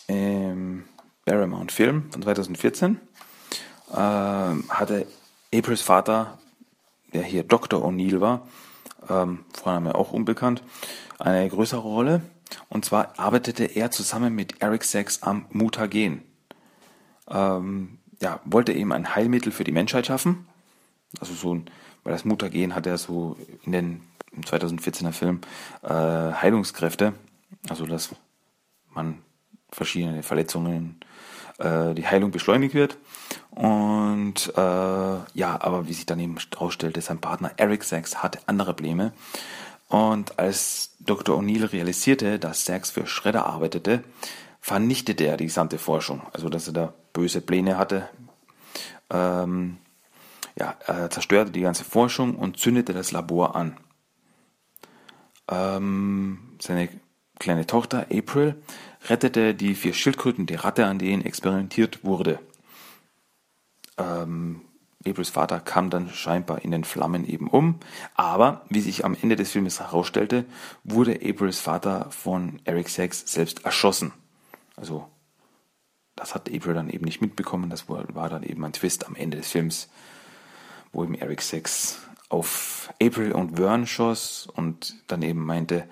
Im 0.07 0.85
Paramount 1.25 1.73
Film 1.73 2.11
von 2.11 2.23
2014 2.23 3.01
äh, 3.91 3.97
hatte 3.97 5.07
Aprils 5.55 5.81
Vater, 5.81 6.39
der 7.13 7.23
hier 7.23 7.43
Dr. 7.45 7.83
O'Neill 7.83 8.21
war, 8.21 8.47
ähm, 9.09 9.45
Vorname 9.53 9.95
auch 9.95 10.13
unbekannt, 10.13 10.63
eine 11.19 11.49
größere 11.49 11.81
Rolle. 11.81 12.23
Und 12.69 12.85
zwar 12.85 13.19
arbeitete 13.19 13.65
er 13.65 13.91
zusammen 13.91 14.35
mit 14.35 14.61
Eric 14.61 14.85
Sachs 14.85 15.23
am 15.23 15.47
Mutagen. 15.51 16.23
Ähm, 17.29 17.99
ja, 18.21 18.41
wollte 18.45 18.73
eben 18.73 18.93
ein 18.93 19.15
Heilmittel 19.15 19.53
für 19.53 19.65
die 19.65 19.73
Menschheit 19.73 20.07
schaffen. 20.07 20.47
Also 21.21 21.33
so 21.33 21.55
ein, 21.55 21.71
weil 22.03 22.13
das 22.13 22.25
Mutagen 22.25 22.75
hat 22.75 22.87
ja 22.87 22.99
so 22.99 23.37
in 23.65 23.73
den 23.73 24.01
2014er 24.43 25.13
Film 25.13 25.41
äh, 25.83 25.89
Heilungskräfte. 25.89 27.15
Also 27.69 27.87
dass 27.87 28.15
man 28.93 29.24
verschiedene 29.75 30.23
Verletzungen, 30.23 31.01
äh, 31.59 31.95
die 31.95 32.07
Heilung 32.07 32.31
beschleunigt 32.31 32.75
wird. 32.75 32.99
Und 33.51 34.53
äh, 34.57 34.61
ja, 34.61 35.61
aber 35.61 35.87
wie 35.87 35.93
sich 35.93 36.07
dann 36.07 36.21
eben 36.21 36.37
herausstellte, 36.53 37.01
sein 37.01 37.21
Partner 37.21 37.53
Eric 37.57 37.85
Sachs 37.85 38.23
hatte 38.23 38.39
andere 38.47 38.75
Probleme. 38.75 39.13
Und 39.89 40.39
als 40.39 40.97
Dr. 41.01 41.39
O'Neill 41.39 41.71
realisierte, 41.73 42.39
dass 42.39 42.65
Sachs 42.65 42.91
für 42.91 43.07
Schredder 43.07 43.47
arbeitete, 43.47 44.03
vernichtete 44.61 45.25
er 45.25 45.37
die 45.37 45.45
gesamte 45.45 45.79
Forschung. 45.79 46.23
Also 46.33 46.49
dass 46.49 46.67
er 46.67 46.73
da 46.73 46.95
böse 47.13 47.41
Pläne 47.41 47.77
hatte. 47.79 48.09
Ähm, 49.11 49.79
ja, 50.59 50.77
er 50.87 51.11
zerstörte 51.11 51.51
die 51.51 51.61
ganze 51.61 51.85
Forschung 51.85 52.37
und 52.37 52.59
zündete 52.59 52.93
das 52.93 53.13
Labor 53.13 53.57
an. 53.57 53.77
Ähm, 55.51 56.57
seine 56.61 56.89
kleine 57.39 57.67
Tochter 57.67 58.07
April 58.13 58.57
rettete 59.09 59.55
die 59.55 59.75
vier 59.75 59.93
Schildkröten 59.93 60.47
der 60.47 60.65
Ratte, 60.65 60.87
an 60.87 60.99
denen 60.99 61.25
experimentiert 61.25 62.05
wurde. 62.05 62.39
Ähm, 63.99 64.63
Aprils 65.07 65.31
Vater 65.31 65.61
kam 65.61 65.91
dann 65.91 66.09
scheinbar 66.09 66.65
in 66.65 66.71
den 66.71 66.85
Flammen 66.85 67.27
eben 67.27 67.49
um, 67.49 67.79
aber 68.15 68.65
wie 68.71 68.81
sich 68.81 69.05
am 69.05 69.17
Ende 69.21 69.37
des 69.37 69.53
Filmes 69.53 69.81
herausstellte, 69.81 70.47
wurde 70.83 71.21
Aprils 71.23 71.61
Vater 71.61 72.11
von 72.11 72.61
Eric 72.65 72.89
Sachs 72.89 73.21
selbst 73.31 73.65
erschossen. 73.65 74.13
Also 74.77 75.07
das 76.17 76.35
hat 76.35 76.53
April 76.53 76.75
dann 76.75 76.89
eben 76.89 77.05
nicht 77.05 77.21
mitbekommen, 77.21 77.71
das 77.71 77.89
war 77.89 78.29
dann 78.29 78.43
eben 78.43 78.65
ein 78.65 78.73
Twist 78.73 79.07
am 79.07 79.17
Ende 79.17 79.37
des 79.37 79.51
Films, 79.51 79.89
wo 80.93 81.05
eben 81.05 81.15
Eric 81.15 81.43
Sachs 81.43 81.99
auf 82.29 82.93
April 83.03 83.33
und 83.33 83.59
Vern 83.59 83.87
schoss 83.87 84.49
und 84.55 84.95
dann 85.07 85.23
eben 85.23 85.45
meinte, 85.45 85.89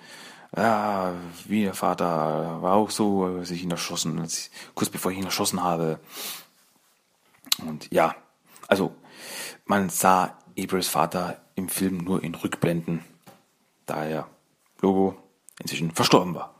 ja, 0.55 1.13
wie 1.45 1.63
der 1.63 1.73
Vater 1.73 2.61
war 2.61 2.73
auch 2.75 2.89
so, 2.89 3.25
als 3.25 3.51
ich 3.51 3.63
ihn 3.63 3.71
erschossen, 3.71 4.19
als 4.19 4.51
kurz 4.75 4.89
bevor 4.89 5.11
ich 5.11 5.17
ihn 5.17 5.25
erschossen 5.25 5.63
habe. 5.63 5.99
Und 7.59 7.91
ja, 7.91 8.15
also 8.67 8.95
man 9.65 9.89
sah 9.89 10.37
Aprils 10.57 10.87
Vater 10.87 11.41
im 11.55 11.69
Film 11.69 11.97
nur 11.97 12.23
in 12.23 12.35
Rückblenden, 12.35 13.03
da 13.85 14.05
er 14.05 14.27
Logo 14.81 15.17
inzwischen 15.59 15.91
verstorben 15.91 16.35
war. 16.35 16.53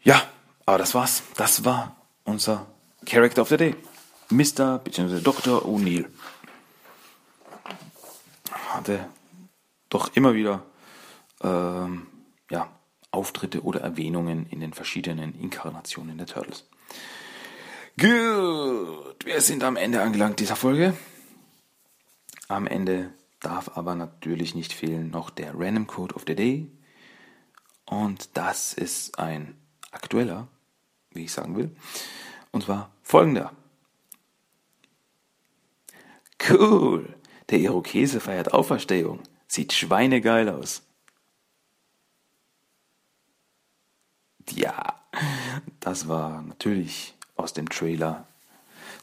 Ja, 0.00 0.22
aber 0.64 0.78
das 0.78 0.94
war's. 0.94 1.22
Das 1.36 1.64
war 1.64 1.96
unser 2.24 2.66
Character 3.04 3.42
of 3.42 3.48
the 3.48 3.56
Day. 3.56 3.76
Mr. 4.30 4.78
bzw. 4.78 5.20
Dr. 5.20 5.64
O'Neill. 5.66 6.06
Hatte 8.70 9.08
doch 9.88 10.14
immer 10.14 10.34
wieder 10.34 10.62
ähm, 11.42 12.06
ja, 12.50 12.70
Auftritte 13.10 13.62
oder 13.62 13.80
Erwähnungen 13.80 14.46
in 14.50 14.60
den 14.60 14.72
verschiedenen 14.72 15.34
Inkarnationen 15.34 16.18
der 16.18 16.26
Turtles. 16.26 16.64
Gut, 17.98 19.24
wir 19.24 19.40
sind 19.40 19.64
am 19.64 19.76
Ende 19.76 20.02
angelangt 20.02 20.40
dieser 20.40 20.56
Folge. 20.56 20.94
Am 22.46 22.66
Ende 22.66 23.12
darf 23.40 23.76
aber 23.76 23.94
natürlich 23.94 24.54
nicht 24.54 24.72
fehlen 24.72 25.10
noch 25.10 25.30
der 25.30 25.52
Random 25.58 25.86
Code 25.86 26.14
of 26.14 26.24
the 26.26 26.34
Day. 26.34 26.70
Und 27.86 28.36
das 28.36 28.72
ist 28.72 29.18
ein 29.18 29.56
aktueller, 29.90 30.48
wie 31.10 31.24
ich 31.24 31.32
sagen 31.32 31.56
will. 31.56 31.74
Und 32.52 32.64
zwar 32.64 32.90
folgender. 33.02 33.52
Cool, 36.48 37.14
der 37.50 37.58
Irokese 37.58 38.20
feiert 38.20 38.52
Auferstehung. 38.54 39.22
Sieht 39.48 39.72
schweinegeil 39.72 40.48
aus. 40.48 40.82
Ja, 44.50 44.94
das 45.80 46.08
war 46.08 46.42
natürlich 46.42 47.14
aus 47.36 47.52
dem 47.52 47.68
Trailer 47.68 48.26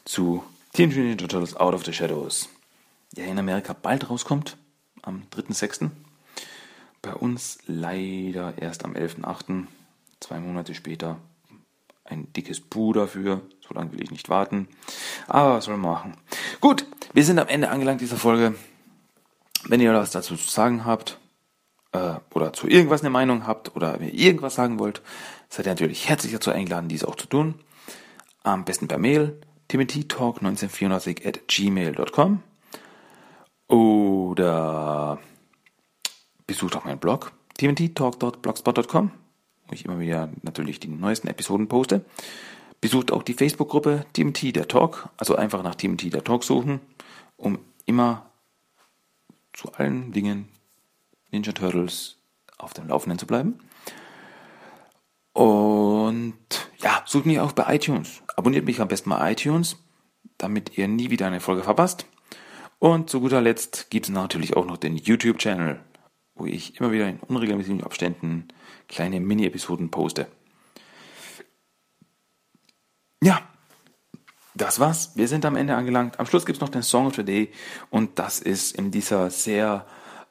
zu 0.04 0.42
Teenage 0.72 0.98
Mutant 0.98 1.20
Ninja 1.20 1.28
Turtles 1.28 1.56
Out 1.56 1.74
of 1.74 1.84
the 1.84 1.92
Shadows, 1.92 2.48
der 3.16 3.26
in 3.26 3.38
Amerika 3.38 3.72
bald 3.72 4.10
rauskommt, 4.10 4.56
am 5.02 5.22
3.6. 5.34 5.90
Bei 7.02 7.14
uns 7.14 7.58
leider 7.66 8.54
erst 8.58 8.84
am 8.84 8.94
11.8., 8.94 9.66
zwei 10.20 10.40
Monate 10.40 10.74
später. 10.74 11.18
Ein 12.04 12.32
dickes 12.32 12.60
Buh 12.60 12.92
dafür, 12.92 13.40
so 13.66 13.74
lange 13.74 13.92
will 13.92 14.02
ich 14.02 14.10
nicht 14.10 14.28
warten. 14.28 14.68
Aber 15.26 15.54
was 15.54 15.64
soll 15.64 15.76
man 15.76 15.92
machen? 15.92 16.16
Gut, 16.60 16.84
wir 17.12 17.24
sind 17.24 17.38
am 17.38 17.48
Ende 17.48 17.70
angelangt 17.70 18.00
dieser 18.00 18.16
Folge. 18.16 18.54
Wenn 19.64 19.80
ihr 19.80 19.92
was 19.92 20.10
dazu 20.10 20.36
zu 20.36 20.48
sagen 20.48 20.84
habt, 20.84 21.18
äh, 21.92 22.14
oder 22.34 22.52
zu 22.52 22.68
irgendwas 22.68 23.00
eine 23.00 23.10
Meinung 23.10 23.46
habt 23.46 23.74
oder 23.74 23.98
mir 23.98 24.12
irgendwas 24.12 24.54
sagen 24.54 24.78
wollt, 24.78 25.02
seid 25.48 25.66
ihr 25.66 25.72
natürlich 25.72 26.08
herzlich 26.08 26.32
dazu 26.32 26.50
eingeladen, 26.50 26.88
dies 26.88 27.04
auch 27.04 27.16
zu 27.16 27.26
tun. 27.26 27.54
Am 28.42 28.64
besten 28.64 28.88
per 28.88 28.98
Mail 28.98 29.40
timothytalk1984 29.70 31.26
at 31.26 31.48
gmail.com 31.48 32.42
oder 33.68 35.18
besucht 36.46 36.76
auch 36.76 36.84
meinen 36.84 36.98
Blog 36.98 37.32
timothytalk.blogspot.com, 37.58 39.10
wo 39.66 39.72
ich 39.72 39.84
immer 39.84 39.98
wieder 39.98 40.30
natürlich 40.42 40.78
die 40.78 40.88
neuesten 40.88 41.28
Episoden 41.28 41.68
poste. 41.68 42.04
Besucht 42.80 43.10
auch 43.10 43.22
die 43.22 43.34
Facebook-Gruppe 43.34 44.04
Timothy 44.12 44.52
der 44.52 44.68
Talk, 44.68 45.08
also 45.16 45.34
einfach 45.34 45.62
nach 45.62 45.74
Timothy 45.74 46.10
der 46.10 46.22
Talk 46.22 46.44
suchen, 46.44 46.80
um 47.36 47.58
immer 47.86 48.26
zu 49.54 49.72
allen 49.72 50.12
Dingen 50.12 50.48
Ninja 51.30 51.52
Turtles 51.52 52.16
auf 52.58 52.74
dem 52.74 52.88
Laufenden 52.88 53.18
zu 53.18 53.26
bleiben. 53.26 53.58
Und 55.36 56.38
ja, 56.78 57.02
sucht 57.04 57.26
mich 57.26 57.40
auch 57.40 57.52
bei 57.52 57.74
iTunes. 57.74 58.22
Abonniert 58.36 58.64
mich 58.64 58.80
am 58.80 58.88
besten 58.88 59.10
mal 59.10 59.30
iTunes, 59.30 59.76
damit 60.38 60.78
ihr 60.78 60.88
nie 60.88 61.10
wieder 61.10 61.26
eine 61.26 61.40
Folge 61.40 61.62
verpasst. 61.62 62.06
Und 62.78 63.10
zu 63.10 63.20
guter 63.20 63.42
Letzt 63.42 63.90
gibt 63.90 64.06
es 64.06 64.12
natürlich 64.12 64.56
auch 64.56 64.64
noch 64.64 64.78
den 64.78 64.96
YouTube-Channel, 64.96 65.78
wo 66.36 66.46
ich 66.46 66.80
immer 66.80 66.90
wieder 66.90 67.06
in 67.06 67.20
unregelmäßigen 67.20 67.84
Abständen 67.84 68.48
kleine 68.88 69.20
Mini-Episoden 69.20 69.90
poste. 69.90 70.26
Ja, 73.22 73.42
das 74.54 74.80
war's. 74.80 75.12
Wir 75.16 75.28
sind 75.28 75.44
am 75.44 75.56
Ende 75.56 75.76
angelangt. 75.76 76.18
Am 76.18 76.24
Schluss 76.24 76.46
gibt 76.46 76.56
es 76.56 76.62
noch 76.62 76.70
den 76.70 76.82
Song 76.82 77.08
of 77.08 77.14
the 77.14 77.24
Day 77.24 77.52
und 77.90 78.18
das 78.18 78.38
ist 78.38 78.74
in 78.74 78.90
dieser 78.90 79.28
sehr 79.28 79.84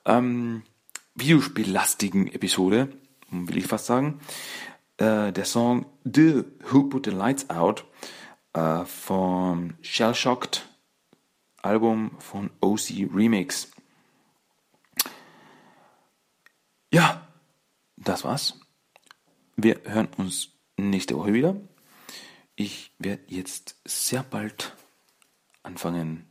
ähm, 0.04 0.64
videospiellastigen 1.14 2.26
Episode, 2.34 2.90
will 3.30 3.58
ich 3.58 3.68
fast 3.68 3.86
sagen, 3.86 4.20
äh, 4.98 5.32
der 5.32 5.46
Song 5.46 5.86
The 6.04 6.44
Who 6.72 6.84
Put 6.84 7.06
the 7.06 7.12
Lights 7.12 7.50
Out 7.50 7.86
äh, 8.54 8.86
vom 8.86 9.76
Shell 9.82 10.14
Album 11.62 12.12
von 12.20 12.52
OC 12.62 13.10
Remix. 13.14 13.72
das 17.96 18.24
war's. 18.24 18.60
Wir 19.58 19.82
hören 19.86 20.08
uns 20.18 20.50
nächste 20.78 21.18
Woche 21.18 21.34
wieder. 21.34 21.56
Ich 22.56 22.94
werde 23.00 23.24
jetzt 23.28 23.76
sehr 23.84 24.24
bald 24.24 24.76
anfangen, 25.64 26.26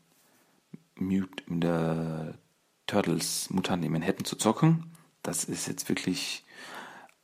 Mute 0.94 1.42
in 1.48 1.60
der 1.60 2.38
Turtles 2.86 3.50
Mutanten 3.50 3.86
in 3.86 3.92
Manhattan 3.92 4.24
zu 4.24 4.36
zocken. 4.36 4.92
Das 5.22 5.44
ist 5.44 5.66
jetzt 5.66 5.88
wirklich 5.88 6.43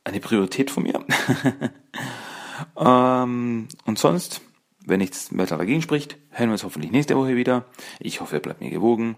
eine 0.03 0.19
Priorität 0.19 0.71
von 0.71 0.83
mir. 0.83 1.03
ähm, 2.77 3.67
und 3.85 3.99
sonst, 3.99 4.41
wenn 4.85 4.99
nichts 4.99 5.35
weiter 5.37 5.57
dagegen 5.57 5.81
spricht, 5.81 6.17
hören 6.29 6.49
wir 6.49 6.53
uns 6.53 6.63
hoffentlich 6.63 6.91
nächste 6.91 7.15
Woche 7.15 7.35
wieder. 7.35 7.65
Ich 7.99 8.21
hoffe, 8.21 8.37
ihr 8.37 8.41
bleibt 8.41 8.61
mir 8.61 8.69
gewogen. 8.69 9.17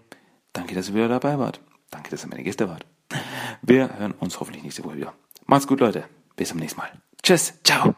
Danke, 0.52 0.74
dass 0.74 0.88
ihr 0.88 0.94
wieder 0.94 1.08
dabei 1.08 1.38
wart. 1.38 1.60
Danke, 1.90 2.10
dass 2.10 2.24
ihr 2.24 2.28
meine 2.28 2.44
Gäste 2.44 2.68
wart. 2.68 2.86
Wir 3.62 3.98
hören 3.98 4.12
uns 4.12 4.40
hoffentlich 4.40 4.62
nächste 4.62 4.84
Woche 4.84 4.96
wieder. 4.96 5.14
Macht's 5.46 5.66
gut, 5.66 5.80
Leute. 5.80 6.04
Bis 6.36 6.48
zum 6.48 6.58
nächsten 6.58 6.80
Mal. 6.80 6.90
Tschüss. 7.22 7.54
Ciao. 7.64 7.94